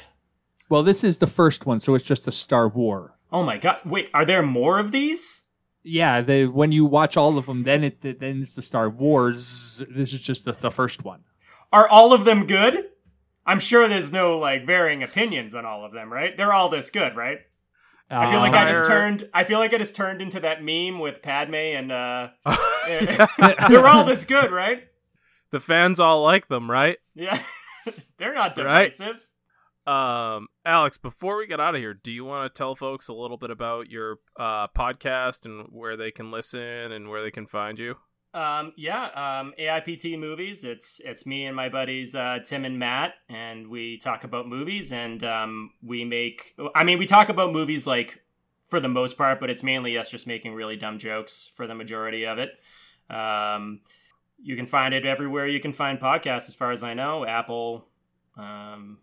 well 0.70 0.84
this 0.84 1.04
is 1.04 1.18
the 1.20 1.28
first 1.28 1.66
one 1.66 1.80
so 1.80 1.94
it's 1.96 2.06
just 2.06 2.28
a 2.28 2.32
star 2.32 2.68
war 2.68 3.18
Oh 3.34 3.44
my 3.44 3.58
god! 3.58 3.78
Wait, 3.86 4.10
are 4.14 4.26
there 4.26 4.42
more 4.44 4.78
of 4.80 4.92
these? 4.92 5.48
Yeah, 5.84 6.20
they 6.22 6.46
when 6.46 6.72
you 6.74 6.84
watch 6.86 7.16
all 7.16 7.38
of 7.38 7.46
them, 7.46 7.64
then 7.64 7.84
it 7.86 8.02
then 8.02 8.42
it's 8.42 8.56
the 8.56 8.62
Star 8.62 8.90
Wars. 8.90 9.82
This 9.90 10.12
is 10.14 10.22
just 10.22 10.44
the, 10.46 10.52
the 10.52 10.70
first 10.70 11.06
one. 11.06 11.24
Are 11.72 11.88
all 11.88 12.12
of 12.14 12.26
them 12.26 12.46
good? 12.46 12.90
I'm 13.46 13.60
sure 13.60 13.88
there's 13.88 14.12
no 14.12 14.38
like 14.38 14.66
varying 14.66 15.04
opinions 15.04 15.56
on 15.56 15.66
all 15.66 15.84
of 15.86 15.92
them, 15.94 16.12
right? 16.12 16.36
They're 16.38 16.54
all 16.54 16.70
this 16.70 16.90
good, 16.90 17.16
right? 17.16 17.40
I 18.10 18.30
feel 18.30 18.42
like 18.42 18.54
I 18.54 18.70
just 18.70 18.86
turned. 18.88 19.30
I 19.34 19.46
feel 19.46 19.60
like 19.60 19.74
I 19.74 19.78
just 19.78 19.96
turned 19.96 20.22
into 20.22 20.42
that 20.42 20.62
meme 20.62 21.00
with 21.00 21.22
Padme 21.22 21.56
and 21.56 21.92
uh, 21.94 22.30
they're 23.70 23.88
all 23.88 24.04
this 24.04 24.26
good, 24.26 24.52
right? 24.52 24.84
the 25.52 25.60
fans 25.60 26.00
all 26.00 26.22
like 26.24 26.48
them, 26.48 26.70
right? 26.72 26.98
Yeah, 27.16 27.42
they're 28.18 28.34
not 28.34 28.58
Right? 28.58 28.90
divisive. 28.92 29.28
Um, 29.88 30.48
Alex, 30.66 30.98
before 30.98 31.38
we 31.38 31.48
get 31.48 31.60
out 31.60 31.74
of 31.76 31.82
here, 31.82 31.94
do 31.94 32.12
you 32.12 32.24
want 32.24 32.54
to 32.54 32.58
tell 32.58 32.76
folks 32.76 33.08
a 33.08 33.14
little 33.14 33.38
bit 33.38 33.50
about 33.50 33.90
your 33.90 34.18
uh, 34.40 34.68
podcast 34.68 35.46
and 35.46 35.68
where 35.72 35.98
they 35.98 36.12
can 36.12 36.32
listen 36.32 36.60
and 36.92 37.10
where 37.10 37.24
they 37.24 37.32
can 37.32 37.48
find 37.48 37.80
you? 37.80 37.96
Um, 38.34 38.72
yeah, 38.78 39.06
um, 39.08 39.54
AIPT 39.60 40.18
movies. 40.18 40.64
It's 40.64 41.02
it's 41.04 41.26
me 41.26 41.46
and 41.46 41.56
my 41.56 41.68
buddies 41.68 42.16
uh, 42.16 42.40
Tim 42.44 42.64
and 42.64 42.80
Matt, 42.80 43.16
and 43.28 43.68
we 43.68 43.98
talk 43.98 44.24
about 44.24 44.48
movies, 44.48 44.94
and 44.94 45.24
um, 45.24 45.72
we 45.84 46.06
make. 46.06 46.56
I 46.74 46.84
mean, 46.84 46.98
we 46.98 47.06
talk 47.06 47.30
about 47.30 47.52
movies 47.52 47.86
like 47.86 48.22
for 48.70 48.80
the 48.80 48.88
most 48.88 49.18
part, 49.18 49.40
but 49.40 49.50
it's 49.50 49.64
mainly 49.64 49.98
us 49.98 50.10
just 50.10 50.28
making 50.28 50.54
really 50.54 50.78
dumb 50.78 50.98
jokes 50.98 51.52
for 51.56 51.68
the 51.68 51.76
majority 51.76 52.26
of 52.26 52.40
it. 52.40 52.52
Um, 53.14 53.82
you 54.42 54.56
can 54.56 54.66
find 54.66 54.94
it 54.94 55.06
everywhere 55.06 55.46
you 55.46 55.60
can 55.60 55.74
find 55.74 56.00
podcasts, 56.00 56.48
as 56.48 56.56
far 56.56 56.72
as 56.72 56.84
I 56.84 56.94
know. 56.94 57.26
Apple, 57.26 57.86
um, 58.38 59.00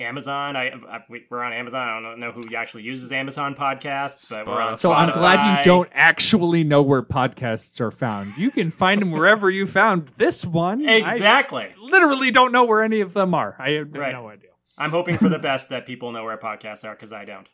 Amazon. 0.00 0.56
I, 0.56 0.70
I 0.88 1.00
we're 1.30 1.42
on 1.42 1.52
Amazon. 1.52 1.88
I 1.88 2.00
don't 2.00 2.18
know 2.20 2.32
who 2.32 2.42
actually 2.56 2.82
uses 2.82 3.12
Amazon 3.12 3.54
podcasts, 3.54 4.30
but 4.30 4.46
we're 4.46 4.60
on. 4.60 4.76
So 4.76 4.92
I'm 4.92 5.12
glad 5.12 5.58
you 5.58 5.64
don't 5.64 5.88
actually 5.92 6.64
know 6.64 6.82
where 6.82 7.02
podcasts 7.02 7.80
are 7.80 7.90
found. 7.90 8.36
You 8.36 8.50
can 8.50 8.70
find 8.70 9.00
them 9.00 9.10
wherever 9.10 9.48
you 9.50 9.66
found 9.66 10.08
this 10.16 10.44
one. 10.44 10.88
I 10.88 10.94
Exactly. 10.94 11.68
literally 11.80 12.30
don't 12.30 12.52
know 12.52 12.64
where 12.64 12.82
any 12.82 13.00
of 13.00 13.12
them 13.12 13.34
are. 13.34 13.54
I 13.58 13.70
have 13.72 13.92
Right. 13.92 14.12
no 14.12 14.28
idea. 14.28 14.50
I'm 14.78 14.90
hoping 14.90 15.18
for 15.18 15.28
the 15.28 15.38
best 15.38 15.68
that 15.68 15.86
people 15.86 16.10
know 16.12 16.24
where 16.24 16.36
podcasts 16.38 16.84
are 16.88 16.94
because 16.94 17.12
I 17.12 17.24
don't. 17.24 17.48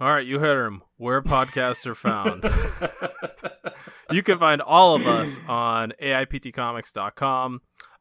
All 0.00 0.08
right, 0.08 0.26
you 0.26 0.38
heard 0.38 0.66
him. 0.66 0.82
Where 0.96 1.20
podcasts 1.20 1.86
are 1.86 1.94
found. 1.94 2.42
you 4.10 4.22
can 4.22 4.38
find 4.38 4.62
all 4.62 4.96
of 4.96 5.06
us 5.06 5.38
on 5.46 5.92
AIPTcomics.com. 6.02 7.60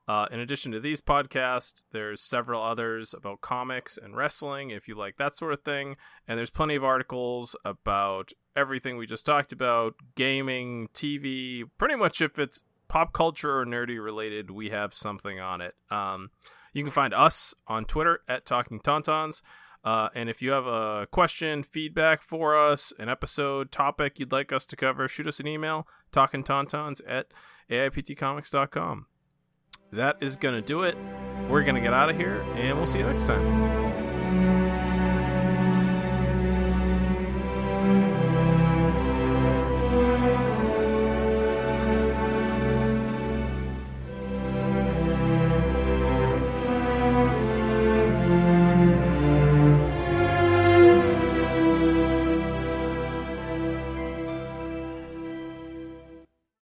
Uh, 0.10 0.26
in 0.32 0.40
addition 0.40 0.72
to 0.72 0.80
these 0.80 1.02
podcasts, 1.02 1.84
there's 1.92 2.20
several 2.20 2.64
others 2.64 3.14
about 3.14 3.42
comics 3.42 3.96
and 3.96 4.18
wrestling 4.18 4.72
if 4.72 4.88
you 4.88 4.96
like 4.96 5.18
that 5.18 5.36
sort 5.36 5.54
of 5.54 5.62
thing. 5.62 5.98
And 6.28 6.36
there's 6.36 6.50
plenty 6.50 6.74
of 6.74 6.84
articles 6.84 7.56
about 7.64 8.32
everything 8.56 8.98
we 8.98 9.06
just 9.06 9.24
talked 9.24 9.52
about 9.52 9.94
gaming, 10.16 10.90
TV, 10.96 11.62
pretty 11.78 11.96
much 11.96 12.22
if 12.22 12.40
it's 12.40 12.64
pop 12.88 13.14
culture 13.14 13.60
or 13.60 13.68
nerdy 13.68 14.04
related, 14.04 14.50
we 14.50 14.72
have 14.72 14.96
something 14.96 15.40
on 15.40 15.62
it. 15.62 15.76
Um, 15.92 16.32
you 16.74 16.82
can 16.82 16.92
find 16.92 17.14
us 17.14 17.54
on 17.68 17.86
Twitter 17.86 18.22
at 18.28 18.48
Talking 18.48 18.80
Tauntauns. 18.80 19.44
Uh, 19.84 20.10
and 20.16 20.28
if 20.28 20.42
you 20.42 20.50
have 20.50 20.66
a 20.66 21.06
question, 21.12 21.62
feedback 21.62 22.24
for 22.24 22.58
us, 22.58 22.92
an 22.98 23.10
episode, 23.10 23.72
topic 23.72 24.18
you'd 24.20 24.32
like 24.32 24.52
us 24.52 24.66
to 24.66 24.76
cover, 24.76 25.08
shoot 25.08 25.28
us 25.28 25.40
an 25.40 25.46
email, 25.46 25.88
talkingtauntauns 26.12 27.00
at 27.08 27.28
AIPTcomics.com. 27.70 29.06
That 29.92 30.18
is 30.22 30.36
going 30.36 30.56
to 30.56 30.62
do 30.62 30.84
it. 30.84 30.96
We're 31.50 31.64
going 31.64 31.76
to 31.76 31.82
get 31.82 31.94
out 31.94 32.10
of 32.10 32.16
here, 32.16 32.42
and 32.56 32.78
we'll 32.78 32.86
see 32.86 33.00
you 33.00 33.06
next 33.06 33.26
time. 33.26 34.09